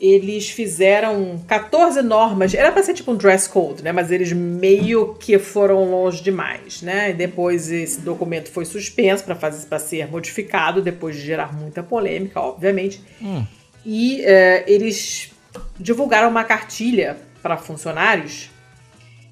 Eles 0.00 0.50
fizeram 0.50 1.40
14 1.46 2.02
normas, 2.02 2.52
era 2.52 2.72
para 2.72 2.82
ser 2.82 2.94
tipo 2.94 3.12
um 3.12 3.16
dress 3.16 3.48
code, 3.48 3.82
né? 3.82 3.92
Mas 3.92 4.10
eles 4.10 4.32
meio 4.32 5.14
que 5.14 5.38
foram 5.38 5.84
longe 5.90 6.22
demais, 6.22 6.82
né? 6.82 7.10
E 7.10 7.14
depois 7.14 7.70
esse 7.70 8.00
documento 8.00 8.50
foi 8.50 8.64
suspenso 8.64 9.24
para 9.24 9.78
ser 9.78 10.08
modificado, 10.08 10.82
depois 10.82 11.16
de 11.16 11.22
gerar 11.22 11.56
muita 11.56 11.82
polêmica, 11.82 12.40
obviamente. 12.40 13.00
Hum. 13.22 13.44
E 13.86 14.22
é, 14.22 14.64
eles 14.66 15.30
divulgaram 15.78 16.28
uma 16.28 16.44
cartilha 16.44 17.16
para 17.42 17.56
funcionários 17.56 18.50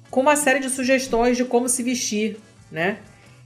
com 0.09 0.21
uma 0.21 0.35
série 0.35 0.59
de 0.59 0.69
sugestões 0.69 1.35
de 1.35 1.43
como 1.43 1.67
se 1.67 1.83
vestir 1.83 2.37
né? 2.73 2.97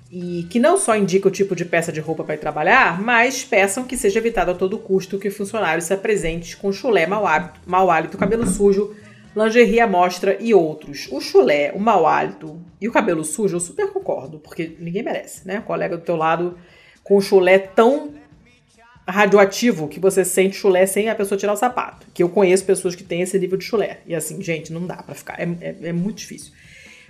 E 0.10 0.48
que 0.50 0.60
não 0.60 0.78
só 0.78 0.96
indica 0.96 1.28
o 1.28 1.32
tipo 1.32 1.56
de 1.56 1.66
peça 1.66 1.92
de 1.92 2.00
roupa 2.00 2.24
para 2.24 2.38
trabalhar, 2.38 3.02
mas 3.02 3.44
peçam 3.44 3.84
que 3.84 3.98
seja 3.98 4.20
evitado 4.20 4.52
a 4.52 4.56
todo 4.56 4.78
custo 4.78 5.20
que 5.20 5.30
funcionários 5.30 5.86
se 5.86 5.94
apresentem 5.94 6.56
com 6.56 6.72
chulé, 6.72 7.06
mau 7.06 7.28
hálito, 7.28 7.60
mau 7.66 7.92
hálito 7.92 8.18
cabelo 8.18 8.48
sujo, 8.48 8.96
lingerie 9.36 9.82
à 9.82 9.88
mostra 9.88 10.38
e 10.40 10.54
outros. 10.54 11.08
O 11.12 11.20
chulé, 11.20 11.72
o 11.74 11.80
mau 11.80 12.08
hálito 12.08 12.58
e 12.80 12.88
o 12.88 12.92
cabelo 12.92 13.24
sujo, 13.24 13.58
eu 13.58 13.60
super 13.60 13.88
concordo, 13.92 14.40
porque 14.40 14.78
ninguém 14.80 15.04
merece, 15.04 15.46
né? 15.46 15.62
colega 15.66 15.98
do 15.98 16.04
teu 16.04 16.16
lado 16.16 16.58
com 17.04 17.18
o 17.18 17.22
chulé 17.22 17.60
tão 17.60 18.14
radioativo 19.08 19.88
que 19.88 20.00
você 20.00 20.26
sente 20.26 20.58
chulé 20.58 20.86
sem 20.86 21.10
a 21.10 21.16
pessoa 21.16 21.38
tirar 21.38 21.54
o 21.54 21.58
sapato. 21.58 22.06
Que 22.14 22.22
eu 22.22 22.30
conheço 22.30 22.66
pessoas 22.66 22.96
que 22.96 23.04
têm 23.04 23.22
esse 23.22 23.40
nível 23.40 23.58
de 23.58 23.64
chulé. 23.64 24.00
E 24.06 24.14
assim, 24.14 24.42
gente, 24.42 24.74
não 24.74 24.86
dá 24.86 24.98
para 24.98 25.16
ficar. 25.16 25.40
É, 25.40 25.48
é, 25.62 25.76
é, 25.84 25.94
muito 25.94 26.18
difícil, 26.18 26.52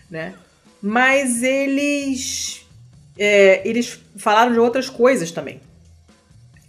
né? 0.09 0.35
Mas 0.81 1.41
eles... 1.41 2.66
É, 3.17 3.67
eles 3.67 3.99
falaram 4.15 4.51
de 4.51 4.59
outras 4.59 4.89
coisas 4.89 5.31
também. 5.31 5.59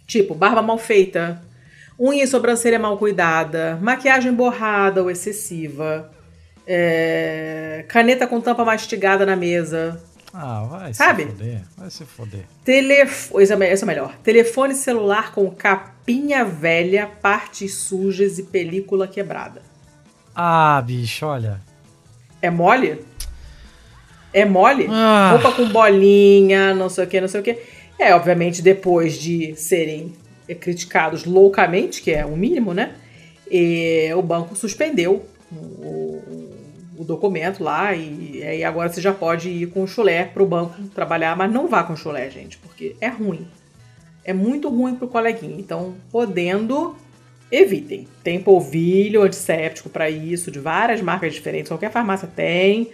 Tipo, 0.07 0.33
barba 0.33 0.61
mal 0.61 0.77
feita, 0.77 1.41
unha 1.99 2.23
e 2.23 2.27
sobrancelha 2.27 2.79
mal 2.79 2.97
cuidada, 2.97 3.77
maquiagem 3.81 4.33
borrada 4.33 5.03
ou 5.03 5.11
excessiva, 5.11 6.11
é, 6.65 7.85
caneta 7.87 8.25
com 8.25 8.39
tampa 8.39 8.63
mastigada 8.63 9.25
na 9.25 9.35
mesa. 9.35 10.01
Ah, 10.33 10.63
vai 10.69 10.93
Sabe? 10.93 11.23
se 11.23 11.29
foder. 11.29 11.61
Vai 11.75 11.89
se 11.89 12.05
foder. 12.05 12.45
Telef... 12.63 13.31
Esse 13.39 13.53
é, 13.53 13.73
é 13.73 13.85
melhor. 13.85 14.15
Telefone 14.23 14.75
celular 14.75 15.33
com 15.33 15.49
capinha 15.49 16.45
velha, 16.45 17.07
partes 17.21 17.73
sujas 17.73 18.37
e 18.37 18.43
película 18.43 19.07
quebrada. 19.07 19.61
Ah, 20.35 20.81
bicho, 20.85 21.25
olha. 21.25 21.59
É 22.41 22.49
mole? 22.49 23.03
É 24.33 24.45
mole? 24.45 24.87
Ah. 24.89 25.31
Roupa 25.31 25.51
com 25.55 25.69
bolinha, 25.69 26.73
não 26.73 26.89
sei 26.89 27.03
o 27.03 27.07
que, 27.07 27.21
não 27.21 27.27
sei 27.27 27.41
o 27.41 27.43
que. 27.43 27.57
É, 27.97 28.13
obviamente, 28.13 28.61
depois 28.61 29.17
de 29.17 29.55
serem 29.55 30.13
criticados 30.59 31.25
loucamente, 31.25 32.01
que 32.01 32.11
é 32.11 32.25
o 32.25 32.35
mínimo, 32.35 32.73
né? 32.73 32.93
E 33.51 34.09
o 34.15 34.21
banco 34.21 34.55
suspendeu 34.55 35.25
o, 35.51 36.21
o 36.97 37.03
documento 37.03 37.63
lá 37.63 37.93
e 37.95 38.43
aí 38.43 38.63
agora 38.63 38.89
você 38.89 39.01
já 39.01 39.13
pode 39.13 39.49
ir 39.49 39.67
com 39.67 39.83
o 39.83 39.87
chulé 39.87 40.25
para 40.25 40.43
o 40.43 40.45
banco 40.45 40.75
trabalhar, 40.93 41.35
mas 41.35 41.51
não 41.51 41.67
vá 41.67 41.83
com 41.83 41.93
o 41.93 41.97
chulé, 41.97 42.29
gente, 42.29 42.57
porque 42.57 42.95
é 43.01 43.07
ruim. 43.07 43.47
É 44.23 44.33
muito 44.33 44.69
ruim 44.69 44.95
para 44.95 45.05
o 45.05 45.09
coleguinha. 45.09 45.55
Então, 45.57 45.95
podendo, 46.11 46.95
evitem. 47.51 48.07
Tem 48.23 48.39
polvilho 48.39 49.23
antisséptico 49.23 49.89
para 49.89 50.09
isso, 50.09 50.51
de 50.51 50.59
várias 50.59 51.01
marcas 51.01 51.33
diferentes, 51.33 51.69
qualquer 51.69 51.91
farmácia 51.91 52.27
tem. 52.27 52.89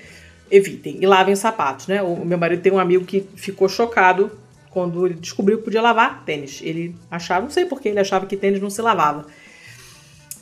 Evitem. 0.49 0.97
E 1.01 1.05
lavem 1.05 1.33
os 1.33 1.39
sapatos, 1.39 1.87
né? 1.87 2.01
O 2.01 2.23
meu 2.25 2.37
marido 2.37 2.61
tem 2.61 2.71
um 2.71 2.79
amigo 2.79 3.05
que 3.05 3.21
ficou 3.35 3.67
chocado 3.67 4.31
quando 4.69 5.05
ele 5.05 5.15
descobriu 5.15 5.57
que 5.57 5.63
podia 5.63 5.81
lavar 5.81 6.23
tênis. 6.25 6.61
Ele 6.61 6.95
achava, 7.09 7.41
não 7.41 7.49
sei 7.49 7.65
porque 7.65 7.89
ele 7.89 7.99
achava 7.99 8.25
que 8.25 8.37
tênis 8.37 8.61
não 8.61 8.69
se 8.69 8.81
lavava. 8.81 9.25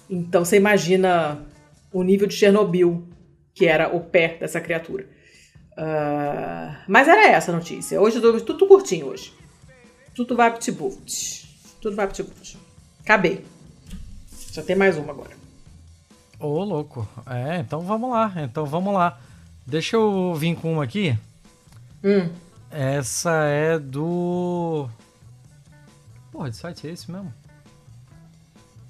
Então 0.10 0.44
você 0.44 0.58
imagina 0.58 1.40
o 1.92 2.04
nível 2.04 2.28
de 2.28 2.36
Chernobyl 2.36 3.08
que 3.54 3.68
era 3.68 3.96
o 3.96 4.02
pé 4.02 4.38
dessa 4.40 4.60
criatura. 4.60 5.06
Uh, 5.74 6.76
mas 6.88 7.08
era 7.08 7.28
essa 7.28 7.52
a 7.52 7.56
notícia. 7.56 8.00
Hoje 8.02 8.18
eu 8.18 8.42
tô 8.42 8.54
tudo 8.54 8.68
curtinho 8.68 9.08
hoje. 9.08 9.34
Tudo 10.16 10.36
vai 10.36 10.52
pro 10.52 10.60
Tudo 11.82 11.96
vai 11.96 12.08
pro 12.08 12.26
Acabei. 13.02 13.44
Já 14.52 14.62
tem 14.62 14.76
mais 14.76 14.98
uma 14.98 15.12
agora. 15.12 15.32
Ô, 16.40 16.48
oh, 16.48 16.64
louco. 16.64 17.08
É, 17.28 17.60
então 17.60 17.82
vamos 17.82 18.12
lá. 18.12 18.34
Então 18.38 18.66
vamos 18.66 18.94
lá. 18.94 19.20
Deixa 19.66 19.96
eu 19.96 20.34
vir 20.36 20.56
com 20.56 20.74
uma 20.74 20.84
aqui. 20.84 21.18
Hum. 22.04 22.30
Essa 22.70 23.32
é 23.46 23.80
do. 23.80 24.90
Porra, 26.32 26.50
de 26.50 26.58
site 26.58 26.88
é 26.88 26.92
esse 26.92 27.10
mesmo? 27.10 27.34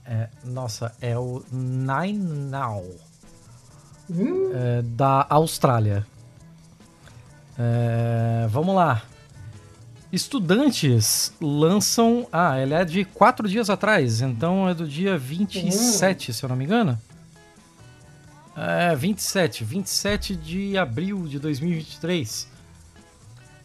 É, 0.06 0.30
nossa, 0.44 0.96
é 1.00 1.18
o 1.18 1.44
Nine 1.52 2.50
Now. 2.50 2.84
Hum. 4.10 4.52
É, 4.54 4.82
da 4.82 5.26
Austrália. 5.30 6.06
É, 7.58 8.48
vamos 8.50 8.74
lá. 8.74 9.04
Estudantes 10.12 11.34
lançam. 11.42 12.28
Ah, 12.32 12.60
ele 12.60 12.74
é 12.74 12.84
de 12.86 13.06
quatro 13.06 13.48
dias 13.48 13.70
atrás, 13.70 14.22
então 14.22 14.68
é 14.68 14.74
do 14.74 14.88
dia 14.88 15.18
27, 15.18 16.32
hum. 16.32 16.34
se 16.34 16.44
eu 16.44 16.50
não 16.50 16.56
me 16.56 16.66
engano. 16.66 17.00
É, 18.56 18.96
27, 18.96 19.64
27 19.64 20.36
de 20.36 20.78
abril 20.78 21.28
de 21.28 21.40
2023. 21.40 22.48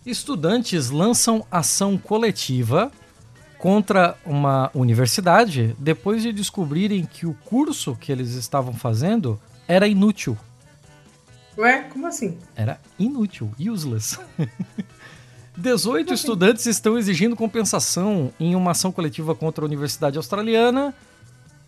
Estudantes 0.07 0.89
lançam 0.89 1.47
ação 1.51 1.99
coletiva 1.99 2.91
contra 3.59 4.17
uma 4.25 4.71
universidade 4.73 5.77
depois 5.79 6.23
de 6.23 6.33
descobrirem 6.33 7.05
que 7.05 7.27
o 7.27 7.35
curso 7.45 7.97
que 7.97 8.11
eles 8.11 8.31
estavam 8.35 8.73
fazendo 8.73 9.39
era 9.67 9.87
inútil. 9.87 10.39
Ué, 11.59 11.83
como 11.83 12.07
assim? 12.07 12.39
Era 12.55 12.81
inútil, 12.99 13.51
useless. 13.59 14.19
18 15.59 16.15
estudantes 16.15 16.67
estão 16.67 16.97
exigindo 16.97 17.35
compensação 17.35 18.33
em 18.39 18.55
uma 18.55 18.71
ação 18.71 18.93
coletiva 18.93 19.35
contra 19.35 19.65
a 19.65 19.67
Universidade 19.67 20.17
Australiana, 20.17 20.95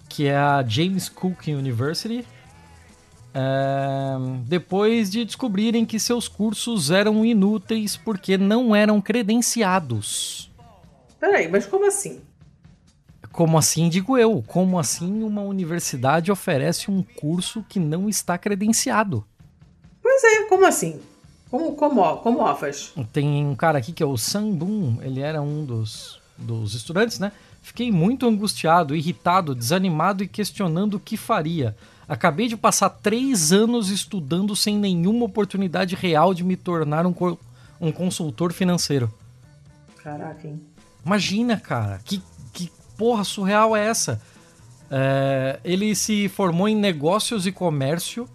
que 0.09 0.26
é 0.26 0.36
a 0.36 0.62
James 0.62 1.09
Cook 1.09 1.48
University, 1.48 2.24
depois 4.47 5.11
de 5.11 5.24
descobrirem 5.24 5.85
que 5.85 6.01
seus 6.01 6.28
cursos 6.28 6.90
eram 6.90 7.24
inúteis 7.24 7.97
porque 7.97 8.36
não 8.36 8.74
eram 8.74 9.01
credenciados. 9.01 10.51
Peraí, 11.19 11.48
mas 11.48 11.66
como 11.66 11.86
assim? 11.86 12.20
Como 13.31 13.57
assim, 13.57 13.89
digo 13.89 14.19
eu? 14.19 14.43
Como 14.47 14.78
assim 14.78 15.23
uma 15.23 15.43
universidade 15.43 16.32
oferece 16.32 16.90
um 16.90 17.02
curso 17.02 17.65
que 17.69 17.78
não 17.78 18.09
está 18.09 18.36
credenciado? 18.36 19.24
Pois 20.02 20.24
é, 20.24 20.44
como 20.44 20.66
assim? 20.66 21.01
Como, 21.51 21.74
como, 21.74 22.16
como 22.19 22.40
offers? 22.40 22.93
Tem 23.12 23.44
um 23.44 23.55
cara 23.55 23.78
aqui 23.78 23.93
que 23.93 24.02
é 24.02 24.07
o 24.07 24.15
Boom, 24.55 24.98
ele 25.02 25.20
era 25.20 25.43
um 25.43 25.65
dos, 25.65 26.20
dos 26.36 26.74
estudantes, 26.74 27.19
né? 27.19 27.32
Fiquei 27.62 27.93
muito 27.93 28.27
angustiado, 28.27 28.97
irritado, 28.97 29.55
desanimado 29.55 30.24
e 30.24 30.28
questionando 30.28 30.94
o 30.94 31.01
que 31.01 31.16
faria. 31.16 31.77
Acabei 32.11 32.49
de 32.49 32.57
passar 32.57 32.91
três 32.91 33.53
anos 33.53 33.89
estudando 33.89 34.57
sem 34.57 34.77
nenhuma 34.77 35.27
oportunidade 35.27 35.95
real 35.95 36.35
de 36.35 36.43
me 36.43 36.57
tornar 36.57 37.07
um, 37.07 37.15
um 37.81 37.93
consultor 37.93 38.53
financeiro. 38.53 39.15
Caraca, 40.03 40.49
hein? 40.49 40.61
Imagina, 41.07 41.57
cara, 41.57 42.01
que, 42.05 42.20
que 42.53 42.69
porra 42.99 43.23
surreal 43.23 43.77
é 43.77 43.87
essa? 43.87 44.20
É, 44.91 45.61
ele 45.62 45.95
se 45.95 46.28
formou 46.28 46.69
em 46.69 46.74
negócios 46.74 47.47
e 47.47 47.53
comércio 47.53 48.28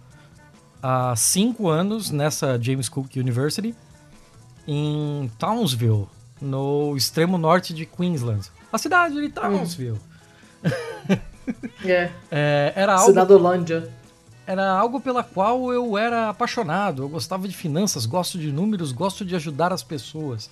há 0.82 1.14
cinco 1.14 1.68
anos 1.68 2.10
nessa 2.10 2.58
James 2.58 2.88
Cook 2.88 3.14
University 3.16 3.74
em 4.66 5.30
Townsville, 5.38 6.08
no 6.40 6.96
extremo 6.96 7.36
norte 7.36 7.74
de 7.74 7.84
Queensland. 7.84 8.50
A 8.72 8.78
cidade 8.78 9.20
de 9.20 9.28
Townsville. 9.28 10.00
Hum. 10.64 10.70
É. 11.84 12.10
é 12.30 12.72
era 12.74 12.94
algo. 12.94 13.06
Cidadolândia. 13.06 13.88
Era 14.46 14.70
algo 14.70 15.00
pela 15.00 15.24
qual 15.24 15.72
eu 15.72 15.98
era 15.98 16.28
apaixonado. 16.28 17.02
Eu 17.02 17.08
gostava 17.08 17.48
de 17.48 17.54
finanças, 17.56 18.06
gosto 18.06 18.38
de 18.38 18.52
números, 18.52 18.92
gosto 18.92 19.24
de 19.24 19.34
ajudar 19.34 19.72
as 19.72 19.82
pessoas. 19.82 20.48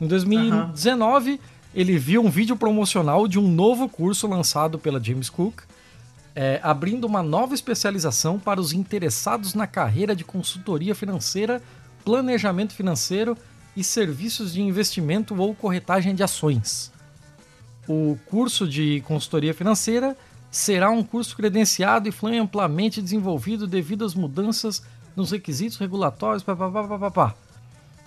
Em 0.00 0.06
2019, 0.06 1.30
uhum. 1.30 1.38
ele 1.74 1.96
viu 1.96 2.22
um 2.22 2.30
vídeo 2.30 2.56
promocional 2.56 3.28
de 3.28 3.38
um 3.38 3.48
novo 3.48 3.88
curso 3.88 4.26
lançado 4.26 4.78
pela 4.78 5.02
James 5.02 5.30
Cook, 5.30 5.62
é, 6.34 6.60
abrindo 6.62 7.04
uma 7.04 7.22
nova 7.22 7.54
especialização 7.54 8.38
para 8.38 8.60
os 8.60 8.72
interessados 8.72 9.54
na 9.54 9.66
carreira 9.66 10.14
de 10.14 10.24
consultoria 10.24 10.94
financeira, 10.94 11.62
planejamento 12.04 12.74
financeiro 12.74 13.38
e 13.76 13.84
serviços 13.84 14.52
de 14.52 14.60
investimento 14.60 15.34
ou 15.40 15.54
corretagem 15.54 16.14
de 16.14 16.22
ações. 16.22 16.92
O 17.88 18.18
curso 18.26 18.66
de 18.68 19.02
consultoria 19.06 19.54
financeira 19.54 20.16
será 20.50 20.90
um 20.90 21.02
curso 21.02 21.36
credenciado 21.36 22.08
e 22.08 22.12
foi 22.12 22.38
amplamente 22.38 23.02
desenvolvido 23.02 23.66
devido 23.66 24.04
às 24.04 24.14
mudanças 24.14 24.82
nos 25.14 25.30
requisitos 25.30 25.76
regulatórios. 25.76 26.42
Pá, 26.42 26.54
pá, 26.56 26.70
pá, 26.70 26.98
pá, 26.98 27.10
pá. 27.10 27.34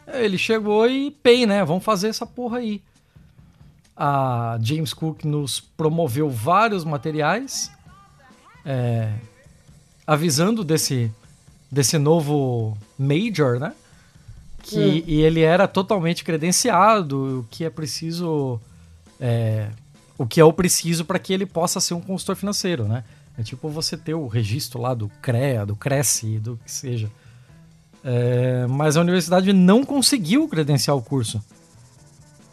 Ele 0.08 0.38
chegou 0.38 0.88
e 0.88 1.12
pay, 1.12 1.46
né? 1.46 1.64
Vamos 1.64 1.84
fazer 1.84 2.08
essa 2.08 2.26
porra 2.26 2.60
aí. 2.60 2.82
A 3.96 4.58
James 4.62 4.94
Cook 4.94 5.26
nos 5.26 5.60
promoveu 5.60 6.30
vários 6.30 6.84
materiais 6.84 7.72
é, 8.66 9.12
avisando 10.08 10.64
desse, 10.64 11.12
desse 11.72 11.98
novo 11.98 12.78
major, 12.98 13.60
né? 13.60 13.74
Que, 14.64 14.78
hum. 14.78 15.04
E 15.06 15.22
ele 15.22 15.42
era 15.42 15.68
totalmente 15.68 16.24
credenciado, 16.24 17.40
o 17.40 17.48
que 17.50 17.66
é 17.66 17.70
preciso 17.70 18.60
é, 19.20 19.70
o 20.20 20.28
que 20.28 20.42
é 20.42 20.44
o 20.44 20.52
preciso 20.52 21.06
para 21.06 21.18
que 21.18 21.32
ele 21.32 21.46
possa 21.46 21.80
ser 21.80 21.94
um 21.94 22.02
consultor 22.02 22.36
financeiro, 22.36 22.84
né? 22.84 23.06
É 23.38 23.42
tipo 23.42 23.70
você 23.70 23.96
ter 23.96 24.14
o 24.14 24.28
registro 24.28 24.82
lá 24.82 24.94
do 24.94 25.10
CREA, 25.22 25.66
do 25.66 25.78
Cresce, 25.78 26.40
do 26.40 26.60
que 26.64 26.70
seja. 26.70 27.10
É, 28.04 28.68
mas 28.68 28.98
a 28.98 29.02
universidade 29.02 29.54
não 29.54 29.86
conseguiu 29.86 30.46
credenciar 30.50 30.98
o 30.98 31.02
curso. 31.02 31.42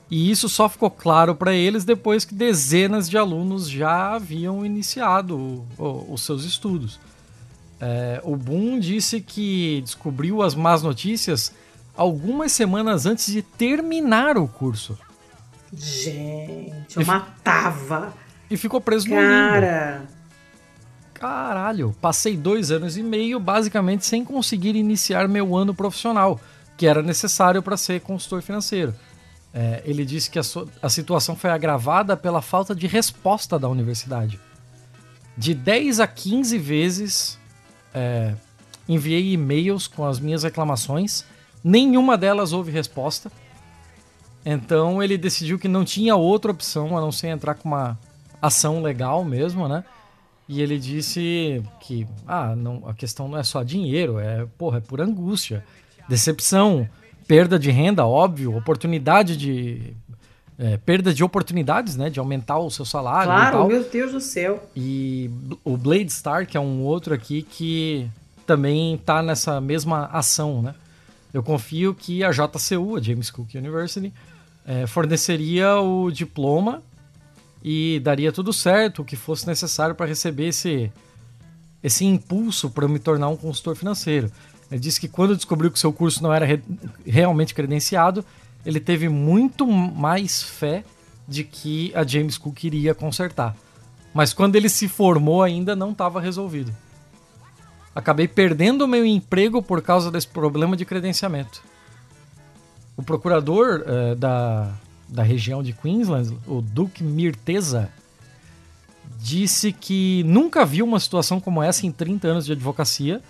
E 0.09 0.31
isso 0.31 0.49
só 0.49 0.69
ficou 0.69 0.89
claro 0.89 1.35
para 1.35 1.53
eles 1.53 1.85
depois 1.85 2.25
que 2.25 2.37
dezenas 2.37 3.11
de 3.11 3.19
alunos 3.19 3.69
já 3.69 4.15
haviam 4.15 4.65
iniciado 4.65 5.37
o, 5.37 5.67
o, 5.77 6.15
os 6.15 6.23
seus 6.23 6.45
estudos. 6.45 7.01
É, 7.81 8.21
o 8.23 8.37
Boom 8.37 8.79
disse 8.79 9.21
que 9.21 9.81
descobriu 9.81 10.41
as 10.41 10.55
más 10.55 10.85
notícias 10.85 11.53
algumas 11.97 12.53
semanas 12.53 13.07
antes 13.07 13.27
de 13.27 13.43
terminar 13.43 14.39
o 14.39 14.47
curso. 14.47 14.97
Gente, 15.77 16.97
eu 16.97 17.03
e 17.03 17.05
matava. 17.05 18.15
E 18.51 18.57
ficou 18.57 18.81
preso 18.81 19.09
Cara. 19.09 19.93
no 19.93 19.99
limbo. 19.99 20.17
Caralho, 21.15 21.97
passei 22.01 22.37
dois 22.37 22.71
anos 22.71 22.97
e 22.97 23.03
meio 23.03 23.41
basicamente 23.41 24.05
sem 24.05 24.25
conseguir 24.25 24.77
iniciar 24.77 25.27
meu 25.29 25.57
ano 25.57 25.75
profissional, 25.75 26.39
que 26.77 26.87
era 26.87 27.03
necessário 27.03 27.63
para 27.63 27.77
ser 27.77 28.01
consultor 28.01 28.43
financeiro. 28.43 28.95
É, 29.53 29.83
ele 29.87 30.05
disse 30.05 30.31
que 30.31 30.39
a, 30.39 30.43
a 30.83 30.91
situação 30.91 31.35
foi 31.35 31.51
agravada 31.51 32.17
pela 32.17 32.43
falta 32.43 32.75
de 32.75 32.87
resposta 32.87 33.59
da 33.59 33.69
universidade. 33.69 34.39
De 35.37 35.55
10 35.55 36.01
a 36.01 36.07
15 36.07 36.59
vezes 36.59 37.39
é, 37.95 38.35
enviei 38.87 39.33
e-mails 39.33 39.87
com 39.87 40.05
as 40.05 40.21
minhas 40.21 40.43
reclamações, 40.43 41.25
nenhuma 41.65 42.19
delas 42.19 42.53
houve 42.53 42.71
resposta. 42.71 43.33
Então 44.49 45.03
ele 45.03 45.19
decidiu 45.19 45.59
que 45.59 45.67
não 45.67 45.85
tinha 45.85 46.15
outra 46.15 46.53
opção 46.53 46.97
a 46.97 47.01
não 47.01 47.11
ser 47.11 47.27
entrar 47.27 47.57
com 47.57 47.69
uma 47.69 47.99
ação 48.41 48.81
legal 48.81 49.25
mesmo, 49.25 49.67
né? 49.67 49.83
E 50.49 50.63
ele 50.63 50.79
disse 50.79 51.61
que 51.81 52.07
ah, 52.29 52.55
não, 52.55 52.85
a 52.87 52.95
questão 52.95 53.27
não 53.27 53.37
é 53.37 53.43
só 53.43 53.65
dinheiro, 53.65 54.21
é, 54.21 54.47
porra, 54.57 54.79
é 54.79 54.81
por 54.81 55.01
angústia, 55.01 55.65
decepção, 56.09 56.89
perda 57.27 57.59
de 57.59 57.73
renda, 57.73 58.07
óbvio, 58.07 58.57
oportunidade 58.57 59.37
de 59.37 59.93
é, 60.57 60.77
perda 60.77 61.13
de 61.13 61.25
oportunidades, 61.25 61.97
né, 61.97 62.09
de 62.09 62.21
aumentar 62.21 62.59
o 62.59 62.71
seu 62.71 62.85
salário. 62.85 63.27
Claro, 63.27 63.67
meu 63.67 63.83
Deus 63.83 64.13
do 64.13 64.21
céu. 64.21 64.65
E 64.77 65.29
o 65.65 65.77
Blade 65.77 66.13
Star, 66.13 66.47
que 66.47 66.57
é 66.57 66.61
um 66.61 66.83
outro 66.83 67.13
aqui 67.13 67.43
que 67.43 68.09
também 68.47 68.95
está 68.95 69.25
nessa 69.25 69.61
mesma 69.61 70.07
ação, 70.07 70.63
né? 70.63 70.75
Eu 71.35 71.43
confio 71.43 71.93
que 71.93 72.23
a 72.25 72.31
JCU, 72.31 72.97
a 72.97 73.03
James 73.03 73.31
Cook 73.31 73.55
University, 73.57 74.15
é, 74.67 74.87
forneceria 74.87 75.77
o 75.77 76.11
diploma 76.11 76.83
e 77.63 78.01
daria 78.01 78.33
tudo 78.33 78.53
certo, 78.53 79.03
o 79.03 79.05
que 79.05 79.17
fosse 79.17 79.47
necessário 79.47 79.95
para 79.95 80.07
receber 80.07 80.49
esse, 80.49 80.91
esse 81.83 82.05
impulso 82.05 82.69
para 82.69 82.89
me 82.89 82.99
tornar 82.99 83.29
um 83.29 83.37
consultor 83.37 83.77
financeiro. 83.77 84.31
Ele 84.71 84.81
disse 84.81 85.01
que 85.01 85.09
quando 85.09 85.37
descobriu 85.37 85.71
que 85.71 85.79
seu 85.79 85.93
curso 85.93 86.23
não 86.23 86.35
era 86.35 86.45
re 86.45 86.61
realmente 87.07 87.55
credenciado, 87.55 88.25
ele 88.65 88.81
teve 88.81 89.09
muito 89.09 89.67
mais 89.67 90.43
fé 90.43 90.85
de 91.29 91.45
que 91.45 91.93
a 91.95 92.05
James 92.05 92.37
Cook 92.37 92.65
iria 92.65 92.95
consertar. 92.95 93.57
Mas 94.13 94.33
quando 94.33 94.57
ele 94.57 94.69
se 94.69 94.89
formou 94.89 95.43
ainda 95.43 95.77
não 95.77 95.93
estava 95.93 96.21
resolvido. 96.21 96.75
Acabei 97.95 98.27
perdendo 98.27 98.85
o 98.85 98.89
meu 98.89 99.07
emprego 99.07 99.63
por 99.63 99.81
causa 99.81 100.11
desse 100.11 100.29
problema 100.29 100.77
de 100.77 100.85
credenciamento. 100.85 101.63
O 102.97 103.03
procurador 103.03 103.83
uh, 103.83 104.17
da, 104.17 104.73
da 105.09 105.23
região 105.23 105.63
de 105.63 105.73
Queensland, 105.73 106.37
o 106.47 106.63
Duke 106.63 107.05
Mirteza, 107.05 107.91
disse 109.21 109.73
que 109.73 110.23
nunca 110.25 110.65
viu 110.65 110.85
uma 110.85 111.01
situação 111.01 111.41
como 111.41 111.63
essa 111.63 111.87
em 111.87 111.93
30 111.93 112.29
anos 112.29 112.47
de 112.47 112.53
advocacia 112.53 113.21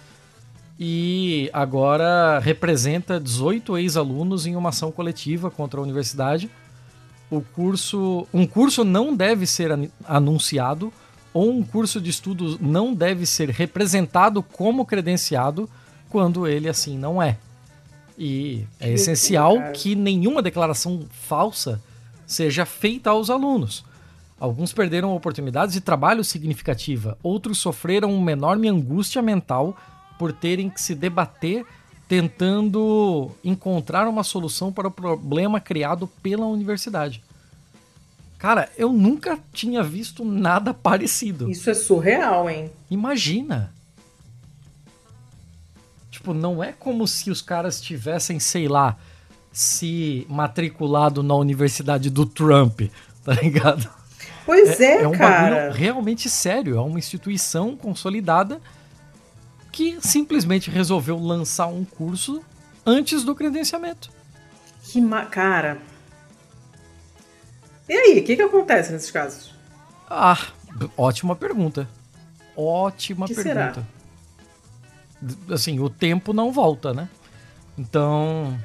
e 0.78 1.48
agora 1.52 2.38
representa 2.38 3.18
18 3.18 3.78
ex-alunos 3.78 4.46
em 4.46 4.56
uma 4.56 4.68
ação 4.68 4.92
coletiva 4.92 5.50
contra 5.50 5.80
a 5.80 5.82
universidade. 5.82 6.50
O 7.30 7.40
curso, 7.40 8.26
um 8.32 8.46
curso 8.46 8.84
não 8.84 9.16
deve 9.16 9.46
ser 9.46 9.70
anunciado 10.04 10.92
ou 11.32 11.50
um 11.50 11.62
curso 11.62 12.00
de 12.00 12.10
estudos 12.10 12.58
não 12.60 12.94
deve 12.94 13.26
ser 13.26 13.50
representado 13.50 14.42
como 14.42 14.86
credenciado 14.86 15.68
quando 16.08 16.46
ele 16.46 16.68
assim 16.68 16.96
não 16.96 17.22
é. 17.22 17.38
E 18.18 18.64
é 18.80 18.92
essencial 18.92 19.56
que 19.72 19.94
nenhuma 19.94 20.40
declaração 20.40 21.04
falsa 21.10 21.80
seja 22.26 22.64
feita 22.64 23.10
aos 23.10 23.30
alunos. 23.30 23.84
Alguns 24.38 24.72
perderam 24.72 25.14
oportunidades 25.14 25.74
de 25.74 25.80
trabalho 25.80 26.22
significativa, 26.22 27.16
outros 27.22 27.58
sofreram 27.58 28.14
uma 28.14 28.32
enorme 28.32 28.68
angústia 28.68 29.22
mental 29.22 29.76
por 30.18 30.32
terem 30.32 30.68
que 30.68 30.80
se 30.80 30.94
debater 30.94 31.64
tentando 32.08 33.30
encontrar 33.42 34.06
uma 34.06 34.22
solução 34.22 34.72
para 34.72 34.88
o 34.88 34.90
problema 34.90 35.60
criado 35.60 36.06
pela 36.22 36.46
universidade. 36.46 37.22
Cara, 38.38 38.70
eu 38.76 38.92
nunca 38.92 39.38
tinha 39.52 39.82
visto 39.82 40.24
nada 40.24 40.72
parecido. 40.74 41.50
Isso 41.50 41.70
é 41.70 41.74
surreal, 41.74 42.48
hein? 42.48 42.70
Imagina. 42.90 43.72
Tipo, 46.26 46.34
não 46.34 46.62
é 46.62 46.72
como 46.72 47.06
se 47.06 47.30
os 47.30 47.40
caras 47.40 47.80
tivessem, 47.80 48.40
sei 48.40 48.66
lá, 48.66 48.96
se 49.52 50.26
matriculado 50.28 51.22
na 51.22 51.36
universidade 51.36 52.10
do 52.10 52.26
Trump, 52.26 52.80
tá 53.24 53.32
ligado? 53.34 53.88
Pois 54.44 54.80
é, 54.80 54.96
é, 54.96 55.02
é 55.02 55.08
um 55.08 55.12
cara. 55.12 55.70
realmente 55.70 56.28
sério, 56.28 56.76
é 56.76 56.80
uma 56.80 56.98
instituição 56.98 57.76
consolidada 57.76 58.60
que 59.70 59.98
simplesmente 60.00 60.68
resolveu 60.68 61.16
lançar 61.16 61.68
um 61.68 61.84
curso 61.84 62.42
antes 62.84 63.22
do 63.22 63.32
credenciamento. 63.32 64.10
Que 64.82 65.00
cara, 65.30 65.78
e 67.88 67.92
aí, 67.92 68.18
o 68.18 68.24
que, 68.24 68.34
que 68.34 68.42
acontece 68.42 68.92
nesses 68.92 69.12
casos? 69.12 69.54
Ah, 70.10 70.48
ótima 70.96 71.36
pergunta. 71.36 71.88
Ótima 72.56 73.28
que 73.28 73.34
pergunta. 73.34 73.74
Será? 73.74 73.95
Assim, 75.50 75.80
o 75.80 75.88
tempo 75.88 76.32
não 76.32 76.52
volta, 76.52 76.92
né? 76.92 77.08
Então, 77.78 78.58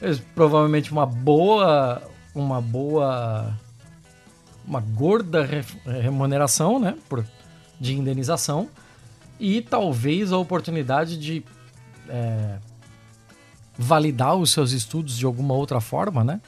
é 0.00 0.14
provavelmente 0.34 0.92
uma 0.92 1.06
boa, 1.06 2.02
uma 2.34 2.60
boa, 2.60 3.58
uma 4.66 4.80
gorda 4.80 5.46
remuneração, 5.84 6.78
né, 6.78 6.96
por, 7.08 7.24
de 7.80 7.96
indenização 7.96 8.68
e 9.38 9.62
talvez 9.62 10.32
a 10.32 10.36
oportunidade 10.36 11.18
de 11.18 11.42
é, 12.08 12.58
validar 13.76 14.36
os 14.36 14.50
seus 14.50 14.72
estudos 14.72 15.16
de 15.16 15.24
alguma 15.24 15.54
outra 15.54 15.80
forma, 15.80 16.22
né? 16.22 16.40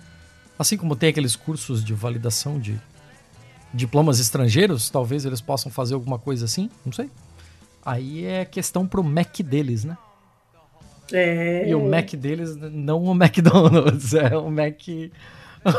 Assim 0.59 0.77
como 0.77 0.95
tem 0.95 1.09
aqueles 1.09 1.35
cursos 1.35 1.83
de 1.83 1.95
validação 1.95 2.61
de 2.61 2.79
diplomas 3.73 4.21
estrangeiros, 4.21 4.91
talvez 4.91 5.25
eles 5.25 5.41
possam 5.41 5.73
fazer 5.73 5.95
alguma 5.95 6.19
coisa 6.19 6.45
assim, 6.45 6.71
não 6.85 6.93
sei. 6.93 7.11
Aí 7.85 8.25
é 8.25 8.45
questão 8.45 8.87
pro 8.87 9.03
Mac 9.03 9.41
deles, 9.41 9.85
né? 9.85 9.97
É. 11.13 11.69
E 11.69 11.75
o 11.75 11.85
Mac 11.89 12.13
deles, 12.15 12.57
não 12.57 13.05
o 13.05 13.13
McDonald's, 13.13 14.15
é 14.15 14.37
o 14.37 14.51
Mac. 14.51 14.81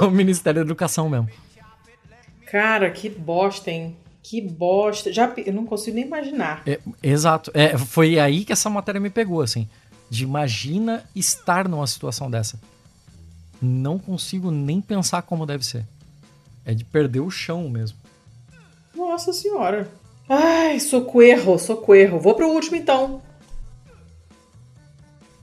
o 0.01 0.09
Ministério 0.09 0.61
da 0.61 0.65
Educação 0.65 1.09
mesmo. 1.09 1.29
Cara, 2.51 2.91
que 2.91 3.09
bosta, 3.09 3.71
hein? 3.71 3.95
Que 4.21 4.39
bosta. 4.39 5.11
Já, 5.11 5.33
eu 5.37 5.53
não 5.53 5.65
consigo 5.65 5.95
nem 5.95 6.05
imaginar. 6.05 6.61
É, 6.67 6.79
exato. 7.01 7.51
É, 7.53 7.77
foi 7.77 8.19
aí 8.19 8.45
que 8.45 8.53
essa 8.53 8.69
matéria 8.69 9.01
me 9.01 9.09
pegou, 9.09 9.41
assim. 9.41 9.67
De 10.09 10.23
imagina 10.23 11.03
estar 11.15 11.67
numa 11.67 11.87
situação 11.87 12.29
dessa 12.29 12.59
não 13.63 13.97
consigo 13.97 14.51
nem 14.51 14.81
pensar 14.81 15.21
como 15.21 15.45
deve 15.45 15.65
ser. 15.65 15.85
É 16.65 16.73
de 16.73 16.83
perder 16.83 17.21
o 17.21 17.31
chão 17.31 17.69
mesmo. 17.69 17.97
Nossa 18.93 19.31
senhora. 19.33 19.89
Ai, 20.27 20.79
socorro, 20.79 21.57
socorro. 21.57 22.19
Vou 22.19 22.35
pro 22.35 22.47
último 22.47 22.75
então. 22.77 23.21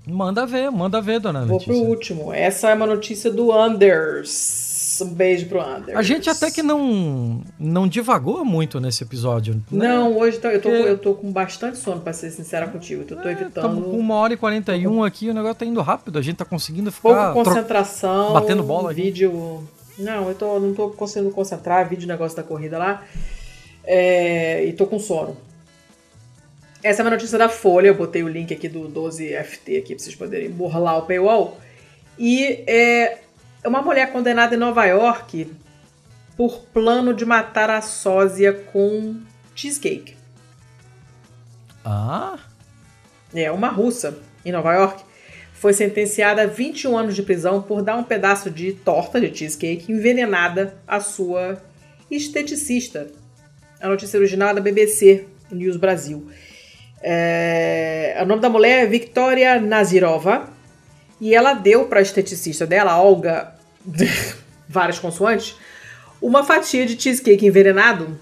Manda 0.06 0.46
ver, 0.46 0.70
manda 0.70 1.00
ver, 1.00 1.20
dona 1.20 1.44
Vou 1.44 1.60
pro 1.60 1.74
último. 1.74 2.32
Essa 2.32 2.70
é 2.70 2.74
uma 2.74 2.86
notícia 2.86 3.30
do 3.30 3.52
Anders. 3.52 4.98
Um 5.02 5.14
beijo 5.14 5.46
pro 5.46 5.60
Anders. 5.60 5.96
A 5.96 6.02
gente 6.02 6.28
até 6.28 6.50
que 6.50 6.62
não 6.62 7.42
não 7.58 7.86
divagou 7.86 8.44
muito 8.44 8.80
nesse 8.80 9.02
episódio. 9.02 9.54
Né? 9.70 9.88
Não, 9.88 10.18
hoje 10.18 10.38
tá, 10.38 10.52
eu, 10.52 10.60
tô, 10.60 10.68
eu 10.68 10.98
tô 10.98 11.14
com 11.14 11.30
bastante 11.30 11.78
sono, 11.78 12.00
pra 12.00 12.12
ser 12.12 12.30
sincera 12.30 12.66
contigo. 12.66 13.04
Eu 13.08 13.16
tô 13.16 13.28
é, 13.28 13.32
evitando. 13.32 13.66
Estamos 13.66 13.84
com 13.84 13.98
uma 13.98 14.16
hora 14.16 14.34
e 14.34 14.36
41 14.36 15.04
aqui, 15.04 15.30
o 15.30 15.34
negócio 15.34 15.56
tá 15.56 15.64
indo 15.64 15.80
rápido. 15.80 16.18
A 16.18 16.22
gente 16.22 16.36
tá 16.36 16.44
conseguindo 16.44 16.90
ficar. 16.90 17.32
Pouco 17.32 17.48
concentração. 17.48 18.32
Batendo 18.32 18.62
bola 18.62 18.90
aqui. 18.90 19.02
Vídeo. 19.02 19.62
Não, 19.98 20.28
eu 20.28 20.34
tô, 20.34 20.58
não 20.58 20.74
tô 20.74 20.88
conseguindo 20.90 21.30
concentrar. 21.32 21.88
Vídeo 21.88 22.08
negócio 22.08 22.36
da 22.36 22.42
corrida 22.42 22.78
lá. 22.78 23.02
É, 23.84 24.64
e 24.64 24.72
tô 24.72 24.86
com 24.86 24.98
sono. 24.98 25.36
Essa 26.82 27.02
é 27.02 27.04
uma 27.04 27.10
notícia 27.10 27.36
da 27.36 27.48
Folha, 27.48 27.88
eu 27.88 27.94
botei 27.94 28.22
o 28.22 28.28
link 28.28 28.54
aqui 28.54 28.68
do 28.68 28.88
12FT 28.88 29.78
aqui 29.78 29.94
pra 29.94 30.02
vocês 30.02 30.14
poderem 30.14 30.50
burlar 30.50 30.98
o 30.98 31.02
paywall. 31.02 31.58
E 32.18 32.64
é, 32.66 33.18
é 33.62 33.68
uma 33.68 33.82
mulher 33.82 34.10
condenada 34.12 34.54
em 34.54 34.58
Nova 34.58 34.86
York 34.86 35.50
por 36.36 36.60
plano 36.72 37.12
de 37.12 37.26
matar 37.26 37.68
a 37.68 37.82
sósia 37.82 38.52
com 38.52 39.20
cheesecake. 39.54 40.16
Ah? 41.84 42.38
É, 43.34 43.50
uma 43.50 43.68
russa 43.68 44.18
em 44.44 44.50
Nova 44.50 44.72
York 44.72 45.04
foi 45.52 45.74
sentenciada 45.74 46.42
a 46.42 46.46
21 46.46 46.96
anos 46.96 47.14
de 47.14 47.22
prisão 47.22 47.60
por 47.60 47.82
dar 47.82 47.96
um 47.96 48.02
pedaço 48.02 48.50
de 48.50 48.72
torta 48.72 49.20
de 49.20 49.36
cheesecake 49.36 49.92
envenenada 49.92 50.78
à 50.88 50.98
sua 51.00 51.62
esteticista. 52.10 53.08
A 53.80 53.88
notícia 53.88 54.18
original 54.18 54.50
é 54.50 54.54
da 54.54 54.60
BBC 54.60 55.26
News 55.50 55.76
Brasil. 55.76 56.28
É, 57.02 58.18
o 58.22 58.26
nome 58.26 58.42
da 58.42 58.50
mulher 58.50 58.84
é 58.84 58.86
Victoria 58.86 59.58
Nazirova. 59.58 60.48
E 61.20 61.34
ela 61.34 61.54
deu 61.54 61.86
para 61.86 61.98
a 61.98 62.02
esteticista 62.02 62.66
dela, 62.66 63.00
Olga, 63.00 63.54
várias 64.68 64.98
consoantes, 64.98 65.56
uma 66.20 66.42
fatia 66.42 66.86
de 66.86 67.00
cheesecake 67.00 67.46
envenenado 67.46 68.18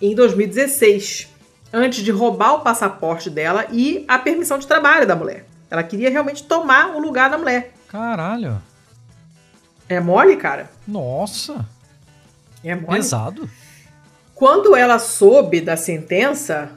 em 0.00 0.14
2016, 0.14 1.28
antes 1.72 2.02
de 2.02 2.10
roubar 2.10 2.54
o 2.54 2.60
passaporte 2.60 3.28
dela 3.28 3.66
e 3.70 4.04
a 4.08 4.18
permissão 4.18 4.58
de 4.58 4.66
trabalho 4.66 5.06
da 5.06 5.16
mulher. 5.16 5.44
Ela 5.70 5.82
queria 5.82 6.10
realmente 6.10 6.44
tomar 6.44 6.96
o 6.96 7.00
lugar 7.00 7.28
da 7.28 7.36
mulher. 7.36 7.74
Caralho. 7.88 8.62
É 9.88 10.00
mole, 10.00 10.36
cara? 10.36 10.70
Nossa. 10.86 11.66
É 12.64 12.74
mole. 12.74 12.98
Pesado. 12.98 13.48
Quando 14.38 14.76
ela 14.76 15.00
soube 15.00 15.60
da 15.60 15.76
sentença, 15.76 16.70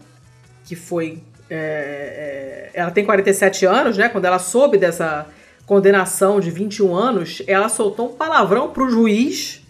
que 0.66 0.76
foi. 0.76 1.22
É, 1.48 2.72
é, 2.74 2.80
ela 2.80 2.90
tem 2.90 3.06
47 3.06 3.68
anos, 3.68 3.98
né? 4.00 4.10
Quando 4.10 4.26
ela 4.26 4.40
soube 4.40 4.80
dessa 4.80 5.28
condenação 5.68 6.40
de 6.40 6.50
21 6.50 6.96
anos, 6.96 7.44
ela 7.46 7.70
soltou 7.70 8.10
um 8.10 8.14
palavrão 8.14 8.72
pro 8.72 8.90
juiz 8.90 9.62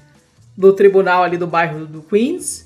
do 0.55 0.71
tribunal 0.71 1.21
ali 1.21 1.35
do 1.35 1.45
bairro 1.45 1.85
do 1.85 2.01
Queens. 2.01 2.65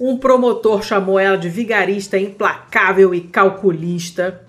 Um 0.00 0.18
promotor 0.18 0.82
chamou 0.82 1.20
ela 1.20 1.38
de 1.38 1.48
vigarista 1.48 2.18
implacável 2.18 3.14
e 3.14 3.20
calculista. 3.20 4.44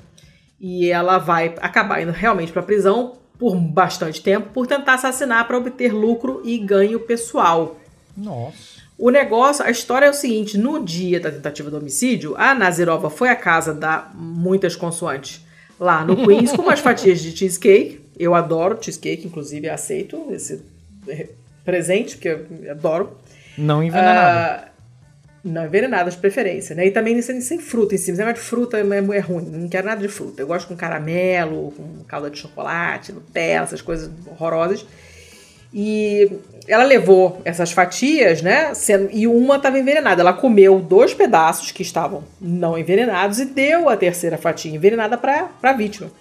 E 0.60 0.90
ela 0.90 1.20
vai 1.20 1.54
acabar 1.62 2.02
indo 2.02 2.12
realmente 2.12 2.52
para 2.52 2.64
prisão 2.64 3.20
por 3.38 3.56
bastante 3.56 4.24
tempo 4.24 4.50
por 4.52 4.66
tentar 4.66 4.96
assassinar 4.96 5.46
para 5.46 5.60
obter 5.60 5.94
lucro 5.94 6.42
e 6.44 6.58
ganho 6.58 7.00
pessoal. 7.00 7.78
Nossa. 8.18 8.79
O 9.00 9.10
negócio, 9.10 9.64
a 9.64 9.72
história 9.72 10.06
é 10.06 10.10
o 10.10 10.14
seguinte: 10.14 10.58
no 10.58 10.84
dia 10.84 11.22
da 11.22 11.32
tentativa 11.32 11.72
do 11.72 11.78
homicídio, 11.78 12.36
a 12.38 12.54
Nazirova 12.54 13.10
foi 13.10 13.30
à 13.30 13.36
casa 13.36 13.74
da 13.74 14.12
muitas 14.14 14.76
consoantes 14.76 15.42
lá 15.80 16.04
no 16.04 16.18
Queens 16.26 16.52
com 16.52 16.64
umas 16.64 16.82
fatias 16.82 17.22
de 17.22 17.36
cheesecake. 17.36 18.02
Eu 18.20 18.36
adoro 18.36 18.78
cheesecake, 18.82 19.26
inclusive 19.26 19.70
aceito 19.70 20.28
esse 20.32 20.62
presente, 21.64 22.18
porque 22.18 22.28
eu 22.28 22.72
adoro. 22.72 23.18
Não 23.58 23.82
envenenado. 23.82 24.66
Uh, 24.66 24.70
não 25.46 25.66
envenenado 25.66 26.12
de 26.12 26.18
preferência, 26.18 26.76
né? 26.76 26.86
E 26.86 26.92
também 26.92 27.22
sem, 27.22 27.40
sem 27.40 27.58
fruta 27.58 27.96
em 27.96 27.98
cima. 27.98 28.18
Negócio 28.18 28.36
de 28.36 28.42
fruta 28.42 28.78
é, 28.78 28.82
é, 28.82 29.20
ruim, 29.20 29.46
não 29.46 29.70
quero 29.70 29.88
nada 29.88 30.02
de 30.02 30.10
fruta. 30.10 30.42
Eu 30.42 30.48
gosto 30.48 30.68
com 30.68 30.76
caramelo, 30.76 31.72
com 31.72 32.04
calda 32.04 32.30
de 32.30 32.38
chocolate, 32.38 33.14
Nutella, 33.14 33.64
essas 33.64 33.82
coisas 33.82 34.12
horrorosas. 34.28 34.86
E 35.74 36.30
ela 36.70 36.84
levou 36.84 37.42
essas 37.44 37.72
fatias, 37.72 38.44
né? 38.44 38.76
Sendo, 38.76 39.10
e 39.12 39.26
uma 39.26 39.56
estava 39.56 39.80
envenenada. 39.80 40.22
Ela 40.22 40.34
comeu 40.34 40.80
dois 40.80 41.16
pedaços 41.16 41.72
que 41.72 41.82
estavam 41.82 42.24
não 42.40 42.78
envenenados 42.78 43.40
e 43.40 43.46
deu 43.46 43.90
a 43.90 43.98
terceira 43.98 44.38
fatia 44.38 44.72
envenenada 44.72 45.18
para 45.18 45.50
a 45.64 45.74
vítima. 45.74 46.12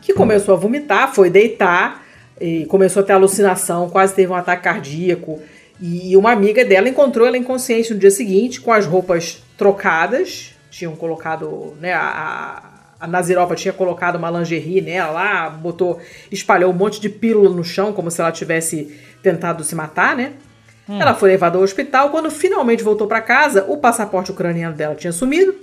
Que 0.00 0.14
começou 0.14 0.54
a 0.54 0.58
vomitar, 0.58 1.14
foi 1.14 1.28
deitar, 1.28 2.02
e 2.40 2.64
começou 2.64 3.02
a 3.02 3.06
ter 3.06 3.12
alucinação, 3.12 3.90
quase 3.90 4.14
teve 4.14 4.32
um 4.32 4.34
ataque 4.34 4.62
cardíaco. 4.62 5.40
E 5.78 6.16
uma 6.16 6.32
amiga 6.32 6.64
dela 6.64 6.88
encontrou 6.88 7.26
ela 7.26 7.36
inconsciente 7.36 7.92
no 7.92 8.00
dia 8.00 8.10
seguinte, 8.10 8.62
com 8.62 8.72
as 8.72 8.86
roupas 8.86 9.42
trocadas. 9.58 10.54
Tinham 10.70 10.96
colocado, 10.96 11.74
né, 11.78 11.92
a, 11.92 12.62
a 12.98 13.06
Nazirova 13.06 13.54
tinha 13.54 13.72
colocado 13.72 14.16
uma 14.16 14.30
lingerie 14.30 14.80
nela 14.80 15.10
lá, 15.10 15.50
botou, 15.50 16.00
espalhou 16.32 16.70
um 16.70 16.74
monte 16.74 17.00
de 17.00 17.10
pílula 17.10 17.50
no 17.50 17.62
chão, 17.62 17.92
como 17.92 18.10
se 18.10 18.20
ela 18.20 18.32
tivesse 18.32 18.98
tentado 19.24 19.64
se 19.64 19.74
matar, 19.74 20.14
né? 20.14 20.34
Hum. 20.88 21.00
Ela 21.00 21.14
foi 21.14 21.30
levada 21.30 21.56
ao 21.56 21.64
hospital. 21.64 22.10
Quando 22.10 22.30
finalmente 22.30 22.84
voltou 22.84 23.06
para 23.08 23.20
casa, 23.20 23.64
o 23.68 23.78
passaporte 23.78 24.30
ucraniano 24.30 24.76
dela 24.76 24.94
tinha 24.94 25.12
sumido. 25.12 25.54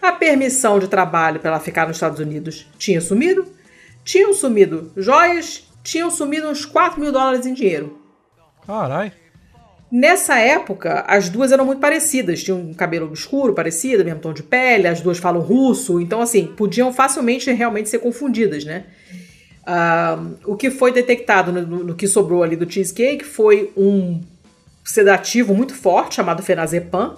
A 0.00 0.12
permissão 0.12 0.78
de 0.78 0.88
trabalho 0.88 1.38
para 1.40 1.50
ela 1.50 1.60
ficar 1.60 1.86
nos 1.86 1.96
Estados 1.96 2.18
Unidos 2.18 2.66
tinha 2.78 3.00
sumido. 3.00 3.46
Tinham 4.04 4.32
sumido 4.32 4.90
joias, 4.96 5.68
tinham 5.82 6.10
sumido 6.10 6.48
uns 6.48 6.64
4 6.64 7.00
mil 7.00 7.12
dólares 7.12 7.46
em 7.46 7.54
dinheiro. 7.54 7.98
Caralho. 8.66 9.12
Nessa 9.90 10.38
época, 10.38 11.04
as 11.06 11.28
duas 11.28 11.52
eram 11.52 11.66
muito 11.66 11.78
parecidas. 11.78 12.42
Tinham 12.42 12.58
um 12.58 12.72
cabelo 12.72 13.12
escuro, 13.12 13.52
parecido, 13.52 14.02
mesmo 14.02 14.20
tom 14.20 14.32
de 14.32 14.42
pele, 14.42 14.88
as 14.88 15.02
duas 15.02 15.18
falam 15.18 15.42
russo. 15.42 16.00
Então, 16.00 16.22
assim, 16.22 16.46
podiam 16.46 16.92
facilmente 16.92 17.52
realmente 17.52 17.90
ser 17.90 17.98
confundidas, 17.98 18.64
né? 18.64 18.84
Uh, 19.62 20.34
o 20.44 20.56
que 20.56 20.70
foi 20.70 20.92
detectado 20.92 21.52
no, 21.52 21.84
no, 21.84 21.94
que 21.94 22.08
sobrou 22.08 22.42
ali 22.42 22.56
do 22.56 22.70
cheesecake 22.70 23.24
foi 23.24 23.72
um 23.76 24.20
sedativo 24.84 25.54
muito 25.54 25.74
forte 25.74 26.16
chamado 26.16 26.42
fenazepam. 26.42 27.16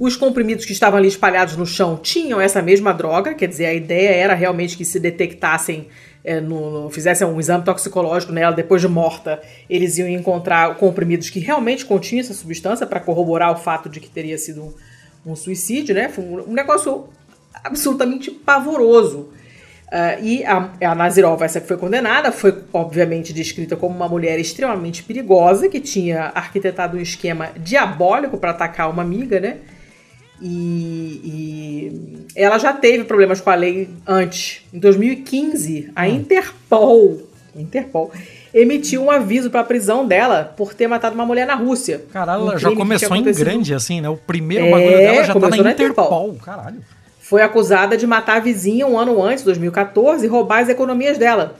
Os 0.00 0.16
comprimidos 0.16 0.64
que 0.64 0.72
estavam 0.72 0.98
ali 0.98 1.06
espalhados 1.06 1.56
no 1.56 1.66
chão 1.66 1.96
tinham 1.96 2.40
essa 2.40 2.60
mesma 2.62 2.92
droga, 2.92 3.34
quer 3.34 3.46
dizer, 3.46 3.66
a 3.66 3.74
ideia 3.74 4.08
era 4.08 4.34
realmente 4.34 4.76
que 4.76 4.84
se 4.84 4.98
detectassem 4.98 5.88
é, 6.24 6.40
no, 6.40 6.84
no, 6.84 6.90
fizessem 6.90 7.26
um 7.26 7.38
exame 7.38 7.64
toxicológico 7.64 8.32
nela 8.32 8.52
depois 8.52 8.82
de 8.82 8.88
morta, 8.88 9.40
eles 9.68 9.98
iam 9.98 10.08
encontrar 10.08 10.74
comprimidos 10.76 11.30
que 11.30 11.38
realmente 11.38 11.84
continham 11.84 12.20
essa 12.20 12.34
substância 12.34 12.86
para 12.86 12.98
corroborar 12.98 13.52
o 13.52 13.56
fato 13.56 13.88
de 13.88 14.00
que 14.00 14.10
teria 14.10 14.36
sido 14.36 14.64
um, 15.24 15.32
um 15.32 15.36
suicídio, 15.36 15.94
né? 15.94 16.08
Foi 16.08 16.24
um, 16.24 16.50
um 16.50 16.52
negócio 16.52 17.08
absolutamente 17.62 18.30
pavoroso. 18.30 19.30
Uh, 19.88 20.22
e 20.22 20.44
a, 20.44 20.70
a 20.82 20.94
Nazirova, 20.94 21.46
essa 21.46 21.60
que 21.60 21.66
foi 21.66 21.78
condenada, 21.78 22.30
foi 22.30 22.54
obviamente 22.74 23.32
descrita 23.32 23.74
como 23.74 23.96
uma 23.96 24.08
mulher 24.08 24.38
extremamente 24.38 25.02
perigosa, 25.02 25.66
que 25.66 25.80
tinha 25.80 26.30
arquitetado 26.34 26.98
um 26.98 27.00
esquema 27.00 27.50
diabólico 27.56 28.36
para 28.36 28.50
atacar 28.50 28.90
uma 28.90 29.02
amiga, 29.02 29.40
né? 29.40 29.56
E, 30.42 31.20
e, 31.24 32.26
ela 32.36 32.58
já 32.58 32.72
teve 32.72 33.04
problemas 33.04 33.40
com 33.40 33.48
a 33.48 33.54
lei 33.54 33.88
antes. 34.06 34.62
Em 34.72 34.78
2015, 34.78 35.90
a 35.96 36.02
hum. 36.02 36.06
Interpol, 36.06 37.22
Interpol 37.56 38.12
emitiu 38.52 39.02
um 39.02 39.10
aviso 39.10 39.50
para 39.50 39.60
a 39.60 39.64
prisão 39.64 40.06
dela 40.06 40.52
por 40.56 40.74
ter 40.74 40.86
matado 40.86 41.14
uma 41.14 41.24
mulher 41.24 41.46
na 41.46 41.54
Rússia. 41.54 42.02
Caralho, 42.12 42.44
um 42.44 42.50
ela 42.50 42.58
já 42.58 42.70
começou 42.72 43.16
em 43.16 43.22
grande, 43.22 43.74
assim, 43.74 44.00
né? 44.00 44.08
O 44.08 44.16
primeiro 44.16 44.66
é, 44.66 44.70
bagulho 44.70 44.96
dela 44.96 45.24
já 45.24 45.34
tá 45.34 45.40
na, 45.40 45.56
Interpol. 45.56 45.72
Interpol. 45.72 46.34
Caralho. 46.44 46.78
Foi 47.28 47.42
acusada 47.42 47.94
de 47.94 48.06
matar 48.06 48.38
a 48.38 48.40
vizinha 48.40 48.86
um 48.86 48.98
ano 48.98 49.22
antes, 49.22 49.44
2014, 49.44 50.24
e 50.24 50.28
roubar 50.28 50.62
as 50.62 50.70
economias 50.70 51.18
dela. 51.18 51.56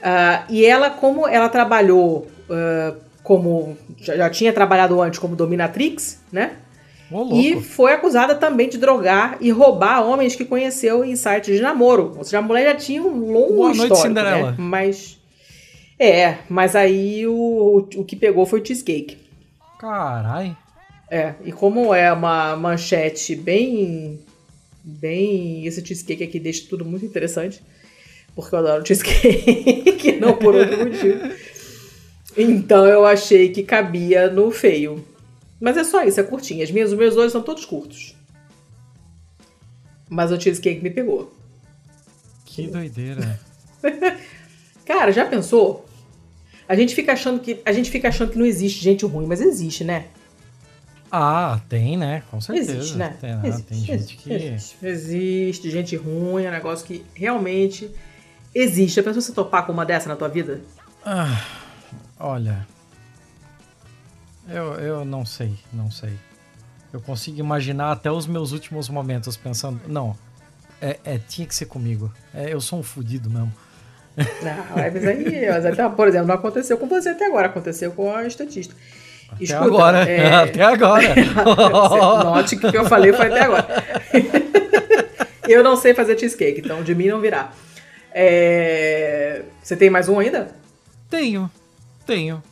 Uh, 0.00 0.48
e 0.48 0.64
ela, 0.64 0.88
como 0.88 1.28
ela 1.28 1.50
trabalhou 1.50 2.26
uh, 2.48 2.96
como. 3.22 3.76
Já, 3.98 4.16
já 4.16 4.30
tinha 4.30 4.50
trabalhado 4.50 4.98
antes 5.02 5.18
como 5.18 5.36
dominatrix, 5.36 6.22
né? 6.32 6.52
Oh, 7.10 7.28
e 7.34 7.60
foi 7.60 7.92
acusada 7.92 8.34
também 8.34 8.66
de 8.66 8.78
drogar 8.78 9.36
e 9.42 9.50
roubar 9.50 10.02
homens 10.02 10.34
que 10.34 10.46
conheceu 10.46 11.04
em 11.04 11.14
sites 11.14 11.54
de 11.54 11.60
namoro. 11.60 12.14
Ou 12.16 12.24
seja, 12.24 12.38
a 12.38 12.42
mulher 12.42 12.72
já 12.72 12.74
tinha 12.74 13.02
um 13.02 13.30
longo 13.30 13.56
Boa 13.56 13.72
histórico, 13.72 13.94
noite, 13.94 14.08
Cinderela. 14.08 14.50
né? 14.52 14.56
Mas 14.56 15.20
é, 15.98 16.38
mas 16.48 16.74
aí 16.74 17.26
o, 17.26 17.86
o 17.94 18.04
que 18.06 18.16
pegou 18.16 18.46
foi 18.46 18.62
o 18.62 18.66
cheesecake. 18.66 19.18
Carai. 19.78 20.56
É, 21.12 21.34
e 21.44 21.52
como 21.52 21.94
é 21.94 22.10
uma 22.10 22.56
manchete 22.56 23.36
bem 23.36 24.18
bem 24.82 25.66
esse 25.66 25.84
cheesecake 25.84 26.24
aqui 26.24 26.40
deixa 26.40 26.66
tudo 26.70 26.86
muito 26.86 27.04
interessante, 27.04 27.62
porque 28.34 28.54
eu 28.54 28.58
adoro 28.60 28.86
cheesecake, 28.86 30.12
não 30.18 30.38
por 30.38 30.54
outro 30.54 30.78
motivo. 30.78 31.20
Então 32.34 32.86
eu 32.86 33.04
achei 33.04 33.50
que 33.50 33.62
cabia 33.62 34.30
no 34.30 34.50
feio. 34.50 35.04
Mas 35.60 35.76
é 35.76 35.84
só 35.84 36.02
isso, 36.02 36.18
é 36.18 36.22
curtinho. 36.22 36.64
As 36.64 36.70
minhas, 36.70 36.90
os 36.90 36.98
meus 36.98 37.14
olhos 37.14 37.32
são 37.32 37.42
todos 37.42 37.66
curtos. 37.66 38.16
Mas 40.08 40.32
o 40.32 40.40
cheesecake 40.40 40.82
me 40.82 40.88
pegou. 40.88 41.30
Que 42.46 42.68
doideira. 42.68 43.38
Cara, 44.86 45.12
já 45.12 45.26
pensou? 45.26 45.84
A 46.66 46.74
gente 46.74 46.94
fica 46.94 47.12
achando 47.12 47.38
que 47.38 47.60
a 47.66 47.72
gente 47.72 47.90
fica 47.90 48.08
achando 48.08 48.32
que 48.32 48.38
não 48.38 48.46
existe 48.46 48.82
gente 48.82 49.04
ruim, 49.04 49.26
mas 49.26 49.42
existe, 49.42 49.84
né? 49.84 50.06
Ah, 51.14 51.60
tem, 51.68 51.98
né? 51.98 52.22
Com 52.30 52.40
certeza. 52.40 52.72
Existe, 52.72 52.96
né? 52.96 53.14
Tem, 53.20 53.36
né? 53.36 53.42
existe, 53.44 53.66
tem 53.66 53.78
gente 53.78 53.92
existe, 53.92 54.16
que. 54.16 54.32
Existe. 54.32 54.86
existe 54.86 55.70
gente 55.70 55.94
ruim, 55.94 56.44
é 56.44 56.48
um 56.48 56.52
negócio 56.52 56.86
que 56.86 57.04
realmente 57.14 57.90
existe. 58.54 58.96
Já 58.96 59.02
pensou 59.02 59.20
você 59.20 59.32
topar 59.32 59.66
com 59.66 59.72
uma 59.72 59.84
dessa 59.84 60.08
na 60.08 60.16
tua 60.16 60.28
vida? 60.28 60.62
Ah, 61.04 61.44
olha. 62.18 62.66
Eu, 64.48 64.74
eu 64.76 65.04
não 65.04 65.26
sei, 65.26 65.58
não 65.70 65.90
sei. 65.90 66.14
Eu 66.90 67.00
consigo 67.00 67.38
imaginar 67.38 67.92
até 67.92 68.10
os 68.10 68.26
meus 68.26 68.52
últimos 68.52 68.88
momentos 68.88 69.36
pensando, 69.36 69.82
não, 69.86 70.16
é, 70.80 70.98
é 71.04 71.18
tinha 71.18 71.46
que 71.46 71.54
ser 71.54 71.66
comigo. 71.66 72.10
É, 72.32 72.54
eu 72.54 72.60
sou 72.60 72.78
um 72.78 72.82
fudido 72.82 73.28
mesmo. 73.28 73.52
Não, 74.16 74.76
mas 74.76 75.06
aí, 75.06 75.46
mas, 75.48 75.94
por 75.94 76.08
exemplo, 76.08 76.28
não 76.28 76.34
aconteceu 76.34 76.78
com 76.78 76.86
você 76.86 77.10
até 77.10 77.26
agora, 77.26 77.48
aconteceu 77.48 77.92
com 77.92 78.14
a 78.14 78.26
estatista. 78.26 78.74
Até 79.32 79.44
Escuta, 79.44 79.64
agora, 79.64 79.98
é... 80.08 80.34
até 80.44 80.62
agora. 80.62 81.14
Note 82.24 82.56
que 82.56 82.66
o 82.66 82.70
que 82.70 82.78
eu 82.78 82.84
falei 82.86 83.12
foi 83.12 83.26
até 83.26 83.40
agora. 83.42 83.66
eu 85.48 85.64
não 85.64 85.76
sei 85.76 85.94
fazer 85.94 86.18
cheesecake, 86.18 86.60
então 86.60 86.82
de 86.82 86.94
mim 86.94 87.08
não 87.08 87.20
virá. 87.20 87.50
É... 88.12 89.42
Você 89.62 89.76
tem 89.76 89.90
mais 89.90 90.08
um 90.08 90.18
ainda? 90.18 90.54
Tenho, 91.08 91.50
tenho. 92.06 92.42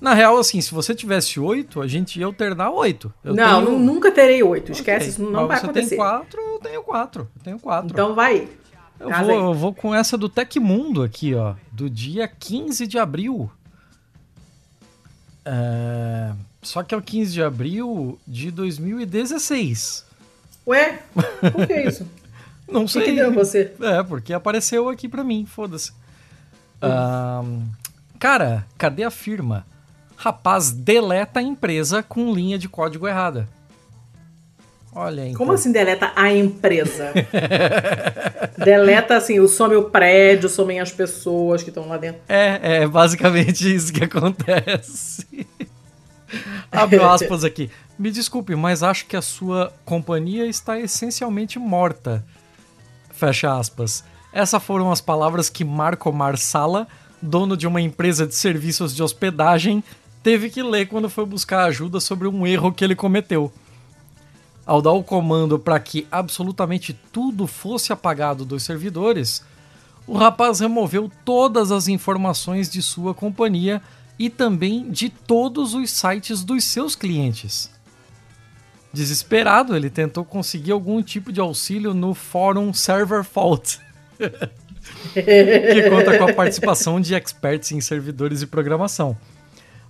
Na 0.00 0.14
real, 0.14 0.38
assim, 0.38 0.60
se 0.60 0.72
você 0.72 0.94
tivesse 0.94 1.40
oito, 1.40 1.80
a 1.80 1.86
gente 1.86 2.20
ia 2.20 2.26
alternar 2.26 2.70
oito. 2.70 3.12
Eu 3.24 3.34
não, 3.34 3.64
tenho... 3.64 3.78
nunca 3.78 4.12
terei 4.12 4.42
oito. 4.42 4.70
Esquece, 4.70 4.96
okay. 4.96 5.08
isso 5.08 5.22
não 5.22 5.46
Mas 5.46 5.48
vai 5.48 5.58
você 5.58 5.64
acontecer. 5.64 5.88
Você 5.88 5.96
tem 5.96 5.98
quatro, 5.98 6.40
eu 6.40 6.58
tenho 6.60 6.82
quatro. 6.82 7.28
Eu 7.36 7.42
tenho 7.42 7.58
quatro. 7.58 7.90
Então 7.90 8.14
vai. 8.14 8.48
Eu 9.00 9.10
vou, 9.10 9.30
eu 9.30 9.54
vou, 9.54 9.74
com 9.74 9.94
essa 9.94 10.18
do 10.18 10.28
Tecmundo 10.28 11.02
aqui, 11.02 11.34
ó. 11.34 11.54
Do 11.72 11.88
dia 11.88 12.28
15 12.28 12.86
de 12.86 12.98
abril. 12.98 13.50
É... 15.50 16.32
Só 16.60 16.82
que 16.82 16.94
é 16.94 16.98
o 16.98 17.02
15 17.02 17.32
de 17.32 17.42
abril 17.42 18.18
de 18.26 18.50
2016. 18.50 20.04
Ué? 20.66 21.00
Por 21.14 21.66
que 21.66 21.80
isso? 21.80 22.06
Não 22.70 22.86
sei. 22.86 23.02
Que, 23.02 23.10
que 23.10 23.16
deu 23.16 23.32
você? 23.32 23.72
É, 23.80 24.02
porque 24.02 24.34
apareceu 24.34 24.88
aqui 24.90 25.08
pra 25.08 25.24
mim, 25.24 25.46
foda-se. 25.46 25.92
Cara, 28.18 28.66
cadê 28.76 29.04
a 29.04 29.10
firma? 29.10 29.64
Rapaz 30.16 30.70
deleta 30.70 31.40
a 31.40 31.42
empresa 31.42 32.02
com 32.02 32.34
linha 32.34 32.58
de 32.58 32.68
código 32.68 33.08
errada. 33.08 33.48
Olha, 35.00 35.26
então. 35.28 35.38
Como 35.38 35.52
assim 35.52 35.70
deleta 35.70 36.10
a 36.16 36.34
empresa? 36.34 37.12
deleta 38.58 39.16
assim, 39.16 39.46
some 39.46 39.76
o 39.76 39.84
prédio, 39.84 40.48
somem 40.48 40.80
as 40.80 40.90
pessoas 40.90 41.62
que 41.62 41.70
estão 41.70 41.86
lá 41.86 41.96
dentro. 41.96 42.20
É, 42.28 42.80
é 42.82 42.86
basicamente 42.88 43.62
isso 43.72 43.92
que 43.92 44.02
acontece. 44.02 45.24
Abre 46.72 47.00
aspas 47.00 47.44
aqui. 47.44 47.70
Me 47.96 48.10
desculpe, 48.10 48.56
mas 48.56 48.82
acho 48.82 49.06
que 49.06 49.16
a 49.16 49.22
sua 49.22 49.72
companhia 49.84 50.46
está 50.46 50.80
essencialmente 50.80 51.60
morta. 51.60 52.24
Fecha 53.12 53.56
aspas. 53.56 54.02
Essas 54.32 54.60
foram 54.60 54.90
as 54.90 55.00
palavras 55.00 55.48
que 55.48 55.64
Marco 55.64 56.12
Marsala, 56.12 56.88
dono 57.22 57.56
de 57.56 57.68
uma 57.68 57.80
empresa 57.80 58.26
de 58.26 58.34
serviços 58.34 58.92
de 58.92 59.00
hospedagem, 59.00 59.82
teve 60.24 60.50
que 60.50 60.60
ler 60.60 60.88
quando 60.88 61.08
foi 61.08 61.24
buscar 61.24 61.66
ajuda 61.66 62.00
sobre 62.00 62.26
um 62.26 62.44
erro 62.44 62.72
que 62.72 62.84
ele 62.84 62.96
cometeu. 62.96 63.52
Ao 64.68 64.82
dar 64.82 64.92
o 64.92 65.02
comando 65.02 65.58
para 65.58 65.80
que 65.80 66.06
absolutamente 66.12 66.92
tudo 67.10 67.46
fosse 67.46 67.90
apagado 67.90 68.44
dos 68.44 68.64
servidores, 68.64 69.42
o 70.06 70.12
rapaz 70.12 70.60
removeu 70.60 71.10
todas 71.24 71.72
as 71.72 71.88
informações 71.88 72.68
de 72.68 72.82
sua 72.82 73.14
companhia 73.14 73.80
e 74.18 74.28
também 74.28 74.90
de 74.90 75.08
todos 75.08 75.72
os 75.72 75.90
sites 75.90 76.44
dos 76.44 76.64
seus 76.64 76.94
clientes. 76.94 77.70
Desesperado, 78.92 79.74
ele 79.74 79.88
tentou 79.88 80.22
conseguir 80.22 80.72
algum 80.72 81.02
tipo 81.02 81.32
de 81.32 81.40
auxílio 81.40 81.94
no 81.94 82.12
fórum 82.12 82.70
Server 82.74 83.24
Fault, 83.24 83.80
que 85.14 85.88
conta 85.88 86.18
com 86.18 86.24
a 86.24 86.34
participação 86.34 87.00
de 87.00 87.14
experts 87.14 87.72
em 87.72 87.80
servidores 87.80 88.40
de 88.40 88.46
programação. 88.46 89.16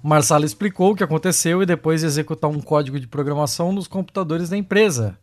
Marsala 0.02 0.46
explicou 0.46 0.92
o 0.92 0.94
que 0.94 1.02
aconteceu 1.02 1.62
e 1.62 1.66
depois 1.66 2.04
executar 2.04 2.50
um 2.50 2.60
código 2.60 3.00
de 3.00 3.06
programação 3.06 3.72
nos 3.72 3.88
computadores 3.88 4.48
da 4.48 4.56
empresa. 4.56 5.18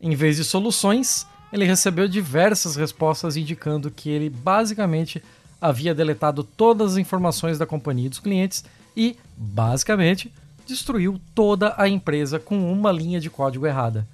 Em 0.00 0.14
vez 0.14 0.36
de 0.36 0.44
soluções, 0.44 1.26
ele 1.52 1.64
recebeu 1.64 2.06
diversas 2.06 2.76
respostas 2.76 3.36
indicando 3.36 3.90
que 3.90 4.10
ele 4.10 4.28
basicamente 4.28 5.22
havia 5.60 5.94
deletado 5.94 6.44
todas 6.44 6.92
as 6.92 6.98
informações 6.98 7.58
da 7.58 7.66
companhia 7.66 8.06
e 8.06 8.10
dos 8.10 8.20
clientes 8.20 8.64
e, 8.96 9.16
basicamente, 9.36 10.32
destruiu 10.66 11.20
toda 11.34 11.74
a 11.78 11.88
empresa 11.88 12.38
com 12.38 12.70
uma 12.70 12.92
linha 12.92 13.18
de 13.18 13.30
código 13.30 13.66
errada. 13.66 14.06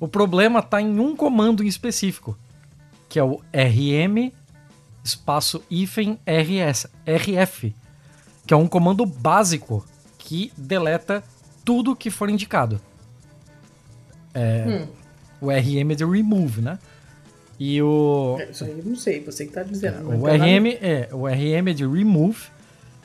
O 0.00 0.08
problema 0.08 0.60
está 0.60 0.80
em 0.80 0.98
um 0.98 1.14
comando 1.14 1.62
em 1.62 1.68
específico, 1.68 2.36
que 3.08 3.18
é 3.18 3.22
o 3.22 3.40
rm 3.52 4.32
espaço 5.04 5.62
hífen 5.70 6.18
rs, 6.26 6.86
rf, 7.06 7.74
que 8.52 8.54
é 8.54 8.58
um 8.58 8.68
comando 8.68 9.06
básico 9.06 9.82
que 10.18 10.52
deleta 10.54 11.24
tudo 11.64 11.96
que 11.96 12.10
for 12.10 12.28
indicado. 12.28 12.78
É, 14.34 14.64
hum. 14.68 14.88
O 15.40 15.50
RM 15.50 15.92
é 15.92 15.94
de 15.94 16.04
remove, 16.04 16.60
né? 16.60 16.78
E 17.58 17.80
o. 17.80 18.36
É, 18.38 18.50
isso 18.50 18.64
aí 18.64 18.72
eu 18.78 18.84
não 18.84 18.94
sei, 18.94 19.20
você 19.24 19.46
que 19.46 19.54
tá 19.54 19.62
dizendo. 19.62 20.06
o, 20.06 20.26
RM, 20.26 20.66
é, 20.82 21.08
o 21.12 21.26
RM 21.26 21.70
é 21.70 21.72
de 21.72 21.86
remove, 21.86 22.48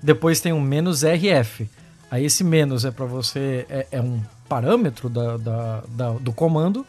depois 0.03 0.41
tem 0.41 0.51
um 0.51 0.59
menos 0.59 1.03
RF. 1.03 1.69
Aí 2.11 2.25
esse 2.25 2.43
menos 2.43 2.83
é 2.83 2.91
para 2.91 3.05
você. 3.05 3.65
É, 3.69 3.87
é, 3.93 4.01
um 4.01 4.21
parâmetro 4.49 5.07
da, 5.07 5.37
da, 5.37 5.83
da, 5.87 6.11
do 6.11 6.33
comando. 6.33 6.85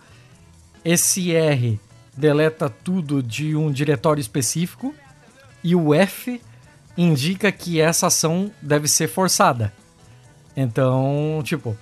Esse 0.84 1.32
R 1.32 1.78
deleta 2.16 2.68
tudo 2.68 3.22
de 3.22 3.54
um 3.54 3.70
diretório 3.70 4.20
específico. 4.20 4.92
E 5.62 5.76
o 5.76 5.94
F 5.94 6.40
indica 6.98 7.52
que 7.52 7.80
essa 7.80 8.08
ação 8.08 8.50
deve 8.60 8.88
ser 8.88 9.06
forçada. 9.06 9.72
Então, 10.56 11.40
tipo, 11.44 11.76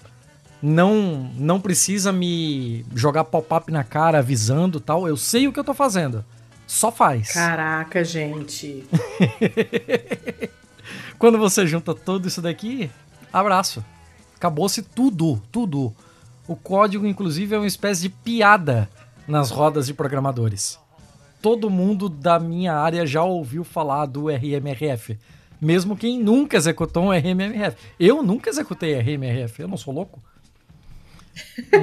não 0.63 1.31
não 1.35 1.59
precisa 1.59 2.13
me 2.13 2.85
jogar 2.95 3.25
pop-up 3.25 3.73
na 3.73 3.83
cara 3.83 4.19
avisando 4.19 4.79
tal. 4.79 5.09
Eu 5.09 5.17
sei 5.17 5.49
o 5.49 5.53
que 5.53 5.59
eu 5.59 5.65
tô 5.65 5.73
fazendo. 5.73 6.23
Só 6.67 6.93
faz. 6.93 7.33
Caraca, 7.33 8.05
gente. 8.05 8.85
Quando 11.19 11.39
você 11.39 11.67
junta 11.67 11.95
tudo 11.95 12.29
isso 12.29 12.43
daqui, 12.43 12.91
abraço. 13.33 13.83
Acabou-se 14.37 14.83
tudo, 14.83 15.41
tudo. 15.51 15.95
O 16.47 16.55
código, 16.55 17.07
inclusive, 17.07 17.55
é 17.55 17.59
uma 17.59 17.67
espécie 17.67 18.03
de 18.03 18.09
piada 18.11 18.89
nas 19.27 19.51
rodas 19.51 19.87
de 19.87 19.95
programadores 19.95 20.79
todo 21.41 21.71
mundo 21.71 22.09
da 22.09 22.39
minha 22.39 22.75
área 22.75 23.07
já 23.07 23.23
ouviu 23.23 23.65
falar 23.65 24.07
do 24.07 24.29
RMRF. 24.29 25.19
Mesmo 25.61 25.97
quem 25.97 26.19
nunca 26.23 26.57
executou 26.57 27.05
um 27.05 27.11
RMRF. 27.11 27.77
Eu 27.99 28.23
nunca 28.23 28.51
executei 28.51 28.95
RMRF, 28.95 29.63
eu 29.63 29.69
não 29.69 29.77
sou 29.77 29.95
louco. 29.95 30.21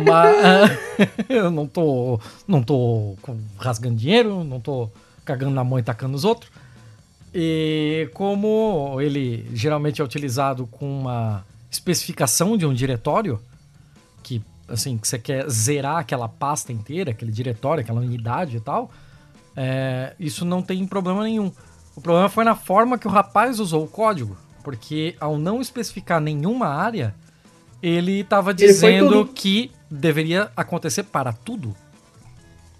Mas 0.05 0.71
eu 1.29 1.49
não 1.49 1.67
tô, 1.67 2.19
não 2.47 2.61
tô 2.61 3.15
rasgando 3.57 3.95
dinheiro, 3.95 4.43
não 4.43 4.59
tô 4.59 4.89
cagando 5.25 5.53
na 5.53 5.63
mão 5.63 5.79
e 5.79 5.83
tacando 5.83 6.13
nos 6.13 6.25
outros. 6.25 6.51
E 7.33 8.09
como 8.13 8.99
ele 9.01 9.47
geralmente 9.53 10.01
é 10.01 10.03
utilizado 10.03 10.67
com 10.67 11.01
uma 11.01 11.45
especificação 11.71 12.55
de 12.55 12.65
um 12.65 12.73
diretório, 12.73 13.39
que 14.21 14.41
assim, 14.67 14.97
que 14.97 15.07
você 15.07 15.17
quer 15.17 15.49
zerar 15.49 15.97
aquela 15.97 16.29
pasta 16.29 16.71
inteira, 16.71 17.11
aquele 17.11 17.31
diretório, 17.31 17.81
aquela 17.81 18.01
unidade 18.01 18.57
e 18.57 18.59
tal, 18.59 18.91
é, 19.55 20.13
isso 20.19 20.45
não 20.45 20.61
tem 20.61 20.85
problema 20.85 21.23
nenhum. 21.23 21.51
O 21.95 22.01
problema 22.01 22.29
foi 22.29 22.43
na 22.43 22.55
forma 22.55 22.97
que 22.97 23.07
o 23.07 23.11
rapaz 23.11 23.59
usou 23.59 23.83
o 23.83 23.87
código, 23.87 24.35
porque 24.63 25.15
ao 25.19 25.37
não 25.37 25.61
especificar 25.61 26.19
nenhuma 26.19 26.67
área, 26.67 27.13
ele 27.81 28.21
estava 28.21 28.53
dizendo 28.53 29.25
que 29.25 29.71
deveria 29.89 30.51
acontecer 30.55 31.03
para 31.03 31.31
tudo. 31.31 31.75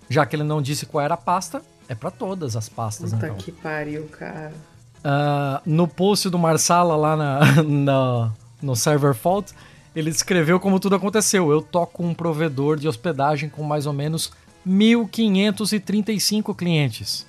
Já 0.09 0.25
que 0.25 0.35
ele 0.35 0.43
não 0.43 0.61
disse 0.61 0.85
qual 0.85 1.03
era 1.03 1.13
a 1.13 1.17
pasta, 1.17 1.61
é 1.87 1.95
para 1.95 2.09
todas 2.09 2.55
as 2.55 2.69
pastas. 2.69 3.11
Puta 3.13 3.27
então. 3.27 3.37
que 3.37 3.51
pariu, 3.51 4.07
cara. 4.07 4.53
Uh, 4.99 5.61
no 5.65 5.87
post 5.87 6.29
do 6.29 6.39
Marsala 6.39 6.95
lá 6.95 7.15
na, 7.15 7.63
na, 7.63 8.31
no 8.61 8.75
Server 8.75 9.13
Fault, 9.13 9.53
ele 9.95 10.09
descreveu 10.09 10.59
como 10.59 10.79
tudo 10.79 10.95
aconteceu. 10.95 11.51
Eu 11.51 11.61
toco 11.61 12.03
um 12.03 12.13
provedor 12.13 12.77
de 12.77 12.87
hospedagem 12.87 13.49
com 13.49 13.63
mais 13.63 13.85
ou 13.85 13.93
menos 13.93 14.31
1.535 14.67 16.55
clientes. 16.55 17.25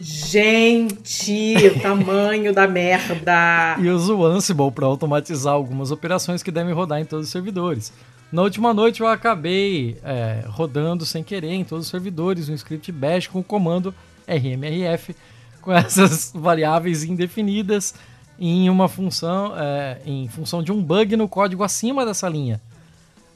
Gente, 0.00 1.54
o 1.68 1.78
tamanho 1.80 2.52
da 2.52 2.66
merda! 2.66 3.76
E 3.78 3.88
uso 3.88 4.16
o 4.16 4.26
Ansible 4.26 4.72
para 4.72 4.86
automatizar 4.86 5.54
algumas 5.54 5.92
operações 5.92 6.42
que 6.42 6.50
devem 6.50 6.74
rodar 6.74 7.00
em 7.00 7.04
todos 7.04 7.26
os 7.26 7.32
servidores. 7.32 7.92
Na 8.32 8.42
última 8.42 8.74
noite 8.74 9.00
eu 9.00 9.06
acabei 9.06 9.96
é, 10.02 10.42
rodando 10.48 11.06
sem 11.06 11.22
querer 11.22 11.52
em 11.52 11.64
todos 11.64 11.84
os 11.84 11.90
servidores 11.90 12.48
um 12.48 12.54
script 12.54 12.90
bash 12.90 13.26
com 13.28 13.40
o 13.40 13.44
comando 13.44 13.94
rmrf 14.26 15.14
com 15.60 15.70
essas 15.76 16.32
variáveis 16.34 17.04
indefinidas 17.04 17.94
em 18.38 18.70
uma 18.70 18.88
função 18.88 19.52
é, 19.56 20.00
em 20.06 20.26
função 20.28 20.62
de 20.62 20.72
um 20.72 20.82
bug 20.82 21.14
no 21.14 21.28
código 21.28 21.62
acima 21.62 22.04
dessa 22.04 22.28
linha. 22.28 22.60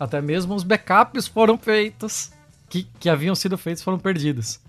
Até 0.00 0.20
mesmo 0.20 0.54
os 0.54 0.64
backups 0.64 1.28
foram 1.28 1.56
feitos 1.56 2.32
que, 2.68 2.84
que 2.98 3.08
haviam 3.08 3.34
sido 3.34 3.56
feitos 3.56 3.82
foram 3.82 3.98
perdidos. 3.98 4.60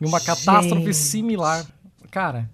Em 0.00 0.06
uma 0.06 0.18
Gente. 0.18 0.26
catástrofe 0.26 0.92
similar. 0.94 1.64
Cara, 2.10 2.48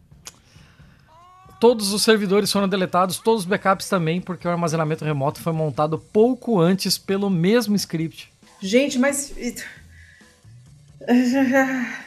todos 1.58 1.92
os 1.92 2.02
servidores 2.02 2.52
foram 2.52 2.68
deletados, 2.68 3.18
todos 3.18 3.42
os 3.42 3.46
backups 3.48 3.88
também, 3.88 4.20
porque 4.20 4.46
o 4.46 4.50
armazenamento 4.50 5.04
remoto 5.04 5.40
foi 5.40 5.52
montado 5.52 5.98
pouco 5.98 6.60
antes 6.60 6.98
pelo 6.98 7.28
mesmo 7.30 7.74
script. 7.76 8.30
Gente, 8.60 8.98
mas. 8.98 9.32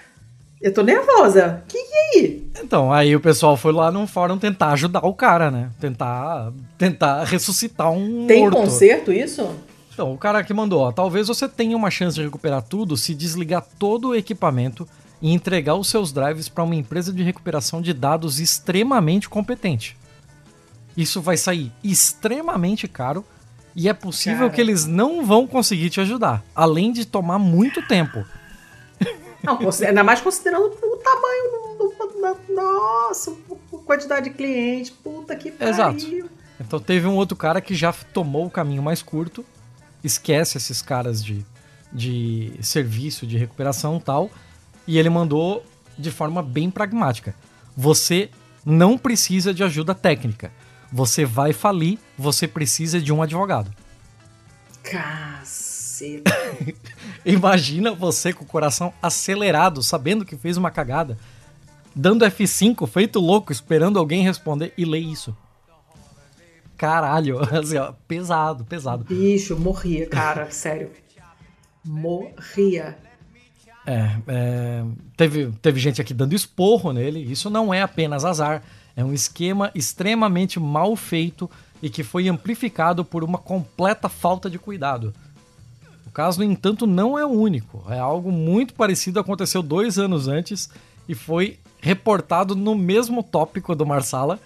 Eu 0.61 0.71
tô 0.71 0.83
nervosa. 0.83 1.63
Que 1.67 1.75
que 1.75 1.93
é 1.93 2.19
aí? 2.19 2.47
Então, 2.63 2.93
aí 2.93 3.15
o 3.15 3.19
pessoal 3.19 3.57
foi 3.57 3.73
lá 3.73 3.91
no 3.91 4.05
fórum 4.05 4.37
tentar 4.37 4.73
ajudar 4.73 5.03
o 5.03 5.13
cara, 5.13 5.49
né? 5.49 5.71
Tentar, 5.79 6.53
tentar 6.77 7.23
ressuscitar 7.23 7.91
um 7.91 8.27
Tem 8.27 8.41
morto. 8.41 8.57
conserto 8.57 9.11
isso? 9.11 9.55
Então, 10.01 10.13
o 10.15 10.17
cara 10.17 10.43
que 10.43 10.51
mandou, 10.51 10.81
ó, 10.81 10.91
talvez 10.91 11.27
você 11.27 11.47
tenha 11.47 11.77
uma 11.77 11.91
chance 11.91 12.15
de 12.15 12.23
recuperar 12.23 12.63
tudo 12.63 12.97
se 12.97 13.13
desligar 13.13 13.63
todo 13.77 14.07
o 14.07 14.15
equipamento 14.15 14.89
e 15.21 15.31
entregar 15.31 15.75
os 15.75 15.89
seus 15.89 16.11
drives 16.11 16.49
para 16.49 16.63
uma 16.63 16.73
empresa 16.73 17.13
de 17.13 17.21
recuperação 17.21 17.79
de 17.83 17.93
dados 17.93 18.39
extremamente 18.39 19.29
competente. 19.29 19.95
Isso 20.97 21.21
vai 21.21 21.37
sair 21.37 21.71
extremamente 21.83 22.87
caro 22.87 23.23
e 23.75 23.87
é 23.87 23.93
possível 23.93 24.39
Cara. 24.39 24.49
que 24.49 24.59
eles 24.59 24.87
não 24.87 25.23
vão 25.23 25.45
conseguir 25.45 25.91
te 25.91 26.01
ajudar, 26.01 26.43
além 26.55 26.91
de 26.91 27.05
tomar 27.05 27.37
muito 27.37 27.87
tempo. 27.87 28.25
Não, 29.43 29.59
ainda 29.87 30.03
mais 30.03 30.19
considerando 30.19 30.65
o 30.65 30.97
tamanho 30.97 31.51
do, 31.77 31.89
do, 31.89 32.53
nossa, 32.55 33.35
quantidade 33.85 34.31
de 34.31 34.35
clientes, 34.35 34.89
puta 34.89 35.35
que 35.35 35.51
pariu. 35.51 35.71
Exato. 35.71 36.31
Então 36.59 36.79
teve 36.79 37.07
um 37.07 37.15
outro 37.15 37.37
cara 37.37 37.61
que 37.61 37.75
já 37.75 37.93
tomou 37.93 38.47
o 38.47 38.51
caminho 38.51 38.81
mais 38.81 39.03
curto, 39.03 39.45
esquece 40.03 40.57
esses 40.57 40.81
caras 40.81 41.23
de, 41.23 41.45
de 41.91 42.53
serviço, 42.61 43.27
de 43.27 43.37
recuperação 43.37 43.97
e 43.97 44.01
tal, 44.01 44.31
e 44.87 44.97
ele 44.97 45.09
mandou 45.09 45.65
de 45.97 46.11
forma 46.11 46.41
bem 46.41 46.69
pragmática. 46.69 47.35
Você 47.75 48.29
não 48.65 48.97
precisa 48.97 49.53
de 49.53 49.63
ajuda 49.63 49.95
técnica. 49.95 50.51
Você 50.91 51.25
vai 51.25 51.53
falir, 51.53 51.97
você 52.17 52.47
precisa 52.47 52.99
de 52.99 53.13
um 53.13 53.21
advogado. 53.21 53.71
Caceta. 54.83 56.31
Imagina 57.25 57.93
você 57.93 58.33
com 58.33 58.43
o 58.43 58.47
coração 58.47 58.93
acelerado, 59.01 59.81
sabendo 59.81 60.25
que 60.25 60.35
fez 60.35 60.57
uma 60.57 60.71
cagada, 60.71 61.17
dando 61.95 62.25
F5, 62.25 62.87
feito 62.87 63.19
louco, 63.19 63.51
esperando 63.51 63.99
alguém 63.99 64.23
responder 64.23 64.73
e 64.77 64.83
ler 64.83 64.99
isso. 64.99 65.35
Caralho, 66.81 67.37
assim, 67.55 67.77
ó, 67.77 67.93
pesado, 68.07 68.65
pesado. 68.65 69.03
Bicho, 69.03 69.55
morria, 69.55 70.07
cara, 70.07 70.49
sério. 70.49 70.89
Morria. 71.85 72.97
É, 73.85 74.17
é, 74.27 74.83
teve, 75.15 75.51
teve 75.61 75.79
gente 75.79 76.01
aqui 76.01 76.11
dando 76.11 76.33
esporro 76.33 76.91
nele. 76.91 77.19
Isso 77.19 77.51
não 77.51 77.71
é 77.71 77.83
apenas 77.83 78.25
azar. 78.25 78.63
É 78.95 79.03
um 79.03 79.13
esquema 79.13 79.69
extremamente 79.75 80.59
mal 80.59 80.95
feito 80.95 81.47
e 81.83 81.89
que 81.89 82.03
foi 82.03 82.27
amplificado 82.27 83.05
por 83.05 83.23
uma 83.23 83.37
completa 83.37 84.09
falta 84.09 84.49
de 84.49 84.57
cuidado. 84.57 85.13
O 86.07 86.09
caso, 86.09 86.39
no 86.39 86.43
entanto, 86.43 86.87
não 86.87 87.17
é 87.17 87.23
o 87.23 87.29
único. 87.29 87.85
É 87.89 87.99
algo 87.99 88.31
muito 88.31 88.73
parecido 88.73 89.19
aconteceu 89.19 89.61
dois 89.61 89.99
anos 89.99 90.27
antes 90.27 90.67
e 91.07 91.13
foi 91.13 91.59
reportado 91.79 92.55
no 92.55 92.73
mesmo 92.73 93.21
tópico 93.21 93.75
do 93.75 93.85
Marsala, 93.85 94.39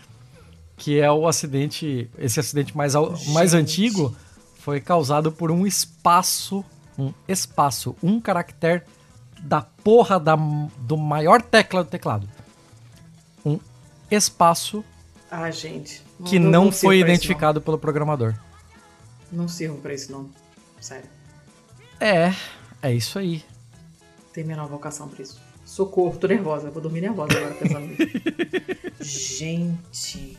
que 0.78 1.00
é 1.00 1.12
o 1.12 1.28
acidente, 1.28 2.10
esse 2.18 2.40
acidente 2.40 2.76
mais, 2.76 2.94
mais 3.28 3.54
antigo 3.54 4.16
foi 4.56 4.82
causado 4.82 5.32
por 5.32 5.52
um 5.52 5.66
espaço, 5.66 6.64
um 6.98 7.14
espaço, 7.28 7.96
um 8.02 8.20
caractere 8.20 8.84
da 9.40 9.62
porra 9.62 10.20
da, 10.20 10.36
do 10.36 10.98
maior 10.98 11.42
tecla 11.42 11.84
do 11.84 11.90
teclado. 11.90 12.28
Um 13.46 13.60
espaço. 14.10 14.84
Ah, 15.30 15.50
gente. 15.52 16.02
Não, 16.20 16.28
que 16.28 16.40
não, 16.40 16.66
não 16.66 16.72
foi 16.72 17.00
identificado 17.00 17.62
pelo 17.62 17.78
programador. 17.78 18.34
Não 19.32 19.48
sirvo 19.48 19.78
pra 19.78 19.94
isso, 19.94 20.12
não. 20.12 20.30
Sério. 20.80 21.10
É, 22.00 22.34
é 22.82 22.94
isso 22.94 23.20
aí. 23.20 23.44
Tem 24.34 24.44
menor 24.44 24.68
vocação 24.68 25.08
pra 25.08 25.22
isso. 25.22 25.40
Socorro, 25.66 26.18
tô 26.18 26.28
nervosa. 26.28 26.70
Vou 26.70 26.82
dormir 26.82 27.02
nervosa 27.02 27.38
agora 27.38 27.54
pensando 27.56 27.88
nisso. 27.88 28.04
gente. 29.00 30.38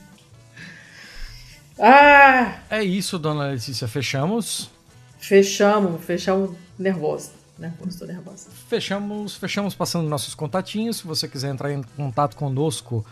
Ah! 1.78 2.58
É 2.70 2.82
isso, 2.82 3.18
dona 3.18 3.48
Letícia. 3.48 3.86
Fechamos? 3.86 4.70
Fechamos, 5.18 6.04
fechamos 6.04 6.56
nervosa. 6.78 7.32
Nervoso, 7.58 7.98
tô 7.98 8.06
nervosa. 8.06 8.48
Fechamos, 8.68 9.34
fechamos 9.34 9.74
passando 9.74 10.08
nossos 10.08 10.34
contatinhos. 10.34 10.98
Se 10.98 11.06
você 11.06 11.26
quiser 11.26 11.50
entrar 11.50 11.72
em 11.72 11.82
contato 11.82 12.36
conosco, 12.36 13.04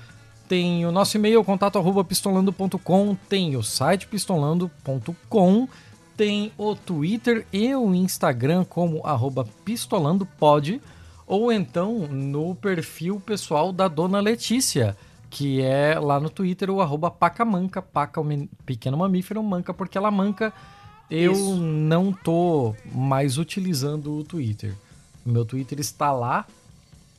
tem 0.49 0.85
o 0.85 0.93
nosso 0.93 1.17
e-mail, 1.17 1.43
contato 1.43 1.79
arroba 1.79 2.05
pistolando.com, 2.05 3.17
tem 3.29 3.57
o 3.57 3.63
site 3.63 4.07
pistolando.com, 4.07 5.69
tem 6.17 6.53
o 6.59 6.75
Twitter 6.75 7.47
e 7.51 7.75
o 7.75 7.95
Instagram 7.95 8.65
como 8.65 9.07
arroba 9.07 9.47
pistolandopod, 9.65 10.81
ou 11.27 11.51
então 11.51 12.01
no 12.09 12.55
perfil 12.55 13.19
pessoal 13.19 13.73
da 13.73 13.89
Dona 13.89 14.21
Letícia, 14.21 14.95
que 15.35 15.61
é 15.61 15.99
lá 15.99 16.21
no 16.21 16.31
Twitter 16.31 16.71
o 16.71 16.81
arroba 16.81 17.11
pacamanca, 17.11 17.83
paca 17.83 18.21
o 18.21 18.49
pequeno 18.65 18.97
mamífero, 18.97 19.43
manca 19.43 19.75
porque 19.75 19.99
ela 19.99 20.09
manca. 20.09 20.53
Eu 21.11 21.33
Isso. 21.33 21.57
não 21.57 22.13
tô 22.13 22.73
mais 22.95 23.37
utilizando 23.37 24.17
o 24.17 24.23
Twitter. 24.23 24.73
Meu 25.27 25.45
Twitter 25.45 25.81
está 25.81 26.13
lá 26.13 26.47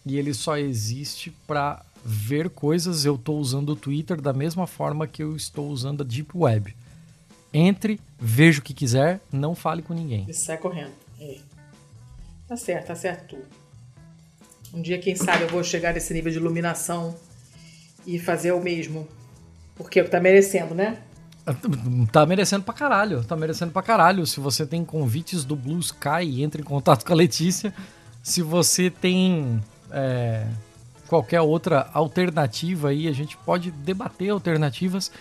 e 0.05 0.17
ele 0.17 0.33
só 0.33 0.57
existe 0.57 1.29
para 1.45 1.83
ver 2.05 2.49
coisas, 2.49 3.03
eu 3.03 3.15
estou 3.15 3.37
usando 3.37 3.71
o 3.71 3.75
Twitter 3.75 4.21
da 4.21 4.31
mesma 4.31 4.65
forma 4.65 5.05
que 5.05 5.21
eu 5.21 5.35
estou 5.35 5.67
usando 5.67 5.99
a 5.99 6.05
Deep 6.05 6.29
Web. 6.33 6.73
Entre, 7.53 7.99
veja 8.17 8.61
o 8.61 8.63
que 8.63 8.73
quiser, 8.73 9.19
não 9.29 9.53
fale 9.53 9.81
com 9.81 9.93
ninguém. 9.93 10.25
E 10.29 10.33
sai 10.33 10.57
correndo. 10.57 10.93
É. 11.19 11.39
Tá 12.47 12.55
certo, 12.55 12.87
tá 12.87 12.95
certo 12.95 13.37
Um 14.73 14.81
dia, 14.81 14.99
quem 14.99 15.17
sabe, 15.17 15.43
eu 15.43 15.49
vou 15.49 15.63
chegar 15.65 15.93
nesse 15.93 16.13
nível 16.13 16.31
de 16.31 16.37
iluminação 16.37 17.13
e 18.06 18.19
fazer 18.19 18.52
o 18.52 18.61
mesmo. 18.61 19.07
Porque 19.76 20.03
tá 20.03 20.19
merecendo, 20.19 20.73
né? 20.73 20.98
Tá 22.11 22.26
merecendo 22.26 22.64
pra 22.64 22.73
caralho, 22.73 23.23
tá 23.23 23.36
merecendo 23.36 23.72
pra 23.72 23.84
caralho. 23.84 24.26
Se 24.26 24.40
você 24.40 24.65
tem 24.65 24.84
convites 24.84 25.45
do 25.45 25.56
Blue 25.56 25.80
Sky, 25.80 26.41
entre 26.41 26.61
em 26.61 26.65
contato 26.65 27.06
com 27.06 27.14
a 27.14 27.15
Letícia. 27.15 27.73
Se 28.23 28.41
você 28.41 28.90
tem 28.90 29.61
é, 29.91 30.48
qualquer 31.07 31.41
outra 31.41 31.88
alternativa 31.94 32.90
aí, 32.90 33.07
a 33.07 33.11
gente 33.11 33.38
pode 33.38 33.69
debater 33.69 34.32
alternativas. 34.32 35.11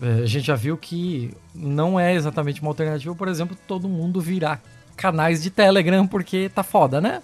É, 0.00 0.22
a 0.22 0.26
gente 0.26 0.46
já 0.46 0.54
viu 0.54 0.78
que 0.78 1.34
não 1.54 2.00
é 2.00 2.14
exatamente 2.14 2.62
uma 2.62 2.70
alternativa, 2.70 3.14
por 3.14 3.28
exemplo, 3.28 3.56
todo 3.66 3.88
mundo 3.88 4.20
virar 4.20 4.62
canais 4.96 5.42
de 5.42 5.50
Telegram 5.50 6.06
porque 6.06 6.48
tá 6.48 6.62
foda, 6.62 7.00
né? 7.00 7.22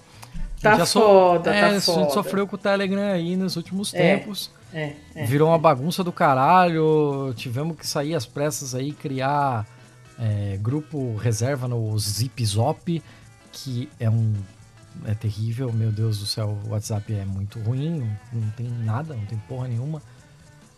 Tá 0.61 0.85
foda, 0.85 0.87
so... 0.87 1.41
tá 1.43 1.55
é, 1.55 1.81
foda. 1.81 1.99
A 1.99 2.03
gente 2.03 2.13
sofreu 2.13 2.47
com 2.47 2.57
o 2.57 2.59
Telegram 2.59 3.13
aí 3.13 3.35
nos 3.35 3.57
últimos 3.57 3.95
é, 3.95 4.17
tempos. 4.17 4.51
É, 4.73 4.95
é, 5.15 5.25
Virou 5.25 5.49
uma 5.49 5.59
bagunça 5.59 6.05
do 6.05 6.13
caralho. 6.13 7.33
Tivemos 7.37 7.77
que 7.77 7.87
sair 7.87 8.15
às 8.15 8.27
pressas 8.27 8.75
aí, 8.75 8.93
criar 8.93 9.67
é, 10.19 10.57
grupo 10.59 11.17
reserva 11.17 11.67
no 11.67 11.99
Zipzop, 11.99 13.03
que 13.53 13.89
é 13.99 14.09
um 14.09 14.35
é 15.07 15.15
terrível, 15.15 15.73
meu 15.73 15.91
Deus 15.91 16.19
do 16.19 16.27
céu, 16.27 16.59
o 16.67 16.71
WhatsApp 16.71 17.13
é 17.15 17.25
muito 17.25 17.59
ruim, 17.61 18.07
não, 18.33 18.51
tem 18.51 18.69
nada, 18.69 19.15
não 19.15 19.25
tem 19.25 19.39
porra 19.49 19.69
nenhuma. 19.69 20.03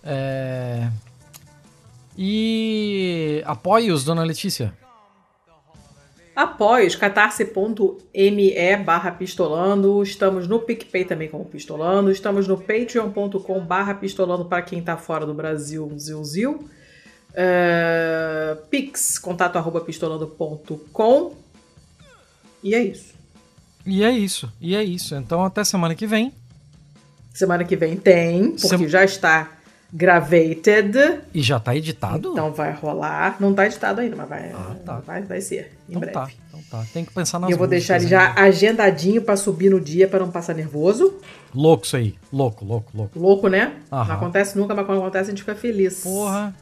É... 0.04 0.90
E 2.16 3.42
apoios, 3.46 4.04
dona 4.04 4.22
Letícia? 4.22 4.74
Apoios, 6.34 6.96
catarse.me 6.96 8.76
barra 8.84 9.10
pistolando, 9.10 10.02
estamos 10.02 10.48
no 10.48 10.60
PicPay 10.60 11.04
também 11.04 11.28
como 11.28 11.44
pistolando, 11.44 12.10
estamos 12.10 12.48
no 12.48 12.56
patreon.com 12.56 13.60
barra 13.60 13.94
pistolando 13.94 14.46
para 14.46 14.62
quem 14.62 14.78
está 14.78 14.96
fora 14.96 15.26
do 15.26 15.34
Brasil, 15.34 15.92
zil 15.98 16.24
zil. 16.24 16.68
Uh, 17.32 18.66
Pix, 18.70 19.18
contato 19.18 19.56
arroba 19.56 19.80
pistolando.com 19.82 21.34
e 22.62 22.74
é 22.74 22.82
isso. 22.82 23.14
E 23.84 24.02
é 24.02 24.10
isso, 24.10 24.50
e 24.60 24.74
é 24.74 24.82
isso. 24.82 25.14
Então 25.14 25.44
até 25.44 25.64
semana 25.64 25.94
que 25.94 26.06
vem. 26.06 26.32
Semana 27.34 27.64
que 27.64 27.76
vem 27.76 27.96
tem, 27.96 28.52
porque 28.52 28.78
Sem... 28.78 28.88
já 28.88 29.04
está 29.04 29.50
gravated. 29.92 31.20
E 31.34 31.42
já 31.42 31.58
está 31.58 31.76
editado? 31.76 32.30
Então 32.32 32.52
vai 32.52 32.72
rolar. 32.72 33.36
Não 33.38 33.50
está 33.50 33.66
editado 33.66 34.00
ainda, 34.00 34.16
mas 34.16 34.28
vai, 34.28 34.50
ah, 34.52 34.76
tá. 34.84 35.00
vai, 35.00 35.22
vai 35.22 35.40
ser 35.40 35.72
em 35.88 35.96
então 35.96 36.00
breve. 36.00 36.14
Tá, 36.14 36.30
então 36.48 36.60
tá. 36.70 36.86
Tem 36.92 37.04
que 37.04 37.12
pensar 37.12 37.38
nas 37.38 37.50
E 37.50 37.52
eu 37.52 37.58
vou 37.58 37.66
deixar 37.66 37.96
ele 37.96 38.06
já 38.06 38.32
agendadinho 38.34 39.20
para 39.20 39.36
subir 39.36 39.70
no 39.70 39.80
dia 39.80 40.08
para 40.08 40.20
não 40.20 40.30
passar 40.30 40.54
nervoso. 40.54 41.14
Louco 41.54 41.84
isso 41.84 41.96
aí. 41.96 42.14
Louco, 42.32 42.64
louco, 42.64 42.90
louco. 42.94 43.18
Louco, 43.18 43.48
né? 43.48 43.76
Aham. 43.92 44.08
Não 44.08 44.14
acontece 44.14 44.56
nunca, 44.56 44.74
mas 44.74 44.86
quando 44.86 44.98
acontece 44.98 45.28
a 45.28 45.30
gente 45.30 45.42
fica 45.42 45.54
feliz. 45.54 46.02
Porra. 46.02 46.54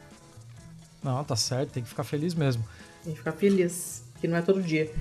Não, 1.01 1.23
tá 1.23 1.35
certo. 1.35 1.71
Tem 1.71 1.83
que 1.83 1.89
ficar 1.89 2.03
feliz 2.03 2.35
mesmo. 2.35 2.63
Tem 3.03 3.13
que 3.13 3.19
ficar 3.19 3.31
feliz. 3.31 4.03
Que 4.19 4.27
não 4.27 4.37
é 4.37 4.41
todo 4.41 4.61
dia. 4.61 4.91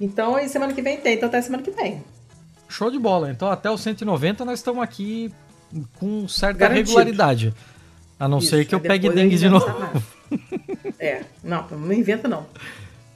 Então, 0.00 0.36
aí 0.36 0.48
semana 0.48 0.72
que 0.72 0.82
vem 0.82 0.98
tem, 0.98 1.14
então 1.16 1.28
até 1.28 1.40
semana 1.42 1.62
que 1.62 1.70
vem. 1.70 2.04
Show 2.68 2.90
de 2.90 2.98
bola. 2.98 3.30
Então, 3.30 3.50
até 3.50 3.68
os 3.70 3.80
190 3.80 4.44
nós 4.44 4.60
estamos 4.60 4.82
aqui 4.82 5.32
com 5.98 6.28
certa 6.28 6.58
Garantido. 6.58 6.88
regularidade. 6.88 7.54
A 8.18 8.26
não 8.26 8.38
Isso, 8.38 8.50
ser 8.50 8.64
que 8.64 8.74
eu 8.74 8.80
pegue 8.80 9.08
dengue 9.10 9.36
de 9.36 9.48
novo. 9.48 9.66
é, 10.98 11.22
não, 11.42 11.66
não 11.68 11.92
inventa 11.92 12.26
não. 12.26 12.46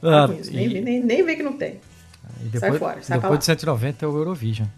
Ah, 0.03 0.29
e... 0.31 0.51
nem, 0.51 0.83
nem, 0.83 1.03
nem 1.03 1.25
vê 1.25 1.37
que 1.37 1.43
não 1.43 1.55
tem. 1.55 1.81
depois, 2.41 2.61
sai 2.61 2.79
fora, 2.79 3.03
sai 3.03 3.21
Depois 3.21 3.39
de 3.41 3.45
190 3.47 4.05
é 4.05 4.09
o 4.09 4.17
Eurovision. 4.17 4.69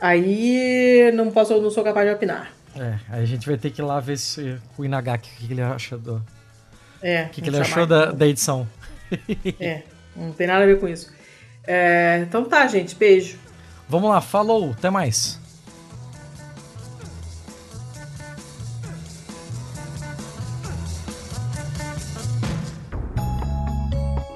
Aí 0.00 1.10
não 1.14 1.30
posso, 1.30 1.60
não 1.60 1.70
sou 1.70 1.84
capaz 1.84 2.08
de 2.08 2.14
opinar. 2.14 2.52
É, 2.76 2.98
aí 3.08 3.22
a 3.22 3.26
gente 3.26 3.46
vai 3.46 3.56
ter 3.56 3.70
que 3.70 3.80
ir 3.80 3.84
lá 3.84 4.00
ver 4.00 4.18
se 4.18 4.58
o 4.76 4.84
Inagaki, 4.84 5.30
o 5.30 5.38
que, 5.38 5.46
que 5.46 5.52
ele 5.52 5.62
acha 5.62 5.96
do. 5.96 6.22
É, 7.02 7.24
o 7.24 7.28
que, 7.28 7.42
que 7.42 7.48
ele 7.48 7.58
achou 7.58 7.86
da, 7.86 8.10
da 8.10 8.26
edição. 8.26 8.66
É. 9.60 9.82
Não 10.16 10.32
tem 10.32 10.46
nada 10.46 10.62
a 10.62 10.66
ver 10.66 10.80
com 10.80 10.88
isso. 10.88 11.12
É, 11.66 12.24
então 12.26 12.44
tá, 12.44 12.66
gente. 12.66 12.94
Beijo. 12.94 13.38
Vamos 13.88 14.10
lá, 14.10 14.20
falou, 14.20 14.72
até 14.72 14.90
mais. 14.90 15.40